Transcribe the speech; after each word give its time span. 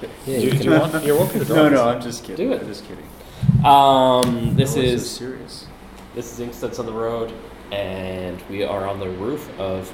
kidding. 0.00 0.16
Yeah, 0.26 0.38
you, 0.38 0.50
you 0.52 0.58
do 0.58 0.64
you 0.64 0.70
want, 0.78 1.04
you're 1.04 1.16
welcome 1.16 1.38
to 1.40 1.44
draw 1.44 1.56
No, 1.56 1.68
no, 1.68 1.88
I'm 1.88 2.00
just 2.00 2.24
kidding. 2.24 2.48
Do 2.48 2.52
it. 2.54 2.62
I'm 2.62 2.66
just 2.68 2.84
kidding. 2.86 3.04
Um, 3.64 4.54
this 4.56 4.76
Oh, 4.76 4.80
it's 4.80 4.90
so 4.92 4.96
is 4.96 5.10
serious. 5.10 5.66
this 6.14 6.38
is 6.38 6.46
Inkstuds 6.46 6.78
on 6.78 6.86
the 6.86 6.92
road, 6.92 7.32
and 7.72 8.40
we 8.48 8.62
are 8.64 8.86
on 8.86 8.98
the 9.00 9.08
roof 9.08 9.48
of 9.58 9.92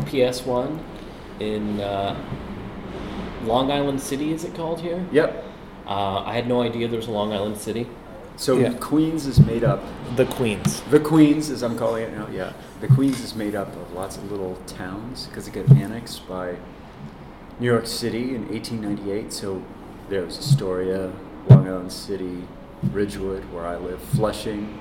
PS1 0.00 0.78
in 1.40 1.80
uh, 1.80 2.16
Long 3.44 3.70
Island 3.70 4.00
City. 4.00 4.32
Is 4.32 4.44
it 4.44 4.54
called 4.54 4.80
here? 4.80 5.04
Yep. 5.12 5.44
Uh, 5.86 6.22
I 6.24 6.34
had 6.34 6.46
no 6.46 6.62
idea 6.62 6.86
there 6.88 6.98
was 6.98 7.08
a 7.08 7.12
Long 7.12 7.32
Island 7.32 7.56
City. 7.58 7.86
So 8.36 8.58
Yeah. 8.58 8.72
Queens 8.74 9.26
is 9.26 9.40
made 9.40 9.64
up. 9.64 9.82
The 10.16 10.24
Queens. 10.26 10.80
The 10.90 11.00
Queens, 11.00 11.50
as 11.50 11.62
I'm 11.62 11.76
calling 11.76 12.04
it 12.04 12.12
now, 12.16 12.28
yeah. 12.28 12.52
The 12.80 12.88
Queens 12.88 13.20
is 13.20 13.34
made 13.34 13.54
up 13.54 13.68
of 13.76 13.92
lots 13.92 14.16
of 14.16 14.30
little 14.30 14.56
towns 14.66 15.26
because 15.26 15.46
it 15.48 15.52
got 15.52 15.68
annexed 15.76 16.26
by 16.28 16.56
New 17.60 17.66
York 17.66 17.86
City 17.86 18.34
in 18.34 18.48
1898. 18.48 19.30
So 19.30 19.62
there 20.08 20.24
was 20.24 20.38
Astoria, 20.38 21.12
Long 21.50 21.68
Island 21.68 21.92
City, 21.92 22.42
Ridgewood, 22.84 23.44
where 23.52 23.66
I 23.66 23.76
live, 23.76 24.00
Flushing. 24.00 24.80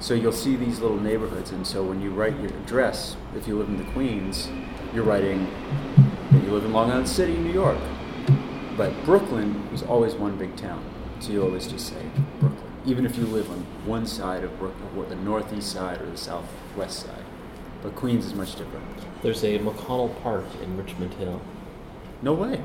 So 0.00 0.14
you'll 0.14 0.32
see 0.32 0.56
these 0.56 0.80
little 0.80 0.98
neighborhoods, 0.98 1.50
and 1.50 1.66
so 1.66 1.84
when 1.84 2.00
you 2.00 2.10
write 2.10 2.40
your 2.40 2.50
address, 2.50 3.16
if 3.36 3.46
you 3.46 3.58
live 3.58 3.68
in 3.68 3.76
the 3.76 3.90
Queens, 3.92 4.48
you're 4.94 5.04
writing 5.04 5.48
that 6.32 6.42
you 6.42 6.50
live 6.50 6.64
in 6.64 6.72
Long 6.72 6.90
Island 6.90 7.08
City, 7.08 7.36
New 7.36 7.52
York. 7.52 7.78
But 8.76 8.92
Brooklyn 9.04 9.70
was 9.70 9.82
always 9.82 10.14
one 10.14 10.36
big 10.38 10.56
town, 10.56 10.82
so 11.20 11.30
you 11.30 11.42
always 11.42 11.66
just 11.66 11.88
say 11.88 12.10
Brooklyn, 12.40 12.72
even 12.86 13.04
if 13.04 13.16
you 13.16 13.26
live 13.26 13.50
on 13.50 13.58
one 13.86 14.06
side 14.06 14.44
of 14.44 14.58
Brooklyn, 14.58 14.88
or 14.96 15.04
the 15.04 15.16
northeast 15.16 15.70
side 15.70 16.00
or 16.00 16.06
the 16.06 16.16
southwest 16.16 17.00
side. 17.00 17.24
But 17.82 17.94
Queens 17.94 18.24
is 18.24 18.34
much 18.34 18.56
different. 18.56 18.86
There's 19.22 19.44
a 19.44 19.58
McConnell 19.58 20.20
Park 20.22 20.46
in 20.62 20.76
Richmond 20.76 21.14
Hill, 21.14 21.40
No 22.24 22.32
way. 22.32 22.60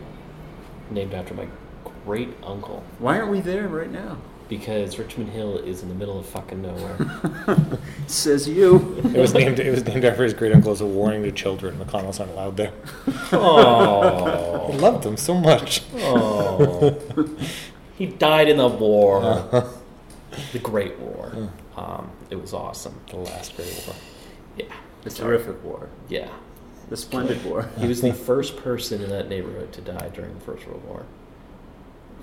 named 0.89 1.13
after 1.13 1.33
my 1.33 1.47
great 2.05 2.29
uncle, 2.43 2.83
Why 2.97 3.19
aren't 3.19 3.31
we 3.31 3.41
there 3.41 3.67
right 3.67 3.91
now? 3.91 4.17
because 4.47 4.97
Richmond 4.97 5.29
Hill 5.29 5.57
is 5.59 5.83
in 5.83 5.89
the 5.89 5.93
middle 5.95 6.17
of 6.17 6.25
fucking 6.25 6.59
nowhere. 6.63 6.97
Says 8.07 8.47
you. 8.49 8.97
It 9.13 9.19
was 9.19 9.31
named. 9.31 9.59
It 9.59 9.69
was 9.69 9.85
named 9.85 10.03
after 10.03 10.23
his 10.23 10.33
great 10.33 10.53
uncle 10.55 10.71
as 10.71 10.81
a 10.81 10.87
warning 10.87 11.21
to 11.21 11.31
children. 11.31 11.77
McConnell's 11.77 12.17
not 12.17 12.29
allowed 12.29 12.57
there. 12.57 12.71
I 13.05 13.29
oh, 13.33 14.71
loved 14.79 15.05
him 15.05 15.17
so 15.17 15.35
much. 15.35 15.83
oh, 15.97 16.97
he 17.99 18.07
died 18.07 18.49
in 18.49 18.57
the 18.57 18.67
war, 18.67 19.21
the 20.51 20.59
Great 20.59 20.97
War. 20.97 21.51
Um, 21.77 22.09
it 22.31 22.41
was 22.41 22.51
awesome. 22.51 22.99
The 23.11 23.17
last 23.17 23.55
great 23.55 23.83
war. 23.85 23.95
Yeah, 24.57 24.73
The 25.03 25.11
terrific 25.11 25.63
war. 25.63 25.89
yeah. 26.07 26.27
The 26.89 26.97
splendid 26.97 27.43
war. 27.45 27.69
He 27.77 27.87
was 27.87 28.01
the 28.01 28.13
first 28.13 28.57
person 28.57 29.01
in 29.03 29.09
that 29.09 29.29
neighborhood 29.29 29.71
to 29.73 29.81
die 29.81 30.09
during 30.13 30.33
the 30.33 30.39
First 30.41 30.65
World 30.67 30.83
War. 30.85 31.05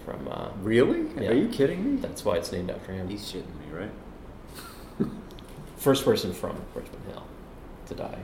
From 0.04 0.26
uh, 0.28 0.48
Really? 0.60 1.06
Yeah. 1.20 1.30
Are 1.30 1.34
you 1.34 1.48
kidding 1.48 1.84
me? 1.84 2.00
that's 2.00 2.24
why 2.24 2.36
it's 2.36 2.50
named 2.52 2.70
after 2.70 2.92
him. 2.92 3.08
He's 3.08 3.22
shitting 3.32 3.46
me, 3.60 3.72
right? 3.72 3.90
First 5.76 6.04
person 6.04 6.32
from 6.32 6.56
Richmond 6.74 7.04
Hill 7.08 7.22
to 7.88 7.94
die. 7.94 8.18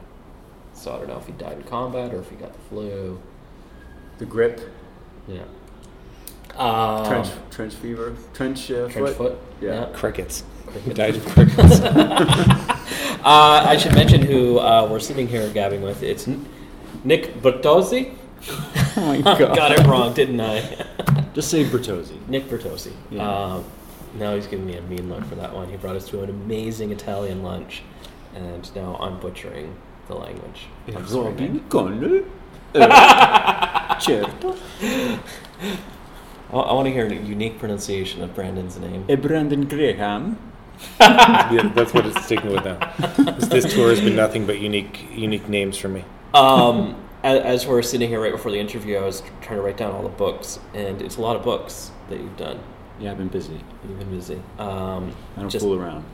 So 0.74 0.94
I 0.94 0.98
don't 0.98 1.08
know 1.08 1.18
if 1.18 1.26
he 1.26 1.32
died 1.32 1.58
in 1.58 1.62
combat 1.64 2.12
or 2.12 2.20
if 2.20 2.30
he 2.30 2.36
got 2.36 2.52
the 2.52 2.58
flu. 2.68 3.20
The 4.18 4.26
grip, 4.26 4.60
Yeah. 5.28 5.42
Um, 6.56 7.06
trench, 7.06 7.28
trench 7.50 7.74
fever, 7.74 8.14
trench, 8.34 8.70
uh, 8.70 8.88
trench 8.88 8.94
foot. 8.94 9.16
foot. 9.16 9.38
Yeah. 9.60 9.88
Crickets. 9.94 10.44
Crickets. 10.66 10.96
died 10.96 11.16
of 11.16 11.26
crickets. 11.26 11.80
Uh, 13.24 13.64
I 13.68 13.76
should 13.76 13.94
mention 13.94 14.20
who 14.20 14.58
uh, 14.58 14.88
we're 14.90 14.98
sitting 14.98 15.28
here 15.28 15.48
gabbing 15.50 15.80
with. 15.80 16.02
It's 16.02 16.26
N- 16.26 16.44
Nick 17.04 17.34
Bertozzi. 17.40 18.14
Oh 18.96 19.06
my 19.06 19.20
god. 19.38 19.54
Got 19.56 19.72
it 19.78 19.86
wrong, 19.86 20.12
didn't 20.12 20.40
I? 20.40 20.84
Just 21.32 21.48
say 21.48 21.64
Bertozzi. 21.64 22.18
Nick 22.28 22.48
Bertozzi. 22.48 22.92
Yeah. 23.10 23.22
Um, 23.28 23.64
now 24.18 24.34
he's 24.34 24.48
giving 24.48 24.66
me 24.66 24.76
a 24.76 24.82
mean 24.82 25.08
look 25.08 25.24
for 25.26 25.36
that 25.36 25.54
one. 25.54 25.70
He 25.70 25.76
brought 25.76 25.94
us 25.96 26.08
to 26.08 26.20
an 26.22 26.30
amazing 26.30 26.90
Italian 26.90 27.42
lunch, 27.44 27.82
and 28.34 28.68
now 28.74 28.96
I'm 29.00 29.20
butchering 29.20 29.76
the 30.08 30.16
language. 30.16 30.66
I'm 30.88 31.06
sorry, 31.06 31.32
Nick. 31.34 31.68
con 31.70 32.24
eh, 32.74 33.98
certo 34.00 34.56
I, 36.52 36.56
I 36.56 36.72
want 36.72 36.86
to 36.86 36.92
hear 36.92 37.06
a 37.06 37.14
unique 37.14 37.58
pronunciation 37.60 38.22
of 38.22 38.34
Brandon's 38.34 38.76
name. 38.78 39.04
e 39.08 39.14
Brandon 39.14 39.64
Graham. 39.66 40.36
yeah, 41.00 41.70
that's 41.75 41.93
what 41.93 42.06
it's 42.06 42.25
sticking 42.25 42.52
with 42.52 42.64
now. 42.64 42.94
This, 43.34 43.49
this 43.49 43.75
tour 43.75 43.90
has 43.90 44.00
been 44.00 44.17
nothing 44.17 44.46
but 44.46 44.61
unique, 44.61 45.06
unique 45.12 45.49
names 45.49 45.76
for 45.76 45.88
me. 45.88 46.05
Um, 46.34 46.96
as, 47.23 47.40
as 47.40 47.67
we're 47.67 47.82
sitting 47.82 48.08
here 48.08 48.20
right 48.20 48.32
before 48.32 48.50
the 48.50 48.58
interview, 48.58 48.96
I 48.96 49.05
was 49.05 49.23
trying 49.40 49.58
to 49.58 49.62
write 49.62 49.76
down 49.76 49.93
all 49.93 50.02
the 50.02 50.08
books, 50.08 50.58
and 50.75 51.00
it's 51.02 51.17
a 51.17 51.20
lot 51.20 51.37
of 51.37 51.43
books 51.43 51.90
that 52.08 52.19
you've 52.19 52.37
done. 52.37 52.61
Yeah, 53.00 53.11
I've 53.11 53.19
been 53.19 53.29
busy. 53.29 53.61
You've 53.88 53.99
been 53.99 54.11
busy. 54.11 54.40
Um, 54.58 55.14
I 55.37 55.40
don't 55.40 55.50
just, 55.50 55.64
fool 55.64 55.79
around. 55.79 56.05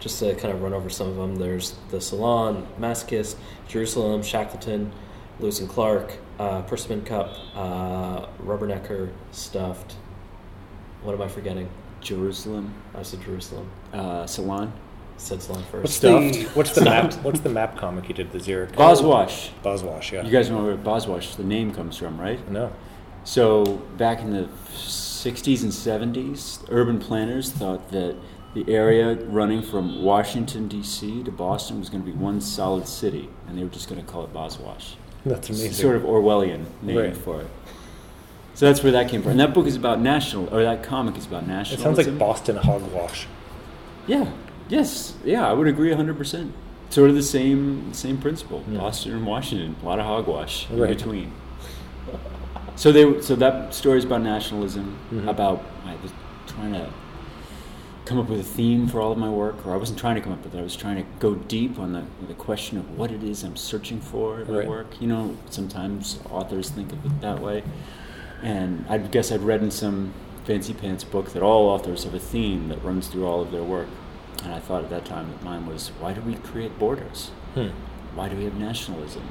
just 0.00 0.18
to 0.18 0.34
kind 0.34 0.52
of 0.52 0.62
run 0.62 0.72
over 0.72 0.90
some 0.90 1.08
of 1.08 1.16
them, 1.16 1.36
there's 1.36 1.74
The 1.90 2.00
Salon, 2.00 2.66
Masochist, 2.78 3.36
Jerusalem, 3.68 4.22
Shackleton, 4.22 4.92
Lewis 5.40 5.60
and 5.60 5.68
Clark, 5.68 6.18
uh, 6.38 6.62
Persimmon 6.62 7.04
Cup, 7.04 7.34
uh, 7.54 8.26
Rubbernecker, 8.42 9.10
Stuffed. 9.32 9.92
What 11.02 11.14
am 11.14 11.22
I 11.22 11.28
forgetting? 11.28 11.68
Jerusalem, 12.04 12.72
I 12.94 13.02
said 13.02 13.22
Jerusalem. 13.22 13.68
uh, 13.92 14.26
Salon, 14.26 14.72
Said 15.16 15.40
Salon 15.42 15.62
first. 15.70 15.82
What's 15.82 15.98
first. 16.00 16.34
the 16.34 16.44
what's 16.58 16.74
the 16.74 16.80
map? 16.84 17.12
What's 17.24 17.40
the 17.40 17.48
map 17.48 17.76
comic 17.76 18.08
you 18.08 18.14
did? 18.14 18.32
The 18.32 18.40
zero. 18.40 18.66
Boswash. 18.66 19.50
Boswash. 19.64 20.10
Yeah. 20.12 20.24
You 20.24 20.30
guys 20.30 20.50
know 20.50 20.62
where 20.64 20.76
Boswash, 20.76 21.36
the 21.36 21.44
name 21.44 21.72
comes 21.72 21.96
from, 21.96 22.20
right? 22.20 22.40
no. 22.50 22.72
So 23.26 23.64
back 23.96 24.20
in 24.20 24.32
the 24.32 24.48
60s 24.76 25.62
and 25.62 25.72
70s, 25.72 26.62
urban 26.68 26.98
planners 26.98 27.50
thought 27.50 27.90
that 27.90 28.16
the 28.52 28.70
area 28.70 29.14
running 29.14 29.62
from 29.62 30.02
Washington 30.02 30.68
D.C. 30.68 31.22
to 31.24 31.30
Boston 31.32 31.78
was 31.80 31.88
going 31.88 32.04
to 32.04 32.06
be 32.06 32.16
one 32.16 32.40
solid 32.42 32.86
city, 32.86 33.30
and 33.48 33.56
they 33.58 33.62
were 33.64 33.70
just 33.70 33.88
going 33.88 33.98
to 34.04 34.06
call 34.06 34.24
it 34.24 34.32
Boswash. 34.34 34.96
That's 35.24 35.48
It's 35.48 35.58
amazing. 35.58 35.72
Sort 35.72 35.96
of 35.96 36.02
Orwellian 36.02 36.64
name 36.82 36.98
Right. 36.98 37.16
for 37.16 37.40
it. 37.40 37.46
So 38.54 38.66
that's 38.66 38.82
where 38.82 38.92
that 38.92 39.08
came 39.08 39.22
from. 39.22 39.32
And 39.32 39.40
that 39.40 39.52
book 39.52 39.66
is 39.66 39.76
about 39.76 40.00
national, 40.00 40.52
or 40.54 40.62
that 40.62 40.82
comic 40.84 41.16
is 41.16 41.26
about 41.26 41.46
national. 41.46 41.80
It 41.80 41.82
sounds 41.82 41.98
like 41.98 42.18
Boston 42.18 42.56
hogwash. 42.56 43.26
Yeah. 44.06 44.30
Yes. 44.68 45.14
Yeah, 45.24 45.48
I 45.48 45.52
would 45.52 45.66
agree 45.66 45.90
100%. 45.90 46.52
Sort 46.90 47.10
of 47.10 47.16
the 47.16 47.22
same 47.22 47.92
same 47.92 48.18
principle. 48.18 48.62
Yeah. 48.70 48.78
Boston 48.78 49.12
and 49.14 49.26
Washington, 49.26 49.74
a 49.82 49.84
lot 49.84 49.98
of 49.98 50.06
hogwash 50.06 50.70
in 50.70 50.78
between. 50.78 51.32
So 52.76 52.92
they 52.92 53.20
so 53.20 53.34
that 53.36 53.74
story 53.74 53.98
is 53.98 54.04
about 54.04 54.22
nationalism, 54.22 54.96
Mhm. 55.12 55.28
about 55.28 55.64
I 55.86 55.94
was 56.02 56.12
trying 56.46 56.72
to 56.74 56.86
come 58.04 58.18
up 58.18 58.28
with 58.28 58.38
a 58.40 58.44
theme 58.44 58.86
for 58.86 59.00
all 59.00 59.10
of 59.12 59.18
my 59.18 59.30
work, 59.30 59.66
or 59.66 59.72
I 59.72 59.76
wasn't 59.76 59.98
trying 59.98 60.14
to 60.16 60.20
come 60.20 60.32
up 60.32 60.44
with 60.44 60.54
it. 60.54 60.58
I 60.58 60.62
was 60.62 60.76
trying 60.76 60.96
to 60.96 61.04
go 61.18 61.34
deep 61.34 61.78
on 61.78 61.92
the 61.92 62.02
the 62.28 62.34
question 62.34 62.78
of 62.78 62.96
what 62.96 63.10
it 63.10 63.24
is 63.24 63.42
I'm 63.42 63.56
searching 63.56 64.00
for 64.00 64.40
in 64.42 64.52
my 64.52 64.66
work. 64.66 65.00
You 65.00 65.08
know, 65.08 65.36
sometimes 65.50 66.18
authors 66.30 66.68
think 66.70 66.92
of 66.92 67.04
it 67.04 67.20
that 67.22 67.40
way, 67.40 67.62
and 68.42 68.84
I 68.88 68.98
guess 68.98 69.32
I'd 69.32 69.40
read 69.42 69.62
in 69.62 69.70
some 69.70 70.12
fancy 70.44 70.74
pants 70.74 71.04
book 71.04 71.32
that 71.32 71.42
all 71.42 71.68
authors 71.68 72.04
have 72.04 72.14
a 72.14 72.18
theme 72.18 72.68
that 72.68 72.82
runs 72.84 73.08
through 73.08 73.26
all 73.26 73.40
of 73.40 73.50
their 73.50 73.62
work, 73.62 73.88
and 74.42 74.52
I 74.52 74.58
thought 74.60 74.84
at 74.84 74.90
that 74.90 75.04
time 75.06 75.30
that 75.30 75.42
mine 75.42 75.66
was 75.66 75.88
why 76.00 76.12
do 76.12 76.20
we 76.20 76.34
create 76.34 76.78
borders? 76.78 77.30
Hmm. 77.54 77.68
why 78.14 78.28
do 78.28 78.36
we 78.36 78.44
have 78.44 78.54
nationalism? 78.54 79.22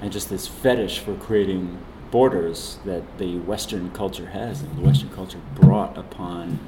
And 0.00 0.10
just 0.10 0.28
this 0.30 0.48
fetish 0.48 0.98
for 0.98 1.14
creating 1.14 1.78
borders 2.10 2.78
that 2.84 3.18
the 3.18 3.38
Western 3.38 3.90
culture 3.92 4.26
has, 4.30 4.60
and 4.62 4.76
the 4.76 4.82
Western 4.82 5.10
culture 5.10 5.38
brought 5.54 5.96
upon 5.96 6.58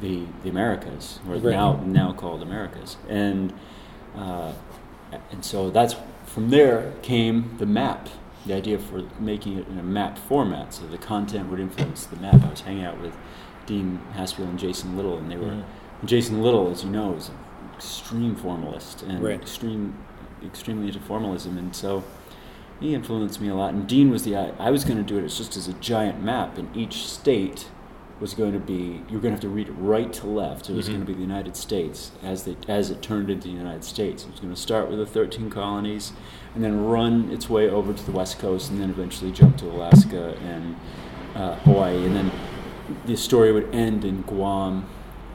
the 0.00 0.24
the 0.42 0.48
Americas, 0.48 1.18
or 1.28 1.34
Right. 1.34 1.44
now 1.52 1.80
now 1.84 2.12
called 2.12 2.42
Americas, 2.42 2.96
and 3.08 3.52
uh, 4.16 4.52
and 5.30 5.44
so 5.44 5.68
that's 5.70 5.94
from 6.24 6.50
there 6.50 6.92
came 7.02 7.56
the 7.58 7.66
map. 7.66 8.08
The 8.46 8.54
idea 8.54 8.78
for 8.78 9.02
making 9.18 9.58
it 9.58 9.68
in 9.68 9.78
a 9.78 9.82
map 9.82 10.18
format, 10.18 10.72
so 10.74 10.86
the 10.86 10.98
content 10.98 11.50
would 11.50 11.60
influence 11.60 12.06
the 12.06 12.16
map. 12.16 12.42
I 12.42 12.50
was 12.50 12.60
hanging 12.62 12.84
out 12.84 13.00
with 13.00 13.14
Dean 13.66 14.00
Haspiel 14.14 14.46
and 14.48 14.58
Jason 14.58 14.96
Little, 14.96 15.18
and 15.18 15.30
they 15.30 15.36
were 15.36 15.46
Mhm. 15.52 15.64
Jason 16.06 16.42
Little, 16.42 16.70
as 16.70 16.82
you 16.82 16.90
know, 16.90 17.12
is 17.14 17.28
an 17.28 17.34
extreme 17.76 18.34
formalist 18.34 19.02
and 19.02 19.22
Right. 19.22 19.40
extreme, 19.40 19.94
extremely 20.44 20.86
into 20.86 21.00
formalism, 21.00 21.58
and 21.58 21.74
so 21.76 22.02
he 22.80 22.94
influenced 22.94 23.40
me 23.42 23.48
a 23.48 23.54
lot. 23.54 23.74
And 23.74 23.86
Dean 23.86 24.10
was 24.10 24.22
the 24.22 24.36
I, 24.36 24.52
I 24.58 24.70
was 24.70 24.84
going 24.84 24.96
to 24.96 25.04
do 25.04 25.18
it 25.18 25.24
as 25.24 25.36
just 25.36 25.56
as 25.56 25.68
a 25.68 25.74
giant 25.74 26.22
map, 26.22 26.56
and 26.56 26.74
each 26.74 27.06
state 27.06 27.68
was 28.20 28.34
going 28.34 28.52
to 28.52 28.58
be 28.58 29.00
you're 29.08 29.20
going 29.20 29.32
to 29.34 29.36
have 29.36 29.40
to 29.40 29.48
read 29.48 29.68
it 29.68 29.72
right 29.72 30.12
to 30.12 30.26
left. 30.26 30.68
It 30.68 30.74
was 30.76 30.86
Mhm. 30.86 30.92
going 30.92 31.00
to 31.00 31.06
be 31.06 31.14
the 31.14 31.20
United 31.22 31.56
States 31.56 32.12
as 32.22 32.44
they 32.44 32.56
as 32.68 32.90
it 32.90 33.00
turned 33.02 33.30
into 33.30 33.48
the 33.48 33.54
United 33.54 33.82
States. 33.84 34.24
It 34.24 34.30
was 34.30 34.40
going 34.40 34.54
to 34.54 34.60
start 34.60 34.90
with 34.90 34.98
the 34.98 35.06
13 35.06 35.48
colonies, 35.50 36.12
and 36.54 36.62
then 36.62 36.84
run 36.84 37.30
its 37.30 37.48
way 37.48 37.68
over 37.70 37.92
to 37.92 38.04
the 38.06 38.12
west 38.12 38.38
coast, 38.38 38.70
and 38.70 38.80
then 38.80 38.90
eventually 38.90 39.32
jump 39.32 39.56
to 39.58 39.66
Alaska 39.70 40.34
and 40.44 40.76
uh, 41.34 41.54
Hawaii, 41.64 42.04
and 42.04 42.14
then 42.14 42.30
the 43.06 43.16
story 43.16 43.52
would 43.52 43.72
end 43.74 44.04
in 44.04 44.22
Guam 44.22 44.84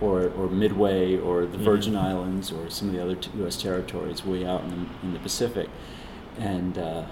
or, 0.02 0.30
or 0.38 0.50
Midway 0.50 1.18
or 1.18 1.46
the 1.46 1.58
Mhm. 1.58 1.62
Virgin 1.62 1.96
Islands 1.96 2.52
or 2.52 2.70
some 2.70 2.90
of 2.90 2.94
the 2.94 3.02
other 3.02 3.16
t- 3.16 3.32
U.S. 3.38 3.56
territories 3.56 4.26
way 4.26 4.46
out 4.46 4.64
in 4.66 4.70
the, 4.72 4.76
in 5.08 5.14
the 5.14 5.20
Pacific. 5.20 5.70
And, 6.38 6.78
uh, 6.78 7.04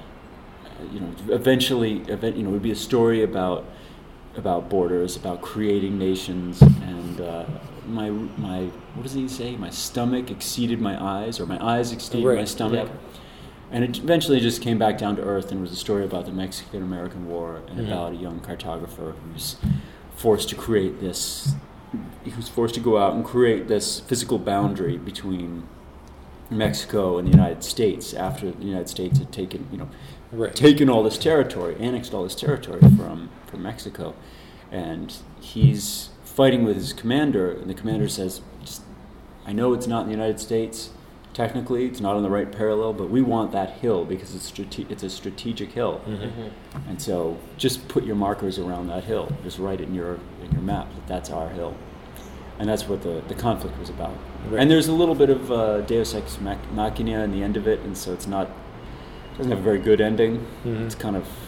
you 0.94 1.00
know, 1.00 1.08
eventually, 1.30 2.02
event, 2.10 2.36
you 2.36 2.44
know, 2.44 2.50
it 2.50 2.54
would 2.54 2.62
be 2.62 2.72
a 2.72 2.76
story 2.76 3.24
about 3.24 3.64
about 4.36 4.70
borders, 4.70 5.16
about 5.16 5.42
creating 5.42 5.98
nations, 5.98 6.62
and 6.62 7.22
uh, 7.22 7.46
my 7.88 8.10
my 8.10 8.64
what 8.96 9.04
does 9.04 9.14
he 9.14 9.28
say? 9.28 9.56
My 9.56 9.70
stomach 9.70 10.32
exceeded 10.32 10.80
my 10.82 11.02
eyes, 11.02 11.40
or 11.40 11.46
my 11.46 11.64
eyes 11.64 11.92
exceeded 11.92 12.36
my 12.36 12.46
stomach. 12.46 12.88
Yep. 12.90 13.00
And 13.72 13.84
it 13.84 13.98
eventually 13.98 14.40
just 14.40 14.62
came 14.62 14.78
back 14.78 14.98
down 15.00 15.16
to 15.16 15.24
earth 15.24 15.52
and 15.52 15.60
was 15.62 15.72
a 15.72 15.76
story 15.76 16.04
about 16.06 16.26
the 16.26 16.32
Mexican 16.32 16.84
American 16.84 17.28
War 17.28 17.62
and 17.70 17.80
Mhm. 17.80 17.88
about 17.88 18.14
a 18.14 18.16
young 18.16 18.40
cartographer 18.40 19.14
who's 19.32 19.56
forced 20.16 20.50
to 20.50 20.56
create 20.56 21.02
this. 21.02 21.56
He 22.24 22.32
was 22.36 22.48
forced 22.48 22.76
to 22.76 22.80
go 22.82 22.98
out 22.98 23.14
and 23.16 23.26
create 23.26 23.68
this 23.68 24.00
physical 24.02 24.38
boundary 24.40 24.98
between 24.98 25.64
Mexico 26.52 27.18
and 27.18 27.28
the 27.28 27.32
United 27.32 27.64
States 27.64 28.14
after 28.14 28.52
the 28.52 28.64
United 28.66 28.90
States 28.90 29.18
had 29.18 29.32
taken, 29.32 29.66
you 29.72 29.78
know, 29.80 29.88
Right. 30.32 30.54
taken 30.56 30.88
all 30.90 31.02
this 31.04 31.18
territory, 31.18 31.76
annexed 31.80 32.14
all 32.14 32.24
this 32.24 32.36
territory 32.36 32.82
from, 32.98 33.30
from 33.54 33.64
Mexico. 33.64 34.16
And 34.72 35.16
he's 35.40 36.10
fighting 36.24 36.64
with 36.64 36.76
his 36.76 36.94
commander, 36.94 37.52
and 37.52 37.70
the 37.70 37.76
commander 37.76 38.10
says, 38.10 38.42
Just, 38.62 38.82
I 39.46 39.54
know 39.54 39.74
it's 39.74 39.86
not 39.88 40.02
in 40.02 40.06
the 40.08 40.12
United 40.14 40.40
States. 40.40 40.90
Technically, 41.34 41.86
it's 41.86 42.00
not 42.00 42.16
on 42.16 42.22
the 42.24 42.30
right 42.30 42.52
parallel, 42.52 42.94
but 42.94 43.10
we 43.10 43.22
want 43.22 43.52
that 43.52 43.72
hill 43.72 44.06
because 44.06 44.36
it's, 44.36 44.46
strate- 44.46 44.88
it's 44.92 45.02
a 45.04 45.10
strategic 45.10 45.72
hill. 45.72 46.02
Mhm. 46.08 46.52
And 46.88 47.02
so 47.02 47.38
just 47.58 47.88
put 47.88 48.04
your 48.04 48.16
markers 48.16 48.58
around 48.60 48.88
that 48.88 49.04
hill. 49.04 49.32
Just 49.44 49.58
write 49.60 49.82
it 49.82 49.88
in 49.90 49.96
your, 49.96 50.20
in 50.44 50.52
your 50.52 50.62
map 50.62 50.88
that 50.94 51.08
that's 51.08 51.30
our 51.32 51.50
hill. 51.50 51.76
And 52.60 52.70
that's 52.70 52.88
what 52.88 53.02
the, 53.02 53.24
the 53.28 53.34
conflict 53.34 53.80
was 53.80 53.90
about. 53.90 54.16
Right. 54.50 54.62
And 54.62 54.70
there's 54.70 54.88
a 54.88 54.94
little 54.94 55.16
bit 55.16 55.32
of 55.32 55.52
uh, 55.52 55.82
Deus 55.82 56.14
Ex 56.14 56.40
Machina 56.40 57.24
in 57.24 57.32
the 57.32 57.42
end 57.44 57.58
of 57.58 57.68
it, 57.68 57.80
and 57.80 57.98
so 57.98 58.14
it's 58.14 58.28
not, 58.28 58.50
doesn't 59.38 59.52
have 59.52 59.60
a 59.60 59.64
very 59.64 59.80
good 59.80 60.02
ending. 60.02 60.46
Mhm. 60.64 60.86
It's 60.86 60.94
kind 60.96 61.16
of 61.16 61.24
a 61.24 61.43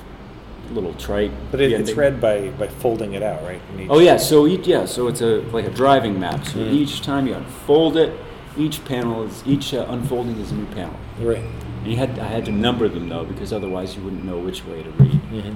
little 0.72 0.94
trite. 0.96 1.32
But 1.52 1.62
it, 1.62 1.72
it's 1.72 1.94
read 1.94 2.20
by, 2.20 2.50
by 2.52 2.68
folding 2.68 3.14
it 3.14 3.24
out, 3.24 3.44
right? 3.44 3.62
Oh 3.90 4.00
yeah, 4.00 4.18
so 4.18 4.48
each, 4.48 4.68
yeah, 4.68 4.86
so 4.86 5.08
it's 5.08 5.22
a 5.22 5.42
like 5.52 5.66
a 5.66 5.70
driving 5.70 6.20
map. 6.20 6.46
So 6.46 6.60
Mm. 6.60 6.74
each 6.74 7.02
time 7.02 7.28
you 7.28 7.34
unfold 7.34 7.98
it, 7.98 8.14
each 8.58 8.84
panel 8.86 9.24
is 9.24 9.44
each 9.46 9.74
uh, 9.74 9.86
unfolding 9.90 10.38
is 10.40 10.52
a 10.52 10.56
new 10.56 10.66
panel. 10.68 10.96
Right. 11.20 11.44
And 11.84 11.88
you 11.92 11.98
had 11.98 12.18
I 12.20 12.28
had 12.28 12.46
to 12.46 12.52
number 12.52 12.88
them 12.88 13.10
though 13.10 13.26
because 13.26 13.52
otherwise 13.54 13.96
you 13.96 14.04
wouldn't 14.04 14.24
know 14.26 14.40
which 14.40 14.66
way 14.66 14.84
to 14.84 14.90
read. 14.92 15.12
Mm-hmm. 15.12 15.56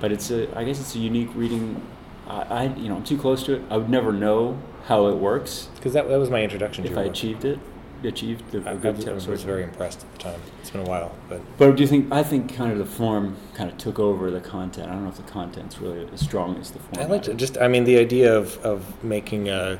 But 0.00 0.12
it's 0.12 0.30
a 0.30 0.56
I 0.56 0.64
guess 0.64 0.80
it's 0.80 0.94
a 0.94 0.98
unique 0.98 1.30
reading. 1.34 1.80
I, 2.28 2.42
I 2.42 2.62
you 2.76 2.88
know 2.88 2.96
I'm 2.96 3.04
too 3.04 3.18
close 3.18 3.42
to 3.44 3.54
it. 3.54 3.62
I 3.70 3.76
would 3.76 3.88
never 3.90 4.12
know 4.12 4.58
how 4.86 5.06
it 5.06 5.16
works 5.16 5.70
Because 5.76 5.94
that, 5.94 6.08
that 6.08 6.18
was 6.18 6.28
my 6.28 6.42
introduction 6.42 6.84
to 6.84 6.90
if 6.90 6.98
I 6.98 7.02
achieved 7.04 7.44
it. 7.46 7.58
Achieved 8.04 8.50
the, 8.50 8.58
I, 8.68 8.72
a 8.72 8.74
I 8.74 8.76
good 8.76 8.96
I 8.96 9.02
tell 9.02 9.14
was 9.14 9.42
very 9.44 9.62
impressed 9.62 10.02
at 10.02 10.12
the 10.12 10.18
time. 10.18 10.40
It's 10.60 10.70
been 10.70 10.82
a 10.82 10.84
while, 10.84 11.14
but 11.28 11.40
But 11.56 11.76
do 11.76 11.82
you 11.82 11.86
think? 11.88 12.12
I 12.12 12.22
think 12.22 12.54
kind 12.54 12.70
of 12.70 12.78
the 12.78 12.84
form 12.84 13.36
kind 13.54 13.70
of 13.70 13.78
took 13.78 13.98
over 13.98 14.30
the 14.30 14.40
content. 14.40 14.90
I 14.90 14.92
don't 14.92 15.04
know 15.04 15.08
if 15.08 15.16
the 15.16 15.22
content's 15.22 15.78
really 15.78 16.06
as 16.12 16.20
strong 16.20 16.56
as 16.58 16.70
the 16.70 16.80
form. 16.80 17.02
I 17.02 17.06
like 17.06 17.22
to 17.22 17.34
just. 17.34 17.56
I 17.58 17.68
mean, 17.68 17.84
the 17.84 17.98
idea 17.98 18.36
of, 18.36 18.58
of 18.58 19.02
making 19.02 19.48
a 19.48 19.78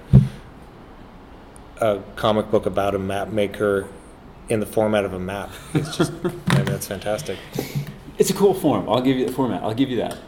a 1.80 2.00
comic 2.16 2.50
book 2.50 2.66
about 2.66 2.94
a 2.94 2.98
map 2.98 3.28
maker 3.28 3.88
in 4.48 4.60
the 4.60 4.66
format 4.66 5.04
of 5.04 5.12
a 5.12 5.18
map. 5.18 5.50
It's 5.74 5.96
just. 5.96 6.12
I 6.24 6.56
mean, 6.56 6.64
that's 6.64 6.86
fantastic. 6.86 7.38
It's 8.16 8.30
a 8.30 8.34
cool 8.34 8.54
form. 8.54 8.88
I'll 8.88 9.02
give 9.02 9.16
you 9.16 9.26
the 9.26 9.32
format. 9.32 9.62
I'll 9.62 9.74
give 9.74 9.90
you 9.90 9.96
that. 9.98 10.18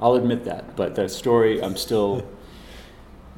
I'll 0.00 0.14
admit 0.14 0.44
that. 0.44 0.76
But 0.76 0.94
the 0.94 1.08
story, 1.08 1.62
I'm 1.62 1.76
still. 1.76 2.26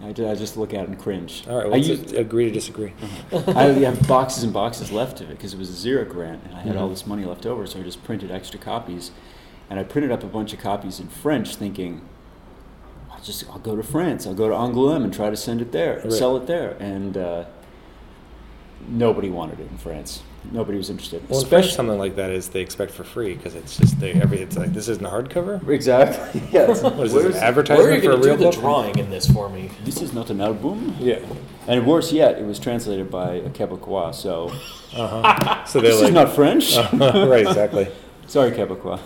I, 0.02 0.12
ju- 0.12 0.28
I 0.28 0.34
just 0.34 0.56
look 0.56 0.74
at 0.74 0.82
it 0.84 0.88
and 0.88 0.98
cringe. 0.98 1.44
All 1.48 1.56
right, 1.56 1.62
I, 1.64 1.68
well, 1.68 1.76
let's 1.78 1.88
used, 1.88 2.02
just 2.04 2.14
agree 2.14 2.44
to 2.46 2.50
disagree. 2.50 2.92
I 3.32 3.64
have 3.64 4.06
boxes 4.06 4.42
and 4.44 4.52
boxes 4.52 4.92
left 4.92 5.20
of 5.22 5.30
it 5.30 5.36
because 5.38 5.54
it 5.54 5.58
was 5.58 5.70
a 5.70 5.88
Xeric 5.88 6.10
grant 6.10 6.42
and 6.44 6.54
I 6.54 6.60
had 6.60 6.76
all 6.76 6.88
Mhm. 6.88 6.92
this 6.92 7.06
money 7.06 7.24
left 7.24 7.46
over, 7.46 7.66
so 7.66 7.78
I 7.80 7.82
just 7.82 8.04
printed 8.04 8.30
extra 8.30 8.58
copies. 8.60 9.10
And 9.70 9.80
I 9.80 9.84
printed 9.84 10.12
up 10.12 10.22
a 10.22 10.26
bunch 10.28 10.52
of 10.52 10.60
copies 10.60 11.00
in 11.00 11.08
French, 11.08 11.56
thinking, 11.56 12.02
I'll 13.10 13.20
just 13.22 13.48
I'll 13.50 13.58
go 13.58 13.74
to 13.74 13.82
France, 13.82 14.26
I'll 14.26 14.34
go 14.34 14.48
to 14.48 14.54
Angoulême 14.54 15.02
and 15.02 15.12
try 15.14 15.30
to 15.30 15.36
send 15.36 15.60
it 15.62 15.72
there, 15.72 15.94
and 15.94 16.04
Right. 16.04 16.12
sell 16.12 16.36
it 16.36 16.46
there. 16.46 16.76
And 16.78 17.16
uh, 17.16 17.44
nobody 18.88 19.30
wanted 19.30 19.60
it 19.60 19.70
in 19.70 19.78
France. 19.78 20.22
Nobody 20.52 20.78
was 20.78 20.90
interested. 20.90 21.28
Well, 21.28 21.40
especially 21.40 21.72
something 21.72 21.98
like 21.98 22.14
that 22.16 22.30
is 22.30 22.50
they 22.50 22.60
expect 22.60 22.92
for 22.92 23.02
free 23.02 23.34
because 23.34 23.56
it's 23.56 23.76
just 23.76 23.98
they 23.98 24.12
every. 24.12 24.38
It's 24.38 24.56
like 24.56 24.72
this 24.72 24.86
isn't 24.88 25.04
a 25.04 25.08
hardcover. 25.08 25.66
exactly. 25.68 26.40
Yes. 26.52 26.82
What 26.84 27.00
is 27.00 27.12
this? 27.12 27.36
An 27.36 27.42
advertisement 27.42 27.88
Where 27.88 27.92
are 27.92 27.96
you 27.96 28.02
for 28.02 28.10
a 28.10 28.12
going 28.12 28.22
to 28.22 28.28
real 28.28 28.36
do 28.36 28.44
the 28.44 28.50
book? 28.50 28.60
drawing 28.60 28.98
in 28.98 29.10
this 29.10 29.26
for 29.28 29.48
me? 29.50 29.70
This 29.84 30.00
is 30.00 30.12
not 30.12 30.30
an 30.30 30.40
album. 30.40 30.94
Yeah. 31.00 31.18
And 31.66 31.84
worse 31.84 32.12
yet, 32.12 32.38
it 32.38 32.44
was 32.46 32.60
translated 32.60 33.10
by 33.10 33.34
a 33.34 33.50
Quebecois, 33.50 34.14
so 34.14 34.50
Uh-huh. 34.94 35.64
So 35.66 35.80
they're 35.80 35.90
this 35.90 36.00
like 36.00 36.08
is 36.10 36.14
not 36.14 36.32
French. 36.32 36.76
right, 36.92 37.44
exactly. 37.46 37.88
Sorry, 38.28 38.52
Quebecois. 38.52 39.00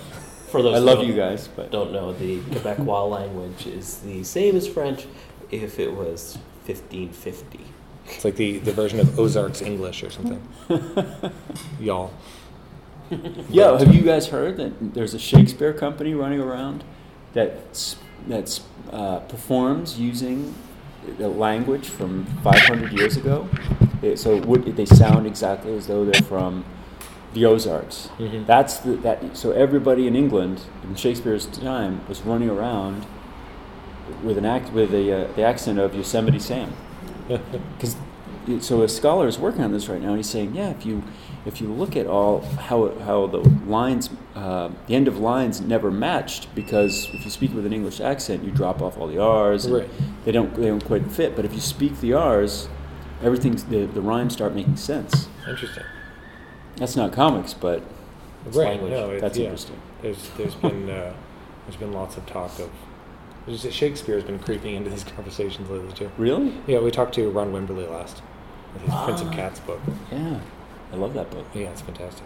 For 0.51 0.61
those 0.63 0.75
I 0.77 0.79
love 0.79 1.03
you 1.05 1.15
guys, 1.15 1.49
but 1.49 1.71
Don't 1.71 1.91
know 1.93 2.13
the 2.13 2.41
Quebecois 2.41 3.09
language 3.09 3.67
is 3.67 4.01
the 4.01 4.25
same 4.25 4.57
as 4.57 4.69
French 4.69 5.07
if 5.51 5.79
it 5.79 5.91
was 5.95 6.37
1550. 6.67 7.61
It's 8.13 8.25
like 8.25 8.37
the, 8.37 8.59
the 8.59 8.73
version 8.73 9.01
of 9.01 9.19
Ozark's 9.19 9.63
English 9.63 10.03
or 10.03 10.11
something. 10.11 10.41
Y'all. 11.81 12.13
yeah. 13.51 13.79
Have 13.79 13.95
you 13.95 14.03
guys 14.03 14.29
heard 14.29 14.57
that 14.59 14.95
there's 14.95 15.15
a 15.15 15.19
Shakespeare 15.19 15.73
company 15.73 16.15
running 16.15 16.41
around 16.41 16.85
that 17.33 17.95
that 18.29 18.61
uh, 18.93 19.21
performs 19.21 19.99
using 19.99 20.55
the 21.19 21.29
language 21.29 21.89
from 21.89 22.27
500 22.43 22.93
years 22.93 23.17
ago? 23.17 23.49
It, 24.03 24.19
so 24.19 24.37
would, 24.43 24.77
they 24.77 24.87
sound 24.87 25.27
exactly 25.27 25.75
as 25.77 25.87
though 25.87 26.05
they're 26.05 26.23
from 26.23 26.65
the 27.35 27.45
Ozarks. 27.47 28.09
Mhm. 28.19 28.47
That's 28.47 28.79
the, 28.79 28.93
that. 28.97 29.37
So 29.37 29.53
everybody 29.53 30.07
in 30.07 30.17
England 30.17 30.63
in 30.83 30.95
Shakespeare's 30.95 31.47
time 31.47 32.01
was 32.09 32.23
running 32.23 32.51
around 32.51 33.07
with 34.23 34.37
an 34.39 34.45
act 34.45 34.73
with 34.73 34.91
the 34.91 35.13
uh, 35.13 35.33
the 35.35 35.43
accent 35.43 35.79
of 35.79 35.95
Yosemite 35.95 36.39
Sam. 36.41 36.73
Because 37.79 37.97
so 38.61 38.83
a 38.83 38.89
scholar 38.89 39.29
is 39.29 39.39
working 39.39 39.63
on 39.63 39.73
this 39.73 39.89
right 39.89 40.01
now, 40.01 40.09
and 40.09 40.17
he's 40.17 40.29
saying, 40.29 40.55
yeah, 40.55 40.71
if 40.71 40.85
you 40.85 41.03
if 41.47 41.61
you 41.61 41.69
look 41.69 41.97
at 41.97 42.07
all 42.07 42.41
how 42.41 42.91
how 43.01 43.27
the 43.27 43.39
lines, 43.67 44.11
uh, 44.35 44.71
the 44.87 44.95
end 44.95 45.09
of 45.09 45.19
lines 45.19 45.61
never 45.61 45.91
matched 45.91 46.53
because 46.55 47.09
if 47.13 47.25
you 47.25 47.31
speak 47.31 47.55
with 47.55 47.65
an 47.67 47.73
English 47.73 48.01
accent, 48.01 48.45
you 48.45 48.51
drop 48.51 48.83
off 48.83 48.99
all 48.99 49.07
the 49.07 49.19
R's. 49.19 49.65
and 49.67 49.75
Right. 49.75 49.89
They 50.25 50.33
don't 50.33 50.55
they 50.55 50.67
don't 50.67 50.85
quite 50.85 51.11
fit. 51.11 51.37
But 51.37 51.45
if 51.45 51.55
you 51.55 51.61
speak 51.61 52.01
the 52.01 52.13
R's, 52.15 52.69
everything's 53.23 53.65
the 53.65 53.87
the 53.87 54.01
rhymes 54.01 54.33
start 54.33 54.55
making 54.55 54.77
sense. 54.77 55.29
Interesting. 55.49 55.85
That's 56.77 56.97
not 56.97 57.13
comics, 57.13 57.55
but 57.55 57.83
It's 58.47 58.57
right. 58.57 58.69
language. 58.69 58.93
No, 58.93 59.11
it, 59.11 59.21
that's 59.21 59.37
yeah. 59.39 59.45
interesting. 59.45 59.81
There's 60.03 60.31
there's 60.37 60.55
been 60.57 60.89
uh, 60.91 61.15
there's 61.67 61.77
been 61.77 61.93
lots 61.93 62.17
of 62.17 62.27
talk 62.27 62.59
of 62.59 62.71
Shakespeare's 63.57 64.25
been 64.25 64.39
creeping 64.39 64.75
into 64.75 64.91
these 64.91 65.05
conversations 65.17 65.69
lately 65.71 65.93
too. 65.93 66.11
Really? 66.19 66.55
Yeah, 66.67 66.81
we 66.81 66.91
talked 66.91 67.15
to 67.15 67.29
Ron 67.31 67.53
Wimberly 67.53 67.91
last 67.91 68.23
with 68.75 68.83
his 68.83 68.95
Prince 69.05 69.21
of 69.21 69.29
Ah. 69.29 69.33
Cats 69.35 69.61
book. 69.61 69.81
Yeah, 70.13 70.41
I 70.93 70.97
love 70.97 71.15
that 71.15 71.31
book. 71.31 71.47
Yeah, 71.55 71.69
it's 71.71 71.81
fantastic. 71.83 72.25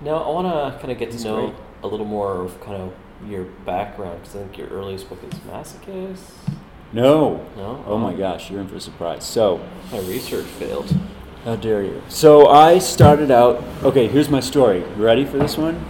Now, 0.00 0.16
I 0.18 0.30
want 0.30 0.46
to 0.46 0.78
kind 0.80 0.92
of 0.92 0.98
get 0.98 1.12
He's 1.12 1.22
to 1.22 1.28
know 1.28 1.40
great. 1.46 1.54
a 1.82 1.86
little 1.88 2.06
more 2.06 2.42
of 2.44 2.60
kind 2.60 2.80
of 2.80 2.92
your 3.28 3.44
background 3.66 4.20
because 4.20 4.36
I 4.36 4.38
think 4.40 4.56
your 4.58 4.68
earliest 4.68 5.08
book 5.08 5.18
is 5.24 5.38
Masochist. 5.40 6.30
No. 6.92 7.44
No? 7.56 7.84
Oh 7.86 7.98
my 7.98 8.14
gosh, 8.14 8.50
you're 8.50 8.60
in 8.60 8.68
for 8.68 8.76
a 8.76 8.80
surprise. 8.80 9.24
So. 9.24 9.60
My 9.90 9.98
research 10.00 10.46
failed. 10.46 10.94
How 11.44 11.56
dare 11.56 11.82
you? 11.82 12.00
So 12.08 12.46
I 12.48 12.78
started 12.78 13.30
out. 13.30 13.62
Okay, 13.82 14.06
here's 14.06 14.28
my 14.28 14.40
story. 14.40 14.78
You 14.80 15.04
ready 15.04 15.24
for 15.24 15.38
this 15.38 15.56
one? 15.56 15.84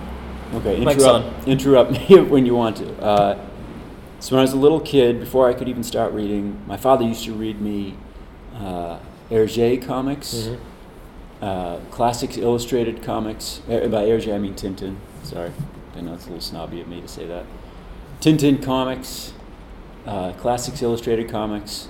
Okay, 0.54 0.80
Mike's 0.80 1.02
interrupt, 1.02 1.48
interrupt 1.48 1.90
me 2.10 2.20
when 2.20 2.46
you 2.46 2.54
want 2.54 2.78
to. 2.78 3.02
Uh, 3.02 3.47
so 4.20 4.34
when 4.34 4.40
I 4.40 4.42
was 4.42 4.52
a 4.52 4.56
little 4.58 4.80
kid, 4.80 5.20
before 5.20 5.48
I 5.48 5.54
could 5.54 5.68
even 5.68 5.82
start 5.82 6.12
reading, 6.12 6.60
my 6.66 6.76
father 6.76 7.04
used 7.04 7.24
to 7.24 7.32
read 7.32 7.60
me 7.60 7.94
uh, 8.56 8.98
Hergé 9.30 9.80
comics, 9.80 10.34
Mhm. 10.48 10.58
uh, 11.42 11.76
classics 11.90 12.36
illustrated 12.36 13.02
comics. 13.02 13.60
Er, 13.70 13.88
by 13.88 14.04
Hergé, 14.04 14.34
I 14.34 14.38
mean 14.38 14.54
Tintin. 14.54 14.96
Sorry, 15.22 15.52
I 15.96 16.00
know 16.00 16.14
it's 16.14 16.24
a 16.26 16.30
little 16.30 16.40
snobby 16.40 16.80
of 16.80 16.88
me 16.88 17.00
to 17.00 17.08
say 17.08 17.26
that. 17.26 17.44
Tintin 18.20 18.60
comics, 18.62 19.32
uh, 20.06 20.32
classics 20.32 20.82
illustrated 20.82 21.28
comics, 21.28 21.88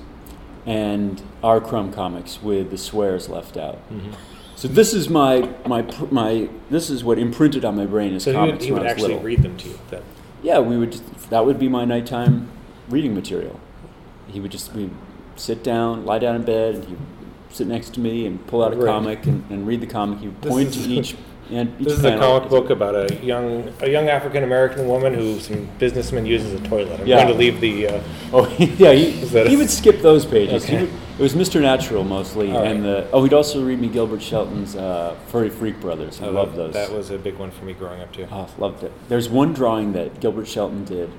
and 0.66 1.22
R. 1.42 1.60
Crumb 1.60 1.90
comics 1.92 2.42
with 2.42 2.70
the 2.70 2.76
swears 2.76 3.28
left 3.30 3.56
out. 3.56 3.76
Mm-hmm. 3.90 4.10
So 4.56 4.68
this 4.68 4.92
is 4.92 5.08
my 5.08 5.48
my 5.66 5.84
my 6.10 6.48
this 6.68 6.90
is 6.90 7.02
what 7.04 7.18
imprinted 7.18 7.64
on 7.64 7.76
my 7.76 7.86
brain 7.86 8.14
as 8.14 8.24
So 8.24 8.32
he 8.32 8.36
would, 8.36 8.46
comics 8.48 8.64
he 8.64 8.72
would 8.72 8.80
I 8.80 8.84
was 8.84 8.92
actually 8.92 9.08
little. 9.14 9.22
read 9.22 9.42
them 9.42 9.56
to 9.56 9.68
you. 9.68 9.78
Then. 9.90 10.02
Yeah, 10.42 10.58
we 10.60 10.76
would. 10.76 10.92
Just, 10.92 11.30
that 11.30 11.44
would 11.44 11.58
be 11.58 11.68
my 11.68 11.84
nighttime 11.84 12.48
reading 12.88 13.14
material. 13.14 13.58
He 14.28 14.40
would 14.40 14.50
just 14.52 14.72
we 14.74 14.90
sit 15.36 15.62
down, 15.64 16.04
lie 16.06 16.18
down 16.18 16.36
in 16.36 16.42
bed, 16.42 16.74
and 16.76 16.84
he 16.84 16.90
would 16.92 17.02
sit 17.50 17.66
next 17.66 17.94
to 17.94 18.00
me 18.00 18.26
and 18.26 18.44
pull 18.46 18.62
out 18.62 18.72
a 18.72 18.76
Right. 18.76 18.86
comic 18.86 19.26
and, 19.26 19.44
and 19.50 19.66
read 19.66 19.80
the 19.80 19.86
comic. 19.86 20.18
He 20.20 20.26
would 20.28 20.40
This 20.42 20.50
point 20.52 20.72
to 20.74 20.80
each 20.88 21.16
and 21.50 21.72
each 21.80 21.88
This 21.88 21.98
is 21.98 22.04
a 22.04 22.16
comic 22.18 22.48
book 22.50 22.68
about 22.70 22.94
a 22.94 23.14
young 23.24 23.72
a 23.80 23.88
young 23.88 24.08
African 24.08 24.44
American 24.44 24.86
woman 24.86 25.14
who 25.14 25.38
some 25.40 25.68
businessman 25.78 26.26
uses 26.26 26.52
a 26.54 26.60
toilet. 26.68 27.00
I'm 27.00 27.06
Yeah. 27.06 27.16
going 27.24 27.28
to 27.28 27.34
leave 27.38 27.60
the. 27.60 27.88
Uh, 27.88 28.02
Oh 28.32 28.46
yeah, 28.58 28.92
he, 28.92 29.10
he 29.48 29.56
would 29.56 29.70
skip 29.70 30.02
those 30.02 30.26
pages. 30.26 30.64
He 30.66 30.76
Okay. 30.76 30.92
It 31.18 31.22
was 31.22 31.34
Mr. 31.34 31.60
Natural 31.60 32.04
mostly, 32.04 32.52
All 32.52 32.62
and 32.62 32.84
the, 32.84 33.08
oh, 33.12 33.24
he'd 33.24 33.32
also 33.32 33.64
read 33.64 33.80
me 33.80 33.88
Gilbert 33.88 34.22
Shelton's 34.22 34.76
uh, 34.76 35.16
Furry 35.28 35.50
Freak 35.50 35.80
Brothers. 35.80 36.20
I 36.22 36.26
love 36.26 36.54
those. 36.54 36.74
That 36.74 36.92
was 36.92 37.10
a 37.10 37.18
big 37.18 37.36
one 37.36 37.50
for 37.50 37.64
me 37.64 37.72
growing 37.72 38.00
up 38.00 38.12
too. 38.12 38.26
Oh, 38.30 38.48
loved 38.58 38.84
it. 38.84 38.92
There's 39.08 39.28
one 39.28 39.52
drawing 39.52 39.92
that 39.94 40.20
Gilbert 40.20 40.46
Shelton 40.46 40.84
did 40.84 41.10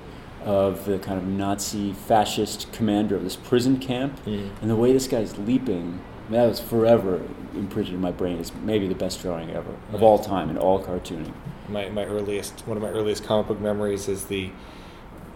of 0.44 0.86
the 0.86 0.98
kind 0.98 1.18
of 1.18 1.26
Nazi 1.26 1.92
fascist 1.92 2.72
commander 2.72 3.14
of 3.14 3.22
this 3.24 3.36
prison 3.36 3.78
camp, 3.78 4.24
Mm. 4.24 4.48
and 4.62 4.70
the 4.70 4.76
way 4.76 4.92
this 4.92 5.06
guy's 5.06 5.36
leaping. 5.38 6.00
That 6.30 6.46
was 6.48 6.60
forever 6.60 7.20
imprinted 7.54 7.92
in 7.94 8.00
my 8.00 8.12
brain. 8.12 8.38
It's 8.38 8.52
maybe 8.62 8.86
the 8.86 8.94
best 8.94 9.20
drawing 9.20 9.50
ever 9.50 9.74
of 9.92 10.02
all 10.02 10.18
time 10.18 10.48
in 10.48 10.56
all 10.56 10.82
cartooning. 10.82 11.32
My, 11.68 11.88
my 11.90 12.04
earliest 12.04 12.66
one 12.66 12.76
of 12.76 12.82
my 12.82 12.88
earliest 12.88 13.24
comic 13.24 13.48
book 13.48 13.60
memories 13.60 14.08
is 14.08 14.26
the 14.26 14.50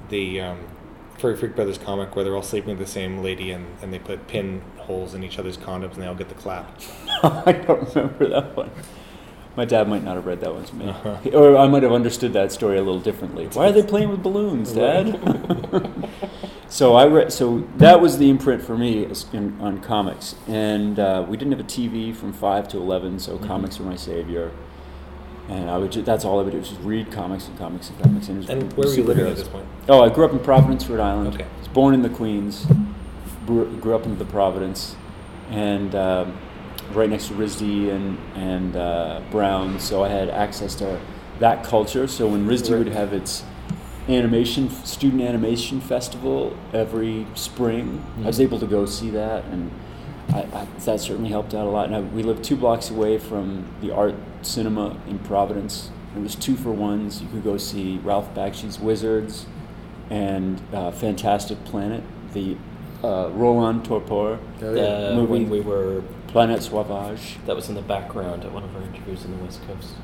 the 0.08 0.40
um, 0.40 0.58
Furry 1.18 1.36
Freak 1.36 1.54
Brothers 1.54 1.78
comic 1.78 2.14
where 2.16 2.24
they're 2.24 2.34
all 2.36 2.42
sleeping 2.42 2.70
with 2.76 2.78
the 2.86 2.90
same 2.92 3.22
lady 3.22 3.50
and, 3.50 3.66
and 3.82 3.92
they 3.92 3.98
put 3.98 4.26
pin 4.28 4.62
holes 4.78 5.14
in 5.14 5.22
each 5.24 5.38
other's 5.38 5.56
condoms 5.56 5.94
and 5.94 6.02
they 6.02 6.06
all 6.06 6.14
get 6.14 6.28
the 6.28 6.34
clap. 6.34 6.80
I 7.22 7.52
don't 7.52 7.94
remember 7.94 8.28
that 8.28 8.56
one. 8.56 8.70
My 9.56 9.64
dad 9.64 9.88
might 9.88 10.02
not 10.02 10.16
have 10.16 10.26
read 10.26 10.40
that 10.40 10.52
one 10.52 10.64
to 10.64 10.74
me, 10.74 10.88
Uh-huh. 10.88 11.16
or 11.32 11.56
I 11.56 11.68
might 11.68 11.84
have 11.84 11.92
understood 11.92 12.32
that 12.32 12.50
story 12.50 12.76
a 12.76 12.82
little 12.82 13.00
differently. 13.00 13.46
Why 13.52 13.68
are 13.68 13.72
they 13.72 13.84
playing 13.84 14.08
with 14.08 14.20
balloons, 14.20 14.72
Dad? 14.74 15.16
so 16.68 16.94
I 16.94 17.06
read. 17.06 17.32
So 17.32 17.60
that 17.76 18.00
was 18.00 18.18
the 18.18 18.28
imprint 18.30 18.62
for 18.62 18.76
me 18.76 19.06
in, 19.32 19.56
on 19.60 19.80
comics, 19.80 20.34
and 20.48 20.98
uh, 20.98 21.24
we 21.28 21.36
didn't 21.36 21.52
have 21.52 21.60
a 21.60 21.68
TV 21.68 22.12
from 22.14 22.32
five 22.32 22.66
to 22.68 22.78
eleven, 22.78 23.20
so 23.20 23.36
Mm-hmm. 23.36 23.46
comics 23.46 23.78
were 23.78 23.86
my 23.86 23.94
savior. 23.94 24.50
And 25.48 25.68
I 25.68 25.76
would. 25.76 25.92
Ju- 25.92 26.02
that's 26.02 26.24
all 26.24 26.40
I 26.40 26.42
would 26.42 26.52
do. 26.52 26.60
Just 26.60 26.80
read 26.80 27.12
comics 27.12 27.48
and 27.48 27.58
comics 27.58 27.90
and 27.90 28.00
comics. 28.02 28.28
And, 28.28 28.36
it 28.38 28.40
was 28.40 28.48
And 28.50 28.72
where 28.74 28.88
were 28.88 28.94
you 28.94 29.02
living 29.02 29.26
at 29.26 29.36
this 29.36 29.46
point? 29.48 29.66
Oh, 29.88 30.02
I 30.02 30.08
grew 30.08 30.24
up 30.24 30.32
in 30.32 30.38
Providence, 30.38 30.86
Rhode 30.88 31.00
Island. 31.00 31.34
Okay. 31.34 31.46
was 31.58 31.68
born 31.68 31.92
in 31.94 32.02
the 32.02 32.08
Queens. 32.08 32.66
Grew, 33.46 33.94
up 33.94 34.06
in 34.06 34.16
the 34.18 34.24
Providence, 34.24 34.96
and 35.50 35.94
um, 35.94 36.38
right 36.94 37.10
next 37.10 37.28
to 37.28 37.34
RISD 37.34 37.90
and 37.90 38.18
and 38.34 38.74
uh, 38.74 39.20
Brown. 39.30 39.78
So 39.80 40.02
I 40.02 40.08
had 40.08 40.30
access 40.30 40.74
to 40.76 40.98
that 41.40 41.62
culture. 41.62 42.06
So 42.06 42.26
when 42.26 42.46
RISD 42.46 42.70
would 42.78 42.88
have 42.88 43.12
its 43.12 43.44
animation 44.08 44.70
student 44.70 45.20
animation 45.20 45.80
festival 45.82 46.56
every 46.72 47.26
spring, 47.34 48.02
I 48.22 48.26
was 48.28 48.38
Mhm. 48.38 48.42
able 48.44 48.58
to 48.60 48.66
go 48.66 48.86
see 48.86 49.10
that, 49.10 49.44
and 49.52 49.70
I, 50.32 50.40
I, 50.40 50.66
that 50.86 51.00
certainly 51.00 51.28
helped 51.28 51.52
out 51.52 51.66
a 51.66 51.70
lot. 51.70 51.86
And 51.86 51.96
I, 51.96 52.00
we 52.00 52.22
lived 52.22 52.44
two 52.44 52.56
blocks 52.56 52.88
away 52.90 53.18
from 53.18 53.66
the 53.82 53.90
art 53.90 54.14
cinema 54.46 54.96
in 55.08 55.18
Providence. 55.20 55.90
It 56.16 56.20
was 56.22 56.34
two 56.34 56.56
for 56.56 56.70
ones. 56.70 57.20
You 57.22 57.28
could 57.28 57.44
go 57.44 57.56
see 57.58 57.98
Ralph 58.04 58.32
Bakshi's 58.34 58.78
Wizards 58.78 59.46
and 60.10 60.60
uh, 60.72 60.90
Fantastic 60.92 61.62
Planet, 61.64 62.02
the 62.32 62.56
uh, 63.02 63.30
Roland 63.32 63.84
Topor 63.84 64.38
Uh, 64.62 65.14
movie, 65.14 65.26
when 65.32 65.50
we 65.50 65.60
were, 65.60 66.02
Planet 66.28 66.62
Sauvage. 66.62 67.36
that 67.46 67.54
was 67.54 67.68
in 67.68 67.74
the 67.74 67.82
background 67.82 68.44
at 68.44 68.50
one 68.52 68.64
of 68.64 68.74
our 68.74 68.82
interviews 68.82 69.24
in 69.24 69.36
the 69.36 69.44
West 69.44 69.60
Coast. 69.66 69.94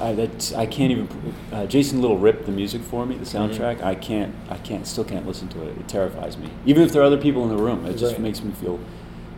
I, 0.00 0.12
that's, 0.12 0.52
I 0.54 0.66
can't 0.66 0.90
even. 0.90 1.08
Uh, 1.52 1.66
Jason 1.66 2.00
Little 2.02 2.18
ripped 2.18 2.46
the 2.46 2.52
music 2.52 2.82
for 2.82 3.06
me, 3.06 3.16
the 3.16 3.24
Mhm. 3.24 3.50
soundtrack. 3.50 3.82
I 3.82 3.94
can't. 3.94 4.34
I 4.50 4.56
can't. 4.58 4.86
Still 4.86 5.04
can't 5.04 5.26
listen 5.26 5.48
to 5.48 5.62
it. 5.62 5.76
It 5.78 5.88
terrifies 5.88 6.36
me. 6.36 6.48
Even 6.66 6.82
if 6.82 6.92
there 6.92 7.00
are 7.02 7.06
other 7.06 7.16
people 7.16 7.42
in 7.48 7.48
the 7.56 7.62
room, 7.62 7.86
it 7.86 7.96
just 7.96 8.18
makes 8.18 8.42
me 8.42 8.50
feel 8.52 8.78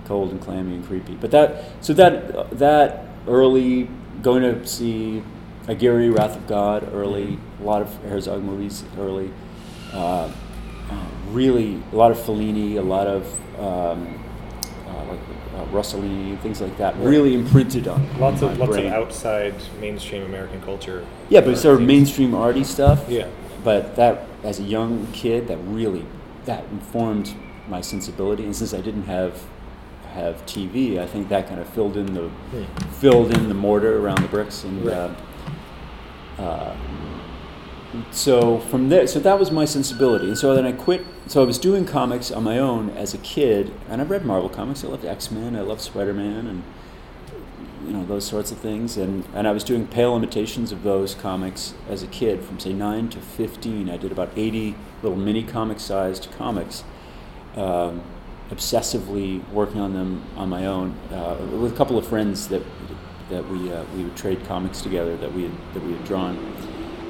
cold 0.07 0.31
and 0.33 0.41
clammy 0.41 0.75
and 0.77 0.87
creepy. 0.87 1.15
But 1.15 1.31
that. 1.33 1.65
So 1.81 1.93
that 1.95 2.59
that 2.59 3.05
early 3.29 3.89
going 4.25 4.43
to 4.43 4.67
see 4.67 5.23
Aguirre, 5.69 6.09
Wrath 6.11 6.37
of 6.37 6.47
God, 6.49 6.93
early. 6.93 7.39
A 7.61 7.63
lot 7.63 7.83
of 7.83 7.95
Herzog 8.03 8.43
movies 8.43 8.83
early. 8.99 9.31
Uh, 9.93 10.29
really, 11.29 11.81
a 11.93 11.97
lot 11.97 12.11
of 12.11 12.17
Fellini, 12.19 12.77
a 12.77 12.83
lot 12.83 13.07
of. 13.07 13.27
Um, 13.61 14.21
uh, 14.89 15.05
like 15.05 15.21
uh, 15.57 15.65
Rossellini, 15.67 16.39
things 16.41 16.61
like 16.61 16.77
that, 16.79 16.97
really 16.99 17.35
imprinted 17.35 17.89
on 17.89 18.03
Lots 18.19 18.43
my 18.43 18.51
of 18.53 18.59
lots 18.59 18.73
brain. 18.73 18.87
of 18.87 18.93
outside 18.93 19.55
mainstream 19.81 20.23
American 20.25 20.61
culture. 20.63 21.07
Yeah, 21.29 21.41
but 21.41 21.51
it's 21.51 21.63
sort 21.63 21.77
of 21.81 21.87
mainstream 21.87 22.35
arty 22.35 22.65
stuff. 22.65 23.05
Yeah. 23.09 23.29
But 23.63 23.97
that, 23.97 24.27
as 24.43 24.59
a 24.59 24.63
young 24.63 25.07
kid, 25.13 25.49
that 25.49 25.57
really 25.59 26.05
that 26.45 26.65
informed 26.71 27.35
my 27.69 27.81
sensibility. 27.81 28.45
And 28.45 28.55
since 28.55 28.75
I 28.75 28.81
didn't 28.81 29.05
have 29.05 29.43
have 30.15 30.45
TV, 30.47 30.99
I 30.99 31.07
think 31.07 31.29
that 31.29 31.49
kind 31.49 31.61
of 31.61 31.69
filled 31.69 31.97
in 31.97 32.15
the 32.15 32.29
Hmm. 32.29 32.65
filled 33.01 33.35
in 33.37 33.49
the 33.49 33.55
mortar 33.55 33.99
around 33.99 34.23
the 34.23 34.29
bricks. 34.29 34.65
And 34.65 34.85
Right. 34.85 35.11
uh, 36.39 36.43
uh, 36.43 36.73
so 38.11 38.59
from 38.59 38.89
there, 38.89 39.07
so 39.07 39.21
that 39.21 39.39
was 39.39 39.51
my 39.51 39.65
sensibility. 39.65 40.27
And 40.29 40.39
so 40.39 40.55
then 40.55 40.65
I 40.65 40.73
quit. 40.73 41.05
So 41.27 41.43
I 41.43 41.47
was 41.47 41.59
doing 41.59 41.85
comics 41.85 42.31
on 42.31 42.43
my 42.45 42.59
own 42.59 42.91
as 42.97 43.15
a 43.15 43.19
kid, 43.19 43.73
and 43.89 44.01
I 44.01 44.05
read 44.05 44.25
Marvel 44.25 44.49
comics. 44.49 44.85
I 44.85 44.89
loved 44.89 45.05
X 45.05 45.31
Men. 45.31 45.57
I 45.57 45.61
loved 45.61 45.81
Spider 45.81 46.13
Man, 46.13 46.47
and 46.47 46.63
you 47.87 47.93
know 47.93 48.05
those 48.05 48.25
sorts 48.27 48.51
of 48.51 48.59
things. 48.59 48.97
And 48.97 49.25
and 49.35 49.47
I 49.47 49.53
was 49.53 49.63
doing 49.65 49.87
pale 49.87 50.17
imitations 50.17 50.73
of 50.73 50.83
those 50.83 51.15
comics 51.15 51.75
as 51.89 52.03
a 52.03 52.07
kid, 52.07 52.43
from 52.43 52.59
say 52.59 52.73
nine 52.73 53.09
to 53.11 53.19
fifteen. 53.21 53.89
I 53.89 53.97
did 53.97 54.11
about 54.13 54.31
eighty 54.37 54.75
little 55.03 55.19
mini 55.19 55.43
comic 55.43 55.79
sized 55.81 56.29
comics. 56.37 56.85
Um, 57.57 58.01
obsessively 58.51 59.47
working 59.51 59.81
on 59.81 59.93
them 59.95 60.23
on 60.37 60.49
my 60.49 60.67
own 60.67 60.91
uh, 61.11 61.37
with 61.61 61.73
a 61.73 61.77
couple 61.77 61.97
of 61.99 62.07
friends 62.07 62.49
that 62.49 62.63
that 63.31 63.49
we 63.49 63.73
uh, 63.73 63.85
we 63.97 64.05
would 64.05 64.17
trade 64.17 64.45
comics 64.47 64.83
together 64.83 65.17
that 65.17 65.33
we 65.33 65.45
had, 65.45 65.53
that 65.73 65.83
we 65.83 65.93
had 65.93 66.05
drawn, 66.05 66.37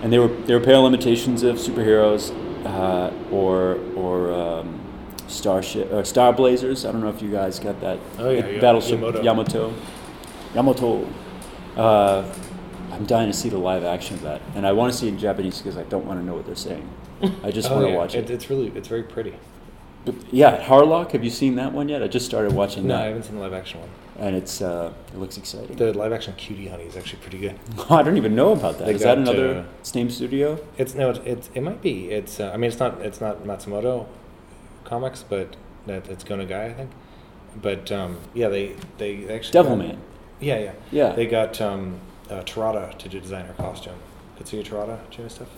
and 0.02 0.12
they 0.12 0.18
were 0.18 0.28
they 0.28 0.54
were 0.54 0.60
pale 0.60 0.86
imitations 0.86 1.42
of 1.42 1.56
superheroes 1.56 2.30
uh, 2.64 3.12
or 3.34 3.78
or 3.96 4.32
um, 4.32 4.78
starship 5.26 5.92
or 5.92 6.04
star 6.04 6.32
blazers. 6.32 6.84
I 6.84 6.92
don't 6.92 7.00
know 7.00 7.08
if 7.10 7.20
you 7.20 7.30
guys 7.30 7.58
got 7.58 7.80
that. 7.80 7.98
Oh, 8.18 8.30
yeah, 8.30 8.46
yeah, 8.46 8.60
Battleship 8.60 9.00
Yamato. 9.00 9.22
Yamato. 9.22 9.74
Yamato. 10.54 11.08
Uh, 11.76 12.32
I'm 12.92 13.04
dying 13.06 13.26
to 13.28 13.36
see 13.36 13.48
the 13.48 13.58
live 13.58 13.82
action 13.82 14.14
of 14.14 14.22
that, 14.22 14.40
and 14.54 14.64
I 14.64 14.70
want 14.72 14.92
to 14.92 14.98
see 14.98 15.08
it 15.08 15.14
in 15.14 15.18
Japanese 15.18 15.58
because 15.58 15.76
I 15.76 15.82
don't 15.84 16.06
want 16.06 16.20
to 16.20 16.24
know 16.24 16.34
what 16.34 16.46
they're 16.46 16.54
saying. 16.54 16.88
I 17.42 17.50
just 17.50 17.68
Oh, 17.72 17.74
want 17.74 17.86
to 17.86 17.90
yeah. 17.90 17.96
watch 17.96 18.14
it. 18.14 18.30
It's 18.30 18.48
really 18.48 18.68
it's 18.76 18.86
very 18.86 19.02
pretty. 19.02 19.34
Yeah, 20.30 20.62
Harlock. 20.64 21.12
Have 21.12 21.24
you 21.24 21.30
seen 21.30 21.54
that 21.56 21.72
one 21.72 21.88
yet? 21.88 22.02
I 22.02 22.08
just 22.08 22.26
started 22.26 22.52
watching 22.52 22.86
that. 22.88 22.96
No, 22.96 23.02
I 23.02 23.06
haven't 23.06 23.22
seen 23.24 23.36
the 23.36 23.40
live 23.40 23.54
action 23.54 23.80
one. 23.80 23.88
and 24.18 24.36
it's 24.36 24.60
uh, 24.60 24.92
it 25.12 25.18
looks 25.18 25.36
exciting. 25.38 25.76
The 25.76 25.92
live 25.92 26.12
action 26.12 26.34
Cutie 26.36 26.68
Honey 26.68 26.84
is 26.84 26.96
actually 26.96 27.20
pretty 27.20 27.38
good. 27.38 27.58
I 27.90 28.02
don't 28.02 28.16
even 28.16 28.34
know 28.34 28.52
about 28.52 28.78
that. 28.78 28.86
They 28.86 28.94
Is 28.94 29.02
that 29.02 29.18
another 29.18 29.58
uh, 29.60 29.64
same 29.82 30.10
studio? 30.10 30.58
It's 30.76 30.94
no, 30.94 31.10
it, 31.10 31.26
it, 31.26 31.50
it 31.54 31.62
might 31.62 31.80
be. 31.82 32.10
It's 32.10 32.38
uh, 32.40 32.50
I 32.52 32.56
mean, 32.58 32.70
it's 32.70 32.78
not 32.80 33.00
it's 33.00 33.20
not 33.20 33.44
Matsumoto 33.44 34.06
comics, 34.84 35.22
but 35.22 35.56
that 35.86 36.08
it's 36.08 36.22
Go 36.24 36.36
Nagai, 36.36 36.70
I 36.70 36.74
think. 36.74 36.90
But 37.60 37.90
um, 37.90 38.18
yeah, 38.34 38.48
they 38.48 38.76
they 38.98 39.28
actually 39.28 39.58
Devilman. 39.58 39.96
Yeah, 40.40 40.58
yeah, 40.58 40.72
Yeah. 40.90 41.12
They 41.12 41.26
got 41.26 41.60
um, 41.60 42.00
uh, 42.28 42.42
Terada 42.42 42.98
to 42.98 43.08
do 43.08 43.20
design 43.20 43.46
her 43.46 43.54
costume. 43.54 43.94
Katsuya 44.38 44.64
Terada, 44.64 44.98
do 45.10 45.12
you 45.12 45.18
know 45.18 45.24
his 45.24 45.32
stuff? 45.34 45.48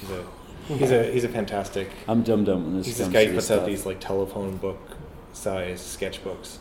He's 0.00 0.10
a 0.10 0.24
he's 0.68 0.90
a 0.90 1.10
he's 1.12 1.24
a 1.24 1.28
fantastic. 1.28 1.90
I'm 2.08 2.22
dumb 2.22 2.44
dumb 2.44 2.64
when 2.64 2.76
this 2.78 2.86
He's 2.86 2.98
this 2.98 3.08
guy 3.08 3.24
to 3.24 3.30
who 3.30 3.36
puts 3.36 3.50
out 3.50 3.66
these 3.66 3.86
like 3.86 4.00
telephone 4.00 4.56
book 4.56 4.78
size 5.32 5.80
sketchbooks. 5.80 6.58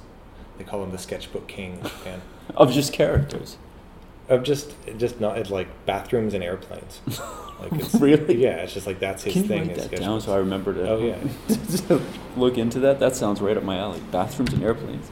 They 0.58 0.64
call 0.64 0.84
him 0.84 0.92
the 0.92 0.98
sketchbook 0.98 1.48
king 1.48 1.74
in 1.78 1.84
Japan. 1.84 2.22
of 2.56 2.72
just 2.72 2.94
characters. 2.94 3.58
Of 4.30 4.44
just 4.44 4.74
just 4.98 5.20
not 5.20 5.38
it's 5.38 5.50
like 5.50 5.68
bathrooms 5.86 6.34
and 6.34 6.44
airplanes. 6.44 7.02
Like 7.60 7.74
it's 7.74 7.94
Really? 8.00 8.42
Yeah, 8.42 8.58
it's 8.58 8.74
just 8.74 8.88
like 8.88 9.00
that's 9.00 9.24
his 9.24 9.34
Can 9.34 9.42
you 9.44 9.48
thing. 9.50 9.68
write 9.68 9.78
is 9.78 9.88
that 9.90 10.00
down 10.00 10.22
so 10.22 10.34
I 10.34 10.38
remember 10.38 10.74
to 10.74 10.90
Oh, 10.90 10.98
yeah. 11.00 12.00
look 12.38 12.58
into 12.58 12.80
that? 12.80 13.00
That 13.00 13.16
sounds 13.16 13.42
right 13.42 13.58
up 13.58 13.64
my 13.64 13.78
alley. 13.78 14.02
Bathrooms 14.12 14.54
and 14.54 14.64
airplanes. 14.64 15.10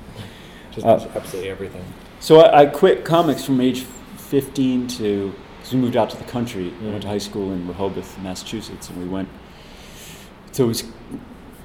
Just 0.72 0.86
Uh, 0.88 1.06
absolutely 1.16 1.50
everything. 1.50 1.84
So 2.22 2.40
I, 2.40 2.62
I 2.62 2.66
quit 2.68 3.04
comics 3.04 3.44
from 3.44 3.60
age 3.60 3.82
15 4.18 4.88
to 4.88 5.34
because 5.72 5.80
we 5.80 5.82
moved 5.82 5.96
out 5.96 6.10
to 6.10 6.18
the 6.18 6.30
country. 6.30 6.74
I 6.82 6.86
went 6.86 7.02
to 7.04 7.08
high 7.08 7.18
school 7.18 7.52
in 7.54 7.66
Rehoboth, 7.68 8.20
Massachusetts, 8.20 8.90
and 8.90 9.02
we 9.02 9.08
went. 9.08 9.30
So 10.52 10.66
it 10.66 10.68
was 10.68 10.84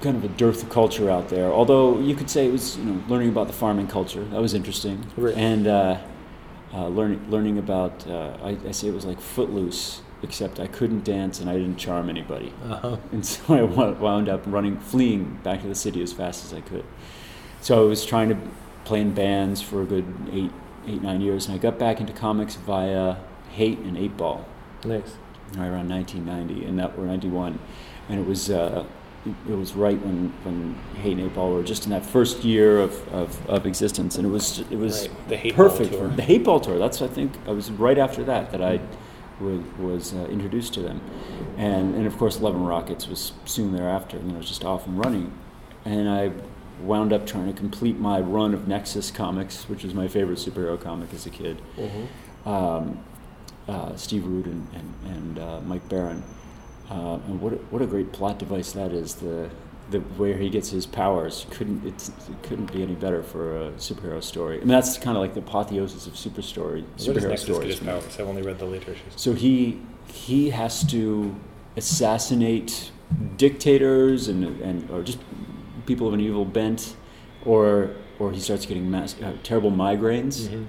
kind 0.01 0.17
of 0.17 0.25
a 0.25 0.29
dearth 0.29 0.63
of 0.63 0.71
culture 0.71 1.11
out 1.11 1.29
there. 1.29 1.53
Although 1.53 1.99
you 1.99 2.15
could 2.15 2.31
say 2.31 2.47
it 2.47 2.53
was, 2.53 2.77
you 2.77 2.85
know, 2.85 3.03
learning 3.09 3.31
about 3.31 3.49
the 3.49 3.53
farming 3.53 3.89
culture. 3.89 4.25
That 4.27 4.41
was 4.41 4.55
interesting. 4.55 5.05
Right. 5.17 5.35
And 5.37 5.67
uh, 5.67 5.99
uh, 6.73 6.89
learning 6.89 7.29
learning 7.29 7.59
about. 7.59 8.07
Uh, 8.07 8.37
I, 8.43 8.57
I 8.69 8.71
say 8.71 8.89
it 8.89 8.95
was 8.95 9.05
like 9.05 9.21
Footloose, 9.21 10.03
except 10.23 10.61
I 10.61 10.69
couldn't 10.69 11.05
dance 11.05 11.41
and 11.41 11.51
I 11.51 11.55
didn't 11.55 11.77
charm 11.77 12.09
anybody. 12.09 12.53
Uh-huh. 12.65 12.99
And 13.11 13.27
so 13.27 13.55
I 13.55 13.63
wound 13.63 14.29
up 14.29 14.43
running, 14.47 14.79
fleeing 14.79 15.41
back 15.43 15.63
to 15.63 15.69
the 15.69 15.75
city 15.75 16.01
as 16.01 16.13
fast 16.13 16.45
as 16.45 16.55
I 16.55 16.61
could. 16.61 16.85
So 17.61 17.85
I 17.85 17.89
was 17.89 18.07
trying 18.07 18.29
to 18.29 18.39
play 18.85 19.01
in 19.01 19.15
bands 19.15 19.61
for 19.61 19.83
a 19.83 19.85
good 19.85 20.07
eight, 20.31 20.53
eight, 20.87 21.03
nine 21.03 21.21
years, 21.21 21.47
and 21.47 21.57
I 21.57 21.59
got 21.59 21.77
back 21.77 21.99
into 21.99 22.13
comics 22.13 22.55
via 22.55 23.17
Hate 23.57 23.79
and 23.79 23.97
Eight 23.97 24.17
Ball. 24.17 24.45
Nice. 24.85 25.17
right 25.57 25.69
around 25.69 25.89
1990, 25.89 26.67
and 26.67 26.79
that 26.79 26.97
were 26.97 27.07
91, 27.07 27.59
and 28.09 28.21
it 28.21 28.27
was 28.27 28.51
uh, 28.51 28.85
it 29.25 29.57
was 29.57 29.75
right 29.75 30.01
when 30.01 30.33
when 30.45 30.75
Hate 31.03 31.13
and 31.13 31.23
Eight 31.23 31.35
Ball 31.35 31.53
were 31.53 31.63
just 31.63 31.85
in 31.85 31.91
that 31.91 32.05
first 32.05 32.45
year 32.45 32.79
of, 32.79 33.09
of, 33.13 33.49
of 33.49 33.67
existence, 33.67 34.17
and 34.17 34.27
it 34.27 34.31
was 34.31 34.61
it 34.71 34.77
was 34.77 35.09
Right, 35.09 35.29
the 35.29 35.37
Hate 35.37 35.57
Ball 35.57 35.69
perfect 35.69 35.95
for 35.95 36.09
the 36.09 36.23
Hate 36.23 36.45
Ball 36.45 36.61
tour. 36.61 36.79
That's 36.79 37.01
I 37.01 37.09
think 37.09 37.33
I 37.47 37.51
was 37.51 37.71
right 37.71 37.99
after 37.99 38.23
that 38.25 38.53
that 38.53 38.63
I 38.63 38.81
was, 39.41 39.61
was 39.79 40.15
uh, 40.15 40.27
introduced 40.27 40.75
to 40.75 40.81
them, 40.81 41.01
and 41.57 41.95
and 41.95 42.07
of 42.07 42.17
course 42.19 42.41
Love 42.41 42.55
and 42.55 42.69
Rockets 42.69 43.09
was 43.09 43.33
soon 43.47 43.75
thereafter, 43.75 44.19
I 44.19 44.37
was 44.37 44.49
just 44.49 44.65
off 44.65 44.87
and 44.87 45.03
running, 45.03 45.33
and 45.85 46.09
I 46.09 46.33
wound 46.83 47.13
up 47.13 47.27
trying 47.27 47.47
to 47.47 47.59
complete 47.59 47.99
my 47.99 48.21
run 48.21 48.53
of 48.53 48.69
Nexus 48.69 49.11
comics, 49.11 49.67
which 49.67 49.83
was 49.83 49.95
my 49.95 50.09
favorite 50.09 50.39
superhero 50.39 50.79
comic 50.79 51.15
as 51.15 51.25
a 51.25 51.31
kid. 51.31 51.63
Mm-hmm. 51.77 52.49
um, 52.49 53.03
uh, 53.69 53.95
Steve 53.97 54.27
Rude 54.27 54.47
and, 54.47 54.67
and, 54.75 54.95
and 55.17 55.39
uh, 55.39 55.61
Mike 55.63 55.89
Baron. 55.89 56.23
Uh, 56.91 57.19
and 57.27 57.41
what 57.41 57.53
a, 57.53 57.57
what 57.71 57.83
a 57.83 57.87
great 57.87 58.13
plot 58.13 58.39
device 58.39 58.73
that 58.73 58.93
is. 58.93 59.17
The 59.17 59.51
the 59.89 60.01
where 60.19 60.37
he 60.37 60.49
gets 60.51 60.71
his 60.71 60.85
powers 60.85 61.47
couldn't 61.51 61.85
it 61.87 62.11
couldn't 62.43 62.73
be 62.73 62.83
any 62.83 62.95
better 62.95 63.23
for 63.23 63.57
a 63.69 63.71
superhero 63.73 64.23
story. 64.23 64.57
I 64.57 64.61
mean 64.61 64.69
that's 64.69 64.99
kind 64.99 65.17
of 65.17 65.21
like 65.21 65.35
the 65.35 65.41
apotheosis 65.41 66.07
of 66.09 66.17
super 66.17 66.43
story 66.43 66.85
superhero 66.97 67.39
stories. 67.39 67.81
I've 67.87 68.21
only 68.29 68.43
read 68.43 68.59
the 68.59 68.67
later 68.67 68.93
issues. 68.93 69.13
So 69.15 69.33
he 69.33 69.81
he 70.09 70.51
has 70.51 70.85
to 70.91 71.35
assassinate 71.77 72.91
dictators 73.37 74.29
and 74.29 74.45
and 74.61 74.91
or 74.91 75.03
just 75.03 75.19
people 75.87 76.09
of 76.09 76.15
an 76.15 76.21
evil 76.21 76.45
bent, 76.45 76.97
or 77.45 77.91
or 78.19 78.33
he 78.33 78.41
starts 78.41 78.67
getting 78.67 78.91
mass, 78.91 79.15
uh, 79.23 79.33
terrible 79.43 79.71
migraines, 79.71 80.49
Mhm. 80.49 80.67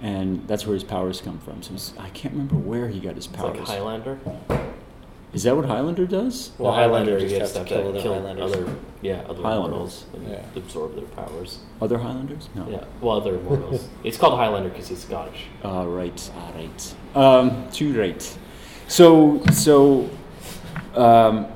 And 0.00 0.46
that's 0.48 0.66
where 0.66 0.74
his 0.74 0.84
powers 0.84 1.20
come 1.20 1.38
from. 1.38 1.62
So 1.62 1.94
I 2.00 2.08
can't 2.10 2.32
remember 2.34 2.56
where 2.56 2.88
he 2.88 3.00
got 3.00 3.16
his 3.16 3.26
It's 3.26 3.36
powers. 3.36 3.58
like 3.58 3.66
Highlander. 3.68 4.18
Is 5.32 5.44
that 5.44 5.54
what 5.54 5.64
Highlander 5.66 6.06
does? 6.06 6.50
Well, 6.58 6.72
Highlander 6.72 7.12
you 7.18 7.28
just 7.28 7.38
just 7.38 7.56
have 7.56 7.68
have 7.68 7.76
to 7.76 7.82
kill 7.82 7.92
to 7.92 8.00
kill 8.02 8.14
Highlanders. 8.14 8.52
other, 8.52 8.74
yeah, 9.00 9.22
other 9.28 9.42
Highlanders. 9.42 9.70
mortals 9.70 10.04
and 10.14 10.28
Yeah. 10.28 10.42
absorb 10.56 10.96
their 10.96 11.04
powers. 11.04 11.58
Other 11.80 11.98
Highlanders? 11.98 12.48
No. 12.56 12.66
Yeah, 12.68 12.84
well, 13.00 13.16
other 13.18 13.38
mortals. 13.38 13.88
it's 14.04 14.16
called 14.16 14.36
Highlander 14.38 14.70
because 14.70 14.88
he's 14.88 15.04
Scottish. 15.04 15.44
Ah, 15.62 15.84
right. 15.84 16.30
Ah, 16.36 16.50
right. 16.56 16.94
Um, 17.14 17.70
too 17.70 17.96
right. 17.96 18.38
So, 18.88 19.40
so 19.52 20.10
um, 20.96 21.46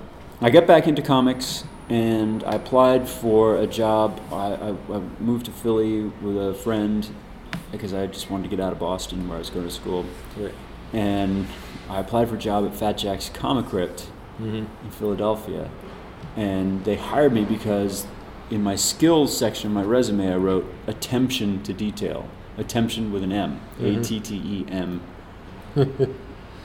I 0.41 0.51
got 0.51 0.69
back 0.69 0.87
into 0.87 1.03
comics 1.03 1.65
and 1.89 2.45
I 2.45 2.53
applied 2.55 3.09
for 3.09 3.57
a 3.57 3.67
job. 3.67 4.21
I, 4.31 4.53
I, 4.53 4.69
I 4.93 5.01
moved 5.19 5.47
to 5.47 5.51
Philly 5.51 6.05
with 6.23 6.37
a 6.39 6.55
friend 6.55 7.09
because 7.77 7.93
I 7.95 8.07
just 8.07 8.31
wanted 8.31 8.45
to 8.45 8.57
get 8.57 8.65
out 8.65 8.73
of 8.73 8.79
Boston 8.79 9.29
where 9.29 9.37
I 9.37 9.39
was 9.39 9.51
going 9.51 9.67
to 9.67 9.73
school. 9.73 10.05
Right. 10.39 10.55
And 10.93 11.47
I 11.89 12.01
applied 12.01 12.29
for 12.29 12.37
a 12.37 12.39
job 12.39 12.65
at 12.67 12.75
Fat 12.75 12.93
Jack's 12.99 13.29
Comic 13.29 13.67
Crypt 13.67 14.09
Mm-hmm. 14.41 14.57
in 14.85 14.91
Philadelphia. 14.91 15.71
And 16.37 16.85
they 16.85 16.97
hired 16.97 17.33
me 17.33 17.45
because 17.45 18.05
in 18.51 18.63
my 18.65 18.75
skills 18.75 19.37
section 19.37 19.69
of 19.69 19.75
my 19.75 19.83
resume, 19.85 20.33
I 20.33 20.37
wrote 20.37 20.67
attention 20.89 21.63
to 21.63 21.73
detail. 21.73 22.29
Attention 22.59 23.13
with 23.13 23.23
an 23.23 23.31
M. 23.33 23.61
Mhm. 23.79 24.01
A 24.01 24.03
T 24.03 24.19
T 24.21 24.35
E 24.37 24.67
M 24.69 25.01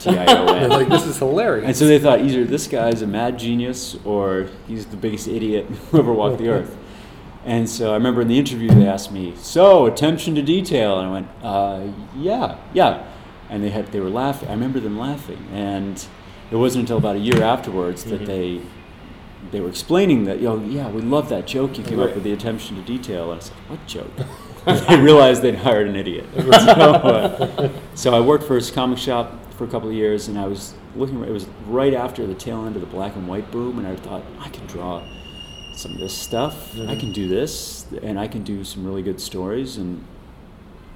T 0.00 0.10
I 0.16 0.24
O 0.36 0.46
N. 0.52 0.68
like 0.70 0.88
this 0.88 1.04
is 1.06 1.18
hilarious. 1.18 1.66
And 1.66 1.76
so 1.76 1.86
they 1.86 1.98
thought 1.98 2.20
either 2.20 2.44
this 2.44 2.66
guy's 2.66 3.02
a 3.02 3.06
mad 3.06 3.38
genius 3.38 3.96
or 4.04 4.48
he's 4.66 4.86
the 4.86 4.96
biggest 4.96 5.28
idiot 5.28 5.66
who 5.90 5.98
ever 5.98 6.12
walked 6.12 6.38
the 6.38 6.48
earth. 6.56 6.76
And 7.44 7.68
so 7.68 7.90
I 7.92 7.94
remember 7.94 8.20
in 8.20 8.28
the 8.28 8.38
interview 8.38 8.68
they 8.68 8.86
asked 8.86 9.10
me, 9.12 9.32
"So 9.36 9.86
attention 9.86 10.34
to 10.34 10.42
detail," 10.42 10.98
and 10.98 11.08
I 11.08 11.12
went, 11.12 11.28
uh, 11.42 11.80
"Yeah, 12.18 12.56
yeah." 12.74 13.02
And 13.48 13.64
they 13.64 13.70
had 13.70 13.86
they 13.92 14.00
were 14.00 14.10
laughing. 14.10 14.48
I 14.48 14.52
remember 14.52 14.78
them 14.78 14.98
laughing, 14.98 15.38
and 15.52 16.04
it 16.50 16.56
wasn't 16.56 16.82
until 16.82 16.98
about 16.98 17.16
a 17.16 17.20
year 17.20 17.42
afterwards 17.42 18.04
that 18.04 18.22
Mhm. 18.22 18.26
they 18.26 18.60
they 19.50 19.60
were 19.60 19.70
explaining 19.70 20.24
that, 20.24 20.40
"Yo, 20.42 20.60
yeah, 20.68 20.90
we 20.90 21.00
love 21.00 21.30
that 21.30 21.46
joke 21.46 21.78
you 21.78 21.82
came 21.82 21.98
up 21.98 22.14
with 22.14 22.24
the 22.24 22.32
attention 22.32 22.76
to 22.76 22.82
detail." 22.82 23.24
And 23.24 23.32
I 23.32 23.36
was 23.36 23.50
like, 23.50 23.70
"What 23.70 23.86
joke?" 23.86 24.86
they 24.88 25.00
realized 25.00 25.40
they'd 25.40 25.54
hired 25.54 25.88
an 25.88 25.96
idiot. 25.96 26.26
so, 26.36 26.46
uh, 26.50 27.68
so 27.94 28.14
I 28.14 28.20
worked 28.20 28.44
for 28.44 28.54
his 28.56 28.70
comic 28.70 28.98
shop 28.98 29.32
for 29.56 29.64
a 29.64 29.66
couple 29.66 29.88
of 29.88 29.94
years, 29.94 30.28
and 30.28 30.38
I 30.38 30.46
was 30.46 30.74
looking. 30.94 31.22
It 31.24 31.32
was 31.32 31.46
right 31.66 31.94
after 31.94 32.26
the 32.26 32.34
tail 32.34 32.66
end 32.66 32.74
of 32.76 32.82
the 32.82 32.86
black 32.86 33.16
and 33.16 33.26
white 33.26 33.50
boom, 33.50 33.78
and 33.78 33.88
I 33.88 33.96
thought 33.96 34.22
I 34.44 34.50
can 34.50 34.66
draw 34.66 35.00
some 35.80 35.92
of 35.92 35.98
this 35.98 36.12
stuff. 36.12 36.74
I 36.74 36.78
Mhm. 36.94 37.00
can 37.00 37.12
do 37.12 37.26
this, 37.28 37.86
and 38.02 38.18
I 38.20 38.28
can 38.28 38.42
do 38.44 38.64
some 38.64 38.84
really 38.84 39.02
good 39.02 39.20
stories, 39.20 39.76
and 39.78 40.04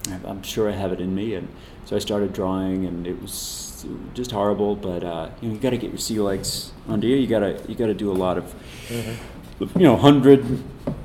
I- 0.08 0.28
I'm 0.30 0.42
sure 0.42 0.68
I 0.68 0.72
have 0.72 0.92
it 0.92 1.00
in 1.00 1.14
me. 1.14 1.34
And 1.34 1.48
so 1.86 1.96
I 1.96 1.98
started 1.98 2.32
drawing, 2.32 2.84
and 2.84 3.06
it 3.06 3.20
was 3.22 3.84
just 4.14 4.30
horrible. 4.32 4.76
But 4.76 5.02
uh, 5.02 5.28
you 5.40 5.48
know, 5.48 5.54
you 5.54 5.60
got 5.60 5.70
to 5.70 5.78
get 5.78 5.90
your 5.90 5.98
sea 5.98 6.20
legs 6.20 6.72
under 6.88 7.06
you. 7.06 7.16
You 7.16 7.26
gotta 7.26 7.56
you 7.68 7.74
gotta 7.74 7.94
do 7.94 8.10
a 8.10 8.18
lot 8.24 8.36
of 8.38 8.44
Mhm. 8.90 9.14
you 9.80 9.82
know 9.84 9.96
hundred 9.96 10.44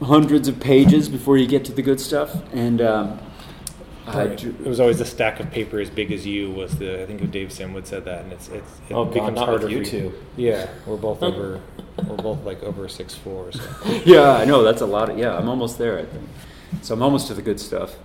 hundreds 0.04 0.48
of 0.50 0.60
pages 0.60 1.08
before 1.08 1.38
you 1.38 1.48
get 1.48 1.64
to 1.66 1.72
the 1.72 1.82
good 1.82 2.00
stuff. 2.02 2.32
And 2.54 2.82
um, 2.82 3.20
Right. 4.08 4.44
It 4.44 4.66
was 4.66 4.80
always 4.80 5.00
a 5.00 5.06
stack 5.06 5.40
of 5.40 5.52
paper 5.52 5.80
as 5.80 5.92
big 5.92 6.12
as 6.12 6.26
you 6.26 6.50
was 6.50 6.78
the 6.80 7.04
I 7.04 7.06
think 7.06 7.30
Dave 7.30 7.52
Simwood 7.52 7.86
said 7.86 8.06
that 8.06 8.24
and 8.24 8.34
it's 8.34 8.48
it's 8.50 8.72
it 8.90 8.94
Oh, 8.96 9.06
God, 9.06 9.14
becomes 9.14 9.36
not 9.36 9.48
harder 9.50 9.70
you 9.70 9.84
for 9.86 9.92
two. 9.92 10.12
Yeah, 10.36 10.66
we're 10.88 10.98
both 10.98 11.22
over 11.22 11.60
we're 12.08 12.18
both 12.18 12.44
like 12.44 12.64
over 12.64 12.88
six 12.88 13.16
four. 13.16 13.52
So. 13.52 13.62
yeah, 14.06 14.32
I 14.32 14.46
know 14.46 14.64
that's 14.64 14.82
a 14.82 14.86
lot. 14.86 15.10
Of, 15.10 15.18
yeah, 15.18 15.38
I'm 15.38 15.50
almost 15.50 15.78
there. 15.78 16.00
I 16.00 16.06
think 16.06 16.24
so. 16.82 16.94
I'm 16.94 17.02
almost 17.02 17.28
to 17.28 17.34
the 17.34 17.42
good 17.42 17.60
stuff. 17.60 17.96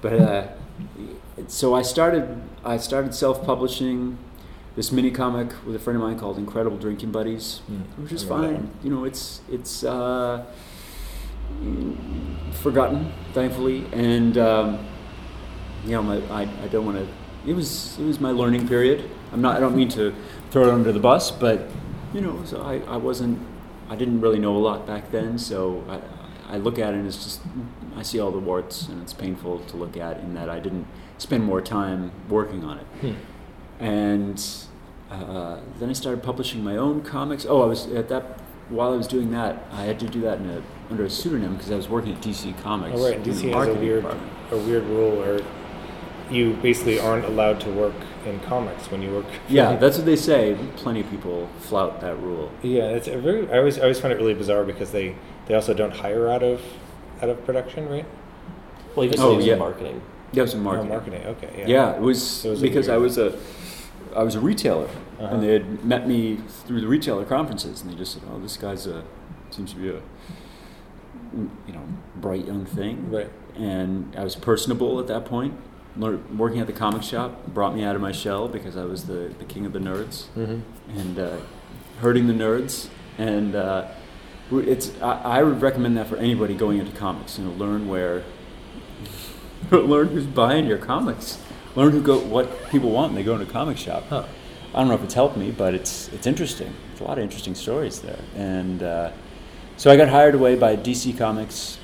But 0.00 0.12
uh, 0.14 0.48
so 1.48 1.74
I 1.74 1.82
started. 1.82 2.40
I 2.64 2.76
started 2.76 3.14
self-publishing 3.14 4.18
this 4.76 4.92
mini 4.92 5.10
comic 5.10 5.52
with 5.66 5.76
a 5.76 5.78
friend 5.78 5.96
of 5.96 6.02
mine 6.02 6.18
called 6.18 6.38
Incredible 6.38 6.78
Drinking 6.78 7.12
Buddies, 7.12 7.60
Mm, 7.70 8.02
which 8.02 8.12
is 8.12 8.24
fine. 8.24 8.70
You 8.82 8.90
know, 8.90 9.04
it's 9.04 9.40
it's 9.50 9.84
uh, 9.84 10.44
forgotten, 12.52 13.12
thankfully, 13.34 13.86
and 13.92 14.38
um, 14.38 14.86
you 15.84 15.92
know, 15.92 16.02
my, 16.02 16.16
I 16.30 16.42
I 16.42 16.68
don't 16.68 16.86
want 16.86 16.98
to. 16.98 17.06
It 17.48 17.54
was 17.54 17.98
it 17.98 18.04
was 18.04 18.20
my 18.20 18.30
learning 18.30 18.68
period. 18.68 19.08
I'm 19.32 19.40
not. 19.42 19.56
I 19.56 19.60
don't 19.60 19.76
mean 19.76 19.88
to 19.90 20.14
throw 20.50 20.68
it 20.68 20.70
under 20.70 20.92
the 20.92 21.00
bus, 21.00 21.30
but 21.30 21.68
you 22.12 22.20
know, 22.20 22.44
so 22.44 22.62
I, 22.62 22.78
I 22.92 22.96
wasn't. 22.96 23.38
I 23.88 23.96
didn't 23.96 24.20
really 24.20 24.38
know 24.38 24.56
a 24.56 24.58
lot 24.58 24.86
back 24.86 25.10
then, 25.10 25.38
so 25.38 25.84
I 25.88 26.00
I 26.54 26.58
look 26.58 26.78
at 26.78 26.92
it 26.92 26.98
and 26.98 27.06
it's 27.06 27.22
just 27.24 27.40
I 27.96 28.02
see 28.02 28.20
all 28.20 28.30
the 28.30 28.38
warts 28.38 28.88
and 28.88 29.02
it's 29.02 29.12
painful 29.12 29.60
to 29.60 29.76
look 29.76 29.96
at 29.96 30.18
in 30.20 30.34
that 30.34 30.50
I 30.50 30.60
didn't 30.60 30.86
spend 31.18 31.44
more 31.44 31.62
time 31.62 32.12
working 32.28 32.62
on 32.64 32.78
it. 32.78 32.86
Hmm. 33.00 33.12
And 33.82 34.46
uh, 35.10 35.60
then 35.78 35.88
I 35.88 35.92
started 35.94 36.22
publishing 36.22 36.62
my 36.62 36.76
own 36.76 37.02
comics. 37.02 37.46
Oh, 37.48 37.62
I 37.62 37.66
was 37.66 37.86
at 37.86 38.08
that 38.10 38.40
while 38.68 38.92
I 38.92 38.96
was 38.96 39.06
doing 39.06 39.30
that, 39.32 39.64
I 39.72 39.84
had 39.84 39.98
to 40.00 40.08
do 40.08 40.20
that 40.22 40.38
in 40.38 40.48
a, 40.48 40.62
under 40.90 41.04
a 41.04 41.10
pseudonym 41.10 41.56
because 41.56 41.70
I 41.70 41.76
was 41.76 41.88
working 41.88 42.14
at 42.14 42.22
DC 42.22 42.60
Comics. 42.62 42.96
Oh, 42.98 43.04
right. 43.04 43.16
And 43.16 43.24
doing 43.24 43.36
the 43.36 43.42
DC 43.48 43.54
has 43.54 43.68
a 43.68 43.74
weird 43.74 44.02
department. 44.02 44.32
a 44.50 44.56
weird 44.58 44.84
rule 44.84 45.22
you 46.32 46.54
basically 46.62 46.98
aren't 46.98 47.24
allowed 47.24 47.60
to 47.60 47.70
work 47.70 47.94
in 48.26 48.40
comics 48.40 48.90
when 48.90 49.02
you 49.02 49.10
work. 49.12 49.26
Yeah, 49.48 49.76
that's 49.76 49.96
what 49.96 50.06
they 50.06 50.16
say. 50.16 50.56
Plenty 50.76 51.00
of 51.00 51.10
people 51.10 51.48
flout 51.60 52.00
that 52.00 52.16
rule. 52.20 52.50
yeah. 52.62 52.84
It's 52.88 53.08
a 53.08 53.18
very. 53.18 53.50
I 53.52 53.58
always 53.58 53.78
I 53.78 53.82
always 53.82 54.00
find 54.00 54.12
it 54.12 54.16
really 54.16 54.34
bizarre 54.34 54.64
because 54.64 54.92
they 54.92 55.14
they 55.46 55.54
also 55.54 55.74
don't 55.74 55.94
hire 55.94 56.28
out 56.28 56.42
of 56.42 56.60
out 57.22 57.28
of 57.28 57.44
production, 57.44 57.88
right? 57.88 58.06
Well, 58.96 59.04
even 59.06 59.20
Oh, 59.20 59.36
oh, 59.36 59.38
yeah. 59.38 59.54
marketing. 59.56 60.02
That 60.32 60.42
was 60.42 60.54
in 60.54 60.60
Oh, 60.60 60.64
marketing. 60.64 60.88
marketing. 60.88 61.26
Okay. 61.26 61.50
Yeah. 61.60 61.66
Yeah, 61.68 61.94
it 61.96 62.00
was 62.00 62.22
So 62.22 62.48
it 62.48 62.50
was 62.52 62.60
a 62.62 62.66
because 62.66 62.88
I 62.88 62.96
was 62.96 63.18
a 63.18 63.36
I 64.14 64.22
was 64.22 64.34
a 64.34 64.40
retailer, 64.40 64.88
Uh-huh. 65.18 65.26
and 65.34 65.42
they 65.42 65.52
had 65.54 65.84
met 65.84 66.06
me 66.06 66.38
through 66.66 66.80
the 66.82 66.86
retailer 66.88 67.24
conferences, 67.24 67.80
and 67.82 67.90
they 67.90 67.96
just 67.96 68.12
said, 68.14 68.22
"Oh, 68.30 68.38
this 68.38 68.56
guy's 68.56 68.86
a 68.86 69.04
seems 69.50 69.72
to 69.72 69.78
be 69.78 69.88
a 69.88 70.00
you 71.66 71.72
know 71.72 71.82
bright 72.16 72.46
young 72.46 72.64
thing." 72.64 73.10
Right. 73.10 73.30
And 73.56 74.14
I 74.16 74.24
was 74.24 74.36
personable 74.36 74.98
at 75.00 75.06
that 75.08 75.24
point. 75.24 75.54
Working 75.96 76.60
at 76.60 76.66
the 76.66 76.72
comic 76.72 77.02
shop 77.02 77.46
brought 77.48 77.74
me 77.74 77.84
out 77.84 77.94
of 77.94 78.00
my 78.00 78.12
shell 78.12 78.48
because 78.48 78.76
I 78.76 78.84
was 78.84 79.04
the, 79.04 79.32
the 79.38 79.44
king 79.44 79.66
of 79.66 79.72
the 79.72 79.78
nerds 79.78 80.24
Mm-hmm. 80.36 80.98
and 80.98 81.18
uh, 81.18 81.36
hurting 82.00 82.26
the 82.28 82.32
nerds. 82.32 82.88
And 83.18 83.54
uh, 83.54 83.88
it's 84.50 84.90
I, 85.02 85.38
I 85.38 85.42
would 85.42 85.60
recommend 85.60 85.96
that 85.98 86.06
for 86.06 86.16
anybody 86.16 86.54
going 86.54 86.78
into 86.78 86.92
comics. 86.92 87.38
You 87.38 87.44
know, 87.44 87.52
learn 87.52 87.88
where, 87.88 88.22
learn 89.70 90.08
who's 90.08 90.26
buying 90.26 90.66
your 90.66 90.78
comics. 90.78 91.38
Learn 91.76 91.92
who 91.92 92.02
go 92.02 92.18
what 92.18 92.68
people 92.70 92.90
want 92.90 93.12
when 93.12 93.16
they 93.16 93.24
go 93.24 93.34
into 93.34 93.46
a 93.46 93.50
comic 93.50 93.76
shop. 93.78 94.04
Huh. 94.08 94.24
I 94.74 94.78
don't 94.78 94.88
know 94.88 94.94
if 94.94 95.04
it's 95.04 95.14
helped 95.14 95.36
me, 95.36 95.50
but 95.50 95.74
it's 95.74 96.08
it's 96.08 96.26
interesting. 96.26 96.72
There's 96.88 97.00
a 97.00 97.04
lot 97.04 97.18
of 97.18 97.24
interesting 97.24 97.54
stories 97.54 98.00
there. 98.00 98.18
And 98.34 98.82
uh, 98.82 99.12
so 99.76 99.90
I 99.90 99.96
got 99.96 100.08
hired 100.08 100.34
away 100.34 100.54
by 100.56 100.76
DC 100.76 101.16
Comics, 101.18 101.76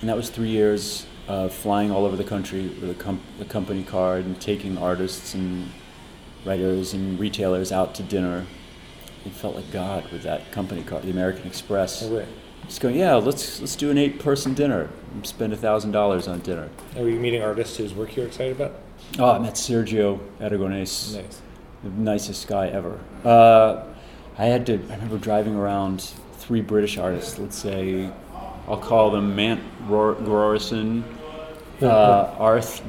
and 0.00 0.08
that 0.10 0.16
was 0.16 0.28
three 0.28 0.50
years 0.50 1.06
of 1.28 1.52
flying 1.54 1.90
all 1.90 2.04
over 2.04 2.16
the 2.16 2.24
country 2.24 2.68
with 2.80 2.90
a, 2.90 2.94
com- 2.94 3.20
a 3.40 3.44
company 3.44 3.82
card 3.82 4.24
and 4.24 4.40
taking 4.40 4.76
artists 4.78 5.34
and 5.34 5.68
writers 6.44 6.92
and 6.92 7.18
retailers 7.18 7.72
out 7.72 7.94
to 7.94 8.02
dinner. 8.02 8.46
It 9.24 9.32
felt 9.32 9.54
like 9.56 9.70
God 9.72 10.10
with 10.12 10.22
that 10.24 10.52
company 10.52 10.82
card, 10.82 11.04
the 11.04 11.10
American 11.10 11.46
Express. 11.46 12.02
Oh, 12.02 12.18
right. 12.18 12.28
Just 12.66 12.80
going, 12.80 12.96
yeah, 12.96 13.14
let's 13.14 13.60
let's 13.60 13.76
do 13.76 13.90
an 13.90 13.98
eight-person 13.98 14.54
dinner. 14.54 14.88
and 15.12 15.26
Spend 15.26 15.52
a 15.52 15.56
thousand 15.56 15.92
dollars 15.92 16.26
on 16.28 16.40
dinner. 16.40 16.68
Are 16.96 17.08
you 17.08 17.18
meeting 17.20 17.42
artists 17.42 17.76
whose 17.76 17.92
work 17.94 18.16
you're 18.16 18.26
excited 18.26 18.56
about? 18.56 18.72
Oh, 19.18 19.30
I 19.32 19.38
met 19.38 19.54
Sergio 19.54 20.18
Aragonés 20.40 21.14
Nice. 21.14 21.40
the 21.82 21.90
nicest 21.90 22.46
guy 22.48 22.68
ever. 22.68 22.98
Uh, 23.24 23.84
I 24.38 24.46
had 24.46 24.64
to. 24.66 24.74
I 24.74 24.94
remember 24.94 25.18
driving 25.18 25.54
around 25.56 26.10
three 26.38 26.62
British 26.62 26.96
artists. 26.96 27.38
Let's 27.38 27.56
say, 27.58 28.10
I'll 28.68 28.78
call 28.78 29.10
them 29.10 29.34
Mant 29.36 29.62
Ror- 29.88 30.16
Gorison, 30.24 31.02
uh, 31.82 32.34
Arth 32.38 32.82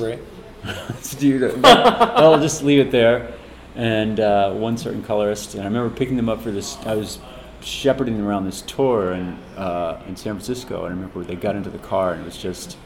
right. 0.00 0.18
Dude, 1.18 1.64
I'll 1.64 2.40
just 2.40 2.62
leave 2.62 2.80
it 2.80 2.90
there. 2.90 3.32
And 3.76 4.18
uh, 4.18 4.52
one 4.54 4.76
certain 4.76 5.04
colorist. 5.04 5.54
And 5.54 5.62
I 5.62 5.66
remember 5.66 5.94
picking 5.94 6.16
them 6.16 6.28
up 6.28 6.42
for 6.42 6.50
this. 6.50 6.76
I 6.78 6.96
was 6.96 7.20
shepherding 7.60 8.16
them 8.16 8.26
around 8.26 8.44
this 8.44 8.62
tour 8.62 9.12
in 9.12 9.38
uh, 9.56 10.02
in 10.08 10.16
San 10.16 10.34
Francisco. 10.34 10.84
And 10.84 10.94
I 10.94 10.96
remember 10.96 11.22
they 11.22 11.36
got 11.36 11.54
into 11.54 11.70
the 11.70 11.78
car 11.78 12.12
and 12.12 12.22
it 12.22 12.24
was 12.24 12.36
just 12.36 12.76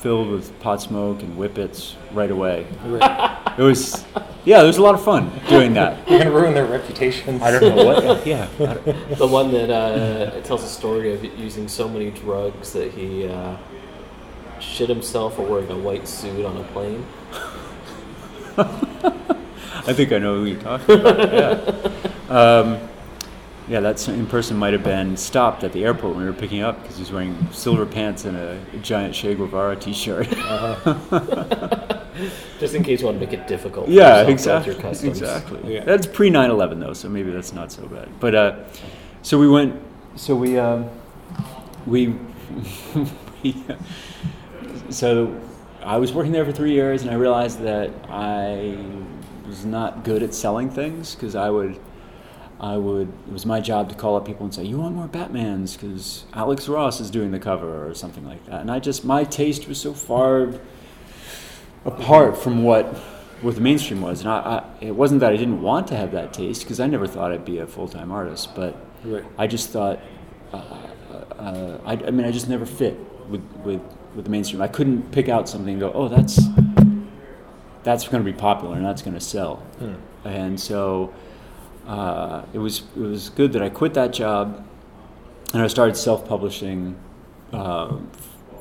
filled 0.00 0.28
with 0.30 0.58
pot 0.60 0.80
smoke 0.80 1.22
and 1.22 1.36
whippets 1.36 1.94
right 2.12 2.30
away. 2.30 2.66
It 3.58 3.62
was, 3.62 4.04
yeah, 4.44 4.62
it 4.62 4.66
was 4.66 4.78
a 4.78 4.82
lot 4.82 4.94
of 4.94 5.04
fun 5.04 5.30
doing 5.48 5.74
that. 5.74 6.08
You're 6.10 6.20
gonna 6.20 6.30
ruin 6.30 6.54
their 6.54 6.64
reputations. 6.64 7.42
I 7.42 7.50
don't 7.50 7.76
know 7.76 7.84
what. 7.84 8.26
Yeah, 8.26 8.46
The 8.56 9.26
one 9.26 9.52
that 9.52 9.70
uh, 9.70 10.40
tells 10.40 10.62
a 10.62 10.68
story 10.68 11.12
of 11.12 11.22
using 11.38 11.68
so 11.68 11.88
many 11.88 12.10
drugs 12.10 12.72
that 12.72 12.92
he 12.92 13.26
uh, 13.26 13.56
shit 14.58 14.88
himself 14.88 15.38
or 15.38 15.46
wearing 15.46 15.70
a 15.70 15.78
white 15.78 16.08
suit 16.08 16.44
on 16.44 16.56
a 16.56 16.64
plane. 16.64 17.04
I 18.56 19.92
think 19.92 20.12
I 20.12 20.18
know 20.18 20.36
who 20.36 20.44
you're 20.46 20.60
talking 20.60 21.00
about. 21.00 21.32
Yeah, 21.32 22.28
um, 22.28 22.89
yeah. 23.68 23.80
That 23.80 23.98
same 23.98 24.26
person 24.26 24.56
might 24.56 24.72
have 24.72 24.84
been 24.84 25.16
stopped 25.16 25.64
at 25.64 25.72
the 25.72 25.84
airport 25.84 26.14
when 26.14 26.24
we 26.24 26.30
were 26.30 26.36
picking 26.36 26.62
up 26.62 26.80
because 26.82 26.96
he 26.96 27.02
was 27.02 27.12
wearing 27.12 27.48
silver 27.52 27.86
pants 27.86 28.24
and 28.24 28.36
a 28.36 28.58
giant 28.82 29.14
Che 29.14 29.34
Guevara 29.34 29.76
T-shirt. 29.76 30.28
Just 32.58 32.74
in 32.74 32.82
case 32.82 33.00
you 33.00 33.06
want 33.06 33.18
to 33.20 33.26
make 33.26 33.32
it 33.32 33.46
difficult. 33.46 33.88
Yeah, 33.88 34.22
exactly. 34.22 34.74
Exactly. 35.08 35.74
Yeah. 35.74 35.84
That's 35.84 36.06
pre 36.06 36.28
9 36.30 36.50
11, 36.50 36.80
though, 36.80 36.92
so 36.92 37.08
maybe 37.08 37.30
that's 37.30 37.52
not 37.52 37.72
so 37.72 37.86
bad. 37.86 38.08
But 38.20 38.34
uh, 38.34 38.64
so 39.22 39.38
we 39.38 39.48
went, 39.48 39.80
so 40.16 40.34
we, 40.34 40.58
um, 40.58 40.90
we, 41.86 42.08
we, 43.42 43.64
so 44.90 45.40
I 45.82 45.96
was 45.96 46.12
working 46.12 46.32
there 46.32 46.44
for 46.44 46.52
three 46.52 46.72
years 46.72 47.02
and 47.02 47.10
I 47.10 47.14
realized 47.14 47.60
that 47.62 47.90
I 48.08 48.76
was 49.46 49.64
not 49.64 50.04
good 50.04 50.22
at 50.22 50.34
selling 50.34 50.70
things 50.70 51.14
because 51.14 51.34
I 51.34 51.48
would, 51.48 51.78
I 52.60 52.76
would, 52.76 53.08
it 53.26 53.32
was 53.32 53.46
my 53.46 53.60
job 53.60 53.88
to 53.88 53.94
call 53.94 54.16
up 54.16 54.26
people 54.26 54.44
and 54.44 54.54
say, 54.54 54.64
you 54.64 54.78
want 54.78 54.94
more 54.94 55.08
Batmans 55.08 55.80
because 55.80 56.24
Alex 56.34 56.68
Ross 56.68 57.00
is 57.00 57.10
doing 57.10 57.30
the 57.30 57.38
cover 57.38 57.88
or 57.88 57.94
something 57.94 58.26
like 58.26 58.44
that. 58.46 58.60
And 58.60 58.70
I 58.70 58.78
just, 58.78 59.04
my 59.04 59.24
taste 59.24 59.66
was 59.66 59.80
so 59.80 59.94
far 59.94 60.54
apart 61.84 62.36
from 62.36 62.62
what 62.62 62.86
what 63.40 63.54
the 63.54 63.60
mainstream 63.62 64.02
was. 64.02 64.20
And 64.20 64.28
I, 64.28 64.36
I, 64.36 64.64
it 64.82 64.94
wasn't 64.94 65.20
that 65.20 65.32
I 65.32 65.36
didn't 65.36 65.62
want 65.62 65.88
to 65.88 65.96
have 65.96 66.12
that 66.12 66.34
taste 66.34 66.62
because 66.62 66.78
I 66.78 66.86
never 66.86 67.06
thought 67.06 67.32
I'd 67.32 67.46
be 67.46 67.56
a 67.56 67.66
full 67.66 67.88
time 67.88 68.12
artist, 68.12 68.54
but 68.54 68.76
Right. 69.04 69.24
I 69.38 69.46
just 69.46 69.70
thought, 69.70 69.98
uh, 70.52 70.56
uh, 71.38 71.78
I, 71.84 71.92
I 71.92 72.10
mean, 72.10 72.26
I 72.26 72.30
just 72.30 72.48
never 72.48 72.66
fit 72.66 72.98
with, 73.28 73.42
with, 73.64 73.80
with 74.14 74.26
the 74.26 74.30
mainstream. 74.30 74.60
I 74.60 74.68
couldn't 74.68 75.10
pick 75.10 75.28
out 75.28 75.48
something 75.48 75.70
and 75.72 75.80
go, 75.80 75.92
oh, 75.92 76.08
that's 76.08 76.38
that's 77.82 78.06
going 78.08 78.22
to 78.22 78.30
be 78.30 78.36
popular 78.36 78.76
and 78.76 78.84
that's 78.84 79.00
going 79.00 79.14
to 79.14 79.20
sell. 79.20 79.56
Hmm. 79.78 79.94
And 80.26 80.60
so 80.60 81.14
uh, 81.90 82.44
it 82.52 82.58
was 82.58 82.82
it 82.96 83.00
was 83.00 83.30
good 83.30 83.52
that 83.52 83.62
I 83.62 83.68
quit 83.68 83.94
that 83.94 84.12
job 84.12 84.64
and 85.52 85.60
I 85.60 85.66
started 85.66 85.96
self 85.96 86.26
publishing 86.28 86.96
uh, 87.52 87.96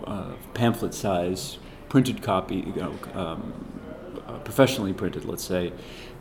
uh, 0.05 0.31
pamphlet 0.55 0.95
size 0.95 1.59
printed 1.89 2.21
copy, 2.23 2.55
you 2.55 2.73
know, 2.75 2.93
um, 3.13 3.53
uh, 4.27 4.37
professionally 4.39 4.93
printed, 4.93 5.25
let's 5.25 5.43
say, 5.43 5.71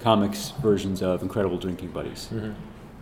comics 0.01 0.53
versions 0.63 1.03
of 1.03 1.23
Incredible 1.23 1.59
Drinking 1.59 1.91
Buddies. 1.93 2.29
Mhm. 2.33 2.55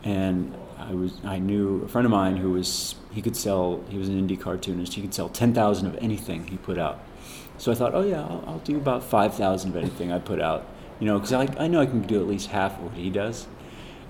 And 0.05 0.55
I 0.79 0.95
was 0.95 1.21
I 1.25 1.39
knew 1.41 1.83
a 1.85 1.89
friend 1.89 2.05
of 2.07 2.13
mine 2.13 2.37
who 2.37 2.53
was 2.53 2.95
he 3.11 3.21
could 3.21 3.35
sell 3.37 3.81
he 3.89 3.99
was 3.99 4.09
an 4.09 4.17
indie 4.29 4.39
cartoonist 4.39 4.95
he 4.95 5.03
could 5.03 5.15
sell 5.15 5.29
ten 5.29 5.53
thousand 5.53 5.89
of 5.89 5.97
anything 6.01 6.47
he 6.47 6.57
put 6.59 6.79
out. 6.79 7.01
So 7.59 7.73
I 7.73 7.75
thought, 7.75 7.93
oh 7.95 8.03
yeah, 8.05 8.21
I'll, 8.21 8.45
I'll 8.47 8.59
do 8.61 8.77
about 8.77 9.03
five 9.03 9.35
thousand 9.35 9.71
of 9.71 9.77
anything 9.77 10.13
I 10.13 10.21
put 10.21 10.41
out, 10.41 10.65
you 11.01 11.07
know, 11.09 11.19
because 11.19 11.33
I 11.33 11.49
I 11.59 11.67
know 11.67 11.81
I 11.81 11.87
can 11.87 12.03
do 12.03 12.21
at 12.21 12.29
least 12.29 12.51
half 12.51 12.79
of 12.79 12.85
what 12.85 12.93
he 12.95 13.11
does. 13.11 13.49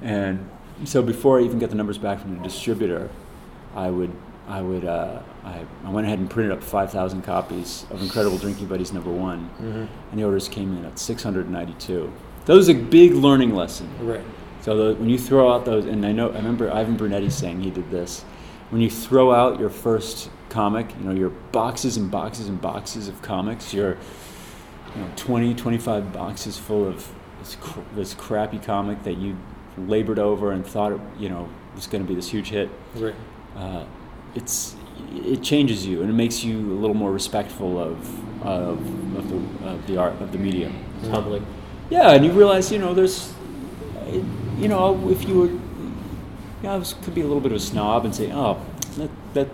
And 0.02 0.48
so 0.84 1.02
before 1.02 1.40
I 1.40 1.42
even 1.44 1.58
get 1.58 1.70
the 1.70 1.76
numbers 1.76 1.98
back 1.98 2.20
from 2.20 2.36
the 2.36 2.42
distributor, 2.42 3.08
I 3.74 3.90
would 3.90 4.12
I 4.48 4.60
would 4.62 4.84
uh, 4.84 5.20
I, 5.44 5.64
I 5.84 5.90
went 5.90 6.06
ahead 6.06 6.20
and 6.20 6.30
printed 6.30 6.52
up 6.52 6.62
5,000 6.62 7.22
copies 7.22 7.84
of 7.90 8.00
Incredible 8.00 8.38
Drinking 8.38 8.68
Buddies 8.68 8.92
number 8.92 9.10
one, 9.10 9.50
Mhm. 9.60 9.88
and 10.12 10.20
the 10.20 10.24
orders 10.24 10.48
came 10.48 10.76
in 10.76 10.84
at 10.84 10.98
692. 11.00 12.12
That 12.44 12.54
was 12.54 12.68
a 12.68 12.74
big 12.74 13.12
learning 13.14 13.56
lesson. 13.56 13.88
Right. 14.00 14.20
So 14.60 14.76
the, 14.76 14.94
when 15.00 15.08
you 15.10 15.18
throw 15.18 15.52
out 15.52 15.64
those, 15.64 15.84
and 15.86 16.06
I 16.06 16.12
know 16.12 16.30
I 16.30 16.36
remember 16.36 16.72
Ivan 16.72 16.96
Brunetti 16.96 17.28
saying 17.30 17.60
he 17.62 17.70
did 17.70 17.90
this. 17.90 18.24
When 18.70 18.80
you 18.80 18.90
throw 18.90 19.32
out 19.32 19.58
your 19.58 19.70
first 19.70 20.30
comic, 20.48 20.94
you 20.98 21.04
know 21.08 21.12
your 21.14 21.30
boxes 21.50 21.96
and 21.96 22.08
boxes 22.10 22.48
and 22.48 22.60
boxes 22.60 23.08
of 23.08 23.20
comics, 23.22 23.74
your 23.74 23.96
you 24.94 25.00
know 25.02 25.08
20, 25.16 25.54
25 25.54 26.12
boxes 26.12 26.56
full 26.56 26.86
of 26.86 27.08
this, 27.40 27.56
cr- 27.60 27.80
this 27.96 28.14
crappy 28.14 28.58
comic 28.58 29.02
that 29.02 29.18
you 29.18 29.36
labored 29.78 30.18
over 30.18 30.52
and 30.52 30.66
thought 30.66 30.92
it, 30.92 31.00
you 31.18 31.28
know 31.28 31.48
was 31.74 31.86
going 31.86 32.02
to 32.02 32.08
be 32.08 32.14
this 32.14 32.28
huge 32.28 32.48
hit. 32.48 32.70
Right. 32.94 33.14
Uh, 33.56 33.84
it's 34.34 34.76
it 35.14 35.42
changes 35.42 35.86
you 35.86 36.00
and 36.00 36.10
it 36.10 36.14
makes 36.14 36.42
you 36.42 36.58
a 36.58 36.78
little 36.78 36.96
more 36.96 37.12
respectful 37.12 37.78
of 37.78 38.44
of, 38.46 39.16
of 39.16 39.28
the 39.28 39.68
of 39.68 39.86
the 39.86 39.96
art 39.96 40.20
of 40.22 40.32
the 40.32 40.38
medium. 40.38 40.72
Humbling. 41.10 41.46
Yeah, 41.88 42.12
and 42.12 42.24
you 42.24 42.32
realize, 42.32 42.72
you 42.72 42.78
know, 42.78 42.94
there's, 42.94 43.32
you 44.58 44.66
know, 44.66 45.08
if 45.08 45.28
you 45.28 45.38
were, 45.38 45.46
you 45.46 46.62
know, 46.64 46.70
I 46.70 46.76
was, 46.76 46.94
could 46.94 47.14
be 47.14 47.20
a 47.20 47.26
little 47.26 47.40
bit 47.40 47.52
of 47.52 47.58
a 47.58 47.60
snob 47.60 48.04
and 48.04 48.12
say, 48.12 48.32
oh, 48.32 48.60
that, 48.96 49.10
that 49.34 49.48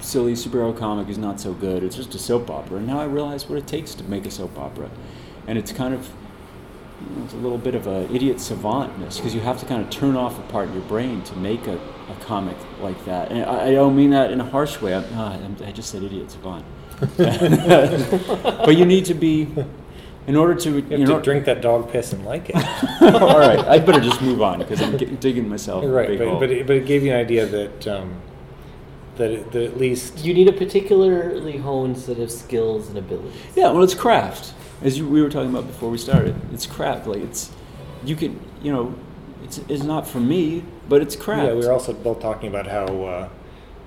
silly 0.00 0.32
superhero 0.32 0.76
comic 0.76 1.08
is 1.08 1.18
not 1.18 1.40
so 1.40 1.52
good. 1.52 1.84
It's 1.84 1.94
just 1.94 2.16
a 2.16 2.18
soap 2.18 2.50
opera. 2.50 2.78
And 2.78 2.86
now 2.86 2.98
I 2.98 3.04
realize 3.04 3.48
what 3.48 3.58
it 3.58 3.68
takes 3.68 3.94
to 3.94 4.02
make 4.04 4.26
a 4.26 4.30
soap 4.30 4.58
opera, 4.58 4.90
and 5.46 5.56
it's 5.56 5.70
kind 5.70 5.94
of, 5.94 6.10
it's 7.24 7.32
a 7.32 7.36
little 7.36 7.58
bit 7.58 7.74
of 7.74 7.86
a 7.86 8.12
idiot 8.12 8.38
savantness 8.38 9.16
because 9.16 9.34
you 9.34 9.40
have 9.40 9.58
to 9.60 9.66
kind 9.66 9.82
of 9.82 9.88
turn 9.90 10.16
off 10.16 10.38
a 10.38 10.42
part 10.52 10.68
of 10.68 10.74
your 10.74 10.82
brain 10.84 11.22
to 11.22 11.36
make 11.36 11.66
a, 11.66 11.76
a 11.76 12.14
comic 12.20 12.56
like 12.80 13.02
that. 13.04 13.30
And 13.30 13.44
I, 13.44 13.68
I 13.68 13.72
don't 13.72 13.94
mean 13.96 14.10
that 14.10 14.30
in 14.32 14.40
a 14.40 14.44
harsh 14.44 14.80
way. 14.80 14.94
I'm, 14.94 15.04
I'm, 15.16 15.56
I 15.64 15.70
just 15.72 15.90
said 15.90 16.02
idiot 16.02 16.30
savant. 16.30 16.64
but 17.16 18.76
you 18.76 18.84
need 18.84 19.04
to 19.06 19.14
be. 19.14 19.48
In 20.26 20.36
order 20.36 20.54
to, 20.56 20.68
You 20.70 20.82
have 20.82 20.92
in 20.92 21.06
to 21.06 21.14
or- 21.14 21.22
drink 21.22 21.46
that 21.46 21.62
dog 21.62 21.90
piss 21.90 22.12
and 22.12 22.22
like 22.26 22.50
it. 22.50 22.56
all 23.14 23.38
right, 23.38 23.60
I 23.60 23.78
better 23.78 24.00
just 24.00 24.20
move 24.20 24.42
on 24.42 24.58
because 24.58 24.82
I'm 24.82 24.94
getting, 24.98 25.16
digging 25.16 25.48
myself 25.48 25.84
a 25.84 25.88
right. 25.88 26.06
big 26.08 26.18
But, 26.18 26.28
hole. 26.28 26.38
but, 26.40 26.50
it, 26.50 26.66
but 26.66 26.76
it 26.76 26.84
gave 26.86 27.02
you 27.02 27.12
an 27.12 27.16
idea 27.18 27.46
that 27.46 27.88
um, 27.88 28.20
that, 29.16 29.30
it, 29.30 29.52
that 29.52 29.62
at 29.62 29.78
least 29.78 30.18
You 30.22 30.34
need 30.34 30.46
a 30.48 30.52
particularly 30.52 31.56
honed 31.56 31.96
set 31.96 32.18
of 32.18 32.30
skills 32.30 32.88
and 32.90 32.98
abilities. 32.98 33.32
yeah, 33.56 33.70
well, 33.70 33.82
it's 33.82 33.94
craft, 33.94 34.52
as 34.82 34.98
you, 34.98 35.08
we 35.08 35.22
were 35.22 35.30
talking 35.30 35.50
about 35.50 35.66
before 35.66 35.90
we 35.90 35.98
started. 35.98 36.34
It's 36.52 36.66
crap. 36.66 37.06
Like 37.06 37.18
it's, 37.22 37.50
you 38.04 38.16
can, 38.16 38.40
you 38.62 38.72
know, 38.72 38.94
it's, 39.44 39.58
it's 39.68 39.82
not 39.82 40.06
for 40.06 40.20
me, 40.20 40.64
but 40.88 41.02
it's 41.02 41.16
crap. 41.16 41.46
Yeah, 41.46 41.54
we 41.54 41.66
were 41.66 41.72
also 41.72 41.92
both 41.92 42.20
talking 42.20 42.48
about 42.48 42.66
how 42.66 42.86
uh, 43.04 43.28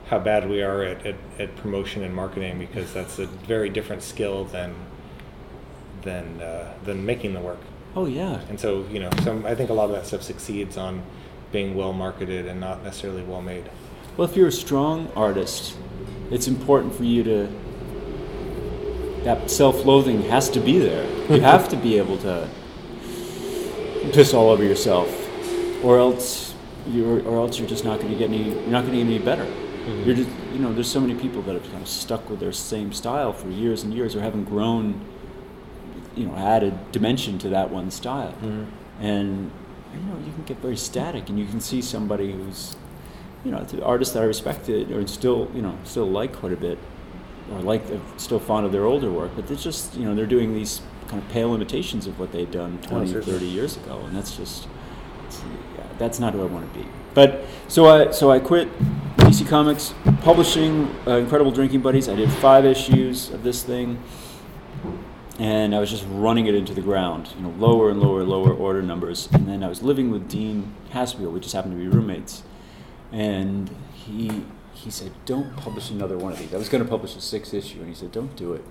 how 0.07 0.19
bad 0.19 0.49
we 0.49 0.61
are 0.61 0.83
at, 0.83 1.05
at, 1.05 1.15
at 1.39 1.55
promotion 1.55 2.03
and 2.03 2.13
marketing 2.13 2.59
because 2.59 2.93
that's 2.93 3.19
a 3.19 3.25
very 3.25 3.69
different 3.69 4.03
skill 4.03 4.45
than 4.45 4.75
than 6.01 6.41
uh, 6.41 6.73
than 6.83 7.05
making 7.05 7.33
the 7.33 7.39
work. 7.39 7.59
oh 7.95 8.05
yeah, 8.05 8.41
And 8.49 8.59
so 8.59 8.85
you 8.91 8.99
know, 8.99 9.09
some 9.23 9.45
I 9.45 9.55
think 9.55 9.69
a 9.69 9.73
lot 9.73 9.85
of 9.85 9.91
that 9.91 10.05
stuff 10.07 10.23
succeeds 10.23 10.77
on 10.77 11.01
being 11.51 11.75
well 11.75 11.93
marketed 11.93 12.47
and 12.47 12.59
not 12.59 12.83
necessarily 12.83 13.23
well 13.23 13.41
made. 13.41 13.69
Well, 14.17 14.27
if 14.29 14.35
you're 14.35 14.47
a 14.47 14.51
strong 14.51 15.09
artist, 15.15 15.75
it's 16.29 16.47
important 16.47 16.93
for 16.95 17.03
you 17.03 17.23
to. 17.23 17.47
That 19.23 19.49
self-loathing 19.49 20.23
has 20.23 20.49
to 20.51 20.59
be 20.59 20.79
there. 20.79 21.05
You 21.29 21.41
have 21.51 21.69
to 21.69 21.75
be 21.75 21.97
able 21.97 22.17
to 22.19 22.49
piss 24.13 24.33
all 24.33 24.49
over 24.49 24.63
yourself, 24.63 25.09
or 25.83 25.99
else 25.99 26.53
you're, 26.87 27.21
or 27.23 27.37
else 27.37 27.59
you're 27.59 27.69
just 27.69 27.85
not 27.85 27.99
going 27.99 28.11
to 28.11 28.17
get 28.17 28.29
any. 28.29 28.49
You're 28.49 28.67
not 28.67 28.85
going 28.85 28.97
to 28.97 29.03
get 29.03 29.15
any 29.15 29.19
better. 29.19 29.45
Mm-hmm. 29.45 30.03
You're 30.03 30.15
just, 30.15 30.29
you 30.53 30.59
know, 30.59 30.73
there's 30.73 30.91
so 30.91 30.99
many 30.99 31.15
people 31.15 31.41
that 31.43 31.53
have 31.53 31.63
kind 31.63 31.81
of 31.81 31.87
stuck 31.87 32.29
with 32.29 32.39
their 32.39 32.51
same 32.51 32.93
style 32.93 33.33
for 33.33 33.49
years 33.49 33.83
and 33.83 33.93
years, 33.93 34.15
or 34.15 34.21
haven't 34.21 34.45
grown. 34.45 35.05
You 36.15 36.25
know, 36.25 36.35
added 36.35 36.91
dimension 36.91 37.39
to 37.39 37.49
that 37.49 37.69
one 37.69 37.89
style, 37.89 38.33
mm-hmm. 38.33 38.65
and 39.01 39.49
you 39.93 39.99
know, 40.01 40.17
you 40.25 40.33
can 40.33 40.43
get 40.43 40.57
very 40.57 40.75
static, 40.75 41.29
and 41.29 41.39
you 41.39 41.45
can 41.45 41.61
see 41.61 41.81
somebody 41.81 42.33
who's 42.33 42.75
you 43.43 43.51
know, 43.51 43.57
it's 43.57 43.73
an 43.73 43.81
artist 43.83 44.13
that 44.13 44.23
I 44.23 44.25
respected 44.25 44.91
or 44.91 45.05
still, 45.07 45.49
you 45.53 45.61
know, 45.61 45.77
still 45.83 46.05
like 46.05 46.33
quite 46.33 46.53
a 46.53 46.57
bit, 46.57 46.77
or 47.53 47.61
like, 47.61 47.83
still 48.17 48.39
fond 48.39 48.65
of 48.65 48.71
their 48.71 48.85
older 48.85 49.11
work, 49.11 49.31
but 49.35 49.47
they're 49.47 49.57
just, 49.57 49.95
you 49.95 50.05
know, 50.05 50.15
they're 50.15 50.25
doing 50.25 50.53
these 50.53 50.81
kind 51.07 51.21
of 51.21 51.29
pale 51.29 51.53
imitations 51.53 52.07
of 52.07 52.17
what 52.19 52.31
they'd 52.31 52.51
done 52.51 52.77
20, 52.83 53.11
certainly. 53.11 53.39
30 53.39 53.45
years 53.45 53.77
ago, 53.77 53.99
and 54.05 54.15
that's 54.15 54.37
just, 54.37 54.67
yeah, 55.77 55.85
that's 55.97 56.19
not 56.19 56.33
who 56.33 56.41
I 56.41 56.45
want 56.45 56.71
to 56.71 56.79
be. 56.79 56.85
But, 57.13 57.43
so 57.67 57.87
I, 57.87 58.11
so 58.11 58.31
I 58.31 58.39
quit 58.39 58.69
DC 59.17 59.47
Comics, 59.47 59.93
publishing 60.21 60.95
uh, 61.05 61.17
Incredible 61.17 61.51
Drinking 61.51 61.81
Buddies. 61.81 62.07
I 62.07 62.15
did 62.15 62.31
five 62.31 62.65
issues 62.65 63.29
of 63.31 63.43
this 63.43 63.63
thing, 63.63 64.01
and 65.39 65.75
I 65.75 65.79
was 65.79 65.89
just 65.89 66.05
running 66.09 66.47
it 66.47 66.55
into 66.55 66.73
the 66.73 66.81
ground, 66.81 67.33
you 67.35 67.43
know, 67.43 67.49
lower 67.57 67.89
and 67.89 67.99
lower, 67.99 68.23
lower 68.23 68.53
order 68.53 68.81
numbers. 68.81 69.27
And 69.33 69.47
then 69.47 69.63
I 69.63 69.67
was 69.67 69.81
living 69.81 70.11
with 70.11 70.29
Dean 70.29 70.73
Haspiel, 70.91 71.31
we 71.31 71.39
just 71.39 71.53
happened 71.53 71.73
to 71.73 71.79
be 71.79 71.87
roommates, 71.87 72.43
and 73.11 73.69
he 73.93 74.43
he 74.83 74.89
said, 74.91 75.11
"Don't 75.25 75.55
publish 75.55 75.89
another 75.91 76.17
one 76.17 76.31
of 76.33 76.39
these." 76.39 76.53
I 76.53 76.57
was 76.57 76.69
going 76.69 76.83
to 76.83 76.89
publish 76.89 77.15
a 77.15 77.21
six 77.21 77.53
issue, 77.53 77.79
and 77.79 77.87
he 77.89 77.95
said, 77.95 78.11
"Don't 78.11 78.35
do 78.35 78.53
it. 78.53 78.63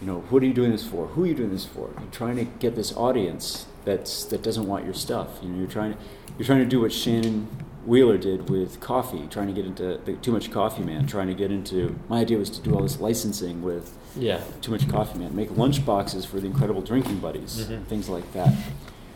You 0.00 0.06
know, 0.06 0.20
what 0.30 0.42
are 0.42 0.46
you 0.46 0.52
doing 0.54 0.70
this 0.72 0.84
for? 0.86 1.06
Who 1.08 1.24
are 1.24 1.26
you 1.26 1.34
doing 1.34 1.50
this 1.50 1.64
for? 1.64 1.90
You're 1.98 2.10
trying 2.10 2.36
to 2.36 2.44
get 2.44 2.74
this 2.76 2.94
audience 2.96 3.66
that's 3.84 4.24
that 4.24 4.42
doesn't 4.42 4.66
want 4.66 4.84
your 4.84 4.94
stuff. 4.94 5.28
You 5.42 5.48
know, 5.48 5.58
you're 5.58 5.68
trying 5.68 5.94
to 5.94 5.98
you're 6.38 6.46
trying 6.46 6.60
to 6.60 6.66
do 6.66 6.80
what 6.80 6.92
Shannon 6.92 7.46
Wheeler 7.86 8.18
did 8.18 8.50
with 8.50 8.80
coffee, 8.80 9.26
trying 9.30 9.46
to 9.46 9.52
get 9.52 9.64
into 9.66 9.98
the 10.04 10.14
Too 10.14 10.32
Much 10.32 10.50
Coffee 10.50 10.82
Man, 10.82 11.06
trying 11.06 11.28
to 11.28 11.34
get 11.34 11.50
into. 11.50 11.96
My 12.08 12.20
idea 12.20 12.38
was 12.38 12.50
to 12.50 12.60
do 12.60 12.74
all 12.74 12.82
this 12.82 12.98
licensing 13.00 13.62
with 13.62 13.96
Yeah. 14.16 14.40
Too 14.62 14.70
Much 14.72 14.88
Coffee 14.88 15.18
Man, 15.18 15.34
make 15.36 15.56
lunch 15.56 15.84
boxes 15.84 16.24
for 16.24 16.38
the 16.40 16.46
Incredible 16.46 16.80
Drinking 16.82 17.18
Buddies, 17.18 17.66
Mhm. 17.68 17.84
things 17.86 18.08
like 18.08 18.32
that. 18.32 18.52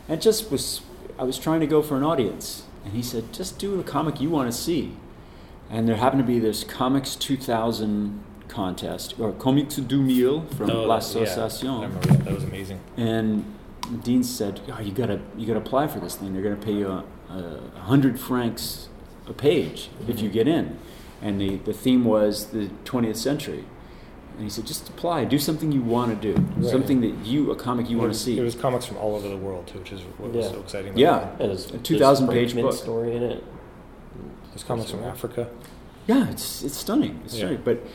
And 0.09 0.21
just 0.21 0.51
was, 0.51 0.81
I 1.19 1.23
was 1.25 1.39
trying 1.39 1.61
to 1.61 1.67
go 1.67 1.83
for 1.83 1.97
an 1.97 2.03
audience, 2.03 2.65
and 2.85 2.93
he 2.95 3.03
said, 3.03 3.33
just 3.33 3.59
do 3.59 3.77
the 3.77 3.83
comic 3.85 4.21
you 4.21 4.29
want 4.29 4.51
to 4.51 4.57
see. 4.57 4.97
And 5.71 5.89
there 5.89 5.97
happened 5.97 6.23
to 6.23 6.27
be 6.27 6.39
this 6.39 6.65
Comics 6.65 7.15
2000 7.15 8.23
contest, 8.49 9.15
or 9.21 9.33
Comics 9.33 9.77
2000 9.77 10.49
from 10.57 10.71
Oh, 10.71 10.85
La 10.85 10.97
yeah. 10.97 11.01
I 11.29 11.85
remember 11.85 12.01
that. 12.07 12.25
That 12.25 12.35
was 12.35 12.45
amazing. 12.45 12.81
And 12.97 13.45
Dean 14.03 14.23
said, 14.23 14.61
oh, 14.73 14.81
"You 14.81 14.93
gotta, 14.93 15.21
you 15.37 15.47
gotta 15.47 15.61
apply 15.61 15.89
for 15.89 16.01
this 16.01 16.17
thing. 16.17 16.33
They're 16.33 16.43
gonna 16.43 16.57
pay 16.57 16.73
you 16.73 16.89
a, 16.89 17.05
a 17.31 17.81
hundred 17.81 18.19
francs 18.19 18.89
a 19.27 19.33
page 19.33 19.91
if 20.09 20.21
you 20.21 20.29
mm-hmm. 20.29 20.35
get 20.35 20.49
in." 20.49 20.79
And 21.21 21.41
the, 21.41 21.57
the 21.57 21.73
theme 21.73 22.05
was 22.05 22.47
the 22.49 22.69
20th 22.85 23.17
century. 23.17 23.65
And 24.35 24.45
he 24.45 24.51
said, 24.51 24.67
"Just 24.67 24.89
apply. 24.89 25.25
Do 25.25 25.39
something 25.39 25.73
you 25.73 25.83
want 25.83 26.21
to 26.21 26.33
do. 26.33 26.41
Right. 26.41 26.71
Something 26.71 27.01
that 27.01 27.27
you, 27.27 27.51
a 27.51 27.57
comic 27.57 27.91
you 27.91 27.99
It 27.99 28.01
want 28.01 28.13
to 28.13 28.19
see." 28.19 28.39
It 28.39 28.43
was 28.43 28.55
comics 28.55 28.87
from 28.87 28.97
all 28.99 29.17
over 29.17 29.29
the 29.29 29.37
world 29.37 29.67
too, 29.67 29.81
which 29.81 29.93
is 29.93 30.01
what 30.17 30.33
was 30.33 30.47
so 30.47 30.61
exciting. 30.61 30.91
about 30.91 30.99
Yeah. 31.01 31.19
it. 31.19 31.41
And 31.41 31.51
there's, 31.51 31.71
A 31.71 31.79
2,000 31.79 32.29
page 32.29 32.55
book. 32.55 32.73
story 32.73 33.17
in 33.17 33.23
it. 33.23 33.45
There's 34.59 34.67
comics 34.67 34.91
from 34.91 35.05
Africa. 35.05 35.49
Yeah, 36.09 36.29
it's 36.31 36.65
it's 36.65 36.77
stunning. 36.77 37.21
It's 37.25 37.35
Yeah. 37.35 37.41
stunning. 37.47 37.61
But 37.65 37.87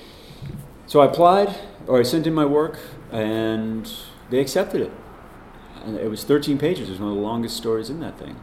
so 0.88 1.02
I 1.02 1.06
applied, 1.08 1.54
or 1.88 2.00
I 2.00 2.04
sent 2.04 2.26
in 2.26 2.34
my 2.34 2.46
work, 2.46 2.80
and 3.12 3.92
they 4.30 4.40
accepted 4.40 4.80
it. 4.80 4.92
And 5.84 5.98
it 5.98 6.10
was 6.10 6.24
13 6.24 6.58
pages. 6.58 6.88
It 6.88 6.92
was 6.92 7.02
one 7.02 7.10
of 7.10 7.16
the 7.16 7.22
longest 7.22 7.58
stories 7.58 7.90
in 7.90 8.00
that 8.00 8.18
thing. 8.18 8.38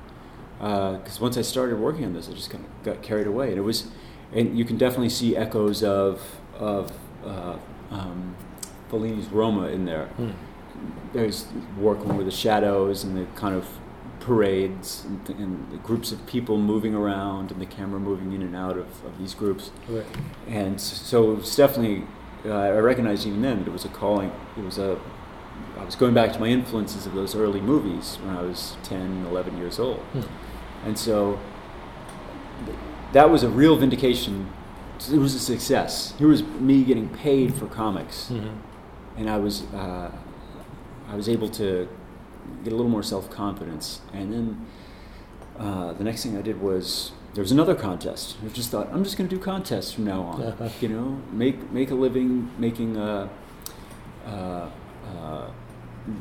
Because 0.59 1.19
once 1.19 1.39
I 1.39 1.43
started 1.43 1.79
working 1.81 2.05
on 2.05 2.13
this, 2.13 2.29
I 2.29 2.33
just 2.33 2.51
kind 2.51 2.63
of 2.63 2.85
got 2.85 3.03
carried 3.03 3.27
away, 3.27 3.49
and 3.49 3.57
it 3.57 3.63
was, 3.63 3.87
and 4.35 4.59
you 4.59 4.67
can 4.67 4.77
definitely 4.77 5.09
see 5.09 5.35
echoes 5.35 5.83
of 5.83 6.21
of 6.59 6.93
uh, 7.25 7.57
um, 7.91 8.37
Fellini's 8.91 9.29
Roma 9.29 9.69
in 9.69 9.87
there. 9.87 10.09
Hmm. 10.19 10.33
There's 11.15 11.47
working 11.79 12.19
with 12.19 12.27
the 12.27 12.33
shadows 12.33 13.03
and 13.03 13.17
the 13.17 13.25
kind 13.35 13.55
of 13.55 13.67
parades 14.21 15.05
and, 15.07 15.27
th- 15.27 15.39
and 15.39 15.71
the 15.73 15.77
groups 15.79 16.13
of 16.13 16.25
people 16.27 16.59
moving 16.59 16.95
around 16.95 17.51
and 17.51 17.61
the 17.61 17.67
camera 17.67 17.99
moving 17.99 18.33
in 18.33 18.43
and 18.43 18.55
out 18.55 18.77
of, 18.77 18.87
of 19.05 19.19
these 19.19 19.35
groups. 19.35 19.71
Right. 19.89 20.07
And 20.47 20.81
so 20.81 21.33
it 21.33 21.37
was 21.37 21.57
definitely, 21.57 22.05
uh, 22.45 22.53
I 22.55 22.79
recognized 22.79 23.27
even 23.27 23.43
then 23.43 23.59
that 23.61 23.69
it 23.69 23.73
was 23.73 23.85
a 23.85 23.89
calling. 23.89 24.31
It 24.57 24.65
was 24.65 24.79
a, 24.79 24.99
I 25.79 25.85
was 25.85 25.97
going 25.97 26.15
back 26.15 26.33
to 26.35 26.39
my 26.41 26.47
influences 26.49 27.07
of 27.07 27.15
those 27.15 27.35
early 27.35 27.61
movies 27.61 28.17
when 28.23 28.37
I 28.37 28.43
was 28.43 28.77
10, 28.85 29.27
11 29.27 29.57
years 29.59 29.79
old. 29.79 29.99
Hmm. 30.13 30.21
And 30.87 30.99
so 30.99 31.39
th- 32.67 32.79
that 33.13 33.31
was 33.31 33.43
a 33.43 33.49
real 33.49 33.77
vindication. 33.77 34.51
It 35.11 35.19
was 35.19 35.35
a 35.35 35.39
success. 35.41 36.15
Here 36.19 36.29
was 36.29 36.43
me 36.43 36.85
getting 36.85 37.09
paid 37.09 37.55
for 37.55 37.67
comics 37.67 38.29
Mhm. 38.31 38.53
and 39.17 39.31
I 39.31 39.39
was 39.39 39.63
uh, 39.73 40.11
I 41.09 41.17
was 41.17 41.29
able 41.29 41.49
to 41.51 41.89
get 42.65 42.73
a 42.73 42.77
little 42.77 42.91
more 42.91 43.03
self 43.03 43.31
confidence. 43.31 44.01
And 44.13 44.33
then 44.33 44.67
uh, 45.59 45.93
the 45.93 46.05
next 46.05 46.23
thing 46.23 46.37
I 46.37 46.43
did 46.43 46.61
was 46.61 47.13
there 47.35 47.43
was 47.43 47.53
another 47.53 47.75
contest. 47.75 48.37
I 48.45 48.49
just 48.49 48.71
thought 48.71 48.89
I'm 48.93 49.05
just 49.05 49.17
going 49.17 49.29
to 49.29 49.37
do 49.37 49.41
contests 49.41 49.93
from 49.93 50.05
now 50.05 50.23
on. 50.23 50.43
Uh-huh. 50.43 50.69
You 50.81 50.89
know, 50.89 51.23
make 51.33 51.71
make 51.71 51.91
a 51.91 51.95
living 51.95 52.51
making 52.59 52.97
uh, 52.97 53.29
uh, 54.27 54.69
uh, 55.17 55.51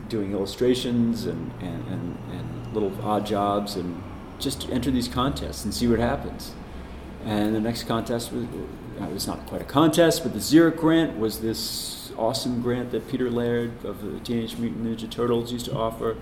doing 0.07 0.31
illustrations 0.31 1.25
and, 1.25 1.51
and, 1.61 1.87
and, 1.87 2.17
and 2.31 2.73
little 2.73 2.93
odd 3.01 3.25
jobs 3.25 3.75
and 3.75 4.01
just 4.39 4.69
enter 4.69 4.91
these 4.91 5.07
contests 5.07 5.63
and 5.63 5.73
see 5.73 5.87
what 5.87 5.99
happens. 5.99 6.53
And 7.25 7.53
the 7.53 7.59
next 7.59 7.83
contest 7.83 8.31
was, 8.31 8.43
it 8.43 9.13
was 9.13 9.27
not 9.27 9.45
quite 9.47 9.61
a 9.61 9.65
contest, 9.65 10.23
but 10.23 10.33
the 10.33 10.39
Xeric 10.39 10.77
grant 10.77 11.17
was 11.17 11.39
this 11.41 11.98
awesome 12.19 12.61
grant 12.61 12.91
that 12.91 13.07
Peter 13.07 13.29
Laird 13.31 13.83
of 13.85 14.01
the 14.01 14.19
Teenage 14.19 14.57
Mutant 14.57 14.85
Ninja 14.85 15.09
Turtles 15.09 15.51
used 15.51 15.65
to 15.65 15.75
offer. 15.75 16.17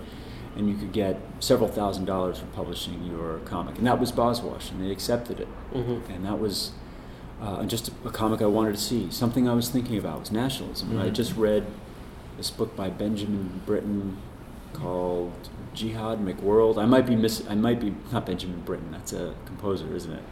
And 0.56 0.68
you 0.68 0.74
could 0.76 0.92
get 0.92 1.20
several 1.38 1.68
thousand 1.68 2.06
dollars 2.06 2.38
for 2.40 2.46
publishing 2.46 3.04
your 3.04 3.38
comic. 3.40 3.78
And 3.78 3.86
that 3.86 4.00
was 4.00 4.10
Boswash, 4.10 4.70
and 4.72 4.82
they 4.84 4.90
accepted 4.90 5.38
it. 5.38 5.48
Mm-hmm. 5.72 6.10
And 6.12 6.24
that 6.24 6.40
was 6.40 6.72
uh, 7.40 7.64
just 7.64 7.88
a, 7.88 7.92
a 8.08 8.10
comic 8.10 8.42
I 8.42 8.46
wanted 8.46 8.74
to 8.74 8.80
see. 8.80 9.08
Something 9.10 9.48
I 9.48 9.52
was 9.54 9.68
thinking 9.68 9.96
about 9.98 10.18
was 10.20 10.32
nationalism. 10.32 10.98
I 10.98 11.04
Mhm. 11.10 11.12
just 11.12 11.36
read 11.36 11.64
this 12.36 12.50
book 12.50 12.74
by 12.74 12.88
Benjamin 12.90 13.60
Britten 13.66 14.16
called 14.72 15.32
Jihad 15.74 16.18
McWorld. 16.24 16.76
I 16.82 16.86
might 16.86 17.06
be 17.06 17.14
miss. 17.14 17.44
I 17.48 17.54
might 17.54 17.78
be 17.80 17.94
not 18.10 18.26
Benjamin 18.26 18.60
Britten. 18.62 18.90
That's 18.90 19.12
a 19.12 19.34
composer, 19.46 19.94
isn't 19.94 20.12
it? 20.12 20.22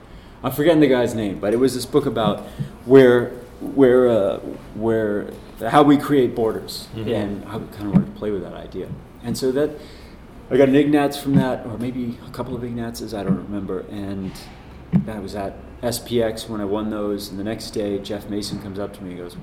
I'm 0.42 0.50
forgetting 0.50 0.80
the 0.80 0.88
guy's 0.88 1.14
name, 1.14 1.38
but 1.38 1.52
it 1.52 1.58
was 1.58 1.74
this 1.74 1.86
book 1.86 2.06
about 2.06 2.40
where 2.84 3.30
where 3.60 4.08
uh, 4.08 4.38
where 4.74 5.30
how 5.60 5.82
we 5.82 5.96
create 5.96 6.34
borders, 6.34 6.88
Mhm. 6.96 7.14
and 7.14 7.44
I 7.46 7.52
kind 7.52 7.86
of 7.88 7.92
wanted 7.92 8.06
to 8.14 8.18
play 8.18 8.30
with 8.30 8.42
that 8.42 8.54
idea. 8.54 8.88
And 9.24 9.36
so 9.36 9.50
that 9.52 9.70
I 10.50 10.56
got 10.56 10.68
an 10.68 10.76
Ignatz 10.76 11.16
from 11.16 11.34
that, 11.36 11.66
or 11.66 11.76
maybe 11.78 12.18
a 12.26 12.30
couple 12.30 12.54
of 12.54 12.62
Ignatzes, 12.62 13.12
I 13.14 13.22
don't 13.24 13.36
remember. 13.38 13.84
And 13.90 14.30
that 15.06 15.22
was 15.22 15.34
at 15.34 15.56
SPX 15.82 16.48
when 16.48 16.60
I 16.60 16.64
won 16.64 16.90
those, 16.90 17.30
and 17.30 17.38
the 17.38 17.44
next 17.44 17.70
day 17.72 17.98
Jeff 17.98 18.28
Mason 18.30 18.60
comes 18.60 18.78
up 18.78 18.92
to 18.98 19.02
me 19.02 19.10
and 19.10 19.18
goes, 19.18 19.36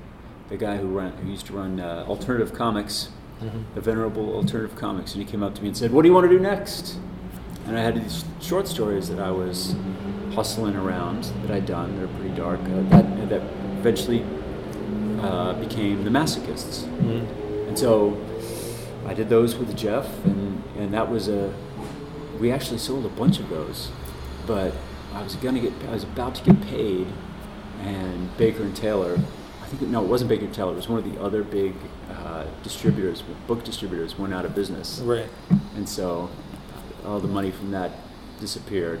the 0.48 0.56
guy 0.56 0.76
who 0.76 0.86
ran, 0.88 1.12
who 1.22 1.30
used 1.30 1.46
to 1.46 1.52
run 1.52 1.80
uh, 1.80 2.04
Alternative 2.08 2.52
Comics, 2.52 3.08
Mhm. 3.42 3.64
the 3.74 3.80
venerable 3.80 4.34
Alternative 4.34 4.76
Comics, 4.76 5.14
and 5.14 5.22
he 5.22 5.30
came 5.30 5.42
up 5.42 5.54
to 5.56 5.62
me 5.62 5.68
and 5.68 5.76
said, 5.76 5.92
"What 5.92 6.02
do 6.02 6.08
you 6.08 6.14
want 6.14 6.28
to 6.30 6.34
do 6.36 6.40
next?" 6.40 6.96
And 7.66 7.76
I 7.76 7.80
had 7.80 7.96
these 7.96 8.24
short 8.40 8.68
stories 8.68 9.08
that 9.08 9.18
I 9.18 9.30
was 9.30 9.74
hustling 10.34 10.76
around 10.76 11.28
that 11.42 11.50
I'd 11.50 11.66
done. 11.66 11.96
They're 11.98 12.06
pretty 12.08 12.34
dark. 12.36 12.60
Uh, 12.60 12.82
that 12.90 13.28
that 13.30 13.42
eventually 13.80 14.22
uh, 15.24 15.52
became 15.54 16.04
the 16.04 16.10
Masochists. 16.10 16.84
Mhm. 17.02 17.68
And 17.68 17.78
so 17.78 18.16
I 19.06 19.14
did 19.14 19.28
those 19.28 19.56
with 19.56 19.76
Jeff, 19.76 20.06
and, 20.24 20.62
and 20.78 20.92
that 20.94 21.10
was 21.10 21.28
a. 21.28 21.52
We 22.40 22.50
actually 22.50 22.78
sold 22.78 23.04
a 23.06 23.08
bunch 23.08 23.38
of 23.38 23.48
those, 23.48 23.90
but 24.46 24.72
I 25.14 25.22
was 25.22 25.36
gonna 25.36 25.60
get. 25.60 25.72
I 25.88 25.92
was 25.92 26.04
about 26.04 26.34
to 26.36 26.44
get 26.44 26.60
paid, 26.62 27.06
and 27.82 28.36
Baker 28.36 28.62
and 28.62 28.74
Taylor. 28.76 29.18
I 29.62 29.66
think 29.66 29.82
no, 29.90 30.02
it 30.04 30.08
wasn't 30.08 30.28
Baker 30.28 30.44
and 30.44 30.54
Taylor. 30.54 30.72
It 30.72 30.76
was 30.76 30.88
one 30.88 30.98
of 30.98 31.10
the 31.10 31.20
other 31.20 31.42
big 31.42 31.74
uh, 32.10 32.44
distributors, 32.62 33.22
book 33.46 33.64
distributors, 33.64 34.18
went 34.18 34.34
out 34.34 34.44
of 34.44 34.54
business, 34.54 35.00
Right. 35.04 35.26
and 35.76 35.88
so 35.88 36.28
all 37.06 37.18
the 37.20 37.28
money 37.28 37.50
from 37.50 37.70
that 37.70 37.90
disappeared, 38.40 39.00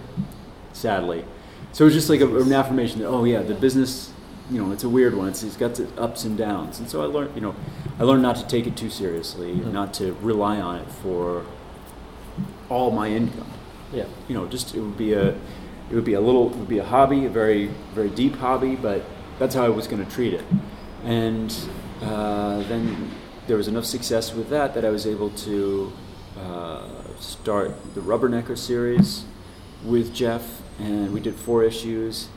sadly. 0.72 1.24
So 1.72 1.84
it 1.84 1.86
was 1.86 1.94
just 1.94 2.08
like 2.08 2.20
a, 2.20 2.36
an 2.40 2.52
affirmation 2.52 3.00
that 3.00 3.08
oh 3.08 3.24
yeah, 3.24 3.42
the 3.42 3.54
business, 3.54 4.10
you 4.50 4.62
know, 4.62 4.72
it's 4.72 4.84
a 4.84 4.88
weird 4.88 5.14
one. 5.14 5.28
It's, 5.28 5.42
it's 5.42 5.56
got 5.56 5.78
its 5.78 5.92
ups 5.98 6.24
and 6.24 6.36
downs, 6.36 6.78
and 6.78 6.88
so 6.88 7.02
I 7.02 7.06
learned, 7.06 7.34
you 7.34 7.40
know, 7.40 7.54
I 7.98 8.02
learned 8.04 8.22
not 8.22 8.36
to 8.36 8.46
take 8.46 8.66
it 8.66 8.76
too 8.76 8.90
seriously, 8.90 9.54
Mhm. 9.54 9.72
not 9.72 9.94
to 9.94 10.16
rely 10.20 10.60
on 10.60 10.76
it 10.76 10.88
for 10.90 11.44
all 12.68 12.90
my 12.90 13.08
income. 13.08 13.46
Yeah. 13.92 14.06
You 14.28 14.34
know, 14.34 14.46
just 14.46 14.74
it 14.74 14.80
would 14.80 14.96
be 14.96 15.12
a, 15.12 15.28
it 15.90 15.94
would 15.94 16.04
be 16.04 16.14
a 16.14 16.20
little, 16.20 16.50
it 16.50 16.56
would 16.56 16.68
be 16.68 16.78
a 16.78 16.84
hobby, 16.84 17.26
a 17.26 17.28
very 17.30 17.70
very 17.94 18.08
deep 18.10 18.36
hobby, 18.36 18.74
but 18.76 19.02
that's 19.38 19.54
how 19.54 19.64
I 19.64 19.68
was 19.68 19.86
going 19.86 20.04
to 20.04 20.10
treat 20.10 20.34
it. 20.34 20.44
And 21.04 21.54
uh, 22.02 22.62
then 22.68 23.10
there 23.46 23.56
was 23.56 23.68
enough 23.68 23.84
success 23.84 24.34
with 24.34 24.48
that 24.50 24.74
that 24.74 24.84
I 24.84 24.90
was 24.90 25.06
able 25.06 25.30
to 25.30 25.92
uh, 26.40 26.82
start 27.20 27.72
the 27.94 28.00
Rubbernecker 28.00 28.56
series 28.58 29.24
with 29.84 30.14
Jeff, 30.14 30.62
and 30.80 31.12
we 31.12 31.20
did 31.20 31.34
four 31.34 31.62
issues. 31.62 32.28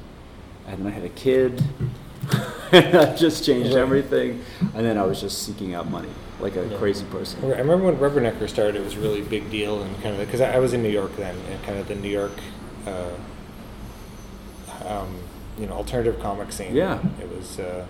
And 0.67 0.80
then 0.80 0.88
I 0.88 0.89
had 0.91 1.03
a 1.03 1.10
kid. 1.10 1.63
and 2.71 2.93
that 2.93 3.17
just 3.17 3.45
changed 3.45 3.69
Right. 3.73 3.77
everything. 3.82 4.41
And 4.75 4.86
then 4.86 4.97
I 4.97 5.03
was 5.06 5.21
just 5.21 5.43
seeking 5.43 5.73
out 5.73 5.89
money 5.89 6.10
like 6.39 6.56
a 6.56 6.67
Yeah. 6.67 6.77
crazy 6.77 7.06
person. 7.06 7.39
I 7.45 7.58
remember 7.60 7.86
when 7.86 7.95
Rubbernecker 7.97 8.47
started, 8.49 8.75
it 8.75 8.84
was 8.84 8.95
a 8.95 8.99
really 8.99 9.21
big 9.21 9.49
deal, 9.49 9.82
and 9.82 9.95
kind 10.03 10.15
of 10.15 10.19
because 10.25 10.41
I 10.41 10.56
I 10.56 10.60
was 10.60 10.73
in 10.73 10.84
New 10.84 10.89
York 10.89 11.15
then, 11.15 11.36
and 11.49 11.63
kind 11.63 11.80
of 11.80 11.88
the 11.88 11.95
New 11.95 12.10
York, 12.10 12.34
uh, 12.86 13.10
um, 14.86 15.15
you 15.58 15.65
know, 15.65 15.73
alternative 15.73 16.19
comic 16.21 16.51
scene. 16.51 16.75
Yeah. 16.75 16.99
it 17.21 17.30
was. 17.36 17.60
Uh, 17.60 17.86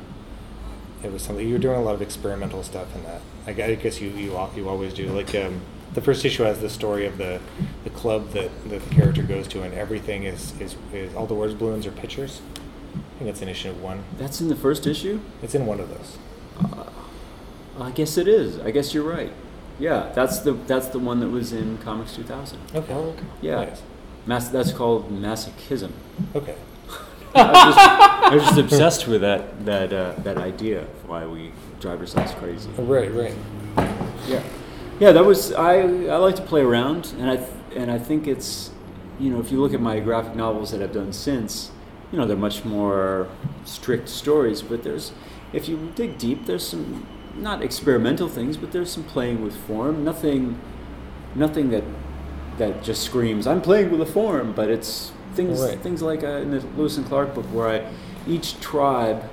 it 1.03 1.11
was 1.11 1.21
something 1.21 1.45
you 1.47 1.53
were 1.53 1.59
doing 1.59 1.77
a 1.77 1.81
lot 1.83 1.93
of 1.93 2.01
experimental 2.01 2.63
stuff 2.63 2.87
in 2.95 3.03
that. 3.03 3.21
I 3.45 3.51
I 3.71 3.75
guess 3.75 4.01
you 4.01 4.09
you 4.09 4.35
you 4.55 4.67
always 4.67 4.93
do. 4.93 5.07
Like 5.09 5.33
um, 5.35 5.61
the 5.93 6.01
first 6.01 6.25
issue 6.25 6.43
has 6.43 6.59
the 6.59 6.69
story 6.69 7.05
of 7.05 7.17
the 7.19 7.39
the 7.83 7.91
club 7.91 8.31
that, 8.31 8.49
that 8.69 8.81
the 8.89 8.95
character 8.95 9.21
goes 9.21 9.47
to, 9.49 9.61
and 9.61 9.73
everything 9.75 10.23
is, 10.23 10.59
is 10.59 10.75
is 10.93 11.13
all 11.15 11.27
the 11.27 11.35
words 11.35 11.53
balloons 11.53 11.85
are 11.85 11.91
pictures. 11.91 12.41
I 12.95 13.19
think 13.19 13.29
it's 13.29 13.41
in 13.41 13.49
issue 13.49 13.73
one. 13.73 14.03
That's 14.17 14.41
in 14.41 14.47
the 14.47 14.55
first 14.55 14.85
issue? 14.85 15.19
It's 15.41 15.55
in 15.55 15.65
one 15.65 15.79
of 15.79 15.89
those. 15.89 16.17
I 17.79 17.91
guess 17.91 18.17
it 18.17 18.27
is. 18.27 18.59
I 18.59 18.71
guess 18.71 18.93
you're 18.93 19.07
right. 19.07 19.31
Yeah, 19.79 20.11
that's 20.15 20.39
the 20.39 20.53
that's 20.53 20.87
the 20.87 20.99
one 20.99 21.19
that 21.19 21.29
was 21.29 21.53
in 21.53 21.77
Comix 21.79 22.15
2000. 22.15 22.59
Okay. 22.73 23.13
Yeah. 23.41 23.65
Nice. 23.65 23.81
Mas- 24.25 24.49
that's 24.49 24.71
called 24.73 25.11
masochism. 25.11 25.91
Okay. 26.35 26.55
I 27.35 27.51
was 27.51 27.75
just, 27.75 27.77
I 27.77 28.35
was 28.35 28.43
just 28.43 28.57
obsessed 28.57 29.07
with 29.07 29.21
that 29.21 29.65
that 29.65 29.93
uh, 29.93 30.13
that 30.23 30.37
idea 30.37 30.81
of 30.81 31.07
why 31.07 31.27
we 31.27 31.51
drive 31.79 31.99
ourselves 31.99 32.33
crazy. 32.33 32.69
Right. 32.77 33.13
Right. 33.13 33.35
Yeah, 34.27 34.41
yeah. 34.99 35.11
That 35.11 35.25
was 35.25 35.53
I. 35.53 35.81
I 35.81 36.17
like 36.17 36.35
to 36.37 36.41
play 36.41 36.61
around, 36.61 37.13
and 37.19 37.29
I 37.29 37.35
th- 37.37 37.49
and 37.75 37.91
I 37.91 37.99
think 37.99 38.25
it's 38.27 38.71
you 39.19 39.29
know, 39.29 39.39
if 39.39 39.51
you 39.51 39.59
look 39.61 39.73
at 39.73 39.81
my 39.81 39.99
graphic 39.99 40.35
novels 40.35 40.71
that 40.71 40.81
I've 40.81 40.93
done 40.93 41.13
since, 41.13 41.71
you 42.11 42.17
know, 42.17 42.25
they're 42.25 42.37
much 42.37 42.63
more 42.65 43.27
strict 43.65 44.09
stories. 44.09 44.61
But 44.61 44.83
there's, 44.83 45.11
if 45.53 45.67
you 45.67 45.91
dig 45.95 46.17
deep, 46.17 46.45
there's 46.45 46.67
some 46.67 47.05
not 47.35 47.61
experimental 47.61 48.27
things, 48.27 48.57
but 48.57 48.71
there's 48.71 48.91
some 48.91 49.03
playing 49.03 49.43
with 49.43 49.55
form. 49.55 50.03
Nothing, 50.03 50.59
nothing 51.35 51.69
that 51.71 51.83
that 52.57 52.81
just 52.83 53.03
screams 53.03 53.45
I'm 53.45 53.61
playing 53.61 53.91
with 53.91 54.01
a 54.01 54.05
form. 54.05 54.53
But 54.53 54.69
it's 54.69 55.11
things 55.35 55.61
Right. 55.61 55.79
things 55.79 56.01
like 56.01 56.23
uh, 56.23 56.41
in 56.43 56.51
the 56.51 56.59
Lewis 56.77 56.97
and 56.97 57.05
Clark 57.05 57.35
book 57.35 57.45
where 57.53 57.67
I 57.67 57.91
each 58.27 58.59
tribe 58.59 59.23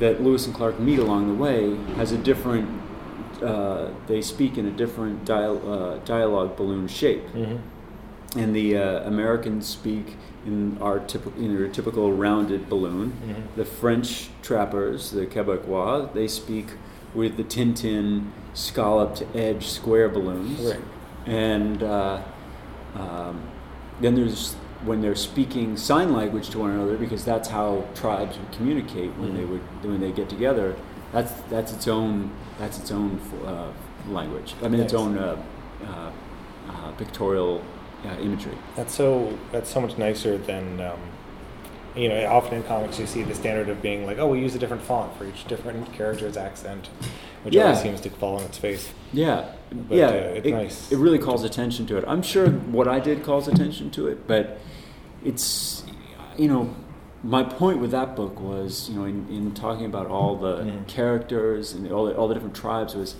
that 0.00 0.22
Lewis 0.22 0.46
and 0.46 0.54
Clark 0.54 0.80
meet 0.80 0.98
along 0.98 1.28
the 1.28 1.34
way 1.42 1.76
has 1.96 2.12
a 2.12 2.18
different. 2.18 2.68
Uh, 3.40 3.88
they 4.06 4.22
speak 4.22 4.56
in 4.56 4.66
a 4.66 4.70
different 4.70 5.24
dial, 5.24 5.60
uh, 5.68 5.98
dialogue 6.04 6.56
balloon 6.56 6.86
shape 6.86 7.24
Mm-hmm. 7.34 7.56
And 8.36 8.54
the 8.56 8.76
uh, 8.76 9.00
Americans 9.06 9.66
speak 9.66 10.16
in 10.46 10.78
our 10.80 10.98
typical, 10.98 11.40
in 11.42 11.56
their 11.56 11.68
typical 11.68 12.12
rounded 12.12 12.68
balloon. 12.68 13.12
Mhm. 13.26 13.56
The 13.56 13.64
French 13.64 14.30
trappers, 14.42 15.10
the 15.10 15.26
Quebecois, 15.26 16.12
they 16.14 16.26
speak 16.28 16.66
with 17.14 17.36
the 17.36 17.44
Tintin 17.44 18.30
scalloped 18.54 19.22
edge 19.34 19.68
square 19.68 20.08
balloons. 20.08 20.60
Right. 20.60 20.80
And 21.26 21.82
uh, 21.82 22.20
um, 22.96 23.40
then 24.00 24.14
there's 24.14 24.54
when 24.84 25.00
they're 25.00 25.14
speaking 25.14 25.76
sign 25.76 26.12
language 26.12 26.50
to 26.50 26.58
one 26.58 26.70
another 26.70 26.96
because 26.96 27.24
that's 27.24 27.48
how 27.50 27.84
tribes 27.94 28.36
would 28.36 28.50
communicate 28.50 29.10
when 29.16 29.34
they 29.36 29.42
Mhm. 29.42 29.50
would 29.50 29.60
when 29.90 30.00
they 30.00 30.10
get 30.10 30.28
together. 30.28 30.74
That's 31.12 31.32
that's 31.50 31.72
its 31.72 31.86
own 31.86 32.30
that's 32.58 32.78
its 32.78 32.90
own 32.90 33.20
uh, 33.46 33.68
language. 34.10 34.54
I 34.62 34.68
mean, 34.68 34.80
its 34.80 34.94
own 34.94 35.16
uh, 35.18 35.36
uh, 35.86 36.10
uh, 36.68 36.90
pictorial 36.98 37.60
uh, 38.04 38.20
imagery. 38.20 38.56
That's 38.76 38.94
so. 38.94 39.38
That's 39.52 39.70
so 39.70 39.80
much 39.80 39.96
nicer 39.98 40.38
than. 40.38 40.80
Um, 40.80 40.98
you 41.94 42.08
know, 42.08 42.24
often 42.26 42.54
in 42.56 42.62
comics 42.62 42.98
you 42.98 43.06
see 43.06 43.22
the 43.22 43.34
standard 43.34 43.68
of 43.68 43.82
being 43.82 44.06
like, 44.06 44.16
oh, 44.16 44.26
we 44.28 44.40
use 44.40 44.54
a 44.54 44.58
different 44.58 44.82
font 44.82 45.14
for 45.18 45.26
each 45.26 45.44
different 45.46 45.92
character's 45.92 46.38
accent, 46.38 46.88
which 47.42 47.52
Yeah. 47.54 47.64
always 47.64 47.82
seems 47.82 48.00
to 48.00 48.08
fall 48.08 48.36
on 48.36 48.44
its 48.44 48.56
face. 48.56 48.90
Yeah, 49.12 49.44
But, 49.70 49.94
yeah, 49.98 50.06
uh, 50.06 50.10
it's 50.10 50.46
it, 50.46 50.50
nice. 50.52 50.90
it 50.90 50.96
really 50.96 51.18
calls 51.18 51.44
attention 51.44 51.84
to 51.88 51.98
it. 51.98 52.04
I'm 52.08 52.22
sure 52.22 52.48
what 52.48 52.88
I 52.88 52.98
did 52.98 53.22
calls 53.22 53.46
attention 53.46 53.90
to 53.90 54.06
it, 54.08 54.26
but 54.26 54.58
it's, 55.22 55.84
you 56.38 56.48
know, 56.48 56.74
my 57.22 57.42
point 57.42 57.78
with 57.78 57.90
that 57.90 58.16
book 58.16 58.40
was, 58.40 58.88
you 58.88 58.96
know, 58.98 59.04
in, 59.04 59.26
in 59.28 59.52
talking 59.52 59.84
about 59.84 60.06
all 60.06 60.34
the 60.36 60.60
Mhm. 60.62 60.86
characters 60.88 61.74
and 61.74 61.92
all 61.92 62.06
the, 62.06 62.16
all 62.16 62.26
the 62.26 62.32
different 62.32 62.54
tribes 62.56 62.94
was, 62.94 63.16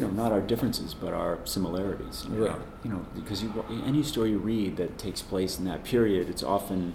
you 0.00 0.06
know, 0.06 0.12
not 0.12 0.32
our 0.32 0.40
differences 0.40 0.94
but 0.94 1.12
our 1.12 1.38
similarities. 1.44 2.24
You 2.30 2.36
know, 2.38 2.46
Right. 2.46 2.56
you 2.84 2.90
know, 2.90 3.04
because 3.14 3.42
you, 3.42 3.52
any 3.86 4.02
story 4.02 4.30
you 4.30 4.38
read 4.38 4.76
that 4.78 4.96
takes 4.98 5.20
place 5.22 5.58
in 5.58 5.64
that 5.66 5.84
period, 5.84 6.28
it's 6.30 6.42
often 6.42 6.94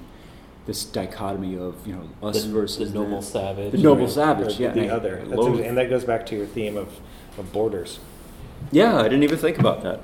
this 0.65 0.83
dichotomy 0.83 1.55
of 1.57 1.75
you 1.85 1.93
know 1.93 2.27
us 2.27 2.43
The- 2.43 2.49
versus 2.51 2.91
the 2.91 2.99
noble 2.99 3.15
them. 3.17 3.21
savage. 3.21 3.71
the 3.71 3.77
noble 3.77 4.05
Right. 4.05 4.09
savage, 4.13 4.59
Or 4.59 4.63
yeah, 4.63 4.71
the 4.71 4.81
and 4.81 4.91
I 4.91 4.95
other, 4.95 5.15
That's 5.27 5.39
loathe- 5.39 5.61
and 5.61 5.77
that 5.77 5.89
goes 5.89 6.03
back 6.03 6.25
to 6.27 6.35
your 6.35 6.47
theme 6.47 6.75
of, 6.77 6.87
of 7.37 7.51
borders. 7.53 7.99
Yeah, 8.71 8.97
I 8.97 9.03
didn't 9.03 9.23
even 9.23 9.37
think 9.37 9.59
about 9.59 9.83
that. 9.83 9.99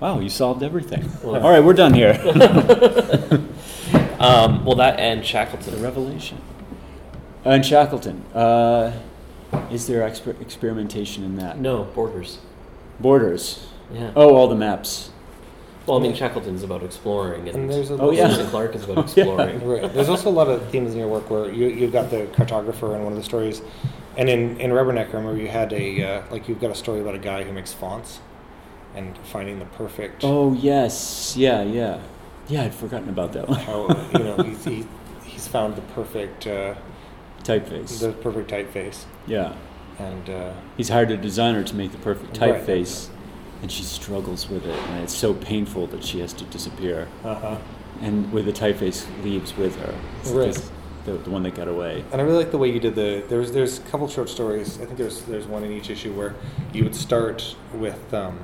Wow, 0.00 0.18
you 0.20 0.30
solved 0.30 0.62
everything. 0.62 1.04
Well- 1.22 1.42
All 1.44 1.50
right, 1.50 1.62
we're 1.62 1.74
done 1.74 1.92
here. 1.94 2.14
Um, 4.18 4.64
well, 4.64 4.76
that 4.76 5.00
and 5.00 5.24
Shackleton. 5.26 5.74
the 5.74 5.80
revelation. 5.82 6.38
And 7.44 7.66
Shackleton, 7.66 8.22
uh, 8.32 8.92
is 9.70 9.86
there 9.86 10.08
exper- 10.08 10.40
experimentation 10.40 11.24
in 11.24 11.36
that? 11.36 11.58
No 11.58 11.84
borders. 11.84 12.38
Borders. 13.00 13.66
Yeah. 13.92 14.12
Oh, 14.16 14.34
all 14.34 14.48
the 14.48 14.54
maps. 14.54 15.10
Well, 15.86 15.98
I 15.98 16.00
mean, 16.00 16.14
Shackleton's 16.14 16.62
about 16.62 16.84
exploring, 16.84 17.48
and, 17.48 17.56
And 17.56 17.70
there's 17.70 17.90
a 17.90 17.94
Oh, 18.00 18.12
yeah. 18.12 18.28
Lewis 18.28 18.48
Clark 18.50 18.74
is 18.76 18.84
about 18.84 18.98
Oh, 18.98 19.00
yeah. 19.00 19.24
exploring. 19.24 19.66
Right. 19.68 19.92
There's 19.92 20.08
also 20.08 20.28
a 20.28 20.30
lot 20.30 20.48
of 20.48 20.64
themes 20.70 20.92
in 20.92 20.98
your 21.00 21.08
work 21.08 21.28
where 21.28 21.50
you 21.52 21.66
you've 21.66 21.92
got 21.92 22.08
the 22.10 22.26
cartographer 22.32 22.94
in 22.94 23.02
one 23.02 23.12
of 23.12 23.18
the 23.18 23.24
stories, 23.24 23.62
and 24.16 24.28
in 24.30 24.60
in 24.60 24.70
Rubberneck, 24.70 25.08
I 25.12 25.16
remember 25.18 25.40
you 25.42 25.48
had 25.48 25.72
a 25.72 26.02
uh, 26.04 26.22
like 26.30 26.48
you've 26.48 26.60
got 26.60 26.70
a 26.70 26.74
story 26.76 27.00
about 27.00 27.16
a 27.16 27.18
guy 27.18 27.42
who 27.42 27.52
makes 27.52 27.72
fonts, 27.72 28.20
and 28.94 29.18
finding 29.18 29.58
the 29.58 29.64
perfect. 29.64 30.22
Oh 30.22 30.52
yes, 30.54 31.34
yeah, 31.36 31.62
yeah, 31.64 32.00
yeah. 32.46 32.62
I'd 32.62 32.74
forgotten 32.74 33.08
about 33.08 33.32
that 33.32 33.48
one. 33.48 33.58
How 33.58 33.88
you 34.12 34.24
know 34.24 34.36
he's 34.36 34.64
he, 34.64 34.86
he's 35.24 35.48
found 35.48 35.74
the 35.74 35.82
perfect 35.96 36.46
uh, 36.46 36.74
typeface. 37.44 38.00
the 38.00 38.12
perfect 38.12 38.50
typeface, 38.50 39.04
yeah, 39.26 39.54
and 39.98 40.28
uh, 40.30 40.52
he's 40.76 40.88
hired 40.88 41.10
a 41.10 41.16
designer 41.16 41.62
to 41.64 41.74
make 41.74 41.92
the 41.92 41.98
perfect 41.98 42.38
Right. 42.38 42.54
typeface, 42.54 43.08
and 43.62 43.70
she 43.70 43.82
struggles 43.82 44.48
with 44.48 44.64
it, 44.66 44.78
and 44.90 45.02
it's 45.02 45.14
so 45.16 45.34
painful 45.34 45.86
that 45.88 46.02
she 46.04 46.20
has 46.20 46.32
to 46.34 46.44
disappear. 46.44 47.08
uh-huh. 47.24 47.56
And 48.00 48.32
with 48.32 48.46
the 48.46 48.52
typeface 48.52 49.06
leaves 49.22 49.56
with 49.56 49.76
her. 49.76 49.94
Right. 50.32 50.70
The, 51.04 51.12
the 51.12 51.30
one 51.30 51.42
that 51.44 51.54
got 51.54 51.68
away. 51.68 52.04
And 52.10 52.20
I 52.20 52.24
really 52.24 52.38
like 52.38 52.50
the 52.50 52.58
way 52.58 52.68
you 52.70 52.80
did 52.80 52.94
the. 52.96 53.22
There's 53.28 53.52
there's 53.52 53.78
a 53.78 53.82
couple 53.82 54.08
short 54.08 54.28
stories. 54.28 54.80
I 54.80 54.86
think 54.86 54.96
there's 54.98 55.22
there's 55.22 55.46
one 55.46 55.62
in 55.62 55.70
each 55.72 55.88
issue 55.90 56.12
where 56.12 56.34
you 56.72 56.82
would 56.84 56.94
start 56.96 57.54
with 57.74 58.12
um, 58.14 58.38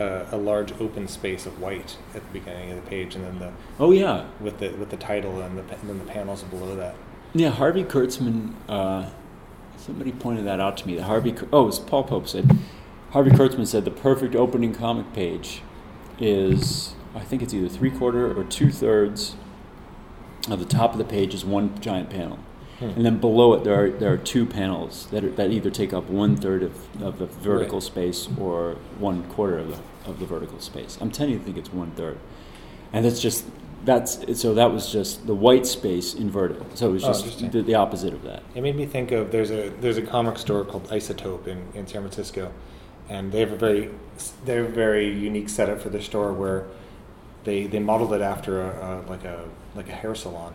a, 0.00 0.26
a 0.32 0.36
large 0.36 0.72
open 0.80 1.06
space 1.08 1.46
of 1.46 1.60
white 1.60 1.96
at 2.14 2.22
the 2.24 2.32
beginning 2.40 2.70
of 2.70 2.76
the 2.84 2.88
page, 2.90 3.14
and 3.16 3.24
then 3.24 3.38
the 3.38 3.52
Oh 3.78 3.90
yeah, 3.92 4.26
with 4.40 4.58
the 4.58 4.70
with 4.70 4.90
the 4.90 4.96
title 4.96 5.40
and, 5.40 5.56
the, 5.58 5.62
and 5.62 5.88
then 5.90 5.98
the 5.98 6.04
panels 6.04 6.42
below 6.44 6.74
that. 6.76 6.94
Yeah, 7.36 7.50
Harvey 7.50 7.84
Kurtzman. 7.84 8.54
Uh, 8.68 9.10
somebody 9.76 10.12
pointed 10.12 10.46
that 10.46 10.58
out 10.60 10.76
to 10.78 10.86
me. 10.86 10.94
That 10.96 11.02
Harvey. 11.04 11.34
Oh, 11.52 11.64
it 11.64 11.66
was 11.66 11.78
Paul 11.78 12.04
Pope 12.04 12.28
said. 12.28 12.50
Harvey 13.10 13.30
Kurtzman 13.30 13.66
said 13.66 13.84
the 13.84 13.90
perfect 13.90 14.34
opening 14.34 14.74
comic 14.74 15.12
page 15.12 15.62
is 16.18 16.94
I 17.14 17.20
think 17.20 17.42
it's 17.42 17.52
either 17.52 17.68
three 17.68 17.90
quarter 17.90 18.38
or 18.38 18.42
two 18.44 18.70
thirds 18.70 19.36
of 20.48 20.58
the 20.58 20.64
top 20.64 20.92
of 20.92 20.98
the 20.98 21.04
page 21.04 21.34
is 21.34 21.44
one 21.44 21.78
giant 21.80 22.08
panel, 22.10 22.38
Hmm. 22.78 22.84
and 22.90 23.04
then 23.06 23.18
below 23.18 23.52
it 23.54 23.64
there 23.64 23.84
are 23.84 23.90
there 23.90 24.12
are 24.12 24.16
two 24.18 24.46
panels 24.46 25.06
that 25.10 25.24
are, 25.24 25.30
that 25.30 25.50
either 25.50 25.70
take 25.70 25.92
up 25.92 26.08
one 26.08 26.36
third 26.36 26.62
of, 26.62 27.02
of 27.02 27.18
the 27.18 27.26
vertical 27.26 27.78
Right. 27.78 27.82
space 27.86 28.28
or 28.40 28.76
one 28.98 29.24
quarter 29.24 29.58
of 29.58 29.68
the 29.70 30.10
of 30.10 30.18
the 30.20 30.26
vertical 30.26 30.58
space. 30.60 30.96
I'm 31.00 31.10
tending 31.10 31.38
to 31.38 31.44
think 31.44 31.56
it's 31.58 31.72
one 31.72 31.90
third, 31.92 32.18
and 32.92 33.04
that's 33.04 33.20
just 33.20 33.44
that's 33.86 34.38
so 34.38 34.52
that 34.54 34.72
was 34.72 34.92
just 34.92 35.26
the 35.26 35.34
white 35.34 35.66
space 35.66 36.12
inverted. 36.14 36.62
So 36.76 36.88
it 36.90 36.92
was 36.92 37.04
Oh, 37.04 37.08
just 37.08 37.24
interesting. 37.24 37.50
the, 37.50 37.62
the 37.62 37.74
opposite 37.76 38.12
of 38.12 38.22
that. 38.24 38.42
It 38.54 38.62
made 38.62 38.76
me 38.76 38.84
think 38.84 39.12
of 39.12 39.30
there's 39.32 39.50
a 39.50 39.70
there's 39.80 39.96
a 39.96 40.02
comic 40.02 40.38
store 40.38 40.64
called 40.64 40.88
Isotope 40.90 41.46
in, 41.46 41.62
in 41.74 41.86
San 41.86 42.02
Francisco, 42.02 42.52
and 43.08 43.32
they 43.32 43.40
have 43.40 43.52
a 43.52 43.56
very 43.56 43.90
they 44.44 44.56
have 44.56 44.66
a 44.66 44.68
very 44.68 45.08
unique 45.16 45.48
setup 45.48 45.80
for 45.80 45.88
their 45.88 46.02
store 46.02 46.32
where 46.32 46.66
they 47.44 47.66
they 47.66 47.78
modeled 47.78 48.12
it 48.12 48.20
after 48.20 48.60
a, 48.62 48.68
a 49.06 49.10
like 49.10 49.24
a 49.24 49.48
like 49.74 49.88
a 49.88 49.92
hair 49.92 50.14
salon, 50.14 50.52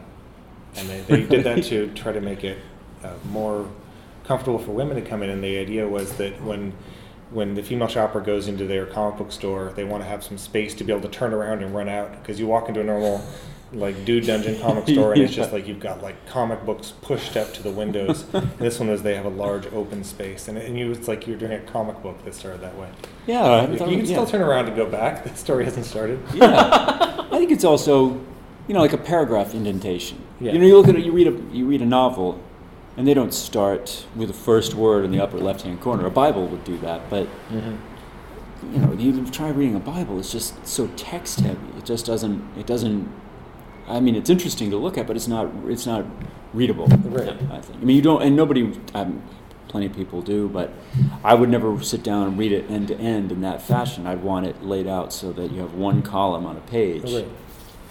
and 0.76 0.88
they, 0.90 1.02
they 1.02 1.24
did 1.24 1.44
that 1.46 1.64
to 1.66 1.88
try 1.96 2.12
to 2.12 2.22
make 2.22 2.44
it 2.44 2.60
uh, 3.04 3.14
more 3.30 3.68
comfortable 4.26 4.60
for 4.60 4.72
women 4.72 4.96
to 4.96 5.02
come 5.02 5.24
in. 5.24 5.30
And 5.30 5.44
the 5.44 5.58
idea 5.58 5.88
was 5.88 6.14
that 6.18 6.42
when 6.44 6.74
when 7.32 7.56
the 7.56 7.64
female 7.64 7.88
shopper 7.88 8.20
goes 8.20 8.48
into 8.48 8.66
their 8.66 8.86
comic 8.86 9.18
book 9.18 9.32
store, 9.32 9.72
they 9.76 9.84
want 9.84 10.04
to 10.04 10.10
have 10.10 10.24
some 10.24 10.38
space 10.38 10.74
to 10.76 10.84
be 10.84 10.92
able 10.92 11.02
to 11.02 11.10
turn 11.10 11.34
around 11.34 11.64
and 11.64 11.74
run 11.74 11.90
out 11.90 12.12
because 12.22 12.40
you 12.40 12.48
walk 12.48 12.68
into 12.68 12.82
a 12.82 12.84
normal 12.84 13.24
like 13.74 14.04
dude 14.04 14.26
dungeon 14.26 14.60
comic 14.60 14.86
store 14.88 15.14
and 15.14 15.22
it's 15.22 15.34
just 15.34 15.54
like 15.54 15.66
you've 15.66 15.80
got 15.80 16.02
like 16.02 16.26
comic 16.26 16.66
books 16.66 16.92
pushed 17.02 17.38
up 17.38 17.54
to 17.54 17.64
the 17.64 17.72
windows. 17.72 18.26
this 18.58 18.80
one 18.80 18.90
is 18.90 19.02
they 19.02 19.16
have 19.16 19.26
a 19.26 19.30
large 19.30 19.66
open 19.68 20.04
space 20.04 20.48
and, 20.48 20.58
and 20.58 20.78
you 20.78 20.92
it's 20.92 21.08
like 21.08 21.26
you're 21.26 21.38
doing 21.38 21.54
a 21.54 21.60
comic 21.60 22.02
book 22.04 22.24
that 22.26 22.36
started 22.36 22.62
that 22.62 22.78
way. 22.78 22.90
Yeah, 23.28 23.42
uh, 23.42 23.68
I 23.68 23.72
You 23.72 23.78
can 23.78 23.90
yeah. 24.00 24.06
still 24.06 24.26
turn 24.26 24.42
around 24.42 24.68
and 24.68 24.76
go 24.76 24.86
back. 24.86 25.24
The 25.32 25.38
story 25.38 25.64
hasn't 25.66 25.86
started. 25.86 26.20
yeah, 26.34 27.26
I 27.32 27.38
think 27.38 27.52
it's 27.52 27.64
also, 27.64 28.10
you 28.68 28.74
know, 28.74 28.82
like 28.82 28.94
a 28.94 28.98
paragraph 28.98 29.54
indentation. 29.54 30.22
Yeah. 30.40 30.52
You 30.52 30.60
know, 30.60 30.66
you 30.66 30.78
look 30.78 30.88
at 30.88 30.96
it, 30.96 31.06
you 31.06 31.12
read 31.14 31.28
a 31.28 31.56
you 31.56 31.66
read 31.66 31.82
a 31.82 31.86
novel, 31.86 32.42
and 32.98 33.08
they 33.08 33.14
don't 33.14 33.34
start 33.34 34.06
with 34.16 34.28
the 34.28 34.34
first 34.34 34.74
word 34.74 35.06
in 35.06 35.12
the 35.12 35.20
upper 35.20 35.38
left 35.38 35.62
hand 35.62 35.82
corner. 35.82 36.06
A 36.06 36.12
Bible 36.12 36.48
would 36.48 36.64
do 36.64 36.78
that, 36.80 37.10
but 37.10 37.28
you 37.52 38.80
know, 38.80 38.94
you 38.94 39.26
try 39.28 39.50
reading 39.50 39.76
a 39.76 39.80
Bible. 39.80 40.20
It's 40.20 40.32
just 40.32 40.66
so 40.68 40.88
text 40.96 41.40
heavy. 41.40 41.78
It 41.78 41.86
just 41.86 42.06
doesn't. 42.06 42.58
It 42.58 42.68
doesn't. 42.68 43.12
I 43.88 44.00
mean, 44.00 44.16
it's 44.16 44.30
interesting 44.30 44.70
to 44.72 44.78
look 44.78 44.98
at, 44.98 45.08
but 45.08 45.16
it's 45.16 45.28
not. 45.28 45.50
It's 45.66 45.86
not 45.86 46.06
readable. 46.54 46.88
Right. 46.88 47.30
I 47.52 47.62
think. 47.62 47.82
I 47.82 47.84
mean, 47.84 47.96
you 47.96 48.02
don't, 48.02 48.22
and 48.22 48.36
nobody. 48.36 48.74
Um, 48.94 49.24
plenty 49.68 49.86
of 49.86 49.96
people 49.96 50.22
do, 50.22 50.50
but 50.50 50.74
I 51.24 51.34
would 51.34 51.50
never 51.50 51.82
sit 51.82 52.04
down 52.04 52.28
and 52.28 52.38
read 52.38 52.52
it 52.52 52.70
end 52.70 52.90
to 52.90 52.98
end 52.98 53.32
in 53.32 53.40
that 53.42 53.62
fashion. 53.62 54.06
I'd 54.06 54.22
want 54.22 54.46
it 54.46 54.62
laid 54.62 54.86
out 54.86 55.14
so 55.14 55.32
that 55.32 55.50
you 55.52 55.62
have 55.62 55.74
one 55.74 56.02
column 56.02 56.46
on 56.46 56.58
a 56.58 56.62
page. 56.62 57.04
Right. 57.04 57.28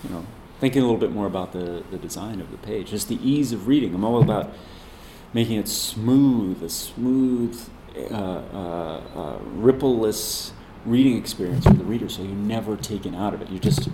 You 0.04 0.10
know, 0.10 0.26
thinking 0.60 0.82
a 0.82 0.84
little 0.84 1.00
bit 1.00 1.10
more 1.10 1.26
about 1.26 1.52
the 1.52 1.82
the 1.90 1.98
design 1.98 2.40
of 2.40 2.50
the 2.50 2.58
page, 2.58 2.90
just 2.90 3.08
the 3.08 3.18
ease 3.28 3.52
of 3.52 3.66
reading. 3.66 3.94
I'm 3.94 4.04
all 4.04 4.22
about 4.22 4.52
making 5.32 5.56
it 5.58 5.68
smooth, 5.68 6.62
a 6.62 6.68
smooth, 6.68 7.60
uh, 7.96 8.14
uh, 8.14 9.00
uh, 9.14 9.38
rippleless 9.56 10.52
reading 10.86 11.16
experience 11.16 11.64
for 11.64 11.74
the 11.74 11.84
reader, 11.84 12.08
so 12.08 12.22
you're 12.22 12.32
never 12.32 12.76
taken 12.76 13.14
out 13.14 13.34
of 13.34 13.42
it. 13.42 13.48
You 13.50 13.58
just 13.58 13.88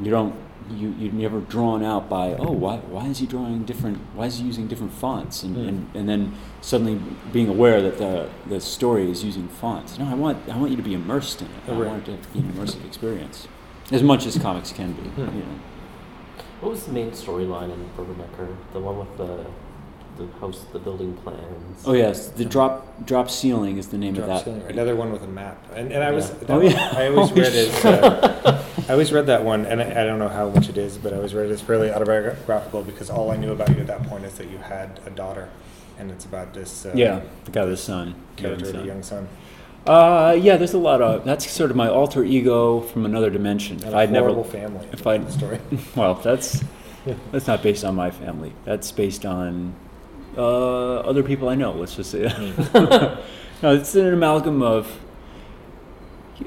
you 0.00 0.10
don't 0.10 0.34
you 0.70 0.90
you're 0.98 1.12
never 1.12 1.40
drawn 1.40 1.82
out 1.82 2.08
by 2.08 2.34
oh 2.34 2.52
why 2.52 2.76
why 2.76 3.06
is 3.06 3.18
he 3.18 3.26
drawing 3.26 3.64
different 3.64 3.98
why 4.14 4.26
is 4.26 4.38
he 4.38 4.44
using 4.44 4.68
different 4.68 4.92
fonts 4.92 5.42
and, 5.42 5.56
Mm. 5.56 5.68
and, 5.68 5.90
and 5.94 6.08
then 6.08 6.34
suddenly 6.60 7.00
being 7.32 7.48
aware 7.48 7.82
that 7.82 7.98
the 7.98 8.28
the 8.48 8.60
story 8.60 9.10
is 9.10 9.24
using 9.24 9.48
fonts. 9.48 9.98
No, 9.98 10.06
I 10.06 10.14
want 10.14 10.48
I 10.48 10.56
want 10.56 10.70
you 10.70 10.76
to 10.76 10.82
be 10.82 10.94
immersed 10.94 11.42
in 11.42 11.48
it. 11.48 11.52
I 11.68 11.72
Right. 11.72 11.86
want 11.88 12.08
it 12.08 12.22
to 12.22 12.28
be 12.28 12.38
an 12.40 12.52
immersive 12.52 12.84
experience. 12.86 13.48
as 13.90 14.02
much 14.02 14.24
as 14.26 14.38
comics 14.38 14.72
can 14.72 14.92
be. 14.92 15.02
Hmm. 15.02 15.20
You 15.36 15.42
know. 15.42 15.58
What 16.60 16.70
was 16.72 16.84
the 16.86 16.92
main 16.92 17.10
storyline 17.10 17.70
in 17.72 17.90
Rubbernecker? 17.96 18.54
The 18.72 18.80
one 18.80 18.98
with 18.98 19.16
the 19.18 19.44
the 20.26 20.38
house, 20.40 20.64
the 20.72 20.78
building 20.78 21.14
plans. 21.18 21.82
Oh 21.84 21.92
yes, 21.92 22.28
the 22.28 22.44
drop 22.44 23.04
drop 23.06 23.30
ceiling 23.30 23.76
is 23.78 23.88
the 23.88 23.98
name 23.98 24.14
Drop 24.14 24.28
of 24.28 24.34
that. 24.36 24.44
ceiling, 24.44 24.62
Another 24.68 24.94
one 24.96 25.12
with 25.12 25.22
a 25.22 25.26
map, 25.28 25.58
and 25.74 25.92
and 25.92 26.02
I 26.04 26.10
was 26.10 26.28
Yeah. 26.30 26.34
that 26.38 26.50
Oh, 26.50 26.56
one- 26.58 26.70
yeah. 26.70 26.94
I 26.96 27.06
always 27.08 27.28
Holy 27.30 27.40
read 27.42 27.54
it. 27.54 27.84
Uh, 27.84 28.62
I 28.88 28.92
always 28.92 29.12
read 29.12 29.26
that 29.26 29.44
one, 29.44 29.66
and 29.66 29.80
I, 29.80 30.02
I 30.02 30.04
don't 30.04 30.18
know 30.18 30.28
how 30.28 30.48
much 30.50 30.68
it 30.68 30.76
is, 30.78 30.98
but 30.98 31.12
I 31.12 31.16
always 31.16 31.34
read 31.34 31.46
it 31.50 31.52
as 31.52 31.60
fairly 31.60 31.90
autobiographical 31.92 32.82
because 32.82 33.10
all 33.10 33.30
I 33.30 33.36
knew 33.36 33.52
about 33.52 33.68
you 33.70 33.76
at 33.80 33.86
that 33.86 34.02
point 34.04 34.24
is 34.24 34.34
that 34.34 34.50
you 34.50 34.58
had 34.58 35.00
a 35.06 35.10
daughter, 35.10 35.48
and 35.98 36.10
it's 36.10 36.24
about 36.24 36.52
this 36.54 36.86
uh, 36.86 36.92
Yeah, 36.94 37.20
the 37.44 37.50
guy 37.52 37.62
with 37.62 37.70
the 37.70 37.76
son. 37.76 38.14
character, 38.36 38.64
young 38.64 38.72
the 38.72 38.78
son. 38.78 38.86
young 38.86 39.02
son. 39.02 39.28
Uh, 39.86 40.36
yeah, 40.40 40.56
there's 40.56 40.74
a 40.74 40.78
lot 40.78 41.02
of 41.02 41.24
that's 41.24 41.50
sort 41.50 41.70
of 41.70 41.76
my 41.76 41.88
alter 41.88 42.22
ego 42.24 42.80
from 42.80 43.04
another 43.04 43.30
dimension. 43.30 43.76
And 43.78 43.86
If 43.88 43.94
a 43.94 43.96
I'd 43.98 44.12
never, 44.12 44.26
horrible 44.28 44.44
family. 44.50 44.86
if 44.92 45.04
I- 45.06 45.24
story. 45.26 45.58
well, 45.96 46.14
that's 46.14 46.62
that's 47.32 47.48
not 47.48 47.62
based 47.64 47.84
on 47.84 47.94
my 47.96 48.10
family. 48.12 48.52
That's 48.64 48.92
based 48.92 49.26
on 49.26 49.74
uh, 50.36 50.96
other 51.00 51.22
people 51.22 51.48
I 51.48 51.54
know. 51.54 51.72
Let's 51.72 51.96
just 51.96 52.10
say. 52.10 52.22
no, 53.62 53.74
it's 53.74 53.94
an 53.94 54.12
amalgam 54.12 54.62
of. 54.62 54.90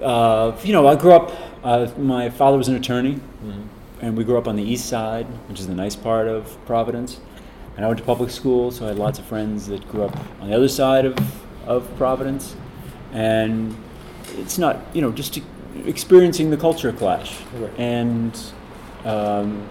Uh, 0.02 0.56
you 0.64 0.74
know, 0.74 0.88
I 0.88 0.96
grew 0.96 1.12
up. 1.14 1.32
Uh, 1.64 1.90
my 1.98 2.30
father 2.30 2.58
was 2.58 2.68
an 2.68 2.76
attorney, 2.76 3.20
Mhm. 3.46 3.64
and 4.02 4.18
we 4.18 4.24
grew 4.24 4.38
up 4.38 4.48
on 4.48 4.56
the 4.56 4.64
east 4.64 4.86
side, 4.88 5.26
which 5.50 5.60
is 5.60 5.68
the 5.68 5.74
nice 5.76 5.96
part 5.96 6.28
of 6.28 6.58
Providence. 6.66 7.20
And 7.76 7.84
I 7.84 7.88
went 7.88 8.00
to 8.00 8.06
public 8.06 8.30
school, 8.30 8.72
so 8.72 8.86
I 8.86 8.90
had 8.90 8.98
lots 9.00 9.20
of 9.20 9.26
friends 9.26 9.68
that 9.68 9.88
grew 9.90 10.04
up 10.04 10.16
on 10.42 10.50
the 10.50 10.56
other 10.56 10.68
side 10.68 11.06
of, 11.06 11.16
of 11.68 11.90
Providence. 11.98 12.56
And 13.14 13.76
it's 14.38 14.58
not, 14.58 14.80
you 14.94 15.02
know, 15.02 15.12
just 15.12 15.40
experiencing 15.86 16.52
the 16.52 16.58
culture 16.58 16.92
clash 16.94 17.38
Right. 17.58 17.72
and, 17.80 18.38
um, 19.06 19.64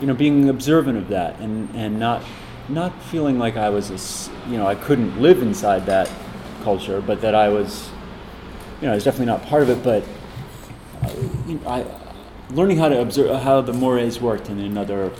you 0.00 0.06
know, 0.06 0.14
being 0.14 0.48
observant 0.48 0.98
of 0.98 1.08
that 1.08 1.38
and, 1.40 1.68
and 1.74 1.98
not, 2.00 2.22
not 2.68 3.02
feeling 3.04 3.38
like 3.38 3.56
I 3.56 3.68
was, 3.70 3.90
a 3.90 3.94
s 3.94 4.30
you 4.48 4.56
know, 4.56 4.66
I 4.66 4.74
couldn't 4.74 5.20
live 5.20 5.42
inside 5.42 5.86
that 5.86 6.08
culture, 6.62 7.00
but 7.00 7.20
that 7.20 7.34
I 7.34 7.48
was, 7.48 7.90
you 8.80 8.86
know, 8.86 8.92
I 8.92 8.94
was 8.94 9.04
definitely 9.04 9.26
not 9.26 9.42
part 9.44 9.62
of 9.62 9.70
it, 9.70 9.82
but 9.82 10.02
uh, 11.02 11.10
you 11.46 11.54
know, 11.58 11.68
I, 11.68 11.84
learning 12.50 12.78
how 12.78 12.88
to 12.88 13.00
observe 13.00 13.42
how 13.42 13.60
the 13.60 13.72
mores 13.72 14.20
worked 14.20 14.48
in 14.48 14.58
another 14.58 15.10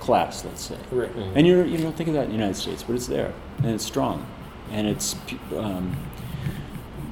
class, 0.00 0.44
let's 0.44 0.62
say. 0.62 0.78
Right. 0.90 1.14
Mhm. 1.14 1.32
And 1.36 1.46
you're, 1.46 1.64
you 1.64 1.76
don't 1.78 1.96
think 1.96 2.08
of 2.08 2.14
that 2.14 2.24
in 2.24 2.28
the 2.30 2.36
United 2.36 2.56
States, 2.56 2.82
but 2.82 2.94
it's 2.96 3.06
there 3.06 3.32
and 3.58 3.66
it's 3.74 3.84
strong, 3.84 4.26
and 4.70 4.86
it's 4.86 5.14
um, 5.56 5.96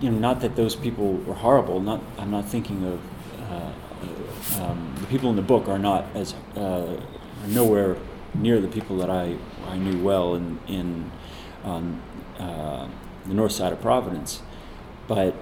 you 0.01 0.11
know 0.11 0.19
not 0.19 0.41
that 0.41 0.57
those 0.57 0.75
people 0.77 1.15
were 1.27 1.35
horrible. 1.35 1.81
Not 1.81 2.01
I'm 2.19 2.31
not 2.31 2.47
thinking 2.49 2.85
of 2.85 3.01
uh, 3.51 4.63
um, 4.63 4.95
the 5.01 5.07
people 5.07 5.29
in 5.31 5.37
the 5.37 5.43
book 5.43 5.69
are 5.69 5.79
not 5.79 6.05
as 6.15 6.35
uh, 6.57 6.61
are 7.43 7.49
nowhere 7.49 7.97
near 8.41 8.61
the 8.61 8.69
people 8.69 8.97
that 8.99 9.11
I 9.11 9.37
I 9.67 9.77
knew 9.79 10.03
well 10.03 10.35
in 10.35 10.59
in 10.69 11.11
uh, 12.39 12.87
the 13.27 13.35
north 13.35 13.53
side 13.53 13.73
of 13.73 13.81
Providence, 13.81 14.43
but 15.09 15.35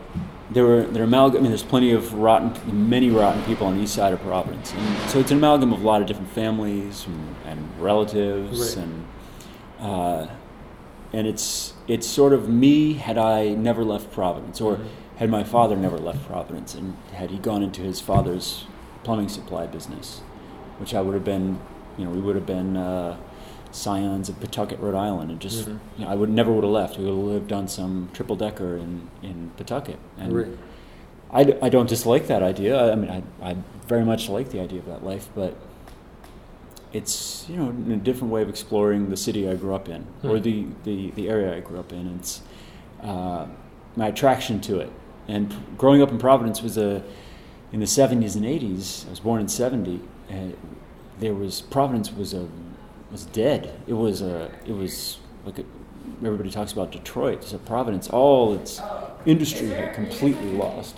there 0.51 0.65
were 0.65 0.83
there 0.83 1.03
are 1.03 1.07
amalgam. 1.07 1.39
I 1.39 1.43
mean, 1.43 1.51
there's 1.51 1.63
plenty 1.63 1.93
of 1.93 2.15
rotten, 2.15 2.89
many 2.89 3.11
rotten 3.11 3.43
people 3.45 3.67
on 3.67 3.77
the 3.77 3.83
east 3.83 3.95
side 3.95 4.13
of 4.13 4.21
Providence, 4.21 4.73
and 4.73 5.11
so 5.11 5.19
it's 5.19 5.31
an 5.31 5.39
amalgam 5.39 5.73
of 5.73 5.83
a 5.83 5.87
lot 5.87 6.01
of 6.03 6.07
different 6.09 6.31
families 6.31 7.07
and, 7.07 7.35
and 7.47 7.81
relatives, 7.81 8.77
Right. 8.77 8.85
and 8.85 9.05
uh, 9.81 10.27
and 11.13 11.27
it's 11.27 11.75
it's 11.89 12.07
sort 12.07 12.33
of 12.33 12.49
me 12.49 12.95
had 12.95 13.19
I 13.19 13.51
never 13.55 13.85
left 13.85 14.13
Providence, 14.13 14.61
or 14.61 14.77
Mhm. 14.77 14.85
had 15.17 15.31
my 15.31 15.45
father 15.45 15.77
never 15.77 15.99
left 15.99 16.27
Providence, 16.27 16.75
and 16.75 16.95
had 17.13 17.31
he 17.31 17.39
gone 17.39 17.63
into 17.63 17.83
his 17.83 18.01
father's 18.01 18.65
plumbing 19.03 19.29
supply 19.29 19.67
business, 19.67 20.21
which 20.79 20.95
I 20.95 21.01
would 21.03 21.15
have 21.15 21.25
been, 21.25 21.59
you 21.99 22.05
know, 22.05 22.11
we 22.11 22.21
would 22.21 22.37
have 22.37 22.47
been 22.47 22.77
uh, 22.77 23.17
scions 23.71 24.29
of 24.29 24.39
Pawtucket, 24.41 24.79
Rhode 24.81 24.95
Island, 24.95 25.31
and 25.31 25.41
just 25.41 25.67
Mhm. 25.69 25.79
you 25.99 26.05
know, 26.05 26.11
I 26.11 26.15
would 26.15 26.31
never 26.31 26.53
would 26.53 26.65
have 26.65 26.73
left. 26.73 26.99
We 26.99 27.05
would 27.05 27.15
have 27.15 27.25
lived 27.25 27.53
on 27.53 27.67
some 27.69 28.09
triple 28.13 28.37
decker 28.37 28.77
in 28.77 29.09
in 29.23 29.51
Pawtucket, 29.57 29.99
and 30.19 30.33
Right. 30.33 30.47
I, 31.33 31.45
d- 31.45 31.55
I 31.61 31.69
don't 31.69 31.89
dislike 31.89 32.27
that 32.29 32.43
idea. 32.45 32.93
I, 32.93 32.95
mean, 32.95 33.11
I, 33.11 33.23
I 33.51 33.57
very 33.89 34.05
much 34.05 34.29
like 34.29 34.51
the 34.51 34.61
idea 34.61 34.79
of 34.79 34.87
that 34.87 35.05
life, 35.05 35.29
but 35.35 35.57
it's 36.93 37.47
you 37.49 37.57
know 37.57 37.71
a 37.93 37.97
different 37.97 38.33
way 38.33 38.43
of 38.43 38.49
exploring 38.49 39.11
the 39.11 39.17
city 39.17 39.49
I 39.49 39.55
grew 39.57 39.75
up 39.75 39.89
in 39.89 40.07
or 40.23 40.37
Hmm. 40.37 40.43
the, 40.43 40.67
the, 40.85 41.11
the 41.13 41.29
area 41.29 41.55
I 41.57 41.61
grew 41.61 41.79
up 41.81 41.93
in. 41.93 42.07
It's 42.19 42.43
uh, 43.03 43.47
my 43.97 44.09
attraction 44.09 44.61
to 44.63 44.79
it. 44.81 44.91
And 45.27 45.53
growing 45.77 46.03
up 46.03 46.11
in 46.11 46.19
Providence 46.19 46.63
was 46.63 46.77
a 46.79 47.03
in 47.73 47.81
the 47.81 47.87
70s 47.87 48.37
and 48.37 48.45
80s. 48.45 49.07
I 49.07 49.11
was 49.11 49.19
born 49.21 49.41
in 49.41 49.49
70. 49.49 50.01
And 50.29 50.57
there 51.19 51.35
was 51.35 51.61
Providence 51.61 52.13
was 52.13 52.35
a 52.35 52.49
was 53.11 53.25
dead. 53.27 53.79
It 53.87 53.95
was 53.95 54.23
a 54.23 54.51
it 54.67 54.73
was 54.73 55.19
like 55.45 55.59
a, 55.59 55.65
everybody 56.25 56.51
talks 56.51 56.73
about 56.73 56.91
Detroit. 56.93 57.45
So 57.45 57.59
Providence, 57.59 58.09
all 58.09 58.55
its 58.55 58.81
industry 59.27 59.69
had 59.69 59.95
completely 59.95 60.53
lost. 60.53 60.97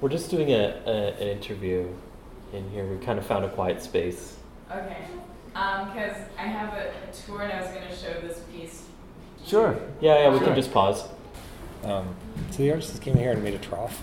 We're 0.00 0.10
just 0.10 0.30
doing 0.30 0.50
a, 0.50 0.80
a 0.86 1.14
an 1.14 1.28
interview 1.28 1.88
in 2.52 2.68
here. 2.70 2.86
We 2.86 3.04
kind 3.04 3.18
of 3.18 3.26
found 3.26 3.44
a 3.44 3.48
quiet 3.48 3.82
space. 3.82 4.36
Okay. 4.70 5.04
Um, 5.54 5.86
because 5.88 6.16
I 6.38 6.42
have 6.42 6.74
a, 6.74 6.90
a 6.90 7.12
tour 7.26 7.42
and 7.42 7.52
I 7.52 7.62
was 7.62 7.70
gonna 7.70 7.96
show 7.96 8.20
this 8.20 8.40
piece. 8.52 8.82
Sure. 9.46 9.78
Yeah, 10.00 10.18
yeah. 10.18 10.30
We 10.30 10.38
Sure. 10.38 10.48
can 10.48 10.56
just 10.56 10.72
pause. 10.72 11.04
Um, 11.84 12.14
so 12.50 12.58
the 12.58 12.72
artist 12.72 13.00
came 13.00 13.16
here 13.16 13.32
and 13.32 13.42
made 13.42 13.54
a 13.54 13.58
trough. 13.58 14.02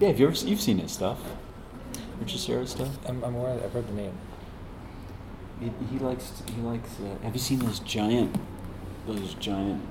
Yeah, 0.00 0.08
have 0.08 0.18
you 0.20 0.26
ever 0.28 0.36
you've 0.46 0.60
seen 0.60 0.78
his 0.78 0.92
stuff? 0.92 1.18
Richard 2.20 2.38
Serra's 2.40 2.70
stuff. 2.70 2.88
I'm, 3.08 3.22
I'm 3.24 3.34
aware. 3.34 3.54
I've 3.62 3.72
heard 3.72 3.88
the 3.88 3.92
name. 3.94 4.12
He, 5.60 5.70
he 5.90 5.98
likes 5.98 6.42
he 6.54 6.60
likes. 6.62 6.90
Uh, 7.00 7.22
have 7.24 7.34
you 7.34 7.40
seen 7.40 7.58
those 7.60 7.78
giant, 7.80 8.36
those 9.06 9.34
giant 9.34 9.82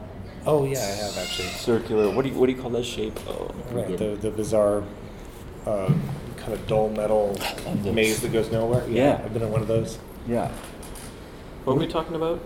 Oh 0.46 0.64
yeah, 0.66 0.78
I 0.78 0.82
have 1.06 1.18
actually. 1.18 1.48
circular? 1.48 2.10
What 2.12 2.24
do 2.24 2.30
you 2.30 2.36
what 2.36 2.46
do 2.48 2.52
you 2.54 2.62
call 2.62 2.70
that 2.72 2.86
shape? 2.86 3.20
Oh, 3.28 3.54
Right, 3.72 3.98
the, 3.98 4.16
the 4.16 4.30
bizarre, 4.30 4.84
uh, 5.66 5.92
kind 6.38 6.54
of 6.54 6.68
dull 6.68 6.90
metal 6.90 7.36
maze 7.84 8.22
that 8.22 8.32
goes 8.32 8.52
nowhere. 8.52 8.88
Yeah. 8.88 9.22
I've 9.26 9.34
been 9.34 9.42
in 9.42 9.52
one 9.52 9.62
of 9.62 9.68
those. 9.68 9.98
yeah. 10.28 10.52
What 11.64 11.78
were 11.78 11.80
we 11.82 11.88
talking 11.88 12.16
about? 12.16 12.40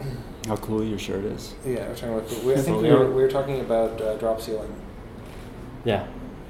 How 0.46 0.56
cool 0.56 0.82
your 0.82 0.98
shirt 0.98 1.24
is. 1.26 1.54
Yeah, 1.66 1.86
we're 1.88 1.94
talking 1.94 2.14
about. 2.14 2.44
We, 2.44 2.54
I 2.54 2.56
think 2.56 2.76
we 2.80 2.88
we 2.88 2.94
were, 2.94 3.06
we 3.10 3.22
were 3.22 3.28
talking 3.30 3.60
about 3.60 4.00
uh, 4.00 4.16
drop 4.16 4.40
ceiling. 4.40 4.74
Yeah. 5.84 6.06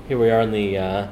Here 0.06 0.16
we 0.16 0.30
are 0.30 0.40
in 0.42 0.52
the 0.52 0.78
uh, 0.78 1.08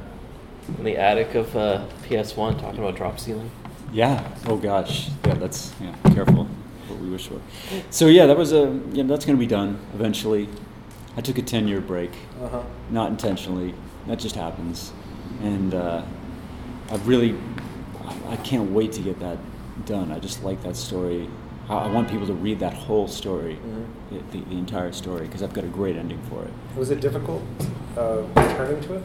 in 0.78 0.84
the 0.84 0.96
attic 0.96 1.34
of 1.34 1.54
uh, 1.56 1.86
PS1 2.08 2.60
talking 2.60 2.78
about 2.80 2.96
drop 2.96 3.18
ceiling. 3.20 3.50
Yeah. 3.92 4.26
Oh 4.46 4.56
gosh. 4.56 5.08
Yeah. 5.26 5.34
That's 5.34 5.72
yeah. 5.80 5.94
Careful. 6.14 6.44
What 6.88 6.98
we 7.00 7.08
wish 7.10 7.28
for. 7.28 7.40
So 7.90 8.06
yeah, 8.06 8.26
that 8.26 8.36
was 8.36 8.52
a 8.52 8.80
yeah. 8.92 9.04
That's 9.04 9.24
gonna 9.24 9.38
be 9.38 9.46
done 9.46 9.78
eventually. 9.94 10.48
I 11.16 11.20
took 11.20 11.38
a 11.38 11.42
ten 11.42 11.66
year 11.68 11.80
break. 11.80 12.10
Uh 12.42 12.48
huh. 12.48 12.62
not 12.90 13.10
intentionally. 13.10 13.74
That 14.06 14.18
just 14.18 14.34
happens, 14.34 14.92
and 15.42 15.74
uh, 15.74 16.02
I 16.90 16.96
really, 16.98 17.36
I- 18.04 18.32
I 18.32 18.36
can't 18.36 18.70
wait 18.70 18.92
to 18.92 19.00
get 19.02 19.20
that 19.20 19.38
done. 19.86 20.10
I 20.10 20.18
just 20.18 20.42
like 20.42 20.62
that 20.62 20.76
story. 20.76 21.28
I, 21.68 21.74
I 21.74 21.86
want 21.88 22.08
people 22.10 22.26
to 22.26 22.32
read 22.34 22.58
that 22.60 22.72
whole 22.72 23.06
story, 23.06 23.58
Mhm. 23.64 23.86
the, 24.32 24.38
the, 24.38 24.44
the 24.46 24.56
entire 24.56 24.90
story, 24.92 25.26
because 25.26 25.42
I've 25.42 25.52
got 25.52 25.64
a 25.64 25.68
great 25.68 25.96
ending 25.96 26.20
for 26.30 26.42
it. 26.44 26.50
Was 26.76 26.90
it 26.90 27.00
difficult 27.00 27.42
uh, 27.96 28.22
returning 28.34 28.80
to 28.84 28.94
it? 28.94 29.04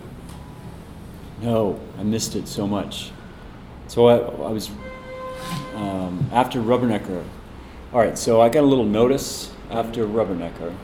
No, 1.41 1.79
I 1.99 2.03
missed 2.03 2.35
it 2.35 2.47
so 2.47 2.67
much. 2.67 3.11
So 3.87 4.07
I, 4.07 4.17
I 4.17 4.51
was 4.51 4.69
um, 5.75 6.27
after 6.31 6.59
Rubbernecker. 6.59 7.23
All 7.93 7.99
right, 7.99 8.17
so 8.17 8.41
I 8.41 8.49
got 8.49 8.63
a 8.63 8.67
little 8.67 8.85
notice 8.85 9.51
after 9.69 10.05
Rubbernecker, 10.05 10.75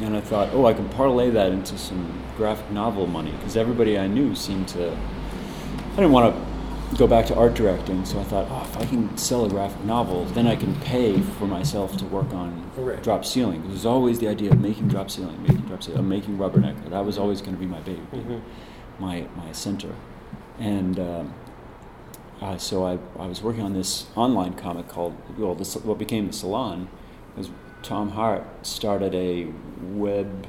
and 0.00 0.16
I 0.16 0.20
thought, 0.20 0.50
oh, 0.52 0.66
I 0.66 0.72
can 0.74 0.88
parlay 0.88 1.30
that 1.30 1.52
into 1.52 1.76
some 1.78 2.22
graphic 2.36 2.70
novel 2.70 3.06
money 3.06 3.30
because 3.32 3.56
everybody 3.56 3.98
I 3.98 4.06
knew 4.06 4.34
seemed 4.34 4.68
to. 4.68 4.90
I 4.90 5.96
didn't 5.96 6.12
want 6.12 6.34
to 6.34 6.96
go 6.96 7.06
back 7.06 7.26
to 7.26 7.34
art 7.34 7.54
directing, 7.54 8.04
so 8.04 8.18
I 8.18 8.24
thought, 8.24 8.46
oh, 8.50 8.62
if 8.68 8.76
I 8.78 8.86
can 8.86 9.16
sell 9.16 9.44
a 9.44 9.48
graphic 9.48 9.84
novel, 9.84 10.24
then 10.26 10.46
I 10.46 10.56
can 10.56 10.74
pay 10.80 11.20
for 11.20 11.46
myself 11.46 11.96
to 11.98 12.04
work 12.06 12.32
on 12.32 12.70
drop 13.02 13.24
ceiling. 13.24 13.62
It 13.64 13.70
was 13.70 13.86
always 13.86 14.18
the 14.18 14.28
idea 14.28 14.50
of 14.50 14.60
making 14.60 14.88
drop 14.88 15.10
ceiling, 15.10 15.40
making 15.42 15.66
drop 15.66 15.82
ceiling, 15.82 16.00
of 16.00 16.06
making 16.06 16.38
Rubbernecker. 16.38 16.90
That 16.90 17.04
was 17.04 17.18
always 17.18 17.40
going 17.40 17.54
to 17.54 17.60
be 17.60 17.66
my 17.66 17.80
baby 17.80 18.00
Mhm. 18.14 18.40
My 18.98 19.26
my 19.36 19.52
center, 19.52 19.94
and 20.58 20.98
um, 20.98 21.34
uh, 22.40 22.56
so 22.58 22.84
I, 22.84 22.98
I 23.18 23.26
was 23.26 23.42
working 23.42 23.62
on 23.62 23.72
this 23.72 24.06
online 24.16 24.54
comic 24.54 24.88
called 24.88 25.16
well 25.38 25.54
this 25.54 25.74
what 25.76 25.98
became 25.98 26.26
the 26.26 26.32
Salon, 26.32 26.88
because 27.34 27.50
Tom 27.82 28.10
Hart 28.10 28.44
started 28.66 29.14
a 29.14 29.46
web 29.82 30.46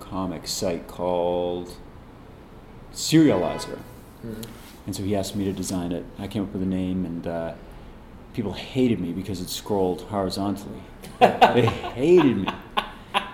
comic 0.00 0.46
site 0.48 0.86
called 0.88 1.76
Serializer, 2.92 3.78
Mm-hmm. 4.24 4.42
and 4.86 4.94
so 4.94 5.02
he 5.02 5.16
asked 5.16 5.34
me 5.34 5.44
to 5.46 5.52
design 5.52 5.90
it. 5.90 6.04
I 6.16 6.28
came 6.28 6.44
up 6.44 6.52
with 6.52 6.62
a 6.62 6.66
name, 6.66 7.04
and 7.04 7.26
uh, 7.26 7.54
people 8.34 8.52
hated 8.52 9.00
me 9.00 9.12
because 9.12 9.40
it 9.40 9.48
scrolled 9.48 10.02
horizontally. 10.02 10.80
they 11.18 11.66
hated 11.96 12.36
me. 12.36 12.46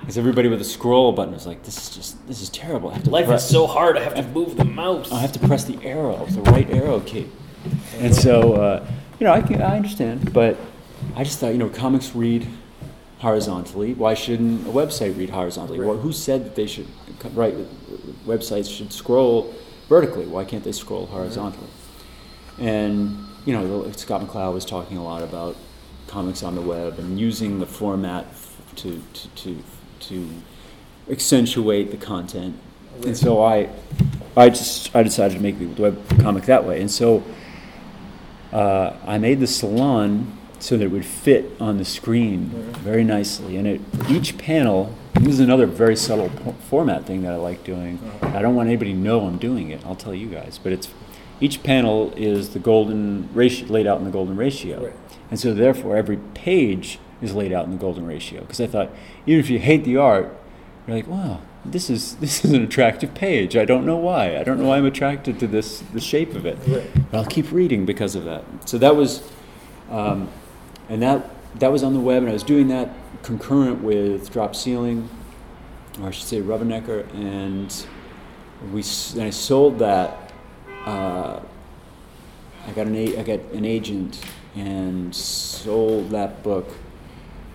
Because 0.08 0.16
everybody 0.16 0.48
with 0.48 0.62
a 0.62 0.64
scroll 0.64 1.12
button 1.12 1.34
was 1.34 1.46
like, 1.46 1.64
"This 1.64 1.76
is 1.76 1.94
just 1.94 2.26
this 2.26 2.40
is 2.40 2.48
terrible. 2.48 2.88
I 2.88 2.94
have 2.94 3.04
to 3.04 3.10
Life 3.10 3.26
press, 3.26 3.44
is 3.44 3.50
so 3.50 3.66
hard. 3.66 3.98
I 3.98 4.04
have 4.04 4.14
to 4.14 4.22
move 4.22 4.56
the 4.56 4.64
mouse. 4.64 5.12
I 5.12 5.20
have 5.20 5.32
to 5.32 5.38
press 5.38 5.64
the 5.64 5.78
arrow, 5.84 6.24
the 6.30 6.40
right 6.50 6.66
arrow 6.70 7.00
key." 7.00 7.28
And 7.98 8.16
so, 8.16 8.54
uh, 8.54 8.86
you 9.20 9.26
know, 9.26 9.34
I 9.34 9.42
can 9.42 9.60
I 9.60 9.76
understand, 9.76 10.32
but 10.32 10.56
I 11.14 11.24
just 11.24 11.40
thought, 11.40 11.52
you 11.52 11.58
know, 11.58 11.68
comics 11.68 12.14
read 12.14 12.48
horizontally. 13.18 13.92
Why 13.92 14.14
shouldn't 14.14 14.66
a 14.66 14.70
website 14.70 15.18
read 15.18 15.28
horizontally? 15.28 15.78
Right. 15.78 15.88
Well, 15.88 15.98
who 15.98 16.12
said 16.12 16.46
that 16.46 16.54
they 16.54 16.66
should 16.66 16.86
write 17.34 17.56
websites 18.24 18.74
should 18.74 18.94
scroll 18.94 19.52
vertically? 19.90 20.26
Why 20.26 20.46
can't 20.46 20.64
they 20.64 20.72
scroll 20.72 21.04
horizontally? 21.04 21.68
And 22.58 23.26
you 23.44 23.52
know, 23.52 23.92
Scott 23.92 24.22
McCloud 24.22 24.54
was 24.54 24.64
talking 24.64 24.96
a 24.96 25.04
lot 25.04 25.22
about 25.22 25.54
comics 26.06 26.42
on 26.42 26.54
the 26.54 26.62
web 26.62 26.98
and 26.98 27.20
using 27.20 27.58
the 27.58 27.66
format 27.66 28.24
to 28.76 29.02
to 29.12 29.28
to, 29.28 29.62
to 30.00 30.28
accentuate 31.10 31.90
the 31.90 31.96
content. 31.96 32.58
And 33.04 33.16
so 33.16 33.42
I, 33.42 33.68
I 34.36 34.48
just 34.48 34.94
I 34.94 35.02
decided 35.02 35.36
to 35.36 35.42
make 35.42 35.58
the 35.58 35.66
web 35.80 36.20
comic 36.20 36.44
that 36.44 36.64
way. 36.64 36.80
And 36.80 36.90
so 36.90 37.22
uh, 38.52 38.96
I 39.06 39.18
made 39.18 39.40
the 39.40 39.46
salon 39.46 40.38
so 40.58 40.76
that 40.76 40.84
it 40.84 40.90
would 40.90 41.06
fit 41.06 41.52
on 41.60 41.78
the 41.78 41.84
screen 41.84 42.46
very 42.80 43.04
nicely. 43.04 43.56
And 43.56 43.66
it, 43.66 43.80
each 44.08 44.38
panel, 44.38 44.94
this 45.14 45.34
is 45.34 45.40
another 45.40 45.66
very 45.66 45.94
subtle 45.94 46.30
po- 46.30 46.56
format 46.68 47.06
thing 47.06 47.22
that 47.22 47.32
I 47.32 47.36
like 47.36 47.62
doing. 47.62 48.00
I 48.22 48.42
don't 48.42 48.56
want 48.56 48.68
anybody 48.68 48.92
to 48.92 48.98
know 48.98 49.26
I'm 49.26 49.38
doing 49.38 49.70
it. 49.70 49.84
I'll 49.86 49.94
tell 49.94 50.14
you 50.14 50.26
guys. 50.26 50.58
But 50.60 50.72
it's 50.72 50.88
each 51.40 51.62
panel 51.62 52.12
is 52.16 52.50
the 52.50 52.58
golden 52.58 53.28
ratio 53.32 53.68
laid 53.68 53.86
out 53.86 53.98
in 53.98 54.04
the 54.04 54.10
golden 54.10 54.36
ratio, 54.36 54.92
and 55.30 55.38
so 55.38 55.54
therefore 55.54 55.96
every 55.96 56.16
page 56.34 56.98
is 57.20 57.34
laid 57.34 57.52
out 57.52 57.64
in 57.64 57.70
the 57.70 57.76
golden 57.76 58.06
ratio. 58.06 58.40
Because 58.40 58.60
I 58.60 58.66
thought 58.66 58.90
even 59.26 59.40
if 59.40 59.50
you 59.50 59.58
hate 59.58 59.84
the 59.84 59.96
art, 59.96 60.36
you're 60.86 60.96
like, 60.96 61.06
wow, 61.06 61.40
this 61.64 61.90
is 61.90 62.16
this 62.20 62.44
is 62.44 62.52
an 62.52 62.62
attractive 62.62 63.14
page. 63.14 63.56
I 63.56 63.64
don't 63.64 63.86
know 63.86 63.96
why. 63.96 64.36
I 64.36 64.44
don't 64.44 64.58
know 64.60 64.68
why 64.68 64.78
I'm 64.78 64.86
attracted 64.86 65.38
to 65.40 65.46
this 65.46 65.80
the 65.92 66.00
shape 66.00 66.34
of 66.34 66.46
it. 66.46 66.58
But 66.66 67.16
I'll 67.16 67.26
keep 67.26 67.50
reading 67.52 67.86
because 67.86 68.14
of 68.14 68.24
that. 68.24 68.44
So 68.68 68.78
that 68.78 68.96
was, 68.96 69.28
um, 69.90 70.28
and 70.88 71.02
that 71.02 71.28
that 71.58 71.72
was 71.72 71.82
on 71.82 71.94
the 71.94 72.00
web, 72.00 72.22
and 72.22 72.30
I 72.30 72.32
was 72.32 72.42
doing 72.42 72.68
that 72.68 72.90
concurrent 73.22 73.82
with 73.82 74.30
Drop 74.32 74.54
Ceiling, 74.54 75.08
or 76.00 76.08
I 76.08 76.10
should 76.10 76.26
say 76.26 76.40
Rubbernecker, 76.40 77.12
and 77.14 77.86
we 78.72 78.82
and 79.14 79.22
I 79.26 79.30
sold 79.30 79.78
that. 79.80 80.32
Uh, 80.84 81.40
I 82.66 82.70
got 82.72 82.86
an 82.86 82.96
I 82.96 83.22
got 83.22 83.40
an 83.52 83.64
agent 83.64 84.20
and 84.54 85.14
sold 85.14 86.10
that 86.10 86.42
book, 86.42 86.68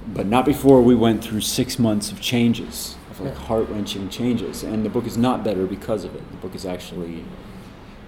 but 0.08 0.26
not 0.26 0.46
before 0.46 0.82
we 0.82 0.96
went 0.96 1.24
through 1.24 1.42
six 1.42 1.80
months 1.80 2.12
of 2.12 2.20
changes, 2.22 2.96
of 3.12 3.22
like 3.22 3.36
heart 3.36 3.70
wrenching 3.70 4.10
changes, 4.10 4.64
and 4.64 4.86
the 4.86 4.90
book 4.90 5.06
is 5.06 5.18
not 5.18 5.44
better 5.44 5.66
because 5.66 6.04
of 6.04 6.16
it. 6.16 6.30
The 6.32 6.38
book 6.38 6.56
is 6.56 6.66
actually, 6.66 7.24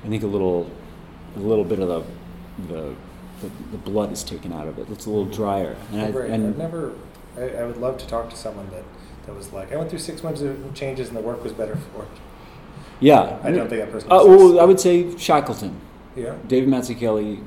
I 0.03 0.07
think, 0.07 0.23
a 0.23 0.27
little, 0.27 0.69
a 1.35 1.39
little 1.39 1.63
bit 1.63 1.79
of 1.79 1.87
the, 1.87 2.03
the, 2.73 2.95
the, 3.41 3.51
the 3.71 3.77
blood 3.77 4.11
is 4.11 4.23
taken 4.23 4.51
out 4.51 4.67
of 4.67 4.79
it. 4.79 4.89
It's 4.89 5.05
a 5.05 5.09
little 5.09 5.25
drier, 5.25 5.75
and, 5.91 6.01
I, 6.01 6.09
right. 6.09 6.29
and 6.29 6.47
I've 6.47 6.57
never. 6.57 6.93
I, 7.37 7.49
I 7.49 7.65
would 7.65 7.77
love 7.77 7.97
to 7.97 8.07
talk 8.07 8.29
to 8.29 8.35
someone 8.35 8.69
that 8.71 8.83
that 9.25 9.35
was 9.35 9.51
like, 9.51 9.71
I 9.71 9.75
went 9.75 9.89
through 9.89 9.99
six 9.99 10.23
months 10.23 10.41
of 10.41 10.73
changes 10.73 11.07
and 11.07 11.17
the 11.17 11.21
work 11.21 11.43
was 11.43 11.51
better 11.53 11.75
for 11.75 12.03
it. 12.03 12.09
yeah, 12.99 13.39
I 13.43 13.51
don't 13.51 13.67
think 13.67 13.81
that 13.81 13.91
person. 13.91 14.11
Uh, 14.11 14.23
well, 14.23 14.59
I 14.59 14.63
would 14.63 14.79
say 14.79 15.17
Shackleton. 15.17 15.79
yeah. 16.15 16.35
David 16.47 16.69
Mazzucchelli, 16.69 17.43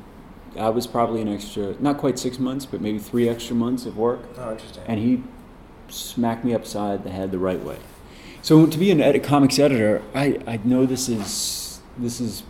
I 0.58 0.68
was 0.70 0.86
probably 0.86 1.22
an 1.22 1.28
extra, 1.28 1.74
not 1.80 1.98
quite 1.98 2.18
six 2.18 2.38
months, 2.38 2.66
but 2.66 2.80
maybe 2.80 2.98
three 2.98 3.28
extra 3.28 3.54
months 3.56 3.86
of 3.86 3.96
work, 3.96 4.20
Oh, 4.36 4.52
interesting. 4.52 4.82
and 4.86 4.98
he 5.00 5.22
smacked 5.88 6.44
me 6.44 6.54
upside 6.54 7.04
the 7.04 7.10
head 7.10 7.30
the 7.30 7.38
right 7.38 7.62
way. 7.62 7.78
So 8.42 8.66
to 8.66 8.78
be 8.78 8.90
an 8.90 9.00
edit, 9.00 9.22
comics 9.24 9.58
editor, 9.58 10.02
I, 10.14 10.38
I 10.46 10.60
know 10.64 10.86
this 10.86 11.08
is 11.08 11.80
this 11.98 12.20
is 12.20 12.42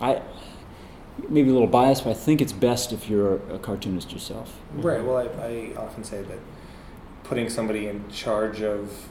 I 0.00 0.20
maybe 1.30 1.48
a 1.48 1.52
little 1.52 1.66
biased, 1.68 2.04
but 2.04 2.10
I 2.10 2.14
think 2.14 2.40
it's 2.42 2.52
best 2.52 2.92
if 2.92 3.08
you're 3.08 3.36
a 3.50 3.58
cartoonist 3.58 4.12
yourself. 4.12 4.60
Right. 4.74 5.02
Well, 5.02 5.16
I, 5.16 5.22
I 5.42 5.72
often 5.78 6.04
say 6.04 6.22
that 6.22 6.38
putting 7.24 7.48
somebody 7.48 7.86
in 7.88 8.06
charge 8.10 8.60
of 8.62 9.08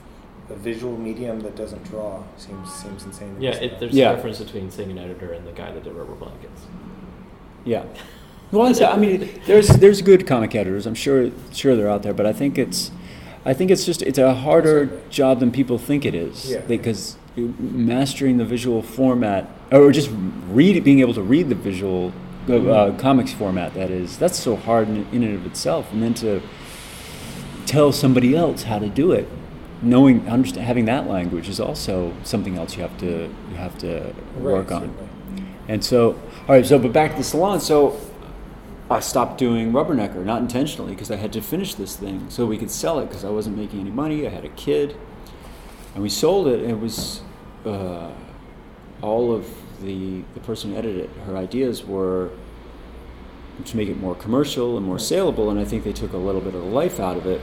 a 0.48 0.54
visual 0.54 0.96
medium 0.96 1.40
that 1.40 1.56
doesn't 1.56 1.82
draw 1.84 2.22
seems 2.36 2.72
seems 2.72 3.02
insane. 3.04 3.36
Yeah, 3.40 3.50
it, 3.56 3.80
there's 3.80 3.92
Yeah. 3.92 4.12
a 4.12 4.16
difference 4.16 4.38
between 4.38 4.70
saying 4.70 4.92
an 4.92 4.98
editor 4.98 5.32
and 5.32 5.44
the 5.46 5.52
guy 5.52 5.72
that 5.72 5.82
did 5.82 5.92
rubber 5.92 6.14
blankets. 6.14 6.62
Yeah. 7.64 7.84
Well, 8.52 8.66
it's, 8.68 8.80
I 8.80 8.96
mean, 8.96 9.28
there's 9.46 9.68
there's 9.68 10.02
good 10.02 10.26
comic 10.26 10.54
editors. 10.54 10.86
I'm 10.86 10.94
sure 10.94 11.30
sure 11.52 11.74
they're 11.76 11.90
out 11.90 12.02
there, 12.02 12.14
but 12.14 12.26
I 12.26 12.32
think 12.32 12.58
it's 12.58 12.90
I 13.44 13.52
think 13.54 13.70
it's 13.70 13.84
just 13.84 14.02
it's 14.02 14.18
a 14.18 14.34
harder 14.34 15.00
job 15.10 15.40
than 15.40 15.50
people 15.50 15.78
think 15.78 16.04
it 16.04 16.14
is. 16.14 16.50
Yeah. 16.50 16.60
Because 16.60 17.16
mastering 17.36 18.38
the 18.38 18.44
visual 18.44 18.82
format, 18.82 19.48
or 19.70 19.92
just 19.92 20.10
read 20.50 20.82
being 20.84 21.00
able 21.00 21.14
to 21.14 21.22
read 21.22 21.48
the 21.48 21.54
visual 21.54 22.12
uh, 22.48 22.92
comics 22.98 23.32
format, 23.32 23.74
that 23.74 23.90
is, 23.90 24.16
that's 24.18 24.38
so 24.38 24.56
hard 24.56 24.88
in, 24.88 25.06
in 25.12 25.22
and 25.22 25.34
of 25.34 25.44
itself, 25.46 25.92
and 25.92 26.02
then 26.02 26.14
to 26.14 26.40
tell 27.66 27.92
somebody 27.92 28.34
else 28.36 28.62
how 28.62 28.78
to 28.78 28.88
do 28.88 29.12
it, 29.12 29.28
knowing 29.82 30.26
understand, 30.28 30.64
having 30.66 30.84
that 30.86 31.08
language 31.08 31.48
is 31.48 31.60
also 31.60 32.12
something 32.22 32.56
else 32.56 32.76
you 32.76 32.82
have 32.82 32.96
to 32.98 33.28
you 33.50 33.56
have 33.56 33.76
to 33.78 34.14
Right, 34.36 34.52
work 34.54 34.72
on. 34.72 34.82
certainly. 34.82 35.08
And 35.68 35.84
so, 35.84 36.12
all 36.48 36.54
right, 36.54 36.64
so 36.64 36.78
but 36.78 36.92
back 36.92 37.10
to 37.12 37.16
the 37.18 37.24
salon. 37.24 37.60
So 37.60 37.98
I 38.88 39.00
stopped 39.00 39.38
doing 39.38 39.72
Rubbernecker, 39.72 40.24
not 40.24 40.40
intentionally, 40.40 40.92
because 40.92 41.10
I 41.10 41.16
had 41.16 41.32
to 41.32 41.40
finish 41.40 41.74
this 41.74 41.96
thing 41.96 42.30
so 42.30 42.46
we 42.46 42.56
could 42.56 42.70
sell 42.70 43.00
it 43.00 43.06
because 43.06 43.24
I 43.24 43.30
wasn't 43.30 43.56
making 43.56 43.80
any 43.80 43.90
money. 43.90 44.26
I 44.26 44.30
had 44.30 44.44
a 44.44 44.50
kid, 44.50 44.96
and 45.94 46.02
we 46.02 46.08
sold 46.08 46.46
it. 46.46 46.60
And 46.60 46.70
it 46.70 46.78
was 46.78 47.20
uh, 47.64 48.12
all 49.02 49.34
of 49.34 49.48
the 49.82 50.22
the 50.34 50.40
person 50.40 50.70
who 50.70 50.76
edited 50.76 51.04
it. 51.04 51.10
Her 51.26 51.36
ideas 51.36 51.84
were 51.84 52.30
to 53.64 53.76
make 53.76 53.88
it 53.88 53.98
more 53.98 54.14
commercial 54.14 54.76
and 54.76 54.86
more 54.86 55.00
saleable, 55.00 55.50
and 55.50 55.58
I 55.58 55.64
think 55.64 55.82
they 55.82 55.92
took 55.92 56.12
a 56.12 56.18
little 56.18 56.40
bit 56.40 56.54
of 56.54 56.62
the 56.62 56.68
life 56.68 57.00
out 57.00 57.16
of 57.16 57.26
it. 57.26 57.40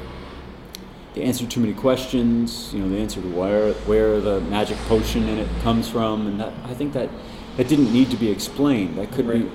They 1.14 1.24
answered 1.24 1.52
too 1.52 1.60
many 1.60 1.74
questions. 1.74 2.74
You 2.74 2.80
know, 2.80 2.90
they 2.90 3.02
answered 3.02 3.26
where 3.34 3.74
where 3.86 4.22
the 4.22 4.40
magic 4.42 4.78
potion 4.88 5.28
in 5.28 5.40
it 5.40 5.50
comes 5.62 5.90
from, 5.90 6.26
and 6.26 6.40
that 6.40 6.54
I 6.64 6.74
think 6.74 6.94
that 6.94 7.10
that 7.58 7.68
didn't 7.68 7.92
need 7.92 8.10
to 8.12 8.18
be 8.18 8.32
explained. 8.32 8.98
That 8.98 9.12
could 9.12 9.28
be 9.28 9.50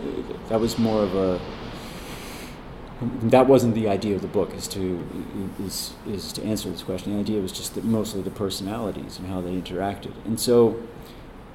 that 0.51 0.61
was 0.61 0.79
more 0.79 1.03
of 1.03 1.15
a 1.15 1.41
that 3.01 3.47
wasn't 3.47 3.75
the 3.75 3.89
idea 3.89 4.17
of 4.17 4.23
the 4.23 4.29
book 4.29 4.53
is 4.55 4.67
to 4.69 5.07
is 5.61 5.95
is 6.07 6.33
to 6.33 6.43
answer 6.43 6.69
this 6.69 6.83
question. 6.83 7.15
The 7.15 7.21
idea 7.21 7.41
was 7.41 7.53
just 7.53 7.75
that 7.75 7.85
mostly 7.85 8.23
the 8.23 8.31
personalities 8.31 9.19
and 9.19 9.29
how 9.29 9.41
they 9.41 9.53
interacted, 9.53 10.13
and 10.25 10.39
so 10.41 10.83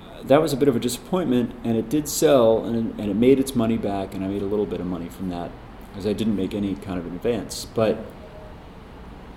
uh, 0.02 0.24
that 0.24 0.41
was 0.41 0.54
a 0.54 0.58
bit 0.58 0.70
of 0.70 0.76
a 0.76 0.80
disappointment. 0.80 1.54
And 1.66 1.76
it 1.76 1.89
did 1.89 2.08
sell, 2.08 2.64
and 2.64 2.98
and 3.00 3.12
it 3.12 3.16
made 3.16 3.39
its 3.39 3.56
money 3.56 3.78
back, 3.78 4.14
and 4.14 4.24
I 4.24 4.28
made 4.30 4.41
a 4.41 4.46
little 4.46 4.66
bit 4.66 4.80
of 4.80 4.86
money 4.86 5.10
from 5.10 5.30
that 5.30 5.52
because 5.89 6.08
I 6.08 6.14
didn't 6.14 6.38
make 6.38 6.54
any 6.54 6.76
kind 6.76 6.98
of 6.98 7.06
an 7.06 7.16
advance. 7.16 7.66
But 7.66 8.06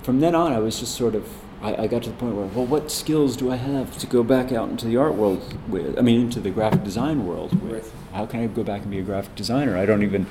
from 0.03 0.21
then 0.21 0.37
on, 0.37 0.53
I 0.53 0.61
was 0.61 0.79
just 0.79 0.95
sort 0.95 1.17
of 1.17 1.29
I, 1.61 1.75
I 1.75 1.87
got 1.89 2.05
to 2.05 2.11
the 2.11 2.17
point 2.17 2.37
where 2.37 2.47
well, 2.47 2.67
what 2.67 2.93
skills 2.93 3.37
do 3.37 3.51
I 3.51 3.57
have 3.57 3.99
to 3.99 4.07
go 4.07 4.23
back 4.23 4.53
out 4.53 4.69
into 4.69 4.87
the 4.87 4.97
art 4.97 5.15
world 5.17 5.59
with? 5.69 5.99
I 5.99 6.03
mean, 6.03 6.21
into 6.21 6.39
the 6.39 6.51
graphic 6.51 6.85
design 6.85 7.27
world 7.27 7.61
with? 7.69 7.93
How 8.13 8.27
can 8.27 8.41
I 8.41 8.47
go 8.47 8.63
back 8.63 8.83
and 8.83 8.93
be 8.93 9.01
a 9.01 9.03
graphic 9.03 9.35
designer? 9.35 9.77
I 9.77 9.87
don't 9.87 10.05
even 10.05 10.27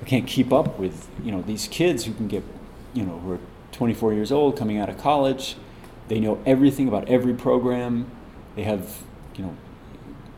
I 0.00 0.04
can't 0.04 0.26
keep 0.26 0.52
up 0.52 0.78
with 0.78 1.08
you 1.22 1.32
know 1.32 1.42
these 1.42 1.68
kids 1.68 2.04
who 2.04 2.14
can 2.14 2.28
get 2.28 2.44
you 2.94 3.04
know 3.04 3.18
who 3.18 3.32
are 3.32 3.40
24 3.72 4.14
years 4.14 4.32
old 4.32 4.56
coming 4.56 4.78
out 4.78 4.88
of 4.88 4.98
college. 4.98 5.56
They 6.08 6.20
know 6.20 6.40
everything 6.46 6.88
about 6.88 7.08
every 7.08 7.34
program. 7.34 8.10
They 8.56 8.62
have 8.62 9.02
you 9.36 9.44
know 9.44 9.56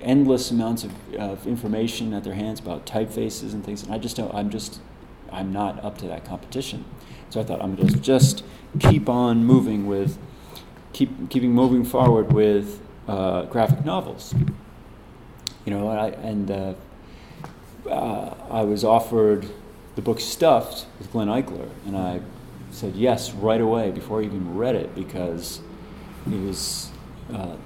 endless 0.01 0.51
amounts 0.51 0.85
of, 0.85 0.93
of 1.15 1.47
information 1.47 2.15
at 2.15 2.25
their 2.25 2.35
hands 2.35 2.59
about 2.59 2.87
typefaces 2.87 3.53
and 3.53 3.65
things. 3.65 3.83
And 3.83 3.93
I 3.93 3.99
just 3.99 4.17
don't. 4.17 4.35
I'm 4.35 4.51
just 4.51 4.81
I'm 5.31 5.53
not 5.53 5.83
up 5.85 5.99
to 5.99 6.07
that 6.09 6.25
competition. 6.25 6.85
So 7.29 7.41
I 7.41 7.45
thought 7.45 7.63
I'm 7.63 7.77
going 7.77 7.89
to 7.89 8.01
just 8.01 8.43
keep 8.81 9.09
on 9.09 9.45
moving 9.45 9.87
with 9.87 10.19
keep 10.93 11.31
keeping 11.31 11.53
moving 11.53 11.85
forward 11.85 12.33
with 12.33 12.81
uh, 13.07 13.43
graphic 13.43 13.85
novels. 13.85 14.35
You 15.65 15.75
know, 15.75 15.91
and 15.91 16.01
I 16.01 16.09
and. 16.09 16.51
Uh, 16.51 16.75
uh, 17.89 18.35
I 18.51 18.63
was 18.63 18.85
offered 18.85 19.47
the 19.97 20.03
book 20.03 20.21
Stuffed 20.21 20.87
with 20.99 21.11
Glenn 21.13 21.29
Eichler, 21.29 21.69
and 21.87 21.97
I 21.97 22.21
said 22.71 22.95
yes 22.95 23.33
right 23.33 23.61
away 23.61 23.91
before 23.91 24.21
I 24.21 24.25
even 24.25 24.57
read 24.57 24.77
it 24.77 24.95
because 24.95 25.61
he 26.29 26.37
was 26.37 26.91
uh, 27.33 27.57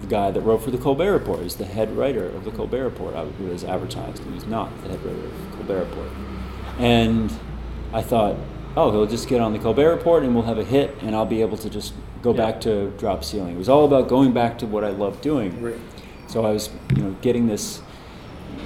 the 0.00 0.06
guy 0.08 0.30
that 0.30 0.40
wrote 0.40 0.62
for 0.62 0.70
the 0.70 0.78
Colbert 0.78 1.12
Report. 1.12 1.38
He 1.38 1.44
was 1.44 1.56
the 1.56 1.64
head 1.64 1.96
writer 1.96 2.26
of 2.26 2.44
the 2.44 2.50
Colbert 2.50 2.84
Report. 2.84 3.14
I 3.14 3.24
who 3.24 3.46
was 3.46 3.62
advertised. 3.64 4.22
He 4.24 4.30
was 4.30 4.46
not 4.46 4.70
the 4.82 4.88
head 4.90 5.02
writer 5.04 5.24
of 5.26 5.50
the 5.50 5.56
Colbert 5.56 5.84
Report. 5.84 6.08
And 6.78 7.32
I 7.92 8.02
thought, 8.02 8.36
oh, 8.76 8.90
he'll 8.90 9.06
just 9.06 9.28
get 9.28 9.40
on 9.40 9.52
the 9.52 9.58
Colbert 9.58 9.94
Report 9.94 10.22
and 10.24 10.34
we'll 10.34 10.44
have 10.44 10.58
a 10.58 10.64
hit, 10.64 10.96
and 11.02 11.14
I'll 11.14 11.26
be 11.26 11.40
able 11.42 11.58
to 11.58 11.70
just 11.70 11.94
go 12.22 12.30
Yeah. 12.32 12.36
back 12.38 12.60
to 12.62 12.90
drop 12.98 13.22
ceiling. 13.22 13.54
It 13.54 13.58
was 13.58 13.68
all 13.68 13.84
about 13.84 14.08
going 14.08 14.32
back 14.32 14.58
to 14.58 14.66
what 14.66 14.82
I 14.82 14.90
loved 14.90 15.20
doing. 15.22 15.62
Right. 15.62 15.76
So 16.26 16.44
I 16.46 16.50
was, 16.52 16.70
you 16.96 17.02
know, 17.02 17.14
getting 17.20 17.46
this, 17.46 17.82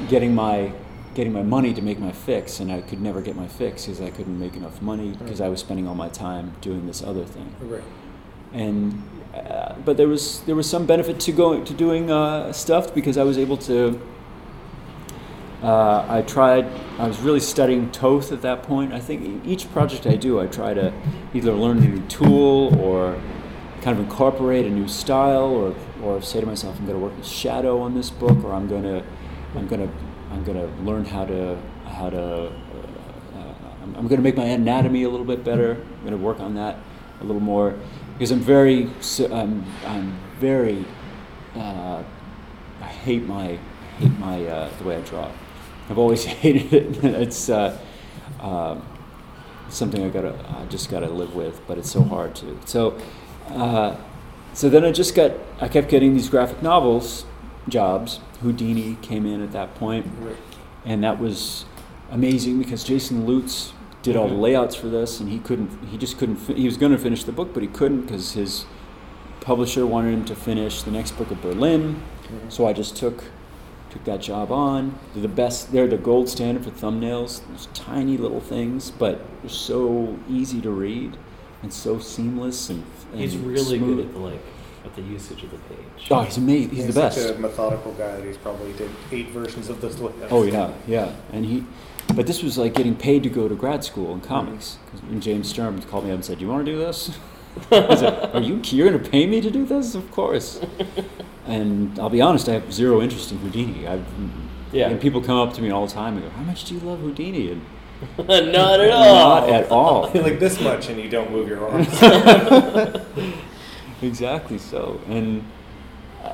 getting 0.09 0.35
my, 0.35 0.73
getting 1.15 1.33
my 1.33 1.43
money 1.43 1.73
to 1.75 1.83
make 1.83 1.99
my 1.99 2.13
fix, 2.13 2.61
and 2.61 2.71
I 2.71 2.81
could 2.83 3.01
never 3.01 3.21
get 3.21 3.37
my 3.37 3.49
fix 3.49 3.87
because 3.87 4.01
I 4.01 4.11
couldn't 4.11 4.39
make 4.39 4.55
enough 4.55 4.83
money 4.83 5.13
because 5.19 5.41
I 5.41 5.49
was 5.49 5.61
spending 5.61 5.89
all 5.89 5.95
my 5.95 6.09
time 6.09 6.55
doing 6.61 6.87
this 6.87 7.03
other 7.03 7.25
thing. 7.25 7.55
Right. 7.61 7.83
and 8.53 9.03
uh, 9.35 9.75
but 9.85 9.97
there 9.97 10.09
was 10.09 10.41
there 10.43 10.55
was 10.55 10.69
some 10.69 10.87
benefit 10.87 11.21
to 11.21 11.33
going 11.33 11.65
to 11.65 11.75
doing 11.75 12.11
uh, 12.11 12.53
stuff 12.53 12.95
because 12.95 13.19
I 13.19 13.23
was 13.25 13.39
able 13.39 13.57
to. 13.59 14.01
Uh, 15.63 16.05
I 16.09 16.23
tried. 16.23 16.67
I 16.99 17.07
was 17.07 17.19
really 17.21 17.41
studying 17.41 17.91
Toth 17.91 18.33
at 18.33 18.43
that 18.43 18.63
point. 18.63 18.93
I 18.93 19.01
think 19.01 19.45
each 19.45 19.71
project 19.73 20.07
I 20.07 20.17
do, 20.17 20.41
I 20.41 20.47
try 20.47 20.75
to 20.75 20.93
either 21.35 21.53
learn 21.53 21.79
a 21.79 21.81
new 21.81 22.01
tool 22.07 22.79
or 22.81 23.21
kind 23.83 23.99
of 23.99 24.05
incorporate 24.05 24.67
a 24.67 24.71
new 24.71 24.89
style, 24.89 25.51
or 25.51 25.75
or 26.03 26.23
say 26.23 26.41
to 26.41 26.47
myself, 26.47 26.79
I'm 26.79 26.87
going 26.87 26.99
to 26.99 27.05
work 27.05 27.17
with 27.17 27.27
shadow 27.27 27.81
on 27.81 27.95
this 27.95 28.11
book, 28.11 28.43
or 28.45 28.53
I'm 28.53 28.69
going 28.69 28.85
to 28.85 29.03
I'm 29.57 29.69
to 29.69 29.89
I'm 30.31 30.45
to 30.45 30.67
learn 30.83 31.05
how 31.05 31.25
to 31.25 31.59
how 31.87 32.11
to. 32.11 32.47
Uh, 32.47 32.51
I'm, 33.83 33.95
I'm 33.97 34.09
going 34.09 34.17
to 34.17 34.23
make 34.23 34.37
my 34.37 34.45
anatomy 34.45 35.05
a 35.05 35.09
little 35.09 35.27
bit 35.27 35.45
better. 35.45 35.73
I'm 35.73 36.01
going 36.01 36.11
to 36.11 36.17
work 36.19 36.41
on 36.41 36.55
that 36.55 36.79
a 37.21 37.25
little 37.25 37.41
more 37.41 37.75
because 38.15 38.31
I'm 38.31 38.41
very 38.41 38.91
I'm, 39.31 39.65
I'm 39.85 40.19
very 40.39 40.85
uh, 41.55 42.03
I 42.81 42.87
hate 42.87 43.25
my 43.25 43.59
hate 43.99 44.19
my 44.19 44.45
uh, 44.47 44.71
the 44.79 44.85
way 44.85 44.97
I 44.97 45.01
draw. 45.01 45.31
I've 45.89 45.99
always 45.99 46.25
hated 46.43 46.73
it. 46.73 47.05
it's 47.05 47.49
uh, 47.49 47.79
um 48.41 48.83
something 49.69 50.05
I 50.05 50.09
gotta 50.11 50.35
I 50.49 50.65
just 50.67 50.91
gotta 50.91 51.09
live 51.09 51.35
with, 51.35 51.61
but 51.67 51.79
it's 51.79 51.91
so 51.91 52.03
hard 52.03 52.35
to. 52.37 52.59
So 52.67 52.99
uh, 53.49 53.97
so 54.53 54.69
then 54.69 54.85
I 54.85 54.93
just 54.93 55.15
got 55.15 55.33
I 55.61 55.69
kept 55.69 55.89
getting 55.89 56.15
these 56.15 56.29
graphic 56.29 56.63
novels 56.63 57.25
jobs. 57.69 58.21
Houdini 58.43 58.97
came 59.03 59.27
in 59.27 59.43
at 59.43 59.53
that 59.53 59.75
point, 59.75 60.07
and 60.85 61.03
that 61.03 61.19
was 61.19 61.65
amazing 62.11 62.59
because 62.59 62.85
Jason 62.85 63.27
Lutes 63.27 63.73
did 64.03 64.15
all 64.17 64.29
the 64.29 64.35
layouts 64.35 64.77
for 64.77 64.89
this, 64.89 65.19
and 65.21 65.29
he 65.31 65.39
couldn't. 65.39 65.71
He 65.89 65.99
just 65.99 66.19
couldn't. 66.19 66.37
He 66.57 66.67
was 66.67 66.77
going 66.77 66.93
to 66.93 66.99
finish 66.99 67.25
the 67.25 67.33
book, 67.33 67.53
but 67.53 67.63
he 67.63 67.69
couldn't 67.69 68.03
because 68.03 68.33
his 68.33 68.67
publisher 69.41 69.87
wanted 69.87 70.13
him 70.15 70.25
to 70.27 70.35
finish 70.35 70.83
the 70.83 70.91
next 70.91 71.13
book 71.13 71.31
of 71.31 71.41
Berlin. 71.43 72.03
So 72.49 72.67
I 72.67 72.73
just 72.73 72.97
took 72.97 73.25
took 73.91 74.05
that 74.05 74.21
job 74.21 74.51
on. 74.53 74.99
They're 75.13 75.23
the 75.23 75.29
best. 75.29 75.73
They're 75.73 75.89
the 75.89 75.97
gold 75.97 76.29
standard 76.29 76.65
for 76.65 76.71
thumbnails. 76.71 77.41
Those 77.49 77.69
tiny 77.75 78.17
little 78.17 78.41
things, 78.41 78.91
but 78.91 79.21
they're 79.41 79.51
so 79.51 80.19
easy 80.29 80.61
to 80.61 80.71
read 80.71 81.17
and 81.63 81.73
so 81.73 81.99
seamless 81.99 82.69
and. 82.71 82.85
and 83.13 83.21
He's 83.21 83.37
really 83.37 83.79
smooth. 83.79 83.97
good 83.97 84.07
at 84.07 84.13
the 84.13 84.19
like 84.19 84.41
at 84.87 84.95
the 84.97 85.03
usage 85.03 85.43
of 85.43 85.51
the 85.51 85.59
page. 85.59 86.09
Oh, 86.11 86.23
he's 86.23 86.37
amazing. 86.39 86.71
He's, 86.71 86.87
the 86.87 86.93
best. 87.01 87.19
Such 87.21 87.37
a 87.37 87.39
methodical 87.39 87.93
guy 87.93 88.17
that 88.17 88.25
he's 88.25 88.37
probably 88.39 88.73
did 88.75 88.91
eight 89.13 89.29
versions 89.31 89.69
of 89.69 89.81
this. 89.81 89.99
layout. 89.99 90.31
Oh 90.31 90.45
yeah, 90.45 90.73
yeah, 90.87 91.13
and 91.33 91.45
he, 91.45 91.65
but 92.15 92.27
this 92.27 92.43
was 92.43 92.57
like 92.57 92.75
getting 92.75 92.95
paid 92.95 93.23
to 93.25 93.29
go 93.29 93.49
to 93.49 93.55
grad 93.55 93.85
school 93.85 94.13
in 94.15 94.21
comics. 94.21 94.79
'Cause 94.91 95.03
when 95.03 95.21
James 95.21 95.49
Sturm 95.49 95.81
called 95.83 96.05
me 96.05 96.11
up 96.11 96.17
and 96.17 96.25
said, 96.25 96.41
"You 96.41 96.49
want 96.49 96.65
to 96.65 96.73
do 96.73 96.79
this?" 96.79 97.19
I 97.71 97.95
said, 97.95 98.31
"Are 98.35 98.41
you? 98.41 98.61
You're 98.65 98.91
going 98.91 99.03
to 99.03 99.11
pay 99.11 99.27
me 99.27 99.41
to 99.41 99.51
do 99.51 99.67
this? 99.67 99.95
Of 99.95 100.11
course." 100.11 100.61
And 101.47 101.97
I'll 101.99 102.11
be 102.11 102.21
honest, 102.21 102.49
I 102.49 102.55
have 102.55 102.73
zero 102.73 103.01
interest 103.01 103.31
in 103.31 103.39
Houdini. 103.39 103.87
I've, 103.87 104.05
Yeah. 104.73 104.89
And 104.91 105.01
people 105.01 105.21
come 105.23 105.39
up 105.39 105.55
to 105.55 105.63
me 105.63 105.71
all 105.71 105.87
the 105.87 105.93
time 105.93 106.15
and 106.15 106.23
go, 106.25 106.31
"How 106.31 106.43
much 106.43 106.65
do 106.65 106.75
you 106.75 106.81
love 106.81 107.01
Houdini?" 107.01 107.53
And 107.53 107.63
Not 108.19 108.81
at 108.81 108.91
all. 108.91 109.15
Not 109.15 109.49
at 109.49 109.71
all. 109.71 110.11
like 110.15 110.39
this 110.39 110.61
much, 110.61 110.89
and 110.91 111.01
you 111.01 111.09
don't 111.09 111.31
move 111.33 111.49
your 111.49 111.67
arms. 111.67 111.89
Exactly 114.03 114.59
so. 114.59 115.01
And 115.09 115.45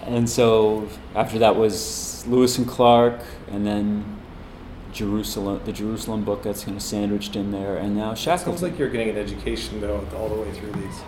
and 0.06 0.28
so 0.28 0.88
after 1.14 1.38
that 1.38 1.56
was 1.56 2.24
lewis 2.26 2.58
and 2.58 2.66
clark 2.66 3.20
and 3.50 3.66
then 3.66 4.04
jerusalem 4.92 5.60
the 5.64 5.72
jerusalem 5.72 6.24
book 6.24 6.42
that's 6.42 6.64
kind 6.64 6.76
of 6.76 6.82
sandwiched 6.82 7.36
in 7.36 7.50
there 7.50 7.76
and 7.76 7.96
now 7.96 8.14
shackleton. 8.14 8.58
Sounds 8.58 8.62
like 8.62 8.78
you're 8.78 8.90
getting 8.90 9.10
an 9.10 9.18
education 9.18 9.80
though, 9.80 10.06
all 10.16 10.28
the 10.28 10.34
way 10.34 10.50
through 10.52 10.72
these. 10.72 11.00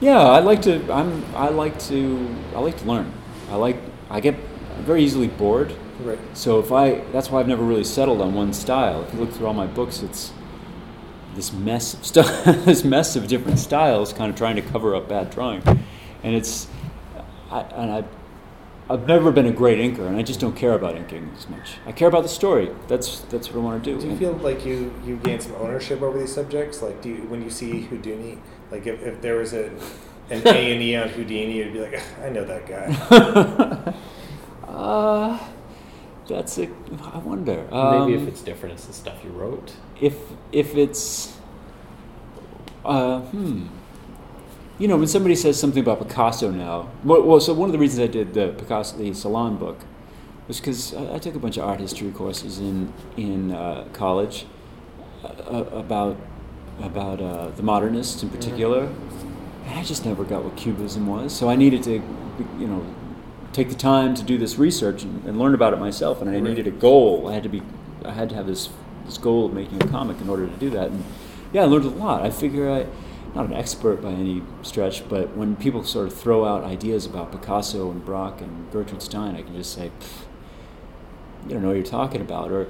yeah 0.00 0.18
i 0.20 0.38
like 0.40 0.62
to 0.62 0.90
i'm 0.92 1.24
i 1.34 1.48
like 1.48 1.78
to 1.78 2.34
i 2.54 2.58
like 2.58 2.76
to 2.78 2.84
learn. 2.84 3.12
I 3.50 3.56
like 3.56 3.76
i 4.10 4.20
get 4.20 4.36
very 4.80 5.02
easily 5.04 5.28
bored. 5.28 5.74
Right. 6.00 6.18
so 6.34 6.58
if 6.58 6.72
i 6.72 7.00
that's 7.12 7.30
why 7.30 7.40
i've 7.40 7.48
never 7.48 7.62
really 7.64 7.84
settled 7.84 8.20
on 8.20 8.34
one 8.34 8.52
style. 8.52 9.02
If 9.02 9.14
you 9.14 9.20
look 9.20 9.32
through 9.32 9.46
all 9.46 9.54
my 9.54 9.66
books 9.66 10.02
it's 10.02 10.32
this 11.34 11.52
mess 11.52 11.94
of 11.94 12.04
stuff 12.04 12.44
this 12.44 12.84
mess 12.84 13.16
of 13.16 13.26
different 13.28 13.58
styles 13.58 14.12
kind 14.12 14.30
of 14.30 14.36
trying 14.36 14.56
to 14.56 14.62
cover 14.62 14.94
up 14.94 15.08
bad 15.08 15.30
drawing 15.30 15.62
and 16.22 16.34
it's 16.34 16.68
I, 17.50 17.60
and 17.60 17.90
I 17.92 18.04
I've 18.90 19.06
never 19.06 19.30
been 19.32 19.46
a 19.46 19.52
great 19.52 19.78
inker 19.78 20.06
and 20.06 20.16
I 20.16 20.22
just 20.22 20.40
don't 20.40 20.56
care 20.56 20.72
about 20.74 20.96
inking 20.96 21.30
as 21.36 21.48
much. 21.48 21.76
I 21.86 21.92
care 21.92 22.08
about 22.08 22.22
the 22.24 22.28
story. 22.28 22.70
That's 22.88 23.20
that's 23.30 23.48
what 23.48 23.56
I 23.60 23.62
want 23.62 23.82
to 23.84 23.92
do. 23.94 24.00
Do 24.00 24.08
you 24.08 24.16
feel 24.16 24.32
like 24.34 24.66
you 24.66 24.92
you 25.06 25.16
gain 25.16 25.40
some 25.40 25.54
ownership 25.56 26.02
over 26.02 26.18
these 26.18 26.32
subjects? 26.34 26.82
Like, 26.82 27.00
do 27.00 27.08
you, 27.08 27.22
when 27.28 27.42
you 27.42 27.50
see 27.50 27.82
Houdini, 27.82 28.38
like 28.70 28.86
if, 28.86 29.00
if 29.02 29.20
there 29.22 29.36
was 29.36 29.52
a 29.54 29.70
an 30.30 30.42
A 30.46 30.72
and 30.72 30.82
E 30.82 30.96
on 30.96 31.08
Houdini, 31.08 31.56
you'd 31.58 31.72
be 31.72 31.80
like, 31.80 31.94
"Ah, 31.96 32.24
I 32.24 32.28
know 32.30 32.44
that 32.44 32.66
guy. 32.66 33.94
uh, 34.68 35.38
that's 36.28 36.58
a 36.58 36.68
I 37.12 37.18
wonder. 37.18 37.56
Maybe 37.70 38.14
if 38.14 38.22
Um, 38.22 38.28
it's 38.28 38.42
different, 38.42 38.74
it's 38.74 38.86
the 38.86 38.92
stuff 38.92 39.22
you 39.24 39.30
wrote. 39.30 39.74
if 40.00 40.16
if 40.52 40.74
it's 40.76 41.36
uh, 42.84 43.20
hmm 43.20 43.66
you 44.78 44.88
know 44.88 44.96
when 44.96 45.06
somebody 45.06 45.34
says 45.34 45.58
something 45.60 45.82
about 45.82 45.98
picasso 46.06 46.50
now 46.50 46.88
well, 47.04 47.22
well 47.22 47.40
so 47.40 47.52
one 47.52 47.68
of 47.68 47.72
the 47.72 47.78
reasons 47.78 48.00
i 48.00 48.06
did 48.06 48.34
the 48.34 48.48
picasso 48.58 48.96
the 48.96 49.12
salon 49.14 49.56
book 49.56 49.78
was 50.48 50.58
because 50.60 50.94
I, 50.94 51.14
I 51.14 51.18
took 51.18 51.34
a 51.34 51.38
bunch 51.38 51.56
of 51.56 51.64
art 51.64 51.80
history 51.80 52.10
courses 52.10 52.58
in 52.58 52.92
in 53.16 53.52
uh, 53.52 53.86
college 53.92 54.46
uh, 55.24 55.64
about 55.72 56.16
about 56.80 57.20
uh, 57.20 57.48
the 57.50 57.62
modernists 57.62 58.22
in 58.22 58.30
particular. 58.30 58.88
And 59.66 59.78
i 59.78 59.82
just 59.84 60.04
never 60.04 60.24
got 60.24 60.42
what 60.44 60.56
cubism 60.56 61.06
was 61.06 61.32
so 61.36 61.48
i 61.48 61.54
needed 61.56 61.82
to 61.84 61.92
you 62.58 62.66
know 62.66 62.84
take 63.52 63.68
the 63.68 63.74
time 63.76 64.14
to 64.14 64.22
do 64.24 64.38
this 64.38 64.56
research 64.58 65.02
and, 65.04 65.24
and 65.26 65.38
learn 65.38 65.54
about 65.54 65.72
it 65.74 65.78
myself 65.78 66.20
and 66.20 66.28
i 66.30 66.34
Right. 66.34 66.42
needed 66.42 66.66
a 66.66 66.70
goal. 66.70 67.28
I 67.28 67.34
had 67.34 67.42
to 67.44 67.48
be 67.48 67.62
i 68.04 68.10
had 68.12 68.28
to 68.30 68.34
have 68.34 68.46
this 68.46 68.68
this 69.06 69.18
goal 69.18 69.46
of 69.46 69.52
making 69.52 69.80
a 69.82 69.86
comic 69.88 70.20
in 70.20 70.28
order 70.28 70.46
to 70.46 70.56
do 70.56 70.70
that. 70.70 70.88
And 70.90 71.04
yeah 71.52 71.62
i 71.62 71.64
learned 71.66 71.84
a 71.84 71.90
lot. 71.90 72.22
I 72.22 72.30
figure 72.30 72.68
i 72.70 72.86
not 73.34 73.46
an 73.46 73.52
expert 73.54 74.02
by 74.02 74.10
any 74.10 74.42
stretch 74.62 75.08
but 75.08 75.34
when 75.36 75.56
people 75.56 75.82
sort 75.84 76.06
of 76.06 76.14
throw 76.14 76.44
out 76.44 76.64
ideas 76.64 77.06
about 77.06 77.32
picasso 77.32 77.90
and 77.90 78.04
Braque 78.04 78.40
and 78.40 78.70
gertrude 78.72 79.02
stein 79.02 79.34
i 79.36 79.42
can 79.42 79.54
just 79.54 79.72
say 79.74 79.90
you 81.44 81.50
don't 81.54 81.62
know 81.62 81.68
what 81.68 81.74
you're 81.76 81.84
talking 81.84 82.20
about. 82.20 82.50
Or 82.52 82.68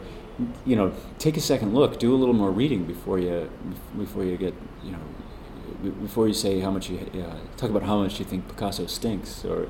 you 0.65 0.77
know 0.77 0.93
take 1.19 1.37
a 1.37 1.41
second 1.41 1.75
look 1.75 1.99
do 1.99 2.13
a 2.15 2.17
little 2.17 2.35
more 2.35 2.51
reading 2.51 2.85
before 2.85 3.19
you 3.19 3.51
before 3.99 4.25
you 4.25 4.37
get 4.39 4.55
you 4.83 4.93
know 4.93 5.91
before 6.01 6.27
you 6.27 6.33
say 6.35 6.59
how 6.61 6.71
much 6.71 6.89
you 6.89 6.99
uh, 6.99 7.37
talk 7.59 7.69
about 7.69 7.83
how 7.83 8.03
much 8.03 8.19
you 8.19 8.25
think 8.25 8.49
picasso 8.49 8.87
stinks 8.87 9.45
or 9.45 9.69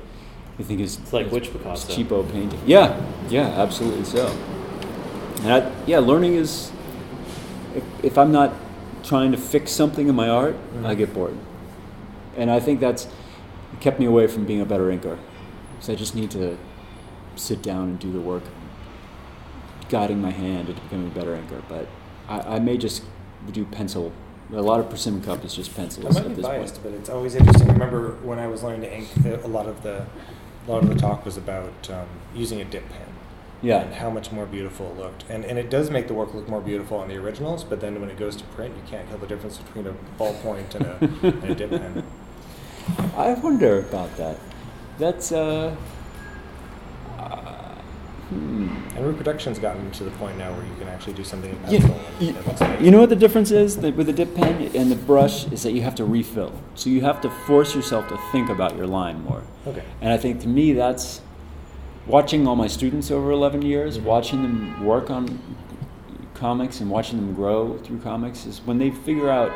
you 0.57 0.63
think 0.63 0.79
is 0.79 0.97
It's 0.99 1.11
like 1.11 1.29
which 1.31 1.51
Picasso? 1.51 1.91
cheapo 1.93 2.23
painting. 2.31 2.61
Yeah 2.65 2.99
yeah 3.29 3.47
absolutely 3.49 4.05
so. 4.05 4.27
And 5.41 5.51
I, 5.53 5.71
yeah 5.85 5.99
learning 5.99 6.35
is 6.35 6.71
if, 7.75 7.83
if 8.03 8.17
i'm 8.17 8.31
not 8.31 8.53
trying 9.03 9.31
to 9.31 9.37
fix 9.37 9.71
something 9.71 10.07
in 10.07 10.15
my 10.15 10.29
art 10.29 10.55
i 10.83 10.93
Mhm. 10.93 10.97
get 10.97 11.13
bored 11.13 11.35
and 12.37 12.49
i 12.51 12.59
think 12.59 12.79
that's 12.79 13.07
kept 13.79 13.99
me 13.99 14.05
away 14.05 14.27
from 14.27 14.45
being 14.45 14.61
a 14.61 14.65
better 14.65 14.85
inker 14.85 15.17
So 15.79 15.93
i 15.93 15.95
just 15.95 16.15
need 16.15 16.31
to 16.31 16.57
sit 17.35 17.61
down 17.61 17.83
and 17.89 17.99
do 17.99 18.11
the 18.11 18.21
work 18.21 18.43
guiding 19.89 20.21
my 20.21 20.31
hand 20.31 20.69
into 20.69 20.81
becoming 20.81 21.07
a 21.07 21.15
better 21.19 21.35
inker 21.35 21.61
but 21.67 21.87
i, 22.29 22.55
I 22.55 22.59
may 22.59 22.77
just 22.77 23.03
do 23.51 23.65
pencil 23.65 24.11
a 24.53 24.61
lot 24.61 24.79
of 24.79 24.89
persimmon 24.89 25.21
cup 25.21 25.43
is 25.43 25.53
just 25.55 25.71
I 25.71 25.75
pencils 25.75 26.13
might 26.15 26.23
at 26.25 26.27
be 26.29 26.33
this 26.35 26.45
biased, 26.45 26.73
point 26.75 26.83
but 26.83 26.93
it's 26.99 27.09
always 27.09 27.33
interesting. 27.33 27.69
I 27.69 27.73
remember 27.73 28.11
when 28.23 28.37
I 28.37 28.45
was 28.47 28.61
learning 28.61 28.81
to 28.81 28.93
ink, 28.97 29.07
a 29.43 29.47
lot 29.47 29.65
of 29.67 29.81
the 29.81 30.05
a 30.67 30.71
lot 30.71 30.83
of 30.83 30.89
the 30.89 30.95
talk 30.95 31.25
was 31.25 31.37
about 31.37 31.89
um, 31.89 32.05
using 32.35 32.61
a 32.61 32.65
dip 32.65 32.87
pen. 32.89 33.07
And 33.71 33.91
yeah 33.91 33.99
how 33.99 34.09
much 34.09 34.31
more 34.31 34.45
beautiful 34.45 34.91
it 34.91 34.97
looked. 34.97 35.23
And, 35.29 35.45
and 35.45 35.57
it 35.57 35.69
does 35.69 35.89
make 35.89 36.07
the 36.07 36.13
work 36.13 36.33
look 36.33 36.47
more 36.49 36.61
beautiful 36.61 36.97
on 36.97 37.07
the 37.07 37.17
originals, 37.17 37.63
but 37.63 37.79
then 37.79 37.99
when 38.01 38.09
it 38.09 38.17
goes 38.17 38.35
to 38.35 38.43
print, 38.45 38.75
you 38.75 38.83
can't 38.85 39.07
tell 39.09 39.17
the 39.17 39.27
difference 39.27 39.57
between 39.57 39.87
a 39.87 39.93
ballpoint 40.19 40.75
and 40.75 40.85
a, 40.85 40.97
and 41.27 41.43
a 41.51 41.55
dip 41.55 41.69
pen. 41.69 42.03
I 43.15 43.33
wonder 43.33 43.79
about 43.79 44.15
that. 44.17 44.37
That's 44.99 45.31
uh, 45.31 45.75
uh 47.17 47.75
hmm. 48.29 48.67
And 48.95 49.07
reproduction's 49.07 49.57
gotten 49.57 49.89
to 49.91 50.03
the 50.03 50.11
point 50.11 50.37
now 50.37 50.51
where 50.53 50.65
you 50.65 50.75
can 50.75 50.87
actually 50.87 51.13
do 51.13 51.23
something 51.23 51.49
in 51.49 51.71
You, 51.71 51.79
pencil. 51.79 51.99
and 52.19 52.27
you- 52.27 52.35
it 52.37 52.81
you 52.81 52.91
know 52.91 52.99
what 52.99 53.09
the 53.09 53.15
difference 53.15 53.51
is 53.51 53.77
the, 53.77 53.91
with 53.91 54.07
the 54.07 54.13
dip 54.13 54.35
pen 54.35 54.69
and 54.75 54.91
the 54.91 54.95
brush 54.95 55.45
is 55.51 55.63
that 55.63 55.71
you 55.71 55.81
have 55.81 55.95
to 55.95 56.05
refill. 56.05 56.53
So 56.75 56.89
you 56.89 57.01
have 57.01 57.21
to 57.21 57.29
force 57.29 57.73
yourself 57.73 58.09
to 58.09 58.17
think 58.31 58.49
about 58.49 58.75
your 58.75 58.87
line 58.87 59.23
more. 59.23 59.43
Okay. 59.65 59.83
And 60.01 60.11
I 60.11 60.17
think 60.17 60.41
to 60.41 60.47
me 60.47 60.73
that's 60.73 61.21
watching 62.07 62.47
all 62.47 62.55
my 62.55 62.67
students 62.67 63.09
over 63.11 63.31
11 63.31 63.61
years, 63.61 63.97
Mhm. 63.97 64.03
watching 64.03 64.41
them 64.43 64.85
work 64.85 65.09
on 65.09 65.39
comics 66.33 66.81
and 66.81 66.89
watching 66.89 67.17
them 67.19 67.33
grow 67.33 67.77
through 67.83 67.99
comics 67.99 68.45
is 68.45 68.61
when 68.65 68.77
they 68.77 68.89
figure 68.89 69.29
out 69.29 69.51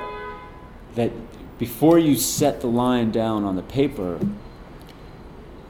that 0.95 1.11
before 1.59 1.99
you 1.99 2.15
set 2.15 2.61
the 2.61 2.67
line 2.67 3.11
down 3.11 3.43
on 3.43 3.55
the 3.55 3.61
paper, 3.63 4.19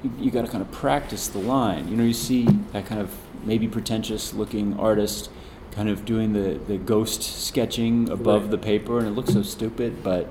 you, 0.03 0.11
you 0.19 0.31
got 0.31 0.45
to 0.45 0.51
kind 0.51 0.61
of 0.61 0.71
practice 0.71 1.27
the 1.27 1.39
line. 1.39 1.87
You 1.87 1.95
know, 1.97 2.03
you 2.03 2.13
see 2.13 2.43
that 2.73 2.85
kind 2.85 3.01
of 3.01 3.09
maybe 3.43 3.67
pretentious 3.67 4.33
looking 4.33 4.77
artist 4.77 5.29
kind 5.71 5.89
of 5.89 6.05
doing 6.05 6.33
the, 6.33 6.59
the 6.67 6.77
ghost 6.77 7.23
sketching 7.23 8.09
above 8.09 8.43
Right. 8.43 8.51
the 8.51 8.57
paper, 8.57 8.99
and 8.99 9.07
it 9.07 9.11
looks 9.11 9.33
so 9.33 9.41
stupid, 9.43 10.03
but 10.03 10.27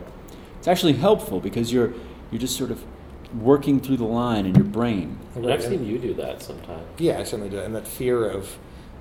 it's 0.59 0.69
actually 0.69 0.95
helpful 0.95 1.41
because 1.41 1.73
you're 1.73 1.93
You're 2.33 2.41
just 2.41 2.57
sort 2.57 2.73
of 2.73 2.83
working 3.41 3.81
through 3.81 3.97
the 3.99 4.05
line 4.05 4.47
in 4.47 4.55
your 4.55 4.65
brain. 4.65 5.19
And 5.35 5.51
I've 5.51 5.63
seen 5.63 5.85
you 5.85 5.99
do 5.99 6.15
that 6.15 6.43
sometimes. 6.43 6.87
Yeah, 6.99 7.19
I 7.19 7.25
certainly 7.25 7.51
do. 7.51 7.59
And 7.61 7.75
that 7.75 7.87
fear 7.87 8.29
of, 8.29 8.57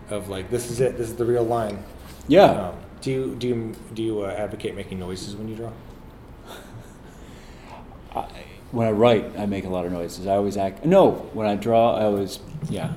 of 0.09 0.29
like, 0.29 0.49
this 0.49 0.69
is 0.69 0.79
it. 0.81 0.97
This 0.97 1.09
is 1.09 1.15
the 1.15 1.25
real 1.25 1.43
line. 1.43 1.83
Yeah. 2.27 2.69
Um, 2.69 2.75
do 3.01 3.11
you 3.11 3.35
do 3.35 3.47
you 3.47 3.75
do 3.93 4.01
you 4.03 4.21
uh, 4.21 4.29
advocate 4.31 4.75
making 4.75 4.97
noises 4.99 5.35
when 5.35 5.47
you 5.47 5.55
draw? 5.55 5.71
I, 8.15 8.25
when 8.71 8.87
I 8.87 8.91
write, 8.91 9.37
I 9.37 9.45
make 9.45 9.65
a 9.65 9.69
lot 9.69 9.85
of 9.85 9.91
noises. 9.91 10.25
I 10.27 10.35
always 10.35 10.57
act. 10.57 10.85
No, 10.85 11.11
when 11.33 11.47
I 11.47 11.55
draw, 11.55 11.95
I 11.95 12.03
always 12.03 12.39
yeah. 12.69 12.93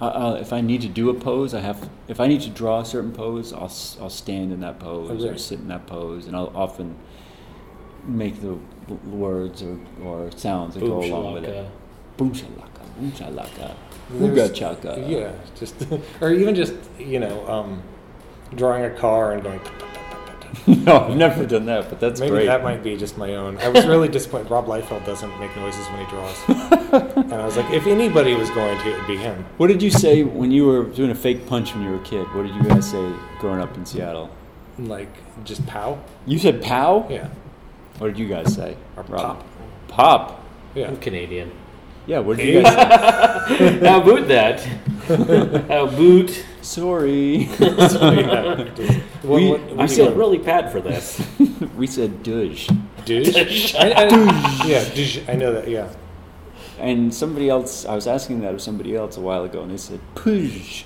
I, 0.00 0.08
I, 0.08 0.34
if 0.38 0.52
I 0.52 0.60
need 0.60 0.80
to 0.82 0.88
do 0.88 1.10
a 1.10 1.14
pose, 1.14 1.54
I 1.54 1.60
have. 1.60 1.88
If 2.08 2.18
I 2.20 2.26
need 2.26 2.40
to 2.42 2.50
draw 2.50 2.80
a 2.80 2.84
certain 2.84 3.12
pose, 3.12 3.52
I'll 3.52 3.64
s- 3.66 3.96
I'll 4.00 4.10
stand 4.10 4.52
in 4.52 4.60
that 4.60 4.78
pose 4.80 5.24
Oh, 5.24 5.28
or 5.28 5.38
sit 5.38 5.60
in 5.60 5.68
that 5.68 5.86
pose, 5.86 6.26
and 6.26 6.34
I'll 6.36 6.52
often 6.56 6.96
make 8.04 8.36
the 8.36 8.48
w- 8.48 8.60
words 8.92 9.62
or, 9.62 9.78
or 10.04 10.30
sounds 10.32 10.74
that 10.74 10.80
go 10.80 11.00
Boom 11.00 11.12
along 11.12 11.34
with 11.34 11.44
it. 11.44 11.50
shalaka. 11.54 11.68
Boom 12.16 12.32
shalaka, 12.32 12.96
boom 12.98 13.12
shalaka, 13.12 13.74
There's- 14.10 14.50
ooga 14.50 14.54
chaka. 14.54 15.04
Yeah, 15.06 15.32
just 15.58 15.74
or 16.20 16.32
even 16.32 16.54
just 16.54 16.74
you 16.98 17.18
know 17.20 17.46
um, 17.48 17.82
drawing 18.54 18.84
a 18.84 18.90
car 18.90 19.32
and 19.32 19.42
going. 19.42 19.60
no, 20.66 21.06
I've 21.08 21.16
never 21.16 21.46
done 21.46 21.64
that, 21.64 21.88
but 21.88 21.98
that's 21.98 22.20
Maybe 22.20 22.30
great. 22.32 22.46
that 22.46 22.62
might 22.62 22.82
be 22.82 22.94
just 22.94 23.16
my 23.16 23.36
own. 23.36 23.56
I 23.56 23.68
was 23.70 23.86
really 23.86 24.08
disappointed. 24.08 24.50
Rob 24.50 24.66
Liefeld 24.66 25.02
doesn't 25.06 25.40
make 25.40 25.56
noises 25.56 25.86
when 25.88 26.04
he 26.04 26.10
draws, 26.10 26.42
and 27.16 27.32
I 27.32 27.46
was 27.46 27.56
like, 27.56 27.72
if 27.72 27.86
anybody 27.86 28.34
was 28.34 28.50
going 28.50 28.78
to, 28.80 28.88
it'd 28.92 29.06
be 29.06 29.16
him. 29.16 29.46
What 29.56 29.68
did 29.68 29.82
you 29.82 29.90
say 29.90 30.24
when 30.24 30.50
you 30.50 30.66
were 30.66 30.84
doing 30.84 31.10
a 31.10 31.14
fake 31.14 31.46
punch 31.46 31.74
when 31.74 31.82
you 31.84 31.90
were 31.92 31.96
a 31.96 32.04
kid? 32.04 32.26
What 32.34 32.42
did 32.46 32.54
you 32.54 32.62
guys 32.64 32.90
say 32.90 33.12
growing 33.38 33.62
up 33.62 33.74
in 33.78 33.86
Seattle? 33.86 34.28
Like 34.78 35.08
just 35.44 35.66
pow. 35.66 35.98
You 36.26 36.38
said 36.38 36.60
pow? 36.62 37.06
Yeah. 37.08 37.28
What 37.98 38.08
did 38.08 38.18
you 38.18 38.28
guys 38.28 38.54
say? 38.54 38.76
Or 38.96 39.02
Rob? 39.04 39.38
pop. 39.38 39.44
Pop. 39.88 40.44
Yeah. 40.74 40.88
I'm 40.88 40.96
Canadian. 40.96 41.52
Yeah, 42.06 42.18
what 42.18 42.36
did 42.38 42.48
you 42.48 42.62
guys 42.62 43.48
say? 43.48 43.78
How 43.86 44.00
boot 44.00 44.26
that? 44.28 44.60
How 45.68 45.86
boot? 45.86 46.44
Sorry. 46.62 47.44
What- 49.22 49.40
We- 49.40 49.50
what- 49.50 49.60
I 49.60 49.64
what 49.74 49.80
I 49.80 49.86
feel 49.86 50.10
go? 50.10 50.14
really 50.16 50.38
bad 50.38 50.72
for 50.72 50.80
this. 50.80 51.22
we 51.76 51.86
said 51.86 52.24
douche. 52.24 52.68
Douche? 53.04 53.74
I, 53.76 53.90
I, 53.92 54.66
yeah, 54.66 54.82
douche. 54.94 55.20
I 55.28 55.34
know 55.34 55.52
that. 55.52 55.68
Yeah. 55.68 55.88
And 56.80 57.14
somebody 57.14 57.48
else, 57.48 57.84
I 57.84 57.94
was 57.94 58.08
asking 58.08 58.40
that 58.40 58.52
of 58.54 58.60
somebody 58.60 58.96
else 58.96 59.16
a 59.16 59.20
while 59.20 59.44
ago, 59.44 59.62
and 59.62 59.70
they 59.70 59.76
said 59.76 60.00
push. 60.16 60.82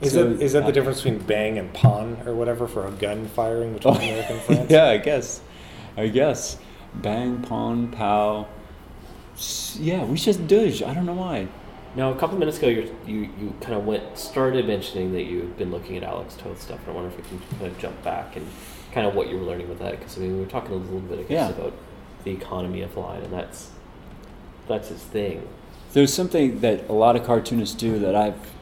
Is 0.00 0.12
So, 0.12 0.30
that 0.30 0.42
is 0.42 0.54
that 0.54 0.64
uh, 0.64 0.66
the 0.66 0.72
difference 0.72 1.00
between 1.02 1.20
bang 1.20 1.56
and 1.58 1.72
pawn 1.72 2.16
or 2.26 2.34
whatever 2.34 2.66
for 2.66 2.88
a 2.88 2.90
gun 2.90 3.26
firing 3.28 3.74
between 3.74 3.94
America 3.96 4.32
and 4.32 4.42
France? 4.42 4.70
yeah, 4.70 4.86
I 4.88 4.96
guess. 4.96 5.40
I 5.96 6.08
guess. 6.08 6.58
Bang, 6.94 7.42
pawn, 7.42 7.88
pow. 7.88 8.46
Yeah, 9.78 10.04
we 10.04 10.16
just 10.16 10.46
douche. 10.46 10.82
I 10.82 10.92
don't 10.94 11.06
know 11.06 11.14
why. 11.14 11.48
Now, 11.94 12.10
a 12.10 12.16
couple 12.18 12.38
minutes 12.38 12.58
ago, 12.58 12.68
you 12.68 12.88
you 13.06 13.54
kind 13.60 13.74
of 13.74 13.84
went 13.86 14.16
started 14.18 14.66
mentioning 14.66 15.12
that 15.12 15.24
you've 15.24 15.56
been 15.58 15.70
looking 15.70 15.96
at 15.96 16.02
Alex 16.02 16.34
Toth 16.36 16.60
stuff. 16.60 16.80
And 16.80 16.90
I 16.90 16.92
wonder 16.92 17.08
if 17.10 17.16
we 17.16 17.22
can 17.38 17.58
kind 17.58 17.66
of 17.70 17.78
jump 17.78 18.02
back 18.02 18.36
and 18.36 18.46
kind 18.92 19.06
of 19.06 19.14
what 19.14 19.28
you 19.28 19.36
were 19.38 19.44
learning 19.44 19.68
with 19.68 19.78
that. 19.80 19.98
Because 19.98 20.16
I 20.16 20.20
mean, 20.20 20.34
we 20.34 20.40
were 20.40 20.50
talking 20.50 20.72
a 20.72 20.76
little 20.76 21.00
bit, 21.00 21.18
I 21.18 21.22
guess, 21.22 21.30
Yeah. 21.30 21.48
about 21.50 21.72
the 22.24 22.30
economy 22.30 22.82
of 22.82 22.96
line, 22.96 23.22
and 23.22 23.32
that's 23.32 23.70
that's 24.68 24.88
his 24.88 25.02
thing. 25.02 25.46
There's 25.92 26.12
something 26.14 26.60
that 26.60 26.88
a 26.88 26.92
lot 26.94 27.16
of 27.16 27.24
cartoonists 27.24 27.74
do 27.74 27.98
that 27.98 28.14
I've 28.14 28.52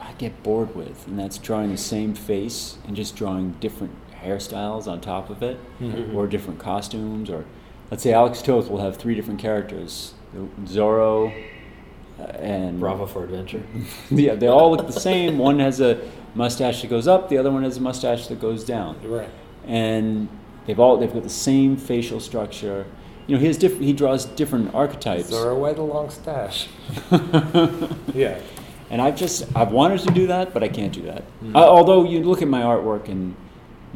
I 0.00 0.12
get 0.12 0.42
bored 0.42 0.74
with, 0.76 1.06
and 1.06 1.18
that's 1.18 1.36
drawing 1.38 1.70
the 1.72 1.76
same 1.76 2.14
face 2.14 2.78
and 2.86 2.94
just 2.96 3.16
drawing 3.16 3.52
different 3.60 3.92
hairstyles 4.26 4.86
on 4.86 5.00
top 5.00 5.30
of 5.30 5.42
it, 5.42 5.58
Mhm. 5.80 6.14
or 6.14 6.26
different 6.26 6.58
costumes. 6.58 7.30
Or 7.30 7.44
let's 7.90 8.02
say 8.02 8.12
Alex 8.12 8.42
Toth 8.42 8.70
will 8.70 8.80
have 8.80 8.96
three 8.96 9.14
different 9.14 9.40
characters: 9.40 10.14
Zorro 10.64 11.32
uh, 12.20 12.22
and 12.38 12.80
Bravo 12.80 13.06
for 13.06 13.24
adventure. 13.24 13.62
yeah, 14.10 14.34
they 14.34 14.48
all 14.48 14.70
look 14.70 14.86
the 14.86 14.92
same. 15.00 15.38
One 15.38 15.58
has 15.60 15.80
a 15.80 15.98
mustache 16.34 16.82
that 16.82 16.88
goes 16.90 17.06
up, 17.08 17.28
the 17.28 17.38
other 17.38 17.50
one 17.50 17.62
has 17.62 17.76
a 17.78 17.80
mustache 17.80 18.26
that 18.26 18.40
goes 18.40 18.62
down, 18.64 18.96
right. 19.04 19.28
and 19.66 20.28
they've 20.66 20.78
all 20.80 20.96
they've 20.98 21.12
got 21.12 21.22
the 21.22 21.28
same 21.30 21.76
facial 21.76 22.20
structure. 22.20 22.86
You 23.26 23.34
know, 23.34 23.40
he 23.40 23.46
has 23.48 23.58
diff- 23.58 23.80
he 23.80 23.92
draws 23.92 24.24
different 24.24 24.72
archetypes. 24.74 25.30
Throw 25.30 25.56
away 25.56 25.74
the 25.74 25.82
long 25.82 26.10
stash. 26.10 26.68
Yeah. 28.14 28.38
And 28.88 29.02
I've 29.02 29.16
just 29.16 29.44
I've 29.56 29.72
wanted 29.72 29.98
to 30.00 30.12
do 30.12 30.28
that, 30.28 30.54
but 30.54 30.62
I 30.62 30.68
can't 30.68 30.92
do 30.92 31.02
that. 31.02 31.24
Uh, 31.54 31.58
although 31.58 32.04
you 32.04 32.22
look 32.22 32.40
at 32.40 32.46
my 32.46 32.62
artwork, 32.62 33.08
and 33.08 33.34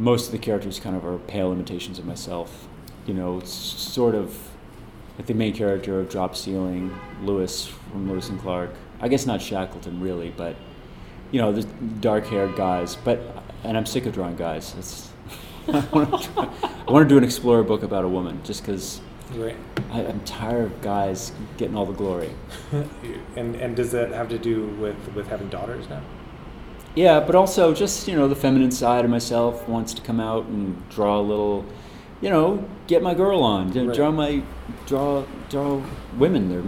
most 0.01 0.27
of 0.27 0.33
the 0.33 0.39
characters 0.39 0.81
kind 0.81 0.97
of 0.97 1.05
are 1.05 1.19
pale 1.19 1.53
imitations 1.53 1.99
of 1.99 2.07
myself. 2.07 2.67
You 3.07 3.13
know, 3.13 3.39
it's 3.39 3.53
sort 3.53 4.15
of 4.15 4.37
like 5.19 5.27
the 5.27 5.35
main 5.35 5.55
character 5.55 6.01
of 6.01 6.09
Drop 6.09 6.35
Ceiling, 6.35 6.99
Lewis 7.23 7.67
from 7.67 8.11
Lewis 8.11 8.31
and 8.31 8.41
Clark. 8.41 8.71
I 9.01 9.09
guess 9.09 9.27
not 9.27 9.43
Shackleton 9.43 10.01
really, 10.01 10.31
but 10.35 10.57
you 11.31 11.41
know 11.41 11.53
the 11.53 11.63
dark-haired 12.01 12.57
guys. 12.57 12.97
But 12.97 13.21
and 13.63 13.77
I'm 13.77 13.85
sick 13.85 14.07
of 14.07 14.15
drawing 14.15 14.37
guys. 14.37 14.75
It's, 14.79 15.13
I 15.69 15.87
want 15.93 16.23
to 16.23 16.51
I 16.89 16.91
want 16.91 17.07
to 17.07 17.09
do 17.09 17.19
an 17.19 17.25
explorer 17.25 17.63
book 17.63 17.83
about 17.83 18.05
a 18.05 18.09
woman, 18.09 18.41
just 18.43 18.63
because 18.63 19.03
right. 19.35 19.57
I'm 19.93 20.21
tired 20.21 20.65
of 20.65 20.81
guys 20.81 21.33
getting 21.59 21.77
all 21.77 21.85
the 21.85 21.93
glory. 21.93 22.31
and 23.37 23.55
and 23.57 23.77
does 23.77 23.93
that 23.93 24.13
have 24.13 24.31
to 24.31 24.39
do 24.39 24.67
with 24.81 24.97
with 25.15 25.29
having 25.29 25.51
daughters 25.51 25.89
now? 25.91 26.03
Yeah, 26.95 27.21
but 27.21 27.35
also 27.35 27.73
just 27.75 28.09
you 28.09 28.17
know 28.17 28.27
the 28.29 28.35
feminine 28.37 28.71
side 28.71 29.05
of 29.05 29.11
myself 29.11 29.69
wants 29.69 29.95
to 29.95 30.03
come 30.03 30.21
out 30.21 30.47
and 30.47 30.89
draw 30.91 31.19
a 31.19 31.23
little, 31.23 31.65
you 32.21 32.31
know, 32.31 32.65
get 32.87 33.03
my 33.03 33.15
girl 33.15 33.43
on, 33.43 33.73
Right. 33.73 33.95
draw 33.95 34.11
my 34.11 34.43
draw 34.87 35.25
draw 35.49 35.81
women. 36.19 36.49
They're, 36.49 36.63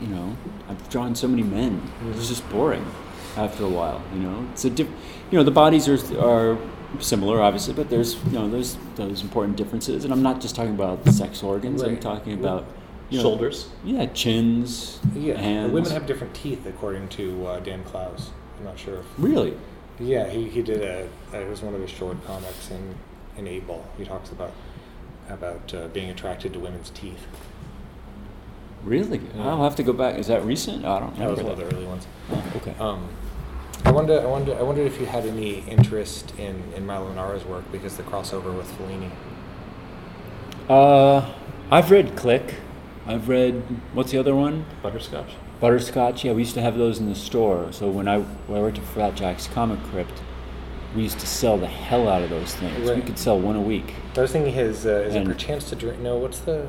you 0.00 0.06
know, 0.14 0.36
I've 0.68 0.88
drawn 0.88 1.14
so 1.14 1.26
many 1.28 1.42
men. 1.42 1.82
It's 2.10 2.28
just 2.28 2.48
boring 2.50 2.84
after 3.36 3.64
a 3.64 3.68
while. 3.68 4.00
You 4.14 4.20
know, 4.20 4.46
it's 4.52 4.64
a 4.64 4.70
diff- 4.70 4.88
You 5.30 5.38
know, 5.38 5.44
the 5.44 5.50
bodies 5.50 5.88
are 5.88 5.98
are 6.20 6.56
similar, 7.00 7.40
obviously, 7.40 7.74
but 7.74 7.88
there's 7.90 8.14
you 8.26 8.32
know 8.38 8.48
there's 8.48 8.76
those 8.96 9.22
important 9.22 9.56
differences, 9.56 10.04
and 10.04 10.12
I'm 10.12 10.22
not 10.22 10.40
just 10.40 10.54
talking 10.54 10.74
about 10.74 11.04
the 11.04 11.12
sex 11.12 11.42
organs. 11.42 11.82
I'm 11.82 11.98
talking 11.98 12.34
about 12.34 12.66
you 13.10 13.18
know, 13.18 13.22
Shoulders. 13.24 13.68
Yeah, 13.84 14.06
chins. 14.06 15.00
Yeah. 15.14 15.36
hands. 15.40 15.72
Women 15.72 15.90
have 15.90 16.06
different 16.06 16.32
teeth, 16.34 16.64
according 16.66 17.08
to 17.08 17.46
uh, 17.46 17.58
Dan 17.60 17.82
Clowes. 17.82 18.30
I'm 18.60 18.66
not 18.66 18.78
sure 18.78 18.98
if. 18.98 19.06
really. 19.18 19.56
Yeah, 19.98 20.28
he, 20.28 20.48
he 20.48 20.62
did 20.62 20.82
a. 20.82 21.08
It 21.36 21.48
was 21.48 21.62
one 21.62 21.74
of 21.74 21.80
his 21.80 21.90
short 21.90 22.22
comics 22.26 22.70
in 22.70 22.94
in 23.36 23.46
Eight 23.46 23.66
Ball. 23.66 23.84
He 23.96 24.04
talks 24.04 24.30
about 24.30 24.52
about 25.28 25.72
uh, 25.72 25.88
being 25.88 26.10
attracted 26.10 26.52
to 26.52 26.58
women's 26.60 26.90
teeth. 26.90 27.26
Really? 28.82 29.20
I'll 29.38 29.62
have 29.62 29.76
to 29.76 29.82
go 29.82 29.92
back. 29.92 30.18
Is 30.18 30.26
that 30.28 30.44
recent? 30.44 30.84
I 30.84 31.00
don't 31.00 31.16
That 31.18 31.30
was 31.30 31.40
one 31.40 31.52
of 31.52 31.58
the 31.58 31.64
early 31.74 31.86
ones. 31.86 32.06
Oh, 32.30 32.52
okay. 32.56 32.74
Um, 32.80 33.08
I 33.84 33.92
wonder, 33.92 34.20
I 34.20 34.24
wonder, 34.24 34.54
I 34.58 34.62
wondered 34.62 34.86
if 34.86 35.00
you 35.00 35.06
had 35.06 35.26
any 35.26 35.60
interest 35.60 36.32
in 36.38 36.62
in 36.74 36.86
Milo 36.86 37.12
Manara's 37.12 37.44
work 37.44 37.70
because 37.72 37.96
the 37.96 38.02
crossover 38.02 38.56
with 38.56 38.70
Fellini. 38.78 39.10
Uh, 40.68 41.32
I've 41.70 41.90
read 41.90 42.16
Click. 42.16 42.54
I've 43.06 43.28
read 43.28 43.54
what's 43.94 44.12
the 44.12 44.18
other 44.18 44.34
one? 44.34 44.66
Butterscotch. 44.82 45.32
Butterscotch. 45.60 46.24
Yeah, 46.24 46.32
we 46.32 46.42
used 46.42 46.54
to 46.54 46.62
have 46.62 46.76
those 46.76 46.98
in 46.98 47.08
the 47.08 47.14
store. 47.14 47.68
So 47.72 47.88
when 47.90 48.08
I 48.08 48.20
when 48.20 48.58
I 48.58 48.62
worked 48.62 48.78
at 48.78 48.84
Fat 48.84 49.14
Jack's 49.14 49.46
Comic 49.46 49.82
Crypt, 49.84 50.22
we 50.96 51.02
used 51.02 51.20
to 51.20 51.26
sell 51.26 51.58
the 51.58 51.66
hell 51.66 52.08
out 52.08 52.22
of 52.22 52.30
those 52.30 52.54
things. 52.54 52.90
We 52.90 53.02
could 53.02 53.18
sell 53.18 53.38
one 53.38 53.56
a 53.56 53.60
week. 53.60 53.94
I 54.16 54.22
was 54.22 54.32
thinking 54.32 54.52
his 54.54 54.86
uh, 54.86 54.90
is 55.06 55.14
it 55.14 55.18
And- 55.18 55.26
perchance 55.26 55.68
to 55.70 55.76
drink? 55.76 56.00
No, 56.00 56.16
what's 56.16 56.38
the 56.40 56.66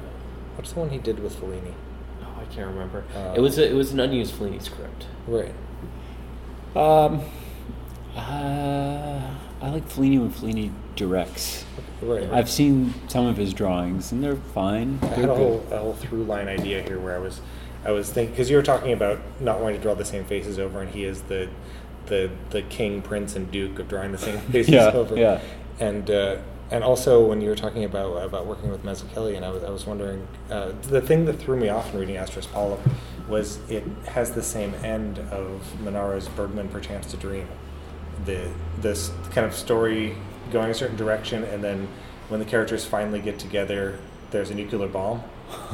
what's 0.55 0.73
the 0.73 0.79
one 0.79 0.89
he 0.89 0.97
did 0.97 1.19
with 1.19 1.39
Fellini? 1.39 1.73
Oh, 2.21 2.27
I 2.41 2.45
can't 2.53 2.67
remember. 2.67 3.03
Uh, 3.15 3.33
it 3.35 3.39
was 3.39 3.57
a, 3.57 3.69
it 3.69 3.73
was 3.73 3.93
an 3.93 3.99
unused 3.99 4.33
Fellini 4.35 4.61
script. 4.61 5.07
Right. 5.25 5.53
Um, 6.75 7.21
uh, 8.15 9.21
I 9.61 9.69
like 9.69 9.87
Fellini 9.87 10.19
when 10.19 10.31
Fellini 10.31 10.71
directs. 10.95 11.65
Right. 12.01 12.29
I've 12.31 12.49
seen 12.49 12.93
some 13.07 13.25
of 13.25 13.37
his 13.37 13.53
drawings, 13.53 14.11
and 14.11 14.23
they're 14.23 14.35
fine. 14.35 14.99
I 15.01 15.07
They're 15.07 15.15
had 15.17 15.29
a 15.29 15.35
whole 15.35 15.65
a 15.71 15.77
whole 15.77 15.93
through 15.93 16.23
line 16.25 16.47
idea 16.47 16.81
here 16.81 16.99
where 16.99 17.15
I 17.15 17.19
was 17.19 17.41
I 17.83 17.91
was 17.91 18.09
thinking 18.11 18.33
because 18.33 18.49
you 18.49 18.57
were 18.57 18.63
talking 18.63 18.93
about 18.93 19.19
not 19.39 19.59
wanting 19.59 19.77
to 19.77 19.81
draw 19.81 19.93
the 19.95 20.05
same 20.05 20.23
faces 20.25 20.59
over, 20.59 20.81
and 20.81 20.89
he 20.91 21.03
is 21.05 21.23
the 21.23 21.49
the 22.07 22.29
the 22.51 22.61
king, 22.63 23.01
prince, 23.01 23.35
and 23.35 23.49
duke 23.51 23.79
of 23.79 23.87
drawing 23.87 24.11
the 24.11 24.17
same 24.17 24.37
faces 24.51 24.73
Yeah, 24.73 24.91
over. 24.91 25.15
yeah. 25.15 25.41
And 25.79 26.09
uh, 26.11 26.37
and 26.69 26.83
also 26.83 27.25
when 27.25 27.41
you 27.41 27.49
were 27.49 27.55
talking 27.55 27.83
about 27.83 28.13
about 28.17 28.45
working 28.45 28.69
with 28.71 28.83
Mazzucchelli, 28.83 29.35
and 29.35 29.43
I 29.45 29.49
was 29.49 29.63
I 29.63 29.69
was 29.69 29.85
wondering 29.85 30.27
uh, 30.49 30.71
the 30.83 31.01
thing 31.01 31.25
that 31.25 31.33
threw 31.39 31.57
me 31.57 31.69
off 31.69 31.93
in 31.93 31.99
reading 31.99 32.15
Asterios 32.15 32.51
Polyp 32.51 32.79
was 33.27 33.59
it 33.69 33.83
has 34.07 34.31
the 34.31 34.43
same 34.43 34.73
end 34.83 35.19
of 35.31 35.61
Manara's 35.83 36.27
Bergman 36.29 36.69
Perchance 36.69 37.09
to 37.11 37.17
Dream. 37.17 37.47
The 38.25 38.51
this 38.79 39.11
kind 39.31 39.47
of 39.47 39.53
story 39.55 40.15
going 40.51 40.69
a 40.69 40.73
certain 40.73 40.97
direction, 40.97 41.43
and 41.45 41.63
then 41.63 41.87
when 42.29 42.39
the 42.39 42.45
characters 42.45 42.85
finally 42.85 43.19
get 43.21 43.39
together, 43.39 43.97
there's 44.31 44.49
a 44.51 44.53
nuclear 44.55 44.87
bomb. 44.87 45.23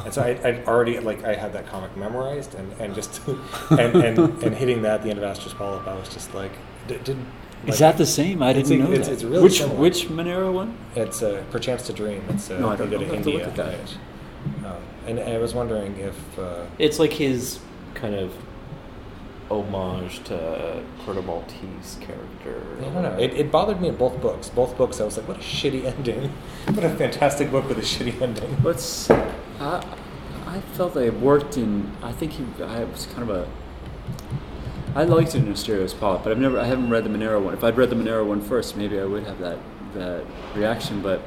And 0.05 0.13
so 0.13 0.21
I, 0.21 0.29
I'd 0.47 0.65
already 0.67 0.99
like 0.99 1.23
I 1.23 1.35
had 1.35 1.53
that 1.53 1.67
comic 1.67 1.95
memorized, 1.97 2.55
and, 2.55 2.71
and 2.79 2.93
just 2.95 3.19
and, 3.71 3.95
and, 3.95 4.17
and 4.43 4.55
hitting 4.55 4.81
that 4.83 4.95
at 4.99 5.03
the 5.03 5.09
end 5.09 5.19
of 5.19 5.25
Asterios 5.25 5.55
Polyp, 5.55 5.87
I 5.87 5.95
was 5.95 6.09
just 6.09 6.33
like, 6.33 6.51
did, 6.87 7.03
did 7.03 7.17
Is 7.65 7.79
that 7.79 7.97
the 7.97 8.05
same? 8.05 8.41
I 8.43 8.53
didn't 8.53 8.71
a- 8.71 8.77
know 8.77 8.91
it's- 8.91 9.07
that. 9.07 9.13
it's 9.13 9.23
really 9.23 9.43
which 9.43 9.59
similar. 9.59 9.79
which 9.79 10.09
Manara 10.09 10.51
one? 10.51 10.77
It's 10.95 11.21
uh, 11.23 11.43
perchance 11.51 11.85
to 11.87 11.93
dream. 11.93 12.23
It's 12.29 12.49
uh, 12.49 12.59
No, 12.59 12.69
I 12.69 12.75
they 12.75 12.85
don't 12.85 12.91
go 12.91 12.97
to 12.99 13.05
I'll 13.05 13.09
to 13.11 13.15
India. 13.17 13.33
look 13.39 13.47
at 13.47 13.55
that. 13.55 13.97
Um, 14.65 14.81
And 15.07 15.19
I 15.19 15.37
was 15.39 15.53
wondering 15.53 15.97
if 15.97 16.39
uh, 16.39 16.65
It's 16.79 16.99
like 16.99 17.13
his 17.13 17.59
kind 17.95 18.15
of 18.15 18.31
homage 19.49 20.21
to 20.25 20.83
Corto 21.05 21.23
Maltese 21.25 21.97
character. 22.01 22.61
I 22.79 22.83
don't 22.83 23.01
know. 23.01 23.17
It, 23.17 23.33
it 23.33 23.51
bothered 23.51 23.79
me 23.81 23.87
in 23.87 23.95
both 23.95 24.19
books. 24.21 24.49
Both 24.49 24.77
books, 24.77 24.99
I 24.99 25.05
was 25.05 25.15
like, 25.17 25.25
"What 25.27 25.37
a 25.37 25.41
shitty 25.41 25.85
ending! 25.85 26.29
what 26.73 26.83
a 26.83 26.89
fantastic 26.89 27.49
book 27.49 27.67
with 27.69 27.77
a 27.77 27.81
shitty 27.81 28.21
ending." 28.21 28.51
What's 28.61 29.09
I, 29.59 29.85
I 30.45 30.59
felt 30.73 30.95
it 30.97 31.13
worked 31.19 31.57
in. 31.57 31.91
I 32.01 32.11
think 32.11 32.33
he. 32.33 32.45
I 32.63 32.83
was 32.83 33.05
kind 33.07 33.23
of 33.23 33.29
a. 33.29 33.47
I 34.95 35.03
liked 35.03 35.35
it 35.35 35.39
in 35.39 35.53
Asterios 35.53 35.97
Polyp, 35.97 36.23
but 36.23 36.31
I've 36.31 36.39
never. 36.39 36.59
I 36.59 36.65
haven't 36.65 36.89
read 36.89 37.03
the 37.03 37.09
Manara 37.09 37.39
one. 37.39 37.53
If 37.53 37.63
I'd 37.63 37.77
read 37.77 37.89
the 37.89 37.95
Manara 37.95 38.23
one 38.25 38.41
first, 38.41 38.75
maybe 38.77 38.99
I 38.99 39.05
would 39.05 39.23
have 39.23 39.39
that 39.39 39.57
that 39.93 40.23
reaction. 40.55 41.01
But 41.01 41.21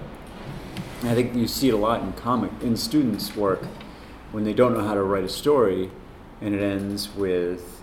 I 1.02 1.14
think 1.14 1.34
you 1.34 1.46
see 1.46 1.68
it 1.68 1.74
a 1.74 1.78
lot 1.78 2.02
in 2.02 2.12
comic 2.14 2.50
in 2.62 2.76
students' 2.76 3.34
work 3.36 3.64
when 4.32 4.44
they 4.44 4.52
don't 4.52 4.74
know 4.74 4.84
how 4.84 4.94
to 4.94 5.02
write 5.02 5.24
a 5.24 5.28
story, 5.28 5.90
and 6.40 6.54
it 6.54 6.60
ends 6.62 7.08
with 7.14 7.82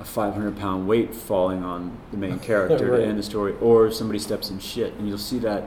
a 0.00 0.04
500 0.04 0.56
pound 0.56 0.88
weight 0.88 1.14
falling 1.14 1.62
on 1.62 1.96
the 2.10 2.16
main 2.16 2.38
character 2.50 2.90
Right. 2.92 2.98
to 2.98 3.06
end 3.06 3.18
the 3.18 3.22
story, 3.22 3.54
or 3.60 3.90
somebody 3.90 4.18
steps 4.18 4.50
in 4.50 4.58
shit, 4.58 4.94
and 4.94 5.06
you'll 5.08 5.18
see 5.18 5.38
that 5.40 5.64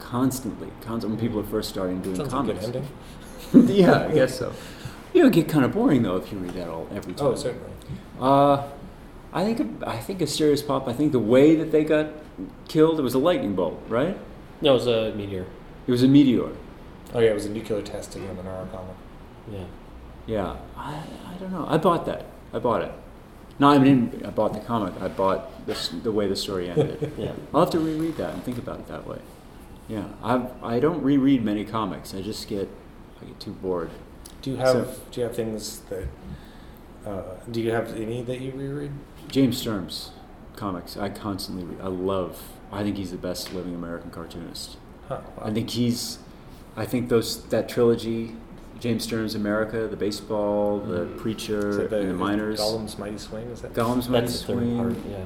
constantly. 0.00 0.68
Constantly 0.80 1.16
when 1.16 1.20
people 1.28 1.40
are 1.40 1.48
first 1.50 1.68
starting 1.68 2.02
doing 2.02 2.16
Sounds 2.16 2.32
like 2.32 2.40
comics. 2.46 2.66
good 2.66 2.76
ending. 2.76 2.92
yeah, 3.66 4.06
I 4.06 4.12
guess 4.12 4.38
so. 4.38 4.52
You 5.12 5.24
know, 5.24 5.30
get 5.30 5.48
kind 5.48 5.64
of 5.64 5.72
boring 5.72 6.02
though 6.02 6.16
if 6.16 6.32
you 6.32 6.38
read 6.38 6.54
that 6.54 6.68
all 6.68 6.88
every 6.94 7.12
time. 7.12 7.28
Oh, 7.28 7.34
certainly. 7.34 7.70
Uh, 8.20 8.68
I 9.32 9.44
think 9.44 9.82
I 9.86 9.98
think 9.98 10.20
Asterios 10.20 10.66
Pop. 10.66 10.88
I 10.88 10.92
think 10.92 11.12
the 11.12 11.18
way 11.18 11.54
that 11.56 11.70
they 11.72 11.84
got 11.84 12.08
killed, 12.68 12.98
it 12.98 13.02
was 13.02 13.14
a 13.14 13.18
lightning 13.18 13.54
bolt, 13.54 13.80
right? 13.88 14.18
No, 14.60 14.70
it 14.72 14.74
was 14.74 14.86
a 14.86 15.12
meteor. 15.14 15.46
It 15.86 15.90
was 15.90 16.02
a 16.02 16.08
meteor. 16.08 16.50
Oh 17.14 17.20
yeah, 17.20 17.30
it 17.30 17.34
was 17.34 17.46
a 17.46 17.50
nuclear 17.50 17.82
test 17.82 18.16
in 18.16 18.26
the 18.26 18.34
Manara 18.34 18.66
comic. 18.68 18.96
Yeah. 19.50 19.64
Yeah, 20.24 20.56
I, 20.76 21.02
I 21.26 21.34
don't 21.40 21.50
know. 21.50 21.66
I 21.68 21.76
bought 21.78 22.06
that. 22.06 22.26
I 22.52 22.58
bought 22.58 22.82
it. 22.82 22.92
No, 23.58 23.68
I 23.68 23.78
mean 23.78 24.22
I 24.24 24.30
bought 24.30 24.54
the 24.54 24.60
comic. 24.60 24.94
I 25.00 25.08
bought 25.08 25.66
the 25.66 25.76
the 26.02 26.12
way 26.12 26.26
the 26.26 26.36
story 26.36 26.70
ended. 26.70 27.12
Yeah. 27.18 27.32
I'll 27.52 27.60
have 27.60 27.70
to 27.70 27.80
reread 27.80 28.16
that 28.16 28.34
and 28.34 28.42
think 28.44 28.58
about 28.58 28.78
it 28.80 28.88
that 28.88 29.06
way. 29.06 29.18
Yeah, 29.88 30.04
I 30.22 30.46
I 30.62 30.80
don't 30.80 31.02
reread 31.02 31.44
many 31.44 31.64
comics. 31.64 32.14
I 32.14 32.22
just 32.22 32.48
get 32.48 32.68
I 33.22 33.26
get 33.26 33.40
too 33.40 33.52
bored. 33.52 33.90
Do 34.42 34.50
you 34.50 34.56
have 34.56 34.68
So- 34.72 34.94
Do 35.10 35.20
you 35.20 35.26
have 35.26 35.36
things 35.36 35.80
that? 35.90 36.08
Uh, 37.06 37.22
do 37.50 37.60
you 37.60 37.70
have 37.72 37.94
any 37.96 38.22
that 38.22 38.40
you 38.40 38.52
reread? 38.52 38.92
James 39.28 39.58
Sturm's 39.58 40.10
comics, 40.56 40.96
I 40.96 41.08
constantly 41.08 41.64
read. 41.64 41.80
I 41.82 41.88
love. 41.88 42.40
I 42.70 42.82
think 42.82 42.96
he's 42.96 43.10
the 43.10 43.16
best 43.16 43.52
living 43.52 43.74
American 43.74 44.10
cartoonist. 44.10 44.76
Huh. 45.08 45.20
I 45.40 45.50
think 45.50 45.70
he's. 45.70 46.18
I 46.76 46.84
think 46.86 47.08
those 47.08 47.42
that 47.48 47.68
trilogy, 47.68 48.34
James 48.80 49.04
Sturm's 49.04 49.34
America, 49.34 49.86
the 49.88 49.96
baseball, 49.96 50.78
the 50.78 51.06
preacher, 51.18 51.74
that 51.74 51.90
the, 51.90 51.98
and 52.00 52.10
the 52.10 52.14
miners. 52.14 52.60
Golem's 52.60 52.98
Mighty 52.98 53.18
Swing. 53.18 53.44
Is 53.50 53.60
that? 53.62 53.74
Golem's 53.74 54.08
Mighty 54.08 54.28
Swing. 54.28 54.76
part. 54.78 54.96
Yeah. 55.08 55.24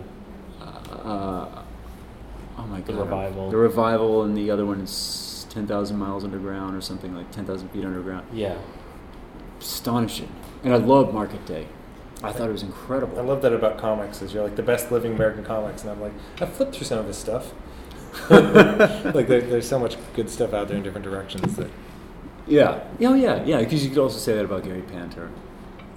Uh, 0.91 1.63
oh 2.59 2.67
my 2.69 2.81
The 2.81 2.93
god. 2.93 2.99
Revival. 3.03 3.51
The 3.51 3.57
revival, 3.57 4.23
and 4.25 4.37
the 4.37 4.51
other 4.51 4.67
one 4.67 4.81
is 4.81 4.91
ten 5.57 5.67
thousand 5.67 5.97
miles 5.97 6.23
underground 6.23 6.77
or 6.77 6.83
something 6.83 7.17
like 7.17 7.31
ten 7.31 7.47
thousand 7.47 7.71
feet 7.71 7.85
underground. 7.85 8.27
Yeah. 8.31 8.59
Astonishing. 9.59 10.31
And 10.63 10.75
I 10.75 10.77
love 10.77 11.15
Market 11.15 11.47
Day. 11.47 11.67
I 12.23 12.33
thought 12.33 12.51
it 12.51 12.53
was 12.53 12.63
incredible. 12.63 13.19
I 13.19 13.23
love 13.23 13.41
that 13.41 13.55
about 13.55 13.79
comics. 13.79 14.21
Is 14.21 14.35
you're 14.35 14.45
like 14.45 14.57
the 14.57 14.63
best 14.63 14.93
living 14.93 15.15
American 15.15 15.45
comics, 15.45 15.81
and 15.83 15.91
I'm 15.91 16.01
like, 16.01 16.13
I've 16.41 16.53
flipped 16.53 16.77
through 16.77 16.87
some 16.87 16.99
of 16.99 17.07
his 17.07 17.17
stuff. 17.17 17.55
like 18.31 19.29
there, 19.29 19.41
there's 19.41 19.69
so 19.69 19.79
much 19.79 19.97
good 20.15 20.29
stuff 20.29 20.53
out 20.53 20.69
there 20.69 20.77
in 20.77 20.83
different 20.83 21.05
directions 21.05 21.57
that. 21.57 21.71
Yeah. 22.47 22.85
Oh 23.01 23.15
yeah, 23.15 23.43
yeah. 23.45 23.59
Because 23.59 23.83
you 23.83 23.89
could 23.89 23.99
also 23.99 24.19
say 24.19 24.35
that 24.35 24.45
about 24.45 24.63
Gary 24.63 24.83
Panter. 24.83 25.31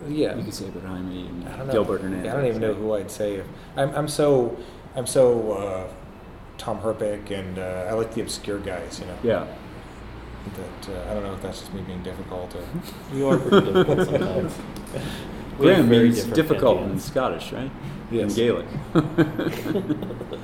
Yeah. 0.08 0.38
You 0.38 0.44
could 0.46 0.54
say 0.54 0.70
about 0.70 0.84
Jaime 0.84 1.28
and 1.28 1.50
I 1.50 1.58
don't. 1.58 1.72
Gilbert 1.72 2.02
Hernandez. 2.02 2.32
I 2.32 2.36
don't 2.38 2.46
even 2.46 2.62
know 2.62 2.74
who 2.74 2.94
I'd 2.94 3.12
say. 3.12 3.44
I'm, 3.76 3.94
I'm 3.94 4.08
so, 4.08 4.58
I'm 4.96 5.06
so 5.06 5.52
uh, 5.52 5.88
Tom 6.60 6.80
Herpich, 6.80 7.32
and 7.32 7.58
uh, 7.58 7.88
I 7.90 7.94
like 7.94 8.14
the 8.14 8.22
obscure 8.22 8.60
guys. 8.60 9.00
You 9.00 9.08
know. 9.08 9.18
Yeah. 9.24 9.48
That 10.56 10.90
uh, 10.96 11.12
I 11.12 11.14
don't 11.16 11.24
know 11.24 11.34
if 11.34 11.42
that's 11.42 11.60
just 11.62 11.74
me 11.74 11.82
being 11.82 12.04
difficult 12.04 12.56
or. 12.56 12.64
You 13.16 13.28
are 13.30 13.40
pretty 13.40 13.74
difficult 13.74 14.08
sometimes. 14.08 14.54
We 15.58 15.66
Graham 15.66 15.90
very 15.90 16.04
means 16.06 16.16
different 16.20 16.36
difficult 16.36 16.82
in. 16.84 17.00
Scottish, 17.02 17.52
right? 17.52 17.70
Yes. 18.12 18.32
In 18.32 18.36
Gaelic. 18.38 18.66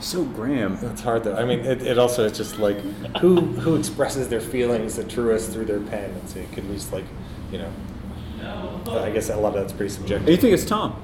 so 0.00 0.24
Graham. 0.24 0.76
It's 0.82 1.00
hard 1.00 1.22
though. 1.22 1.36
I 1.36 1.44
mean, 1.44 1.60
it, 1.60 1.80
it 1.82 1.96
also 1.96 2.24
is 2.24 2.36
just 2.36 2.58
like 2.58 2.78
who 3.20 3.36
who 3.40 3.76
expresses 3.76 4.28
their 4.28 4.40
feelings 4.40 4.96
the 4.96 5.04
truest 5.04 5.52
through 5.52 5.66
their 5.66 5.78
pen, 5.80 6.10
and 6.10 6.28
so 6.28 6.40
you 6.40 6.46
could 6.52 6.64
at 6.64 6.70
least 6.70 6.92
like, 6.92 7.04
you 7.52 7.58
know. 7.58 7.70
I 8.90 9.10
guess 9.10 9.28
a 9.28 9.36
lot 9.36 9.54
of 9.54 9.60
that's 9.60 9.72
pretty 9.72 9.92
subjective. 9.92 10.26
Do 10.26 10.32
you 10.32 10.38
think 10.38 10.54
it's 10.54 10.64
Tom? 10.64 11.00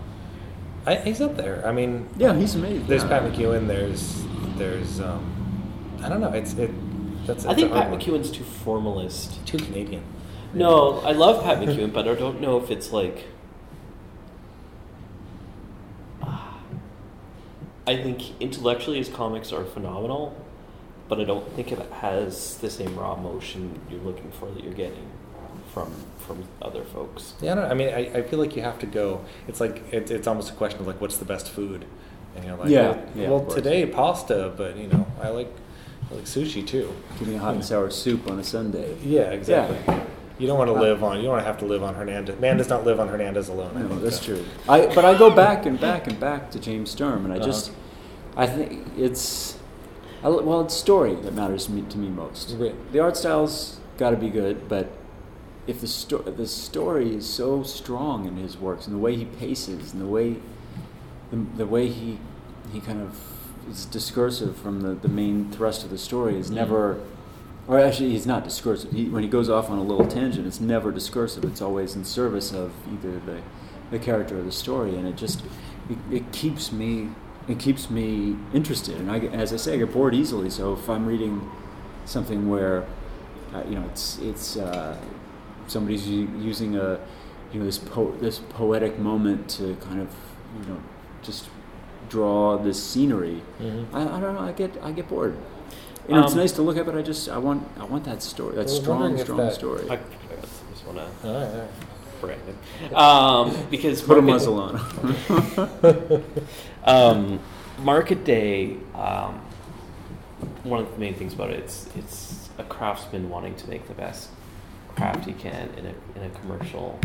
I, 0.86 0.96
he's 0.96 1.20
up 1.20 1.36
there. 1.36 1.64
I 1.66 1.72
mean, 1.72 2.08
Yeah, 2.16 2.34
he's 2.34 2.54
amazing. 2.54 2.86
there's 2.86 3.02
Yeah. 3.04 3.20
Pat 3.20 3.32
McEown. 3.32 3.66
There's 3.68 4.24
there's 4.56 5.00
um, 5.00 5.98
I 6.02 6.08
don't 6.08 6.20
know. 6.20 6.32
It's 6.32 6.54
it. 6.54 6.70
That's, 7.26 7.46
I 7.46 7.54
think 7.54 7.72
Pat 7.72 7.90
one. 7.90 8.00
McEown's 8.00 8.30
too 8.30 8.44
formalist. 8.44 9.44
too 9.46 9.58
Canadian. 9.58 10.02
No, 10.52 11.00
I 11.00 11.12
love 11.12 11.42
Pat 11.42 11.58
McEown, 11.66 11.92
but 11.92 12.06
I 12.06 12.14
don't 12.14 12.40
know 12.40 12.58
if 12.62 12.70
it's 12.70 12.92
like. 12.92 13.24
I 17.86 17.96
think 17.96 18.40
intellectually 18.40 18.98
his 18.98 19.08
comics 19.08 19.52
are 19.52 19.64
phenomenal, 19.64 20.36
but 21.08 21.20
I 21.20 21.24
don't 21.24 21.50
think 21.52 21.72
it 21.72 21.78
has 21.92 22.58
the 22.58 22.70
same 22.70 22.96
raw 22.96 23.14
emotion 23.14 23.80
you're 23.90 24.00
looking 24.00 24.30
for 24.32 24.50
that 24.50 24.62
you're 24.62 24.72
getting 24.74 25.10
from 25.72 25.92
from 26.18 26.44
other 26.62 26.84
folks. 26.84 27.34
Yeah, 27.40 27.52
I, 27.52 27.54
don't, 27.56 27.70
I 27.70 27.74
mean, 27.74 27.88
I, 27.88 28.18
I 28.18 28.22
feel 28.22 28.38
like 28.38 28.56
you 28.56 28.62
have 28.62 28.78
to 28.78 28.86
go. 28.86 29.24
It's 29.48 29.60
like 29.60 29.82
it, 29.92 30.10
it's 30.10 30.26
almost 30.26 30.50
a 30.50 30.54
question 30.54 30.80
of 30.80 30.86
like, 30.86 31.00
what's 31.00 31.16
the 31.16 31.24
best 31.24 31.48
food? 31.50 31.84
And 32.36 32.44
you're 32.44 32.56
like, 32.56 32.68
Yeah, 32.68 32.90
well, 32.90 33.06
yeah, 33.14 33.28
well 33.28 33.46
today 33.46 33.86
pasta, 33.86 34.52
but 34.56 34.76
you 34.76 34.88
know, 34.88 35.06
I 35.22 35.28
like 35.28 35.52
I 36.10 36.14
like 36.14 36.24
sushi 36.24 36.66
too. 36.66 36.94
Give 37.18 37.28
me 37.28 37.36
a 37.36 37.38
hot 37.38 37.54
and 37.54 37.64
sour 37.64 37.90
soup 37.90 38.30
on 38.30 38.38
a 38.38 38.44
Sunday. 38.44 38.96
Yeah, 39.02 39.30
exactly. 39.30 39.78
Yeah. 39.86 40.04
You 40.38 40.48
don't 40.48 40.58
want 40.58 40.68
to 40.68 40.74
live 40.74 41.04
on. 41.04 41.16
You 41.18 41.22
don't 41.22 41.32
want 41.32 41.42
to 41.42 41.46
have 41.46 41.58
to 41.60 41.64
live 41.64 41.82
on 41.84 41.94
Hernandez. 41.94 42.40
Man 42.40 42.56
does 42.56 42.68
not 42.68 42.84
live 42.84 42.98
on 42.98 43.06
Hernandez 43.08 43.48
alone. 43.48 43.74
No, 43.88 43.98
that's 44.00 44.18
so. 44.18 44.34
true. 44.34 44.44
I 44.68 44.86
but 44.92 45.04
I 45.04 45.16
go 45.16 45.30
back 45.30 45.64
and 45.64 45.80
back 45.80 46.06
and 46.08 46.18
back 46.18 46.50
to 46.52 46.58
James 46.58 46.90
Sturm, 46.90 47.24
and 47.24 47.32
I 47.32 47.36
Uh-huh. 47.36 47.46
just 47.46 47.70
I 48.36 48.46
think 48.46 48.84
it's 48.98 49.56
I, 50.24 50.28
well, 50.28 50.62
it's 50.62 50.74
story 50.74 51.14
that 51.14 51.34
matters 51.34 51.66
to 51.66 51.72
me, 51.72 51.82
to 51.82 51.98
me 51.98 52.08
most. 52.08 52.56
Right. 52.58 52.74
The 52.92 52.98
art 52.98 53.16
style's 53.16 53.78
got 53.98 54.10
to 54.10 54.16
be 54.16 54.30
good, 54.30 54.68
but 54.68 54.90
if 55.66 55.80
the 55.80 55.86
sto- 55.86 56.22
the 56.22 56.46
story 56.46 57.14
is 57.14 57.26
so 57.28 57.62
strong 57.62 58.26
in 58.26 58.36
his 58.36 58.56
works 58.58 58.86
and 58.86 58.94
the 58.96 58.98
way 59.00 59.14
he 59.16 59.24
paces 59.26 59.92
and 59.92 60.00
the 60.02 60.06
way 60.06 60.36
the, 61.34 61.56
the 61.58 61.66
way 61.66 61.88
he 61.88 62.18
he 62.72 62.80
kind 62.80 63.00
of 63.00 63.18
is 63.70 63.84
discursive 63.86 64.56
from 64.56 64.80
the, 64.82 64.94
the 64.94 65.08
main 65.08 65.50
thrust 65.50 65.84
of 65.84 65.90
the 65.90 65.98
story 65.98 66.36
is 66.36 66.50
Mhm. 66.50 66.54
never 66.54 67.00
or 67.66 67.78
actually 67.80 68.10
he's 68.10 68.26
not 68.26 68.44
discursive. 68.44 68.92
He, 68.92 69.06
when 69.08 69.22
he 69.22 69.28
goes 69.28 69.48
off 69.48 69.70
on 69.70 69.78
a 69.78 69.82
little 69.82 70.06
tangent 70.06 70.46
it's 70.46 70.60
never 70.60 70.92
discursive. 70.92 71.44
It's 71.44 71.62
always 71.62 71.96
in 71.96 72.04
service 72.04 72.52
of 72.52 72.72
either 72.92 73.12
the, 73.24 73.40
the 73.90 73.98
character 73.98 74.38
or 74.38 74.42
the 74.42 74.52
story. 74.52 74.96
And 74.96 75.06
it 75.08 75.16
just 75.16 75.42
it, 75.88 75.98
it 76.10 76.32
keeps 76.32 76.72
me 76.72 77.08
it 77.48 77.58
keeps 77.58 77.90
me 77.90 78.36
interested. 78.52 78.96
And 78.96 79.10
I, 79.10 79.18
as 79.18 79.52
I 79.52 79.56
say 79.56 79.74
I 79.74 79.78
get 79.78 79.92
bored 79.92 80.14
easily. 80.14 80.50
So 80.50 80.74
if 80.74 80.88
I'm 80.90 81.06
reading 81.06 81.50
something 82.04 82.48
where 82.50 82.84
uh, 83.54 83.62
you 83.68 83.76
know 83.76 83.84
it's 83.90 84.18
it's 84.18 84.56
uh, 84.58 84.96
somebody's 85.66 86.06
using 86.06 86.76
a 86.76 86.98
you 87.52 87.60
know 87.60 87.64
this 87.66 87.78
po- 87.78 88.14
this 88.20 88.38
poetic 88.38 88.98
moment 88.98 89.48
to 89.58 89.74
kind 89.76 90.00
of 90.00 90.08
you 90.60 90.66
know 90.68 90.80
just 91.24 91.48
draw 92.08 92.56
this 92.58 92.82
scenery 92.82 93.42
Mhm. 93.60 93.86
I, 93.92 94.02
I 94.16 94.20
don't 94.20 94.34
know 94.34 94.40
I 94.40 94.52
get 94.52 94.70
I 94.82 94.92
get 94.92 95.08
bored 95.08 95.36
you 96.08 96.14
know, 96.14 96.22
it's 96.24 96.32
Um, 96.32 96.38
nice 96.38 96.52
to 96.52 96.62
look 96.62 96.76
at 96.76 96.84
but 96.86 96.94
I 96.96 97.02
just 97.02 97.28
I 97.28 97.38
want 97.38 97.66
I 97.80 97.84
want 97.84 98.04
that 98.04 98.22
story 98.22 98.54
that 98.56 98.68
strong 98.70 99.16
strong 99.18 99.38
that- 99.38 99.54
story 99.54 99.88
I, 99.90 99.94
I 99.94 99.98
just 100.72 100.86
want 100.86 100.98
to 100.98 101.28
All 101.28 101.34
right, 101.34 101.52
all 101.52 101.58
right. 101.60 101.70
Brandon, 102.20 102.56
um, 102.94 103.66
because 103.70 104.00
put 104.00 104.16
a 104.16 104.22
muzzle 104.22 104.58
on 104.66 104.80
um, 106.84 107.40
Market 107.80 108.24
Day. 108.24 108.76
Um, 108.94 109.40
one 110.62 110.80
of 110.80 110.90
the 110.92 110.98
main 110.98 111.14
things 111.14 111.34
about 111.34 111.50
it, 111.50 111.58
it's 111.58 111.86
it's 111.96 112.48
a 112.58 112.62
craftsman 112.64 113.28
wanting 113.28 113.54
to 113.56 113.68
make 113.68 113.86
the 113.88 113.94
best 113.94 114.30
craft 114.96 115.26
he 115.26 115.32
can 115.32 115.68
in 115.76 115.86
a 115.86 115.94
in 116.18 116.24
a 116.24 116.30
commercial 116.40 116.98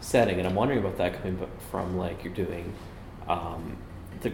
setting, 0.00 0.38
and 0.38 0.48
I'm 0.48 0.54
wondering 0.54 0.80
about 0.80 0.96
that 0.98 1.22
coming 1.22 1.38
from 1.70 1.96
like 1.96 2.24
you're 2.24 2.34
doing 2.34 2.72
um, 3.28 3.76
the 4.20 4.32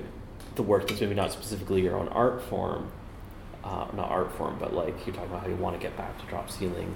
the 0.57 0.62
work 0.62 0.88
that's 0.88 1.01
maybe 1.01 1.14
not 1.14 1.32
specifically 1.32 1.80
your 1.82 1.97
own 1.97 2.09
art 2.09 2.43
form, 2.43 2.91
uh, 3.64 3.86
not 3.95 4.11
art 4.11 4.32
form, 4.36 4.57
but 4.59 4.74
like 4.74 4.95
you're 5.07 5.14
talking 5.14 5.30
about 5.30 5.43
how 5.43 5.49
you 5.49 5.55
want 5.57 5.76
to 5.76 5.82
get 5.82 5.97
back 5.97 6.18
to 6.20 6.26
drop 6.26 6.51
ceiling, 6.51 6.95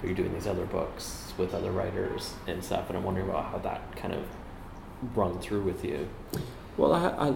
but 0.00 0.08
you're 0.08 0.16
doing 0.16 0.34
these 0.34 0.46
other 0.46 0.66
books 0.66 1.32
with 1.38 1.54
other 1.54 1.70
writers 1.70 2.34
and 2.46 2.62
stuff, 2.64 2.88
and 2.88 2.98
I'm 2.98 3.04
wondering 3.04 3.28
about 3.28 3.44
how 3.52 3.58
that 3.58 3.94
kind 3.96 4.12
of 4.14 4.24
run 5.14 5.38
through 5.38 5.62
with 5.62 5.84
you. 5.84 6.08
Well, 6.76 6.92
I, 6.92 7.28
I, 7.28 7.34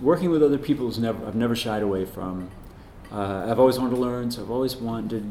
working 0.00 0.30
with 0.30 0.42
other 0.42 0.58
people 0.58 0.88
is 0.88 0.98
never 0.98 1.24
I've 1.26 1.34
never 1.36 1.54
shied 1.54 1.82
away 1.82 2.04
from. 2.06 2.50
Uh, 3.12 3.46
I've 3.48 3.58
always 3.58 3.78
wanted 3.78 3.94
to 3.96 4.00
learn, 4.00 4.30
so 4.30 4.42
I've 4.42 4.50
always 4.50 4.76
wanted 4.76 5.24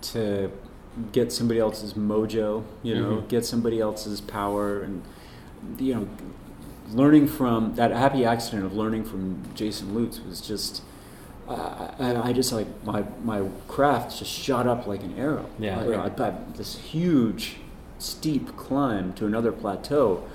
to 0.00 0.50
get 1.12 1.30
somebody 1.30 1.60
else's 1.60 1.94
mojo, 1.94 2.64
you 2.82 2.94
know, 2.94 3.16
Mhm. 3.18 3.28
get 3.28 3.44
somebody 3.46 3.80
else's 3.80 4.20
power, 4.20 4.80
and 4.80 5.02
you 5.78 5.94
know, 5.94 6.08
learning 6.92 7.28
from 7.28 7.74
that 7.74 7.90
happy 7.90 8.24
accident 8.24 8.64
of 8.64 8.74
learning 8.74 9.04
from 9.04 9.42
Jason 9.54 9.94
Lutes 9.94 10.20
was 10.24 10.40
just. 10.40 10.82
I, 11.48 11.94
I 11.98 12.28
I 12.28 12.32
just 12.34 12.52
like 12.52 12.66
my 12.84 13.04
my 13.24 13.42
craft 13.68 14.18
just 14.18 14.30
shot 14.30 14.66
up 14.66 14.86
like 14.86 15.02
an 15.02 15.18
arrow. 15.18 15.48
Yeah. 15.58 15.82
Know, 15.82 16.02
I, 16.02 16.28
I, 16.28 16.34
this 16.54 16.76
huge, 16.76 17.56
steep 17.98 18.54
climb 18.56 19.14
to 19.14 19.24
another 19.24 19.50
plateau 19.50 20.28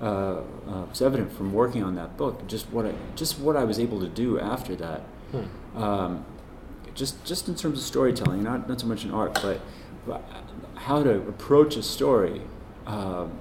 uh, 0.00 0.04
uh, 0.04 0.42
was 0.90 1.00
evident 1.00 1.32
from 1.32 1.54
working 1.54 1.82
on 1.82 1.94
that 1.94 2.18
book. 2.18 2.46
Just 2.46 2.70
what 2.70 2.84
I 2.84 2.92
just 3.16 3.38
what 3.38 3.56
I 3.56 3.64
was 3.64 3.78
able 3.78 3.98
to 4.00 4.08
do 4.08 4.38
after 4.38 4.76
that 4.76 5.02
Hmm. 5.32 5.82
um, 5.82 6.24
just 6.94 7.22
just 7.24 7.48
in 7.48 7.54
terms 7.54 7.78
of 7.78 7.84
storytelling, 7.84 8.42
not 8.42 8.68
not 8.68 8.80
so 8.80 8.86
much 8.86 9.04
in 9.04 9.10
art, 9.10 9.38
but, 9.42 9.60
but 10.06 10.22
how 10.74 11.02
to 11.02 11.16
approach 11.28 11.76
a 11.76 11.82
story 11.82 12.40
um, 12.86 13.32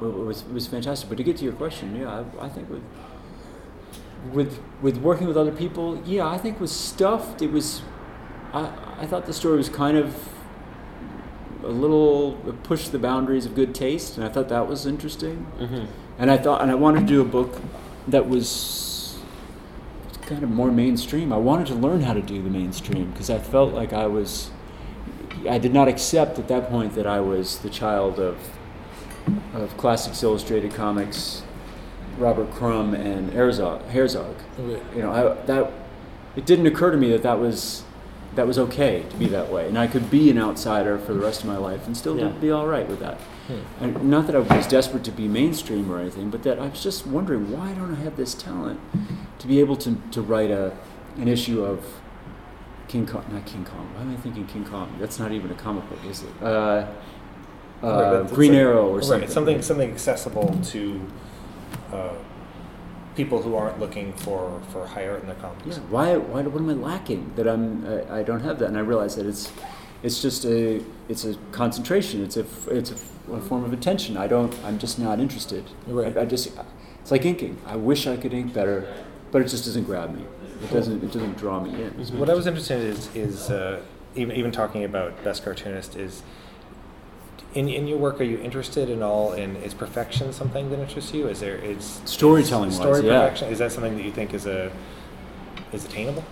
wa- 0.00 0.08
was 0.08 0.44
was 0.44 0.66
fantastic. 0.66 1.08
But 1.08 1.18
to 1.18 1.24
get 1.24 1.36
to 1.38 1.44
your 1.44 1.52
question, 1.54 1.96
yeah, 1.96 2.24
I, 2.40 2.46
I 2.46 2.48
think 2.48 2.68
with 2.70 2.82
with 4.32 4.58
with 4.82 4.96
working 4.98 5.26
with 5.26 5.36
other 5.36 5.52
people, 5.52 6.00
yeah, 6.04 6.26
I 6.26 6.38
think 6.38 6.60
with 6.60 6.70
stuffed, 6.70 7.42
it 7.42 7.52
was. 7.52 7.82
I 8.52 8.70
I 9.00 9.06
thought 9.06 9.26
the 9.26 9.32
story 9.32 9.56
was 9.56 9.68
kind 9.68 9.96
of 9.96 10.28
a 11.64 11.68
little 11.68 12.32
pushed 12.62 12.92
the 12.92 12.98
boundaries 12.98 13.46
of 13.46 13.54
good 13.54 13.74
taste, 13.74 14.16
and 14.16 14.24
I 14.24 14.28
thought 14.28 14.48
that 14.48 14.68
was 14.68 14.86
interesting. 14.86 15.46
Mhm. 15.60 15.86
And 16.18 16.30
I 16.30 16.38
thought, 16.38 16.62
and 16.62 16.70
I 16.70 16.74
wanted 16.74 17.00
to 17.00 17.06
do 17.06 17.20
a 17.20 17.24
book 17.24 17.60
that 18.08 18.28
was 18.28 19.18
kind 20.22 20.42
of 20.42 20.50
more 20.50 20.70
mainstream. 20.72 21.32
I 21.32 21.36
wanted 21.36 21.66
to 21.68 21.74
learn 21.74 22.00
how 22.02 22.14
to 22.14 22.22
do 22.22 22.42
the 22.42 22.50
mainstream 22.50 23.10
because 23.10 23.28
I 23.30 23.38
felt 23.38 23.74
like 23.74 23.92
I 23.92 24.06
was, 24.06 24.50
I 25.48 25.58
did 25.58 25.72
not 25.74 25.88
accept 25.88 26.38
at 26.38 26.48
that 26.48 26.68
point 26.70 26.94
that 26.94 27.06
I 27.06 27.20
was 27.20 27.58
the 27.58 27.68
child 27.70 28.18
of, 28.18 28.36
of 29.56 29.76
Classics 29.76 30.22
Illustrated 30.22 30.74
Comics, 30.74 31.42
Robert 32.18 32.50
Crumb 32.52 32.94
and 32.94 33.30
Hergé. 33.32 33.82
Hergé. 33.90 34.34
You 34.94 35.02
know, 35.02 35.10
I, 35.12 35.44
that 35.46 35.72
it 36.36 36.46
didn't 36.46 36.66
occur 36.66 36.90
to 36.90 36.96
me 36.96 37.10
that 37.10 37.22
that 37.22 37.38
was 37.38 37.82
that 38.34 38.46
was 38.46 38.58
okay 38.58 39.02
to 39.08 39.16
be 39.16 39.26
that 39.28 39.50
way, 39.50 39.66
and 39.66 39.78
I 39.78 39.86
could 39.86 40.10
be 40.10 40.28
an 40.30 40.36
outsider 40.38 40.98
for 40.98 41.14
the 41.14 41.20
rest 41.20 41.40
of 41.40 41.46
my 41.48 41.56
life 41.56 41.86
and 41.86 41.96
still 41.96 42.18
Yeah. 42.18 42.28
be 42.28 42.50
all 42.50 42.66
right 42.66 42.86
with 42.86 43.00
that. 43.00 43.18
Hmm. 43.46 43.82
And 43.82 44.10
not 44.10 44.26
that 44.26 44.36
I 44.36 44.40
was 44.40 44.66
desperate 44.66 45.04
to 45.04 45.10
be 45.10 45.26
mainstream 45.26 45.90
or 45.90 45.98
anything, 45.98 46.28
but 46.28 46.42
that 46.42 46.58
I 46.58 46.66
was 46.68 46.82
just 46.82 47.06
wondering 47.06 47.50
why 47.50 47.72
don't 47.72 47.92
I 47.94 48.00
have 48.00 48.18
this 48.18 48.34
talent 48.34 48.78
to 49.38 49.46
be 49.46 49.58
able 49.60 49.76
to, 49.76 49.96
to 50.10 50.20
write 50.20 50.50
a 50.50 50.76
an 51.16 51.28
issue 51.28 51.64
of 51.64 51.82
King 52.88 53.06
Kong, 53.06 53.24
not 53.32 53.46
King 53.46 53.64
Kong. 53.64 53.88
Why 53.94 54.02
am 54.02 54.12
I 54.12 54.16
thinking 54.16 54.46
King 54.46 54.66
Kong? 54.66 54.94
That's 55.00 55.18
not 55.18 55.32
even 55.32 55.50
a 55.50 55.54
comic 55.54 55.88
book, 55.88 55.98
is 56.04 56.22
it? 56.22 56.42
Uh, 56.42 56.86
uh, 57.82 58.22
Right, 58.22 58.32
Green 58.34 58.52
like- 58.52 58.60
Arrow 58.60 58.88
or 58.88 58.96
right, 58.96 59.04
something. 59.04 59.30
something 59.30 59.62
something 59.62 59.90
accessible 59.90 60.58
to 60.64 61.00
uh, 61.92 62.14
people 63.14 63.40
who 63.42 63.54
aren't 63.54 63.80
looking 63.80 64.12
for, 64.14 64.60
for 64.70 64.86
high 64.86 65.08
art 65.08 65.20
in 65.22 65.26
their 65.26 65.36
comics. 65.36 65.76
Yeah. 65.78 65.82
Why? 65.90 66.16
Why? 66.16 66.42
What 66.42 66.60
am 66.60 66.70
I 66.70 66.74
lacking 66.74 67.32
that 67.36 67.46
I'm? 67.48 67.86
I, 67.86 68.18
I 68.18 68.22
don't 68.22 68.40
have 68.40 68.58
that, 68.58 68.66
and 68.68 68.76
I 68.76 68.80
realize 68.80 69.16
that 69.16 69.26
it's, 69.26 69.50
it's 70.02 70.20
just 70.20 70.44
a, 70.44 70.82
it's 71.08 71.24
a 71.24 71.34
concentration. 71.52 72.22
It's 72.22 72.36
a 72.36 72.44
it's 72.68 72.90
a 72.90 72.96
form 72.96 73.64
of 73.64 73.72
attention. 73.72 74.16
I 74.16 74.26
don't. 74.26 74.54
I'm 74.64 74.78
just 74.78 74.98
not 74.98 75.18
interested. 75.20 75.64
Right. 75.86 76.16
I, 76.16 76.22
I 76.22 76.24
just. 76.24 76.52
It's 77.00 77.10
like 77.10 77.24
inking. 77.24 77.56
I 77.66 77.76
wish 77.76 78.06
I 78.06 78.16
could 78.16 78.34
ink 78.34 78.52
better, 78.52 78.92
but 79.30 79.40
it 79.42 79.48
just 79.48 79.64
doesn't 79.64 79.84
grab 79.84 80.14
me. 80.14 80.24
It 80.62 80.70
doesn't. 80.72 81.02
It 81.04 81.12
doesn't 81.12 81.36
draw 81.38 81.60
me 81.60 81.70
in. 81.82 81.90
What 82.18 82.28
I 82.30 82.34
was 82.34 82.46
interested 82.46 82.80
in 82.80 82.86
is, 82.88 83.14
is 83.14 83.50
uh, 83.50 83.80
even, 84.16 84.34
even 84.36 84.50
talking 84.50 84.82
about 84.84 85.22
best 85.22 85.44
cartoonist 85.44 85.94
is 85.96 86.22
in, 87.56 87.68
in 87.68 87.86
your 87.86 87.98
work 87.98 88.20
are 88.20 88.24
you 88.24 88.38
interested 88.38 88.90
in 88.90 89.02
all 89.02 89.32
in 89.32 89.56
is 89.56 89.74
perfection 89.74 90.32
something 90.32 90.70
that 90.70 90.78
interests 90.78 91.12
you 91.14 91.26
is 91.26 91.40
there 91.40 91.56
is 91.56 92.00
Storytelling 92.04 92.70
is 92.70 92.78
wise, 92.78 92.98
story 92.98 93.06
yeah. 93.06 93.20
perfection 93.20 93.48
is 93.48 93.58
that 93.58 93.72
something 93.72 93.96
that 93.96 94.04
you 94.04 94.12
think 94.12 94.34
is 94.34 94.46
a 94.46 94.70
is 95.72 95.84
attainable 95.84 96.24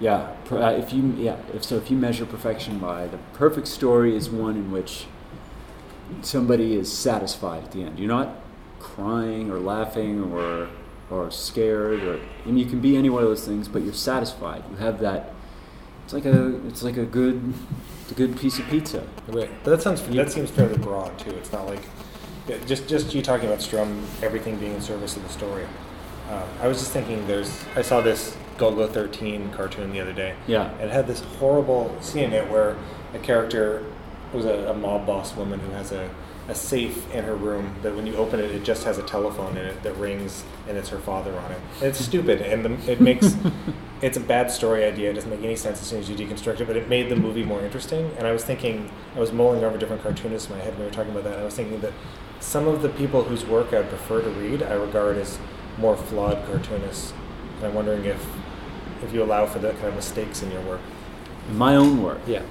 Yeah. 0.00 0.34
Uh, 0.50 0.76
if 0.82 0.92
you 0.92 1.14
yeah. 1.16 1.36
If 1.54 1.64
so, 1.64 1.76
if 1.76 1.90
you 1.90 1.96
measure 1.96 2.26
perfection 2.26 2.78
by 2.78 3.06
the 3.06 3.18
perfect 3.32 3.66
story 3.66 4.14
is 4.14 4.28
one 4.28 4.56
in 4.56 4.70
which 4.70 5.06
somebody 6.22 6.74
is 6.76 6.92
satisfied 6.92 7.64
at 7.64 7.72
the 7.72 7.82
end. 7.82 7.98
You're 7.98 8.08
not 8.08 8.28
crying 8.78 9.50
or 9.50 9.58
laughing 9.58 10.32
or 10.32 10.68
or 11.08 11.30
scared 11.30 12.02
or 12.02 12.20
I 12.42 12.46
mean 12.46 12.58
you 12.58 12.66
can 12.66 12.80
be 12.80 12.96
any 12.96 13.08
one 13.10 13.22
of 13.22 13.28
those 13.28 13.46
things, 13.46 13.68
but 13.68 13.82
you're 13.82 13.94
satisfied. 13.94 14.62
You 14.70 14.76
have 14.76 14.98
that. 15.00 15.32
It's 16.04 16.12
like 16.12 16.26
a 16.26 16.56
it's 16.66 16.82
like 16.82 16.98
a 16.98 17.06
good 17.06 17.54
a 18.10 18.14
good 18.14 18.38
piece 18.38 18.58
of 18.58 18.66
pizza. 18.66 19.06
But 19.28 19.48
that 19.64 19.82
sounds 19.82 20.02
that 20.08 20.32
seems 20.32 20.50
fairly 20.50 20.78
broad 20.78 21.18
too. 21.18 21.30
It's 21.30 21.52
not 21.52 21.66
like 21.66 21.82
yeah, 22.48 22.58
just 22.66 22.88
just 22.88 23.14
you 23.14 23.22
talking 23.22 23.48
about 23.48 23.60
Sturm, 23.62 24.06
everything 24.22 24.56
being 24.56 24.74
in 24.74 24.80
service 24.80 25.16
of 25.16 25.22
the 25.22 25.28
story. 25.28 25.66
Um, 26.30 26.44
I 26.60 26.68
was 26.68 26.78
just 26.78 26.92
thinking, 26.92 27.26
there's 27.26 27.64
I 27.76 27.82
saw 27.82 28.00
this 28.00 28.36
Golgo 28.58 28.90
13 28.90 29.50
cartoon 29.50 29.92
the 29.92 30.00
other 30.00 30.12
day. 30.12 30.34
Yeah. 30.46 30.72
It 30.78 30.90
had 30.90 31.06
this 31.06 31.20
horrible 31.20 31.96
scene 32.00 32.24
in 32.24 32.32
it 32.32 32.50
where 32.50 32.76
a 33.14 33.18
character 33.18 33.84
was 34.32 34.44
a, 34.44 34.70
a 34.70 34.74
mob 34.74 35.06
boss 35.06 35.36
woman 35.36 35.60
who 35.60 35.70
has 35.72 35.92
a, 35.92 36.10
a 36.48 36.54
safe 36.54 37.12
in 37.14 37.24
her 37.24 37.36
room 37.36 37.74
that 37.82 37.94
when 37.94 38.06
you 38.06 38.16
open 38.16 38.40
it, 38.40 38.50
it 38.50 38.64
just 38.64 38.84
has 38.84 38.98
a 38.98 39.02
telephone 39.02 39.56
in 39.56 39.66
it 39.66 39.82
that 39.82 39.94
rings 39.96 40.44
and 40.68 40.76
it's 40.76 40.88
her 40.88 40.98
father 40.98 41.36
on 41.38 41.52
it. 41.52 41.60
And 41.76 41.84
it's 41.84 42.00
stupid 42.04 42.40
and 42.40 42.64
the, 42.64 42.90
it 42.92 43.00
makes 43.00 43.36
it's 44.02 44.16
a 44.16 44.20
bad 44.20 44.50
story 44.50 44.84
idea. 44.84 45.10
It 45.10 45.14
doesn't 45.14 45.30
make 45.30 45.42
any 45.42 45.56
sense 45.56 45.80
as 45.80 45.86
soon 45.86 46.00
as 46.00 46.10
you 46.10 46.16
deconstruct 46.16 46.60
it, 46.60 46.66
but 46.66 46.76
it 46.76 46.88
made 46.88 47.08
the 47.08 47.16
movie 47.16 47.44
more 47.44 47.60
interesting. 47.62 48.10
And 48.18 48.26
I 48.26 48.32
was 48.32 48.44
thinking, 48.44 48.90
I 49.14 49.20
was 49.20 49.32
mulling 49.32 49.64
over 49.64 49.78
different 49.78 50.02
cartoonists 50.02 50.50
in 50.50 50.56
my 50.56 50.62
head 50.62 50.74
when 50.74 50.80
we 50.80 50.86
were 50.86 50.92
talking 50.92 51.12
about 51.12 51.24
that. 51.24 51.34
And 51.34 51.42
I 51.42 51.44
was 51.44 51.54
thinking 51.54 51.80
that 51.80 51.92
some 52.40 52.68
of 52.68 52.82
the 52.82 52.90
people 52.90 53.22
whose 53.24 53.44
work 53.44 53.72
I 53.72 53.82
prefer 53.82 54.22
to 54.22 54.30
read, 54.30 54.62
I 54.62 54.74
regard 54.74 55.16
as 55.16 55.38
more 55.78 55.96
flawed 55.96 56.44
cartoonists. 56.46 57.12
And 57.56 57.66
I'm 57.66 57.74
wondering 57.74 58.04
if 58.04 58.24
if 59.02 59.12
you 59.12 59.22
allow 59.22 59.46
for 59.46 59.58
that 59.58 59.74
kind 59.74 59.88
of 59.88 59.94
mistakes 59.94 60.42
in 60.42 60.50
your 60.50 60.62
work. 60.62 60.80
My 61.52 61.76
own 61.76 62.02
work. 62.02 62.20
Yeah. 62.26 62.42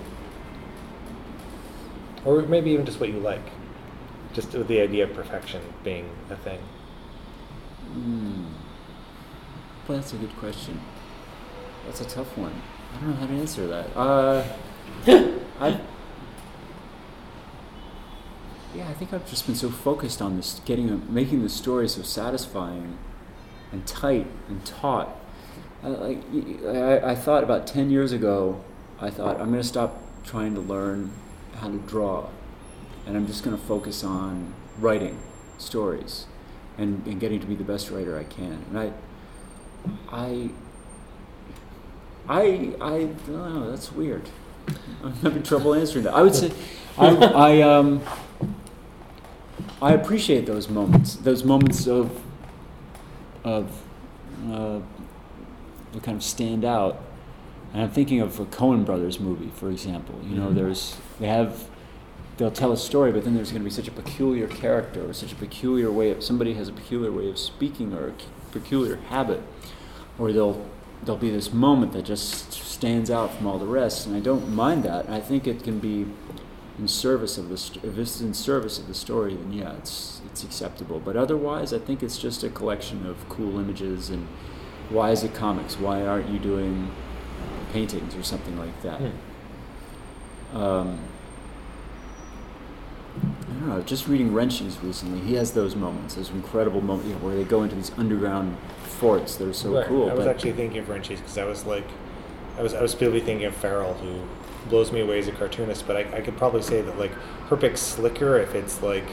Or 2.23 2.41
maybe 2.43 2.71
even 2.71 2.85
just 2.85 2.99
what 2.99 3.09
you 3.09 3.19
like. 3.19 3.41
Just 4.33 4.53
with 4.53 4.67
the 4.67 4.79
idea 4.79 5.05
of 5.05 5.13
perfection 5.13 5.61
being 5.83 6.09
a 6.29 6.35
thing. 6.35 6.59
Hmm. 7.93 8.45
Well, 9.87 9.97
that's 9.99 10.13
a 10.13 10.17
good 10.17 10.35
question. 10.37 10.79
That's 11.85 12.01
a 12.01 12.05
tough 12.05 12.37
one. 12.37 12.53
I 12.93 12.99
don't 12.99 13.09
know 13.09 13.15
how 13.15 13.27
to 13.27 13.33
answer 13.33 13.67
that. 13.67 13.95
Uh, 13.95 14.43
I. 15.59 15.79
Yeah, 18.73 18.89
I 18.89 18.93
think 18.93 19.13
I've 19.13 19.27
just 19.29 19.45
been 19.45 19.55
so 19.55 19.69
focused 19.69 20.21
on 20.21 20.35
this, 20.35 20.59
getting, 20.65 20.89
a, 20.89 20.97
making 20.97 21.43
the 21.43 21.49
story 21.49 21.87
so 21.87 22.01
satisfying, 22.01 22.97
and 23.71 23.85
tight 23.87 24.27
and 24.49 24.65
taut. 24.65 25.17
Uh, 25.83 25.89
like 25.89 26.23
I, 26.65 27.11
I 27.11 27.15
thought 27.15 27.43
about 27.43 27.67
ten 27.67 27.89
years 27.89 28.11
ago, 28.11 28.61
I 28.99 29.09
thought 29.09 29.39
I'm 29.39 29.49
going 29.49 29.61
to 29.61 29.67
stop 29.67 30.01
trying 30.25 30.55
to 30.55 30.61
learn 30.61 31.11
how 31.57 31.69
to 31.69 31.77
draw, 31.77 32.27
and 33.05 33.15
I'm 33.15 33.27
just 33.27 33.43
going 33.43 33.55
to 33.55 33.61
focus 33.63 34.03
on 34.03 34.53
writing 34.79 35.19
stories, 35.57 36.25
and, 36.77 37.05
and 37.07 37.19
getting 37.19 37.39
to 37.39 37.45
be 37.45 37.55
the 37.55 37.63
best 37.63 37.89
writer 37.91 38.17
I 38.17 38.23
can. 38.23 38.65
And 38.69 38.79
I, 38.79 38.91
I, 40.11 40.49
I, 42.27 42.73
I 42.81 43.03
don't 43.27 43.53
know. 43.55 43.69
That's 43.69 43.91
weird. 43.91 44.23
I'm 45.03 45.13
having 45.17 45.43
trouble 45.43 45.73
answering 45.75 46.05
that. 46.05 46.13
I 46.13 46.21
would 46.21 46.33
say, 46.35 46.51
I, 46.97 47.07
I, 47.15 47.61
um, 47.61 48.01
I 49.81 49.93
appreciate 49.93 50.45
those 50.45 50.69
moments. 50.69 51.15
Those 51.17 51.43
moments 51.43 51.87
of, 51.87 52.19
of, 53.43 53.81
uh, 54.49 54.79
that 55.93 56.03
kind 56.03 56.17
of 56.17 56.23
stand 56.23 56.65
out. 56.65 57.01
And 57.73 57.83
I'm 57.83 57.91
thinking 57.91 58.21
of 58.21 58.39
a 58.39 58.45
Coen 58.45 58.85
Brothers 58.85 59.19
movie, 59.19 59.51
for 59.55 59.69
example. 59.69 60.15
You 60.27 60.35
know, 60.37 60.47
Mhm. 60.47 60.55
there's 60.55 60.97
they 61.19 61.27
have 61.27 61.67
they'll 62.37 62.51
tell 62.51 62.71
a 62.71 62.77
story, 62.77 63.11
but 63.11 63.23
then 63.23 63.33
there's 63.35 63.51
going 63.51 63.61
to 63.61 63.65
be 63.65 63.73
such 63.73 63.87
a 63.87 63.91
peculiar 63.91 64.47
character 64.47 65.07
or 65.09 65.13
such 65.13 65.31
a 65.31 65.35
peculiar 65.35 65.89
way 65.91 66.11
of 66.11 66.21
somebody 66.23 66.53
has 66.55 66.67
a 66.67 66.73
peculiar 66.73 67.11
way 67.11 67.29
of 67.29 67.37
speaking 67.37 67.93
or 67.93 68.09
a 68.09 68.13
peculiar 68.51 68.95
habit, 69.09 69.41
or 70.19 70.31
they'll 70.33 70.65
there'll 71.03 71.19
be 71.19 71.29
this 71.29 71.53
moment 71.53 71.93
that 71.93 72.05
just 72.05 72.51
stands 72.51 73.11
out 73.11 73.33
from 73.35 73.47
all 73.47 73.59
the 73.59 73.65
rest, 73.65 74.05
and 74.05 74.15
I 74.15 74.19
don't 74.19 74.49
mind 74.49 74.83
that. 74.83 75.09
I 75.09 75.19
think 75.19 75.47
it 75.47 75.63
can 75.63 75.79
be 75.79 76.05
in 76.77 76.87
service 76.87 77.37
of 77.37 77.49
the 77.49 77.57
st- 77.57 77.83
if 77.85 77.97
it's 77.97 78.19
in 78.21 78.33
service 78.33 78.77
of 78.77 78.87
the 78.87 78.93
story, 78.93 79.35
then 79.35 79.53
yeah, 79.53 79.73
it's 79.73 80.21
it's 80.25 80.43
acceptable. 80.43 80.99
But 80.99 81.15
otherwise, 81.15 81.73
I 81.73 81.79
think 81.79 82.03
it's 82.03 82.17
just 82.17 82.43
a 82.43 82.49
collection 82.49 83.05
of 83.05 83.29
cool 83.29 83.59
images 83.59 84.09
and 84.09 84.27
why 84.89 85.11
is 85.11 85.23
it 85.23 85.33
comics? 85.33 85.79
Why 85.79 86.05
aren't 86.05 86.29
you 86.29 86.39
doing 86.39 86.91
paintings 87.73 88.15
or 88.15 88.23
something 88.23 88.57
like 88.57 88.81
that? 88.83 88.99
Hmm. 88.99 90.57
Um, 90.57 90.99
I 93.21 93.53
don't 93.59 93.69
know. 93.69 93.81
Just 93.81 94.07
reading 94.07 94.33
Wrenchies 94.33 94.77
recently, 94.83 95.19
he 95.21 95.35
has 95.35 95.51
those 95.53 95.75
moments, 95.75 96.15
those 96.15 96.29
incredible 96.29 96.81
moments 96.81 97.07
you 97.09 97.15
know, 97.15 97.19
where 97.21 97.35
they 97.35 97.43
go 97.43 97.63
into 97.63 97.75
these 97.75 97.91
underground 97.97 98.57
forts 98.83 99.35
that 99.37 99.47
are 99.47 99.53
so 99.53 99.75
Right. 99.77 99.87
cool. 99.87 100.09
I 100.09 100.13
was 100.13 100.25
actually 100.27 100.53
thinking 100.53 100.77
of 100.79 100.89
Wrenchies 100.89 101.19
because 101.19 101.37
I 101.37 101.45
was 101.45 101.65
like, 101.65 101.85
I 102.57 102.61
was 102.63 102.73
I 102.73 102.81
was 102.81 102.91
specifically 102.91 103.21
thinking 103.21 103.45
of 103.45 103.55
Farel, 103.55 103.93
who 103.95 104.21
blows 104.69 104.91
me 104.91 105.01
away 105.01 105.19
as 105.19 105.27
a 105.27 105.31
cartoonist, 105.31 105.85
but 105.87 105.95
I, 105.97 106.17
I 106.17 106.21
could 106.21 106.37
probably 106.37 106.61
say 106.61 106.81
that 106.81 106.97
like 106.97 107.11
Herpich's 107.49 107.79
slicker 107.81 108.37
if 108.37 108.55
it's 108.55 108.81
like 108.81 109.03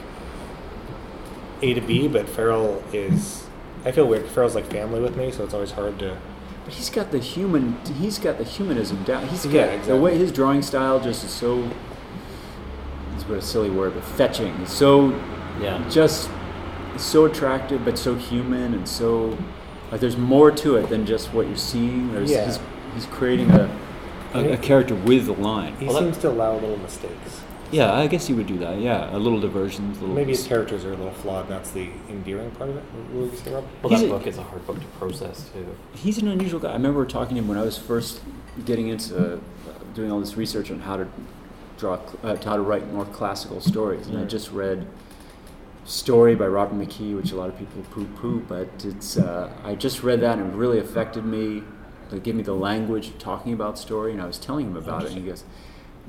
A 1.61 1.73
to 1.73 1.81
B, 1.81 2.07
but 2.07 2.27
Farel 2.27 2.83
is. 2.93 3.45
I 3.85 3.91
feel 3.91 4.07
weird. 4.07 4.27
Farel's 4.27 4.55
like 4.55 4.65
family 4.71 4.99
with 5.01 5.15
me, 5.17 5.31
so 5.31 5.43
it's 5.43 5.53
always 5.53 5.71
hard 5.71 5.99
to. 5.99 6.17
But 6.65 6.73
he's 6.73 6.89
got 6.89 7.11
the 7.11 7.19
human. 7.19 7.77
He's 7.99 8.17
got 8.19 8.37
the 8.37 8.43
humanism 8.45 9.03
down. 9.03 9.27
He's 9.27 9.43
got 9.45 9.53
Yeah, 9.53 9.77
the 9.81 9.97
way 9.97 10.17
his 10.17 10.31
drawing 10.31 10.61
style 10.61 10.99
just 10.99 11.23
is 11.23 11.31
so. 11.31 11.69
It's 13.15 13.27
what 13.27 13.37
a 13.37 13.41
silly 13.41 13.69
word, 13.69 13.93
but 13.93 14.03
fetching. 14.03 14.53
It's 14.61 14.73
so 14.73 15.09
Yeah. 15.61 15.83
just 15.89 16.29
it's 16.95 17.03
so 17.03 17.25
attractive, 17.25 17.83
but 17.85 17.97
so 17.97 18.15
human 18.15 18.73
and 18.73 18.87
so 18.87 19.37
like 19.91 19.99
there's 20.01 20.17
more 20.17 20.51
to 20.51 20.75
it 20.77 20.89
than 20.89 21.05
just 21.05 21.33
what 21.33 21.47
you're 21.47 21.55
seeing. 21.57 22.13
There's 22.13 22.31
Yeah. 22.31 22.45
he's, 22.45 22.59
he's 22.95 23.05
creating 23.07 23.49
a, 23.51 23.69
a, 24.33 24.53
a 24.53 24.57
character 24.57 24.95
with 24.95 25.27
a 25.27 25.33
line. 25.33 25.75
He 25.77 25.85
Well, 25.85 25.95
that- 25.95 26.01
seems 26.01 26.17
to 26.19 26.29
allow 26.29 26.53
little 26.55 26.77
mistakes. 26.77 27.41
Yeah, 27.71 27.91
I 27.91 28.05
guess 28.05 28.27
he 28.27 28.33
would 28.35 28.45
do 28.45 28.59
that. 28.59 28.79
Yeah, 28.79 29.15
a 29.15 29.17
little 29.17 29.39
diversions. 29.39 29.99
Little 29.99 30.13
Maybe 30.15 30.29
his 30.33 30.45
characters 30.45 30.85
are 30.85 30.93
a 30.93 30.95
little 30.95 31.09
flawed. 31.11 31.45
and 31.45 31.55
That's 31.55 31.71
the 31.71 31.89
endearing 32.07 32.51
part 32.51 32.69
of 32.69 32.77
it. 32.77 32.83
Will 33.11 33.25
you 33.25 33.35
say, 33.35 33.51
Rob? 33.51 33.65
Well, 33.81 33.89
He's 33.89 34.01
that 34.01 34.05
a- 34.05 34.09
book 34.09 34.27
is 34.27 34.37
a 34.37 34.43
hard 34.43 34.67
book 34.67 34.79
to 34.79 34.85
process 34.99 35.49
too. 35.51 35.65
He's 35.95 36.19
an 36.19 36.27
unusual 36.27 36.59
guy. 36.59 36.69
I 36.69 36.73
remember 36.73 37.03
talking 37.07 37.35
to 37.35 37.41
him 37.41 37.47
when 37.47 37.57
I 37.57 37.63
was 37.63 37.75
first 37.79 38.21
getting 38.65 38.89
into 38.89 39.15
uh, 39.35 39.37
doing 39.95 40.11
all 40.11 40.19
this 40.19 40.37
research 40.37 40.69
on 40.69 40.81
how 40.81 40.97
to 40.97 41.07
draw, 41.83 41.99
uh, 42.23 42.37
how 42.45 42.55
to 42.55 42.61
write 42.61 42.91
more 42.93 43.03
classical 43.05 43.59
stories, 43.59 44.07
and 44.07 44.17
I 44.17 44.21
Mm. 44.23 44.29
just 44.29 44.51
read 44.53 44.85
Story 45.85 46.33
by 46.33 46.47
Robert 46.47 46.79
McKee, 46.79 47.13
which 47.13 47.33
a 47.33 47.35
lot 47.35 47.49
of 47.49 47.57
people 47.59 47.81
poo-poo, 47.91 48.41
but 48.47 48.69
it's 48.85 49.17
uh, 49.17 49.49
I 49.65 49.75
just 49.75 50.01
read 50.01 50.21
that 50.21 50.37
and 50.39 50.53
it 50.53 50.55
really 50.55 50.79
affected 50.79 51.25
me. 51.25 51.61
It 52.09 52.23
gave 52.23 52.35
me 52.35 52.43
the 52.43 52.53
language 52.55 53.07
of 53.09 53.19
talking 53.19 53.51
about 53.51 53.77
story, 53.77 54.13
and 54.13 54.21
I 54.21 54.25
was 54.25 54.37
telling 54.37 54.67
him 54.67 54.77
about 54.77 55.03
it, 55.03 55.09
and 55.09 55.17
he 55.17 55.27
goes, 55.27 55.43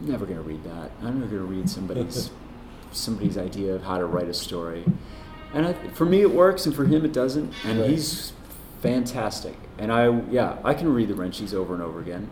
"I'm 0.01 0.07
never 0.09 0.27
going 0.27 0.37
to 0.37 0.45
read 0.45 0.63
that. 0.63 0.93
I'm 1.03 1.19
never 1.19 1.33
going 1.35 1.43
to 1.49 1.53
read 1.57 1.69
somebody's 1.69 2.31
somebody's 2.93 3.37
idea 3.37 3.75
of 3.75 3.83
how 3.83 3.99
to 3.99 4.07
write 4.07 4.29
a 4.29 4.35
story." 4.35 4.85
And 5.53 5.67
I, 5.67 5.73
for 5.73 6.05
me, 6.05 6.21
it 6.21 6.33
works, 6.33 6.67
and 6.67 6.75
for 6.75 6.85
him, 6.85 7.05
it 7.05 7.13
doesn't. 7.13 7.53
And 7.65 7.81
Right. 7.81 7.91
he's 7.91 8.33
fantastic. 8.81 9.57
And 9.79 9.91
I, 9.91 10.09
yeah, 10.31 10.59
I 10.63 10.75
can 10.75 10.95
read 10.95 11.09
the 11.09 11.15
Wrenchies 11.15 11.53
over 11.53 11.75
and 11.75 11.83
over 11.83 11.99
again. 11.99 12.29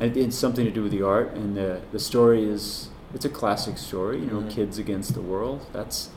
It's 0.00 0.36
something 0.36 0.64
to 0.64 0.70
do 0.70 0.82
with 0.82 0.92
the 0.92 1.02
art, 1.02 1.34
and 1.34 1.56
the 1.56 1.80
the 1.92 1.98
story 1.98 2.44
is 2.44 2.88
it's 3.14 3.24
a 3.24 3.28
classic 3.28 3.78
story. 3.78 4.18
You 4.20 4.26
know, 4.26 4.40
Mhm. 4.42 4.50
kids 4.50 4.78
against 4.78 5.14
the 5.14 5.20
world. 5.22 5.66
That's 5.72 6.10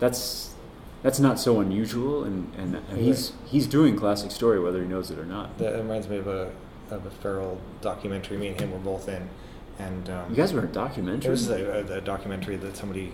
that's 0.00 0.54
that's 1.02 1.18
not 1.18 1.38
so 1.40 1.60
unusual, 1.60 2.24
and 2.24 2.52
and 2.58 2.76
he's 2.98 3.32
he's 3.46 3.66
doing 3.66 3.96
classic 3.96 4.30
story 4.30 4.60
whether 4.60 4.80
he 4.82 4.86
knows 4.88 5.10
it 5.10 5.18
or 5.18 5.24
not. 5.24 5.56
That 5.58 5.76
reminds 5.76 6.08
me 6.08 6.18
of 6.18 6.26
a 6.26 6.50
of 6.90 7.06
a 7.06 7.10
Farel 7.10 7.58
documentary. 7.80 8.36
Me 8.36 8.48
and 8.48 8.60
him 8.60 8.70
were 8.70 8.78
both 8.78 9.08
in, 9.08 9.30
and 9.78 10.10
um, 10.10 10.30
You 10.30 10.36
guys 10.36 10.52
were 10.52 10.60
in 10.60 10.66
a 10.66 10.72
documentary. 10.72 11.28
It 11.28 11.30
was 11.30 11.48
a, 11.48 11.86
a, 11.90 11.96
a 11.98 12.00
documentary 12.02 12.56
that 12.56 12.76
somebody 12.76 13.12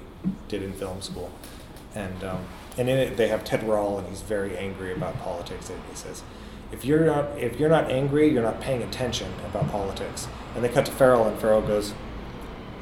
did 0.49 0.62
in 0.62 0.73
film 0.73 1.01
school, 1.01 1.31
and 1.95 2.24
um, 2.24 2.40
and 2.77 2.89
in 2.89 2.99
it 2.99 3.16
they 3.16 3.28
have 3.28 3.45
Ted 3.45 3.62
Rall, 3.62 3.99
and 3.99 4.09
he's 4.09 4.23
very 4.23 4.57
angry 4.59 4.93
about 4.93 5.19
politics. 5.20 5.70
And 5.70 5.78
he 5.89 5.95
says, 5.97 6.23
"If 6.73 6.85
you're 6.85 7.05
not 7.05 7.36
if 7.39 7.59
you're 7.59 7.69
not 7.69 7.90
angry, 7.90 8.28
you're 8.28 8.43
not 8.43 8.61
paying 8.61 8.82
attention 8.82 9.32
about 9.47 9.70
politics." 9.70 10.28
And 10.55 10.65
they 10.65 10.69
cut 10.69 10.86
to 10.86 10.93
Farel, 10.93 11.27
and 11.27 11.39
Farel 11.39 11.62
goes, 11.62 11.95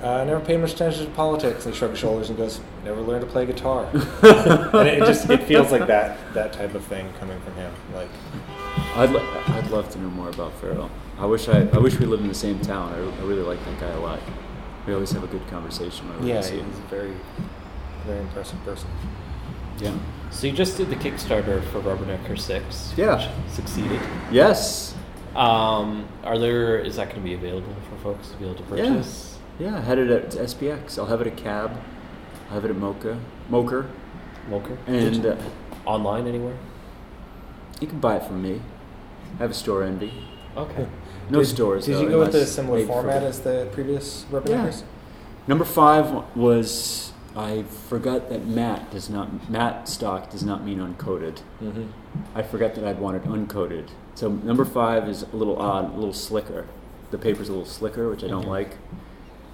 uh, 0.02 0.08
"I 0.08 0.24
never 0.24 0.40
paid 0.40 0.60
much 0.60 0.72
attention 0.74 1.06
to 1.06 1.10
politics." 1.12 1.64
And 1.66 1.74
he 1.74 1.78
shrugs 1.78 1.92
his 1.92 2.00
shoulders 2.00 2.28
and 2.28 2.38
goes, 2.38 2.60
"Never 2.84 3.00
learned 3.00 3.22
to 3.22 3.30
play 3.30 3.46
guitar." 3.46 3.88
and 3.92 4.88
it 4.88 5.00
just 5.00 5.28
it 5.30 5.42
feels 5.44 5.70
like 5.72 5.86
that 5.86 6.18
that 6.34 6.52
type 6.52 6.74
of 6.74 6.84
thing 6.84 7.12
coming 7.18 7.40
from 7.40 7.54
him. 7.54 7.72
Like 7.94 8.10
I'd, 8.96 9.10
lo- 9.10 9.42
I'd 9.48 9.70
love 9.70 9.90
to 9.90 9.98
know 9.98 10.10
more 10.10 10.30
about 10.30 10.52
Farel. 10.54 10.90
I 11.18 11.26
wish 11.26 11.48
I, 11.48 11.68
I 11.72 11.78
wish 11.78 11.98
we 11.98 12.06
lived 12.06 12.22
in 12.22 12.28
the 12.28 12.34
same 12.34 12.60
town. 12.60 12.92
I, 12.92 12.98
I 12.98 13.24
really 13.26 13.42
like 13.42 13.64
that 13.64 13.80
guy 13.80 13.90
a 13.90 14.00
lot. 14.00 14.20
We 14.86 14.94
always 14.94 15.10
have 15.12 15.24
a 15.24 15.26
good 15.26 15.46
conversation. 15.48 16.06
whenever 16.08 16.26
yeah, 16.26 16.40
see 16.40 16.54
he's 16.56 16.62
him. 16.62 16.70
a 16.70 16.88
very 16.88 17.14
very 18.06 18.20
impressive 18.20 18.62
person. 18.64 18.88
Yeah. 19.78 19.94
So 20.30 20.46
you 20.46 20.52
just 20.52 20.76
did 20.76 20.90
the 20.90 20.96
Kickstarter 20.96 21.62
for 21.70 21.80
Rubbernecker 21.80 22.38
Six. 22.38 22.92
Yeah. 22.96 23.16
Which 23.16 23.54
succeeded. 23.54 24.00
Yes. 24.30 24.94
Um, 25.34 26.06
are 26.24 26.38
there? 26.38 26.78
Is 26.78 26.96
that 26.96 27.04
going 27.10 27.20
to 27.20 27.24
be 27.24 27.34
available 27.34 27.74
for 27.90 27.96
folks 28.02 28.28
to 28.30 28.36
be 28.36 28.44
able 28.44 28.54
to 28.56 28.62
purchase? 28.64 29.38
Yeah. 29.58 29.76
I 29.76 29.80
had 29.80 29.98
it 29.98 30.10
at 30.10 30.30
SPX. 30.32 30.98
I'll 30.98 31.06
have 31.06 31.20
it 31.20 31.26
at 31.26 31.36
Cab. 31.36 31.72
I'll 32.48 32.54
have 32.54 32.64
it 32.64 32.70
at 32.70 32.76
MoCCA. 32.76 33.18
Moker. 33.48 33.88
Moker. 34.48 34.76
And 34.86 35.24
uh, 35.26 35.36
online 35.84 36.26
anywhere? 36.26 36.56
you 37.80 37.86
can 37.86 38.00
buy 38.00 38.16
it 38.16 38.24
from 38.24 38.42
me. 38.42 38.60
I 39.34 39.38
have 39.42 39.50
a 39.50 39.54
Storenvy. 39.54 40.12
Okay. 40.56 40.86
No 41.28 41.40
Did- 41.40 41.46
stores. 41.48 41.86
Did 41.86 41.96
though, 41.96 42.00
you 42.02 42.08
go 42.08 42.18
with 42.20 42.34
a 42.36 42.46
similar 42.46 42.78
made 42.78 42.86
for- 42.86 42.92
format 43.02 43.24
as 43.24 43.40
the 43.40 43.68
previous 43.72 44.24
Rubberneckers? 44.30 44.84
Number 45.48 45.64
five 45.64 46.08
was 46.36 47.05
I 47.36 47.64
forgot 47.64 48.30
that 48.30 48.46
matte 48.46 48.90
does 48.90 49.10
not 49.10 49.50
matte 49.50 49.88
stock 49.88 50.30
does 50.30 50.42
not 50.42 50.64
mean 50.64 50.78
uncoated. 50.78 51.40
Mm-hmm. 51.62 51.84
I 52.34 52.42
forgot 52.42 52.74
that 52.76 52.84
I'd 52.84 52.98
wanted 52.98 53.22
uncoated. 53.24 53.88
So 54.14 54.30
number 54.30 54.64
five 54.64 55.08
is 55.08 55.22
a 55.22 55.36
little 55.36 55.58
odd, 55.60 55.92
a 55.92 55.96
little 55.96 56.14
slicker. 56.14 56.66
The 57.10 57.18
paper's 57.18 57.48
a 57.48 57.52
little 57.52 57.66
slicker, 57.66 58.08
which 58.08 58.24
I 58.24 58.28
don't 58.28 58.44
Mhm. 58.44 58.48
like, 58.48 58.76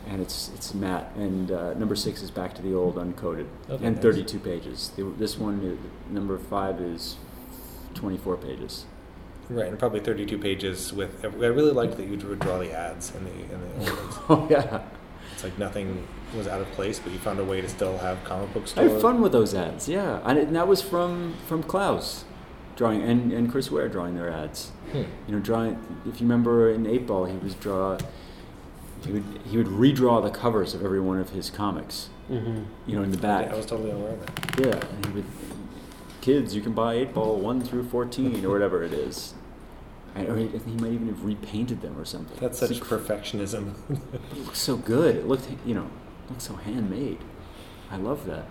and 0.09 0.22
it's 0.22 0.50
it's 0.54 0.72
matte. 0.74 1.10
And 1.16 1.50
uh, 1.50 1.74
number 1.74 1.96
six 1.96 2.22
is 2.22 2.30
back 2.30 2.54
to 2.54 2.62
the 2.62 2.72
old 2.74 2.94
uncoated, 2.96 3.46
Okay, 3.68 3.84
and 3.84 3.96
nice. 3.96 4.02
32 4.02 4.38
pages. 4.38 4.90
The, 4.96 5.02
this 5.18 5.36
one, 5.36 5.78
number 6.10 6.38
five 6.38 6.80
is 6.80 7.16
24 7.94 8.36
pages. 8.36 8.84
Right, 9.50 9.66
and 9.66 9.78
probably 9.78 10.00
32 10.00 10.38
pages 10.38 10.92
with. 10.92 11.24
I 11.24 11.26
really 11.28 11.72
liked 11.72 11.96
that 11.96 12.04
you 12.04 12.16
would 12.28 12.38
draw 12.38 12.59
the 12.59 12.72
ads 12.72 13.12
and 13.14 13.26
the 13.26 13.32
in 13.32 13.60
the. 13.84 13.90
Oh 14.30 14.46
yeah, 14.48 14.82
It's 15.34 15.42
like 15.44 15.59
nothing 15.59 16.06
was 16.34 16.46
out 16.48 16.60
of 16.60 16.70
place, 16.72 16.98
but 16.98 17.12
you 17.12 17.18
found 17.18 17.38
a 17.38 17.44
way 17.44 17.60
to 17.60 17.68
still 17.68 17.98
have 17.98 18.22
comic 18.24 18.52
book 18.52 18.64
I 18.64 18.66
store. 18.66 18.88
had 18.88 19.00
fun 19.00 19.20
with 19.20 19.32
those 19.32 19.54
ads. 19.54 19.88
Yeah, 19.88 20.20
and, 20.24 20.38
it, 20.38 20.48
and 20.48 20.56
that 20.56 20.68
was 20.68 20.82
from 20.82 21.34
from 21.46 21.62
Clowes 21.62 22.24
drawing 22.74 23.02
and, 23.02 23.32
and 23.32 23.50
Chris 23.50 23.70
Ware 23.70 23.88
drawing 23.88 24.14
their 24.14 24.30
ads. 24.30 24.70
Hmm. 24.92 25.04
You 25.26 25.34
know, 25.34 25.38
drawing. 25.38 25.78
If 26.06 26.20
you 26.20 26.26
remember 26.26 26.70
in 26.70 26.84
Eightball, 26.84 27.30
he 27.30 27.36
was 27.38 27.54
draw. 27.54 27.98
He 29.04 29.12
would 29.12 29.24
he 29.44 29.56
would 29.56 29.66
redraw 29.66 30.22
the 30.22 30.30
covers 30.30 30.74
of 30.74 30.84
every 30.84 31.00
one 31.00 31.18
of 31.18 31.30
his 31.30 31.50
comics. 31.50 32.09
Mm-hmm. 32.30 32.64
You 32.86 32.96
know, 32.96 33.02
in 33.02 33.10
the 33.10 33.18
back. 33.18 33.46
Yeah, 33.46 33.54
I 33.54 33.56
was 33.56 33.66
totally 33.66 33.90
aware 33.90 34.12
of 34.12 34.26
that. 34.26 34.60
Yeah, 34.60 34.94
and 34.94 35.06
he 35.06 35.12
would. 35.12 35.24
Kids, 36.20 36.54
you 36.54 36.60
can 36.60 36.72
buy 36.72 36.94
Eightball 36.96 37.38
one 37.38 37.60
through 37.60 37.88
fourteen 37.88 38.44
or 38.44 38.50
whatever 38.50 38.84
it 38.84 38.92
is. 38.92 39.34
And, 40.14 40.28
or 40.28 40.36
he, 40.36 40.46
he 40.46 40.76
might 40.76 40.92
even 40.92 41.09
have 41.09 41.24
repainted 41.24 41.80
them 41.80 41.98
or 41.98 42.04
something. 42.04 42.36
That's 42.38 42.59
such 42.59 42.70
It's 42.72 42.80
perfectionism. 42.80 43.74
It 43.90 44.36
looked 44.36 44.56
so 44.56 44.76
good. 44.76 45.16
It 45.16 45.26
looked, 45.26 45.48
you 45.64 45.74
know, 45.74 45.88
looked 46.28 46.42
so 46.42 46.54
handmade. 46.54 47.18
I 47.90 47.96
love 47.96 48.26
that. 48.26 48.44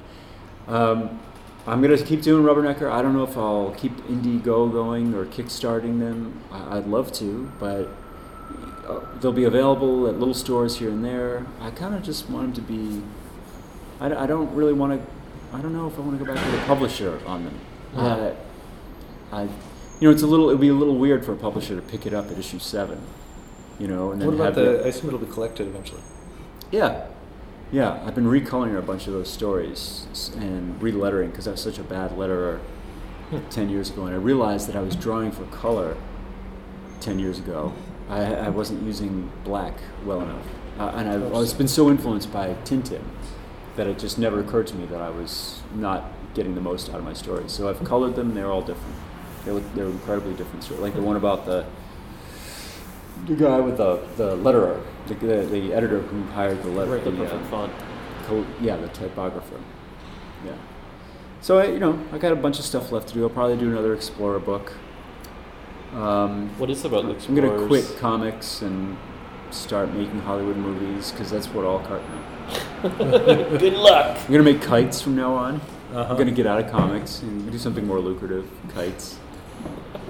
Um, 0.68 1.19
I'm 1.68 1.81
gonna 1.81 1.98
keep 1.98 2.22
doing 2.22 2.43
Rubbernecker. 2.43 2.89
I 2.91 3.02
don't 3.02 3.14
know 3.14 3.23
if 3.23 3.38
I'll 3.38 3.72
keep 3.77 3.95
Indiego 4.07 4.72
going 4.72 5.14
or 5.14 5.26
kickstarting 5.26 5.99
them. 5.99 6.41
I- 6.52 6.77
I'd 6.77 6.88
love 6.88 7.11
to, 7.14 7.52
but 7.60 7.88
uh, 8.88 8.99
they'll 9.19 9.31
be 9.31 9.43
available 9.43 10.07
at 10.07 10.18
little 10.19 10.34
stores 10.34 10.77
here 10.77 10.89
and 10.89 11.03
there. 11.06 11.45
I 11.60 11.69
kind 11.72 11.93
of 11.95 12.02
just 12.03 12.30
want 12.30 12.56
them 12.56 12.65
to 12.65 12.72
be. 12.72 13.02
I 13.99 14.26
don't 14.26 14.53
really 14.56 14.73
want 14.73 14.99
to. 14.99 15.56
I 15.56 15.61
don't 15.61 15.73
know 15.73 15.85
if 15.88 15.98
I 15.98 16.02
want 16.02 16.18
to 16.18 16.26
go 16.26 16.34
back 16.34 16.43
to 16.43 16.52
the 16.52 16.57
publisher 16.65 17.19
on 17.27 17.43
them. 17.45 17.60
Uh, 17.95 18.31
I, 19.31 19.43
you 19.43 19.49
know, 20.02 20.10
it's 20.10 20.23
a 20.23 20.27
little. 20.27 20.49
It'd 20.49 20.60
be 20.61 20.69
a 20.69 20.73
little 20.73 20.98
weird 20.98 21.23
for 21.23 21.34
a 21.34 21.38
publisher 21.38 21.76
to 21.76 21.81
pick 21.84 22.07
it 22.07 22.14
up 22.14 22.31
at 22.31 22.39
issue 22.39 22.57
seven. 22.57 22.99
You 23.80 23.88
know, 23.88 24.11
and 24.11 24.19
then 24.19 24.27
what 24.30 24.34
about 24.35 24.45
have 24.45 24.56
the? 24.56 24.80
it- 24.80 24.85
I 24.85 24.89
assume 24.89 25.07
it'll 25.10 25.19
be 25.19 25.31
collected 25.31 25.68
eventually. 25.68 26.02
yeah, 26.72 27.06
yeah. 27.72 28.02
I've 28.06 28.15
been 28.15 28.26
recoloring 28.26 28.77
a 28.77 28.81
bunch 28.81 29.07
of 29.07 29.14
those 29.14 29.30
stories 29.30 30.06
and 30.38 30.80
relettering 30.81 31.31
because 31.31 31.48
I 31.48 31.52
was 31.52 31.61
such 31.61 31.77
a 31.77 31.84
bad 31.84 32.11
letterer 32.11 32.60
ten 33.49 33.69
years 33.69 33.89
ago, 33.89 34.06
and 34.06 34.14
I 34.14 34.18
realized 34.18 34.68
that 34.68 34.76
I 34.76 34.81
was 34.81 34.95
drawing 34.95 35.31
for 35.31 35.45
color 35.45 35.95
ten 36.99 37.19
years 37.19 37.39
ago. 37.39 37.73
I, 38.10 38.23
I 38.26 38.49
wasn't 38.49 38.84
using 38.84 39.31
black 39.43 39.76
well 40.06 40.22
enough, 40.22 40.45
uh, 40.77 40.91
and 40.95 41.07
I've 41.10 41.34
always 41.34 41.53
been 41.53 41.68
so 41.68 41.89
influenced 41.89 42.31
by 42.31 42.56
Tintin 42.65 43.03
that 43.77 43.88
it 43.88 43.98
just 43.98 44.19
never 44.19 44.39
occurred 44.41 44.68
to 44.68 44.76
me 44.76 44.85
that 44.88 44.99
I 45.02 45.10
was 45.10 45.61
not 45.73 46.11
getting 46.34 46.56
the 46.56 46.61
most 46.61 46.89
out 46.89 46.95
of 46.95 47.06
my 47.06 47.14
stories. 47.14 47.52
So 47.53 47.69
I've 47.69 47.84
colored 47.84 48.15
them; 48.15 48.34
they're 48.34 48.52
all 48.52 48.61
different. 48.61 48.95
They 49.45 49.52
look, 49.52 49.73
they're 49.73 49.85
incredibly 49.85 50.34
different 50.34 50.64
stories. 50.64 50.81
Like 50.81 50.93
the 50.93 51.02
one 51.02 51.15
about 51.15 51.45
the 51.45 51.65
the 53.28 53.36
guy 53.36 53.60
with 53.60 53.78
the 53.78 54.00
the 54.18 54.36
letterer, 54.38 54.82
the, 55.08 55.14
the, 55.16 55.36
the 55.46 55.74
editor 55.74 56.00
who 56.02 56.24
hired 56.32 56.62
the 56.64 56.70
letter, 56.70 56.92
Right, 56.92 57.04
the 57.04 57.12
the, 57.12 57.26
uh, 57.36 57.44
font. 57.46 57.72
co- 58.26 58.46
yeah, 58.60 58.78
the 58.78 58.88
typographer. 58.90 59.60
Yeah. 60.46 60.54
So 61.42 61.58
I, 61.60 61.66
you 61.66 61.80
know, 61.80 62.00
I 62.12 62.18
got 62.18 62.32
a 62.32 62.36
bunch 62.36 62.60
of 62.60 62.66
stuff 62.66 62.92
left 62.92 63.08
to 63.10 63.14
do. 63.14 63.24
I'll 63.24 63.30
probably 63.30 63.58
do 63.58 63.70
another 63.70 63.94
Explorer 63.94 64.40
book. 64.40 64.74
Um, 65.94 66.50
What 66.58 66.70
is 66.70 66.86
about 66.86 67.04
the 67.06 67.28
I'm 67.28 67.36
gonna 67.36 67.68
quit 67.68 67.98
comics 68.00 68.62
and 68.62 68.98
start 69.50 69.92
making 69.94 70.20
Hollywood 70.22 70.56
movies 70.56 71.12
because 71.12 71.30
that's 71.30 71.48
what 71.48 71.66
all 71.66 71.80
car- 71.80 72.00
no. 72.84 72.88
Good 73.58 73.74
luck. 73.74 74.18
I'm 74.26 74.32
gonna 74.32 74.44
make 74.44 74.62
kites 74.62 75.02
from 75.02 75.16
now 75.16 75.34
on. 75.34 75.56
Uh-huh. 75.94 76.06
I'm 76.10 76.18
gonna 76.18 76.32
get 76.32 76.46
out 76.48 76.64
of 76.64 76.72
comics 76.72 77.22
and 77.22 77.52
do 77.52 77.58
something 77.58 77.86
more 77.86 78.00
lucrative. 78.00 78.48
Kites, 78.74 79.18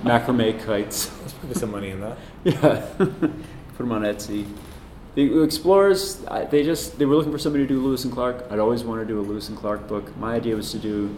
macrame 0.03 0.63
kites. 0.65 1.05
There's 1.19 1.33
probably 1.33 1.55
some 1.55 1.71
money 1.71 1.89
in 1.89 2.01
that. 2.01 2.17
Yeah, 2.43 2.85
put 2.97 3.77
them 3.77 3.91
on 3.91 4.01
Etsy. 4.03 4.45
The 5.15 5.43
Explorers, 5.43 6.23
I, 6.27 6.45
they 6.45 6.63
just 6.63 6.97
they 6.97 7.05
were 7.05 7.15
looking 7.15 7.31
for 7.33 7.37
somebody 7.37 7.65
to 7.65 7.67
do 7.67 7.81
Lewis 7.81 8.05
and 8.05 8.13
Clark. 8.13 8.45
I'd 8.49 8.59
always 8.59 8.83
wanted 8.83 9.07
to 9.07 9.13
do 9.13 9.19
a 9.19 9.21
Lewis 9.23 9.49
and 9.49 9.57
Clark 9.57 9.87
book. 9.87 10.15
My 10.17 10.35
idea 10.35 10.55
was 10.55 10.71
to 10.71 10.79
do 10.79 11.15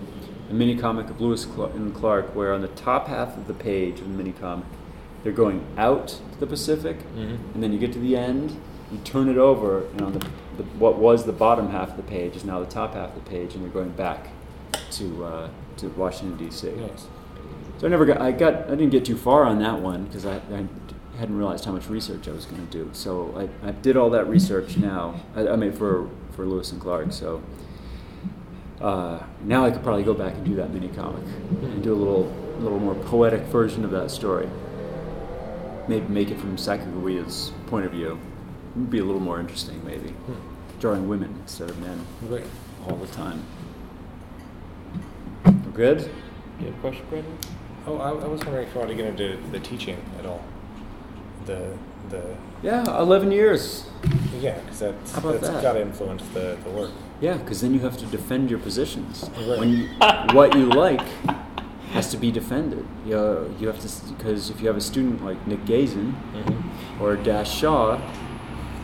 a 0.50 0.54
mini 0.54 0.76
comic 0.76 1.10
of 1.10 1.22
Lewis 1.22 1.46
and 1.46 1.94
Clark, 1.94 2.36
where 2.36 2.54
on 2.54 2.62
the 2.62 2.68
top 2.70 3.08
half 3.08 3.38
of 3.38 3.46
the 3.48 3.54
page 3.54 4.00
of 4.00 4.06
the 4.12 4.18
mini 4.18 4.32
comic, 4.32 4.66
they're 5.24 5.32
going 5.32 5.64
out 5.78 6.08
to 6.08 6.40
the 6.40 6.48
Pacific, 6.48 6.98
Mhm. 7.16 7.38
and 7.54 7.64
then 7.64 7.72
you 7.72 7.78
get 7.80 7.94
to 7.94 8.00
the 8.00 8.18
end, 8.18 8.58
you 8.92 8.98
turn 9.04 9.30
it 9.30 9.38
over, 9.38 9.84
and 9.92 10.02
on 10.02 10.14
the, 10.14 10.20
the 10.58 10.64
what 10.80 10.98
was 10.98 11.26
the 11.26 11.32
bottom 11.32 11.70
half 11.70 11.92
of 11.92 11.98
the 11.98 12.04
page 12.04 12.36
is 12.36 12.44
now 12.44 12.60
the 12.60 12.66
top 12.66 12.96
half 12.96 13.16
of 13.16 13.24
the 13.24 13.30
page, 13.30 13.54
and 13.54 13.64
they're 13.64 13.72
going 13.72 13.92
back 13.92 14.30
to 14.92 15.24
uh, 15.24 15.50
to 15.78 15.88
Washington 15.90 16.36
D.C. 16.38 16.72
Nice. 16.72 17.06
So 17.84 17.88
I 17.88 17.90
never 17.90 18.06
got, 18.06 18.22
I 18.22 18.32
got, 18.32 18.68
I 18.68 18.76
didn't 18.76 18.92
get 18.92 19.04
too 19.04 19.18
far 19.18 19.44
on 19.44 19.60
that 19.60 19.82
one 19.82 20.06
because 20.06 20.26
I, 20.26 20.38
I 20.38 20.66
hadn't 21.18 21.38
realized 21.38 21.66
how 21.66 21.74
much 21.74 21.90
research 21.90 22.30
I 22.30 22.32
was 22.32 22.46
going 22.46 22.66
to 22.66 22.72
do. 22.72 22.90
So 22.94 23.50
I, 23.62 23.68
I 23.68 23.72
did 23.72 23.98
all 23.98 24.10
that 24.12 24.26
research 24.30 24.78
now. 24.78 25.20
I, 25.36 25.50
I 25.50 25.56
mean, 25.58 25.74
for 25.74 26.10
for 26.32 26.46
Lewis 26.46 26.72
and 26.72 26.80
Clark. 26.80 27.12
So 27.12 27.44
uh, 28.80 29.22
now 29.44 29.66
I 29.66 29.72
could 29.72 29.84
probably 29.84 30.04
go 30.04 30.14
back 30.14 30.34
and 30.34 30.46
do 30.46 30.56
that 30.56 30.74
mini 30.74 30.88
comic 30.88 31.26
and 31.50 31.84
do 31.84 31.94
a 31.94 32.00
little, 32.00 32.34
little 32.60 32.80
more 32.80 32.96
poetic 32.96 33.42
version 33.42 33.84
of 33.84 33.92
that 33.92 34.12
story. 34.12 34.48
Maybe 35.90 36.08
make 36.08 36.32
it 36.32 36.40
from 36.40 36.56
Sacagawea's 36.56 37.52
point 37.68 37.86
of 37.86 37.92
view. 37.92 38.18
It'd 38.78 38.90
be 38.92 39.00
a 39.00 39.04
little 39.04 39.20
more 39.20 39.42
interesting, 39.42 39.86
maybe. 39.86 40.14
Drawing 40.80 41.10
women 41.10 41.36
instead 41.42 41.70
of 41.70 41.78
men 41.80 42.06
Great. 42.30 42.46
all 42.88 42.96
the 42.96 43.08
time. 43.08 43.44
We're 45.44 45.72
good. 45.74 46.10
You 46.62 46.68
have 46.68 46.78
a 46.78 46.80
question, 46.80 47.06
Brandon? 47.10 47.38
Oh, 47.86 47.98
I, 47.98 48.10
I 48.10 48.28
was 48.28 48.42
wondering 48.46 48.68
if 48.68 48.74
you 48.74 48.80
want 48.80 48.92
to 48.92 48.96
get 48.96 49.06
into 49.06 49.38
the 49.52 49.60
teaching 49.60 49.98
at 50.20 50.26
all. 50.26 50.44
The 51.46 51.78
the 52.10 52.36
Yeah, 52.62 52.84
11 53.00 53.32
years. 53.32 53.86
yeah, 54.40 54.58
because 54.60 54.80
that's 54.80 55.12
How 55.14 55.20
about 55.20 55.42
that's 55.42 55.50
that? 55.54 55.62
got 55.64 55.74
to 55.74 55.82
influence 55.82 56.24
the, 56.34 56.58
the 56.64 56.70
work. 56.70 56.92
Yeah, 57.22 57.38
because 57.38 57.62
then 57.62 57.74
you 57.74 57.80
have 57.82 57.98
to 57.98 58.06
defend 58.06 58.50
your 58.50 58.60
positions. 58.60 59.30
Right. 59.38 59.60
When 59.60 59.70
you, 59.70 59.88
what 60.34 60.56
you 60.56 60.66
like 60.70 61.02
has 61.92 62.10
to 62.12 62.18
be 62.18 62.32
defended. 62.32 62.86
You, 63.06 63.12
know, 63.16 63.56
you 63.60 63.68
have 63.68 63.80
to 63.80 64.14
because 64.14 64.50
if 64.50 64.60
you 64.62 64.68
have 64.68 64.78
a 64.78 64.82
student 64.82 65.24
like 65.24 65.46
Nick 65.48 65.64
Gazin 65.66 66.14
Mm-hmm. 66.34 67.02
or 67.04 67.16
Dash 67.18 67.54
Shaw, 67.54 67.98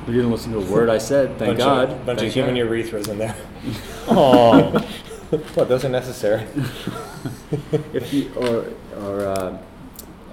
who 0.05 0.13
didn't 0.13 0.31
listen 0.31 0.51
to 0.53 0.59
a 0.59 0.71
word 0.71 0.89
I 0.89 0.97
said, 0.97 1.29
thank 1.39 1.57
bunch 1.57 1.59
God. 1.59 1.89
Of, 1.91 2.05
bunch 2.05 2.19
thank 2.19 2.29
of 2.29 2.33
human 2.35 2.55
God. 2.55 2.67
urethras 2.71 3.07
in 3.09 3.17
there. 3.17 3.35
Oh, 4.11 4.71
what? 5.55 5.67
Those 5.69 5.85
are 5.85 5.89
necessary. 5.89 6.45
if 7.93 8.13
you 8.13 8.31
or 8.35 8.65
or 9.01 9.25
uh, 9.27 9.57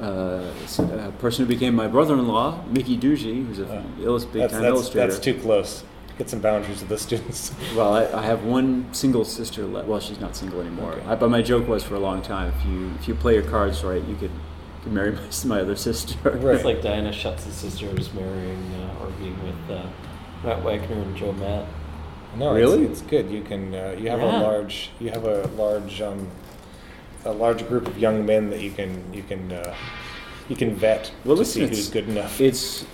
uh, 0.01 0.53
s- 0.65 0.79
a 0.79 1.13
person 1.19 1.45
who 1.45 1.49
became 1.49 1.75
my 1.75 1.87
brother-in-law, 1.89 2.65
Mickey 2.71 2.97
Duzyj, 2.99 3.47
who's 3.47 3.59
a 3.59 3.67
Uh, 3.79 3.83
illus- 4.01 4.25
big 4.25 4.43
that's, 4.43 4.53
time 4.53 4.63
that's, 4.63 4.73
illustrator. 4.75 5.09
that's 5.13 5.23
too 5.25 5.35
close. 5.35 5.85
Get 6.19 6.31
some 6.31 6.41
boundaries 6.41 6.81
with 6.81 6.89
the 6.89 6.97
students. 6.99 7.53
Well, 7.77 7.93
I, 7.93 8.07
I 8.07 8.23
have 8.23 8.43
one 8.45 8.87
single 8.93 9.25
sister. 9.25 9.67
Le- 9.67 9.85
well, 9.85 10.01
she's 10.01 10.19
not 10.21 10.35
single 10.35 10.61
anymore. 10.63 10.93
Okay. 10.93 11.07
I, 11.07 11.15
but 11.15 11.29
my 11.31 11.43
joke 11.43 11.69
was 11.69 11.83
for 11.85 11.95
a 11.95 12.01
long 12.01 12.23
time: 12.23 12.53
if 12.59 12.65
you 12.67 12.91
if 12.99 13.07
you 13.09 13.15
play 13.15 13.35
your 13.35 13.43
cards 13.43 13.85
right, 13.85 14.03
you 14.05 14.17
could, 14.17 14.31
could 14.83 14.93
marry 14.93 15.13
my, 15.13 15.21
my 15.47 15.61
other 15.61 15.77
sister. 15.77 16.17
Right. 16.31 16.55
it's 16.57 16.65
like 16.65 16.81
Diana 16.81 17.11
Schutz's 17.13 17.55
sister 17.55 17.87
is 17.99 18.13
marrying 18.15 18.65
uh, 18.81 19.03
or 19.05 19.11
being 19.21 19.37
with 19.45 19.71
uh, 19.79 19.87
Matt 20.43 20.63
Wagner 20.63 20.97
and 20.97 21.15
Joe 21.17 21.33
Matt. 21.33 21.67
No, 22.39 22.55
Really? 22.55 22.85
it's, 22.85 23.01
it's 23.01 23.11
good. 23.11 23.31
You 23.31 23.43
can 23.43 23.75
uh, 23.75 23.97
you 23.99 24.09
have 24.11 24.21
Yeah. 24.21 24.41
a 24.41 24.43
large 24.43 24.91
you 25.01 25.11
have 25.11 25.25
a 25.25 25.47
large 25.57 26.01
um, 26.03 26.29
a 27.25 27.33
large 27.33 27.67
group 27.69 27.87
of 27.87 27.99
young 27.99 28.25
men 28.27 28.51
that 28.51 28.61
you 28.61 28.71
can 28.71 29.03
you 29.13 29.23
can 29.23 29.53
uh, 29.53 29.75
you 30.49 30.57
can 30.57 30.75
vet 30.75 31.13
Well, 31.25 31.35
to 31.37 31.41
listen, 31.41 31.61
see 31.61 31.65
it's- 31.65 31.77
who's 31.79 31.89
good 31.91 32.09
enough. 32.09 32.41
It's 32.41 32.85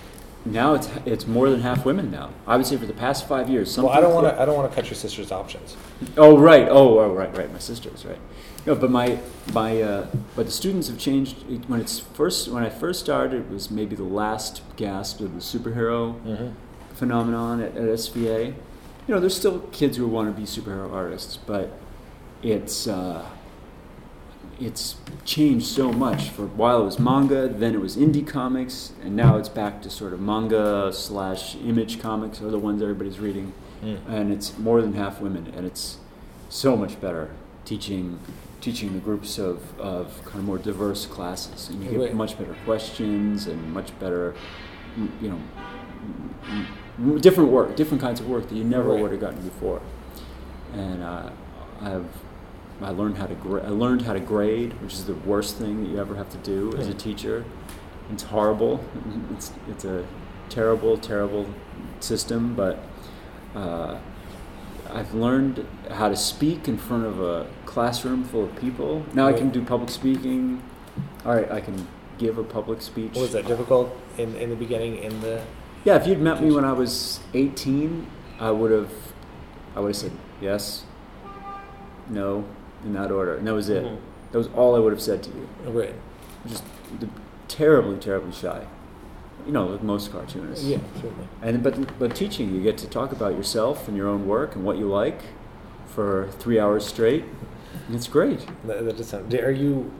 now 0.45 0.73
it's 0.73 0.89
it's 1.05 1.25
more 1.27 1.49
than 1.49 1.61
half 1.61 1.85
women 1.85 2.11
now. 2.11 2.29
I 2.47 2.57
would 2.57 2.65
say 2.65 2.77
for 2.77 2.85
the 2.85 2.93
past 2.93 3.27
five 3.27 3.49
years. 3.49 3.77
well, 3.77 3.89
I 3.89 4.01
don't 4.01 4.13
want 4.13 4.27
to 4.27 4.41
I 4.41 4.45
don't 4.45 4.55
want 4.55 4.69
to 4.71 4.75
cut 4.75 4.85
your 4.89 4.95
sister's 4.95 5.31
options. 5.31 5.75
Oh 6.17 6.37
right. 6.37 6.67
Oh, 6.69 6.99
oh 6.99 7.13
right, 7.13 7.35
right. 7.37 7.51
My 7.51 7.59
sister's 7.59 8.05
right. 8.05 8.19
No, 8.65 8.75
but 8.75 8.91
my 8.91 9.19
my 9.53 9.81
uh, 9.81 10.07
but 10.35 10.45
the 10.45 10.51
students 10.51 10.87
have 10.87 10.97
changed. 10.97 11.35
When 11.67 11.79
it's 11.81 11.99
first 11.99 12.47
when 12.49 12.63
I 12.63 12.69
first 12.69 12.99
started, 13.01 13.41
it 13.45 13.49
was 13.49 13.69
maybe 13.71 13.95
the 13.95 14.03
last 14.03 14.61
gasp 14.77 15.19
of 15.21 15.33
the 15.33 15.39
superhero 15.41 16.15
Mm-hmm. 16.25 16.49
phenomenon 16.95 17.61
at, 17.61 17.75
at 17.77 17.83
SVA. 17.83 18.53
You 19.07 19.13
know, 19.13 19.19
there's 19.19 19.35
still 19.35 19.59
kids 19.71 19.97
who 19.97 20.07
want 20.07 20.33
to 20.33 20.39
be 20.39 20.47
superhero 20.47 20.91
artists, 20.93 21.35
but 21.37 21.77
it's 22.41 22.87
uh, 22.87 23.25
it's 24.59 24.95
changed 25.25 25.65
so 25.67 25.91
much. 25.91 26.29
For 26.29 26.43
a 26.43 26.47
while 26.47 26.81
it 26.81 26.85
was 26.85 26.99
manga, 26.99 27.47
then 27.49 27.73
it 27.73 27.81
was 27.81 27.97
indie 27.97 28.25
comics, 28.25 28.93
and 29.03 29.15
now 29.15 29.35
it's 29.37 29.49
back 29.49 29.81
to 29.81 29.89
sort 29.89 30.13
of 30.13 30.21
manga 30.21 30.91
slash 30.93 31.55
image 31.57 31.99
comics 32.01 32.41
are 32.41 32.49
the 32.49 32.59
ones 32.59 32.81
everybody's 32.81 33.19
reading, 33.19 33.53
Mm. 33.83 33.97
and 34.07 34.31
it's 34.31 34.57
more 34.57 34.81
than 34.81 34.93
half 34.93 35.19
women, 35.19 35.51
and 35.57 35.65
it's 35.65 35.97
so 36.47 36.77
much 36.77 37.01
better 37.01 37.31
teaching 37.65 38.19
teaching 38.61 38.93
the 38.93 38.99
groups 38.99 39.37
of, 39.37 39.77
of 39.77 40.23
kind 40.23 40.37
of 40.39 40.45
more 40.45 40.57
diverse 40.57 41.05
classes, 41.05 41.67
and 41.67 41.83
you 41.83 41.99
get 41.99 42.15
much 42.15 42.37
better 42.37 42.55
questions 42.63 43.45
and 43.47 43.73
much 43.73 43.91
better, 43.99 44.33
you 45.21 45.27
know, 45.29 45.39
different 47.19 47.49
work, 47.51 47.75
different 47.75 48.01
kinds 48.01 48.19
of 48.19 48.27
work 48.29 48.47
that 48.49 48.55
you 48.55 48.63
never 48.63 48.89
Right. 48.89 49.01
would 49.01 49.11
have 49.11 49.19
gotten 49.21 49.41
before. 49.41 49.81
And 50.73 51.03
uh, 51.03 51.29
I've 51.81 52.05
I 52.81 52.89
learned 52.89 53.17
how 53.17 53.27
to 53.27 53.35
gra- 53.35 53.63
I 53.63 53.69
learned 53.69 54.01
how 54.01 54.13
to 54.13 54.19
grade, 54.19 54.73
which 54.81 54.93
is 54.93 55.05
the 55.05 55.13
worst 55.13 55.57
thing 55.57 55.83
that 55.83 55.89
you 55.89 55.99
ever 55.99 56.15
have 56.15 56.29
to 56.31 56.37
do 56.37 56.73
as 56.77 56.87
a 56.87 56.93
teacher. 56.93 57.45
It's 58.11 58.23
horrible. 58.23 58.83
It's 59.31 59.51
it's 59.69 59.85
a 59.85 60.05
terrible, 60.49 60.97
terrible 60.97 61.45
system, 61.99 62.53
but 62.55 62.79
uh, 63.55 63.97
I've 64.91 65.13
learned 65.13 65.65
how 65.91 66.09
to 66.09 66.15
speak 66.15 66.67
in 66.67 66.77
front 66.77 67.05
of 67.05 67.21
a 67.21 67.47
classroom 67.65 68.23
full 68.23 68.43
of 68.45 68.55
people. 68.57 69.03
Now 69.13 69.27
I 69.27 69.33
can 69.33 69.49
do 69.49 69.63
public 69.63 69.89
speaking. 69.89 70.61
All 71.25 71.33
right, 71.35 71.49
I 71.51 71.61
can 71.61 71.87
give 72.17 72.37
a 72.37 72.43
public 72.43 72.81
speech. 72.81 73.15
Was 73.15 73.31
that 73.33 73.47
difficult 73.47 73.95
in, 74.17 74.35
in 74.35 74.49
the 74.49 74.55
beginning? 74.55 74.97
In 74.97 75.21
the 75.21 75.41
Yeah, 75.85 75.95
if 75.97 76.07
you'd 76.07 76.19
met 76.19 76.41
me 76.41 76.51
when 76.51 76.63
I 76.65 76.71
was 76.73 77.19
18, 77.33 78.07
I 78.39 78.51
would 78.51 78.71
have, 78.71 78.91
I 79.75 79.79
would 79.81 79.89
have 79.89 79.95
said 79.97 80.11
yes, 80.41 80.85
no, 82.09 82.45
in 82.83 82.93
that 82.93 83.11
order, 83.11 83.35
and 83.35 83.47
that 83.47 83.53
was 83.53 83.69
it. 83.69 83.83
Mhm. 83.83 83.97
That 84.31 84.37
was 84.37 84.47
all 84.55 84.75
I 84.75 84.79
would 84.79 84.91
have 84.93 85.01
said 85.01 85.21
to 85.23 85.29
you. 85.29 85.47
right? 85.71 85.93
Just 86.47 86.63
terribly, 87.47 87.97
terribly 87.97 88.31
shy. 88.31 88.65
You 89.45 89.51
know, 89.51 89.67
like 89.67 89.83
most 89.83 90.11
cartoonists. 90.11 90.63
Yeah, 90.65 90.77
certainly. 90.95 91.27
And 91.41 91.61
but 91.61 91.99
but 91.99 92.15
teaching, 92.15 92.53
you 92.55 92.61
get 92.61 92.77
to 92.79 92.87
talk 92.87 93.11
about 93.11 93.35
yourself 93.35 93.87
and 93.89 93.97
your 93.97 94.07
own 94.07 94.25
work 94.27 94.55
and 94.55 94.63
what 94.63 94.77
you 94.77 94.87
like 94.87 95.19
for 95.85 96.29
three 96.39 96.59
hours 96.59 96.85
straight. 96.85 97.25
And 97.87 97.95
it's 97.95 98.07
great. 98.07 98.45
That, 98.65 98.85
that 98.85 98.95
does 98.97 99.09
sound. 99.09 99.33
Are 99.33 99.51
you? 99.51 99.91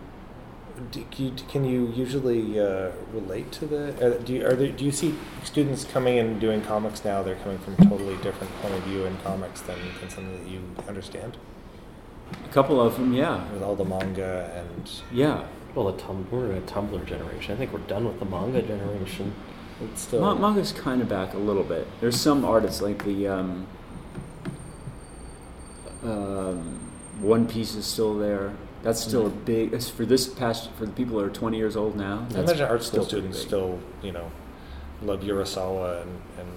Do 0.92 1.06
you, 1.18 1.32
can 1.48 1.66
you 1.66 1.92
usually 1.96 2.60
uh, 2.60 2.92
relate 3.14 3.52
to 3.54 3.66
the? 3.66 4.16
Uh, 4.16 4.18
do 4.20 4.34
you 4.34 4.46
are 4.46 4.54
there, 4.54 4.72
do 4.72 4.84
you 4.86 4.92
see 4.92 5.16
students 5.44 5.84
coming 5.86 6.20
and 6.20 6.40
doing 6.40 6.62
comics 6.62 7.04
now? 7.06 7.22
They're 7.24 7.36
coming 7.36 7.58
from 7.60 7.74
a 7.74 7.90
totally 7.90 8.18
different 8.18 8.54
point 8.62 8.74
of 8.74 8.84
view 8.84 9.06
in 9.06 9.18
comics 9.18 9.62
than, 9.62 9.78
than 10.00 10.10
something 10.10 10.44
that 10.44 10.50
you 10.52 10.62
understand 10.88 11.38
A 12.46 12.50
couple 12.50 12.82
of 12.82 12.98
them, 12.98 13.14
yeah, 13.14 13.52
with 13.52 13.62
all 13.64 13.76
the 13.76 13.86
manga 13.86 14.52
and 14.56 14.92
yeah. 15.12 15.46
Well, 15.76 15.92
the 15.92 15.98
tum- 16.00 16.28
we're 16.30 16.52
in 16.52 16.58
a 16.58 16.62
Tumblr 16.62 17.04
generation. 17.08 17.56
I 17.56 17.58
think 17.58 17.74
we're 17.74 17.80
done 17.80 18.06
with 18.06 18.20
the 18.20 18.26
manga 18.26 18.62
generation. 18.62 19.34
it's 19.84 20.02
still. 20.04 20.22
Ma- 20.22 20.36
manga's 20.36 20.72
kind 20.72 21.02
of 21.02 21.10
back 21.10 21.34
a 21.34 21.38
little 21.40 21.64
bit. 21.64 21.88
There's 22.00 22.20
some 22.20 22.46
artists 22.46 22.82
like 22.82 23.04
the 23.06 23.28
um, 23.28 23.68
um, 26.04 26.80
One 27.22 27.48
Piece 27.48 27.76
is 27.76 27.86
still 27.86 28.16
there. 28.18 28.54
That's 28.84 29.02
still 29.02 29.26
a 29.28 29.30
big. 29.30 29.74
It's 29.74 29.90
for 29.90 30.06
this 30.06 30.28
past 30.28 30.70
for 30.78 30.86
the 30.86 30.92
people 30.92 31.18
that 31.18 31.26
are 31.26 31.30
20 31.30 31.58
years 31.58 31.76
old 31.76 31.96
now. 31.96 32.26
I 32.30 32.34
that's 32.34 32.52
imagine 32.52 32.68
art 32.70 32.84
school 32.84 33.06
students 33.06 33.40
big. 33.40 33.48
still 33.48 33.80
you 34.02 34.12
know 34.12 34.30
love 35.02 35.22
Urasawa 35.22 36.02
and, 36.02 36.12
and 36.40 36.48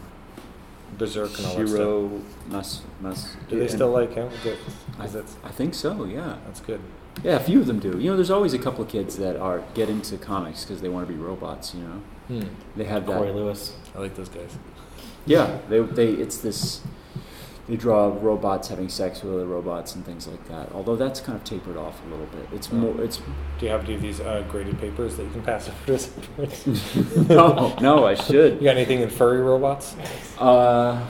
Berserk 0.98 1.36
and 1.38 1.46
all 1.46 1.54
that 1.56 1.68
stuff. 1.68 1.78
Shiro 1.78 2.20
Mas 2.48 2.82
Mas. 3.00 3.36
Do 3.48 3.58
they 3.58 3.68
still 3.68 3.90
like 3.90 4.14
him? 4.14 4.28
Good. 4.42 4.58
I, 4.98 5.02
'Cause 5.02 5.12
that's 5.12 5.36
I 5.44 5.48
think 5.50 5.74
so. 5.74 6.04
Yeah. 6.04 6.36
that's 6.46 6.60
good. 6.60 6.80
Yeah, 7.24 7.36
a 7.36 7.40
few 7.40 7.60
of 7.60 7.66
them 7.66 7.78
do. 7.78 7.98
You 7.98 8.10
know, 8.10 8.16
there's 8.16 8.30
always 8.30 8.52
a 8.52 8.58
couple 8.58 8.84
of 8.84 8.90
kids 8.90 9.16
that 9.16 9.36
are 9.36 9.62
get 9.74 9.88
into 9.88 10.18
comics 10.18 10.64
because 10.64 10.82
they 10.82 10.88
want 10.90 11.06
to 11.06 11.12
be 11.12 11.18
robots. 11.18 11.74
You 11.74 11.82
know, 11.84 12.00
Hmm. 12.28 12.48
they 12.76 12.84
have 12.84 13.06
that. 13.06 13.16
Corey 13.18 13.32
Lewis. 13.32 13.74
I 13.94 14.00
like 14.00 14.16
those 14.16 14.28
guys. 14.28 14.56
Yeah, 15.26 15.58
they 15.68 15.80
they 15.80 16.10
it's 16.10 16.38
this. 16.38 16.80
They 17.68 17.74
draw 17.76 18.14
robots 18.20 18.68
having 18.68 18.88
sex 18.88 19.22
with 19.24 19.34
other 19.34 19.44
robots 19.47 19.97
and 19.97 20.05
things 20.06 20.28
like 20.28 20.47
that. 20.48 20.70
Although 20.72 20.94
that's 20.94 21.18
kind 21.20 21.34
of 21.36 21.43
tapered 21.43 21.76
off 21.76 22.01
a 22.06 22.10
little 22.10 22.26
bit. 22.26 22.47
It's 22.52 22.70
more. 22.70 23.01
It's 23.02 23.16
Do 23.59 23.66
you 23.66 23.68
have 23.72 23.80
to 23.80 23.86
do 23.88 23.98
these 23.98 24.20
uh, 24.20 24.44
graded 24.48 24.78
papers 24.78 25.16
that 25.16 25.24
you 25.24 25.30
can 25.30 25.43
pass 25.43 25.68
over 25.68 25.86
to 25.86 25.94
us 25.94 26.10
no, 27.28 27.74
no. 27.80 28.06
I 28.06 28.14
should. 28.14 28.55
You 28.60 28.64
got 28.64 28.76
anything 28.76 29.01
in 29.01 29.10
furry 29.10 29.40
robots? 29.40 29.97
Uh, 30.38 31.05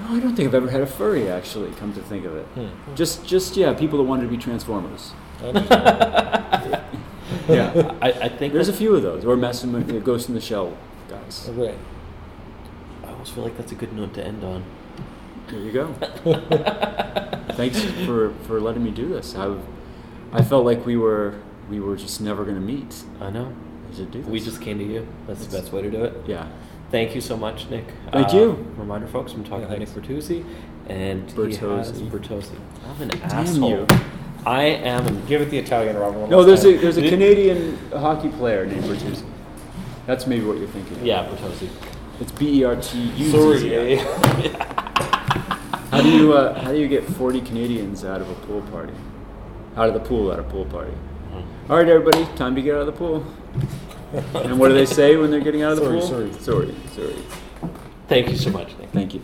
no, 0.00 0.16
I 0.16 0.18
don't 0.18 0.34
think 0.34 0.48
I've 0.48 0.54
ever 0.54 0.68
had 0.70 0.80
a 0.80 0.86
furry. 0.86 1.28
Actually, 1.30 1.70
come 1.72 1.92
to 1.92 2.00
think 2.00 2.24
of 2.24 2.34
it, 2.34 2.46
Hmm. 2.56 2.94
just 2.96 3.24
just 3.24 3.56
yeah, 3.56 3.72
people 3.72 3.98
that 3.98 4.04
wanted 4.04 4.22
to 4.22 4.28
be 4.28 4.36
transformers. 4.38 5.12
Yeah, 7.48 7.96
I, 8.02 8.12
I 8.12 8.28
think 8.28 8.52
there's 8.52 8.68
a 8.68 8.72
few 8.72 8.94
of 8.94 9.02
those, 9.02 9.24
or 9.24 9.36
Massimo, 9.36 9.80
Ghost 10.00 10.28
in 10.28 10.34
the 10.34 10.40
Shell 10.40 10.76
guys. 11.08 11.48
Oh, 11.56 11.74
I 13.04 13.08
almost 13.10 13.32
feel 13.34 13.44
like 13.44 13.56
that's 13.56 13.72
a 13.72 13.74
good 13.76 13.92
note 13.92 14.14
to 14.14 14.24
end 14.24 14.42
on. 14.44 14.64
There 15.50 15.60
you 15.60 15.72
go. 15.72 15.92
Thanks 17.54 17.82
for, 18.06 18.32
for 18.46 18.60
letting 18.60 18.84
me 18.84 18.90
do 18.90 19.08
this. 19.08 19.34
I, 19.34 19.56
I 20.32 20.42
felt 20.42 20.64
like 20.64 20.86
we 20.86 20.96
were 20.96 21.34
we 21.68 21.78
were 21.80 21.96
just 21.96 22.20
never 22.20 22.44
going 22.44 22.56
to 22.56 22.60
meet 22.60 23.02
I 23.20 23.30
know. 23.30 23.52
to 23.96 24.04
do 24.04 24.20
this. 24.22 24.30
We 24.30 24.40
just 24.40 24.60
came 24.60 24.78
to 24.78 24.84
you. 24.84 25.06
That's 25.26 25.46
the 25.46 25.60
best 25.60 25.72
way 25.72 25.82
to 25.82 25.90
do 25.90 26.04
it. 26.04 26.14
yeah. 26.26 26.48
Thank 26.90 27.14
you 27.14 27.20
so 27.20 27.36
much, 27.36 27.68
Nick. 27.70 27.84
Thank 28.12 28.32
Uh, 28.32 28.36
you. 28.36 28.52
Reminder, 28.76 29.06
folks, 29.06 29.32
I'm 29.32 29.44
talking 29.44 29.62
Yeah, 29.68 29.74
to 29.74 29.78
Nick. 29.78 29.88
Bertuzzi, 29.90 30.44
and 30.88 31.28
Bertozzi. 31.30 32.08
Bertozzi. 32.10 32.58
I'm 32.88 33.02
an 33.02 33.08
Damn 33.10 33.22
asshole. 33.30 33.70
you. 33.70 33.86
I 34.44 34.62
am. 34.64 35.24
Give 35.26 35.40
it 35.42 35.50
the 35.50 35.58
Italian 35.58 35.96
Robert. 35.96 36.18
one 36.18 36.30
No, 36.30 36.42
there's 36.42 36.64
a 36.64 36.76
there's 36.76 36.96
a 36.96 37.08
Canadian 37.08 37.78
hockey 37.92 38.30
player 38.30 38.66
named 38.66 38.84
Bertuzzi. 38.84 39.24
That's 40.06 40.26
maybe 40.26 40.44
what 40.46 40.58
you're 40.58 40.66
thinking. 40.68 40.96
of. 40.96 41.04
yeah, 41.06 41.26
Bertuzzi. 41.26 41.68
It's 42.20 42.32
B 42.32 42.60
E 42.60 42.64
R 42.64 42.74
T 42.76 42.98
U. 42.98 43.30
Z 43.30 43.58
Z. 43.58 43.96
How 45.90 46.00
do 46.02 46.08
you 46.08 46.32
uh, 46.32 46.60
how 46.62 46.72
do 46.72 46.78
you 46.78 46.88
get 46.88 47.04
40 47.04 47.40
Canadians 47.40 48.04
out 48.04 48.20
of 48.20 48.30
a 48.30 48.34
pool 48.46 48.62
party? 48.70 48.92
Out 49.76 49.88
of 49.88 49.94
the 49.94 50.00
pool 50.00 50.32
at 50.32 50.38
a 50.38 50.42
pool 50.44 50.64
party. 50.66 50.92
All 51.68 51.76
right, 51.76 51.88
everybody, 51.88 52.24
time 52.36 52.54
to 52.56 52.62
get 52.62 52.74
out 52.74 52.80
of 52.82 52.86
the 52.86 52.92
pool. 52.92 53.24
and 54.42 54.58
what 54.58 54.68
do 54.68 54.74
they 54.74 54.86
say 54.86 55.16
when 55.16 55.30
they're 55.30 55.40
getting 55.40 55.62
out 55.62 55.72
of 55.72 55.78
the 55.78 55.84
Sorry, 55.84 56.30
pool? 56.30 56.32
sorry. 56.38 56.72
sorry, 56.72 56.74
sorry. 57.12 57.70
Thank 58.08 58.28
you 58.28 58.36
so 58.36 58.50
much, 58.50 58.76
Nick. 58.78 58.90
Thank 58.90 59.14
you. 59.14 59.22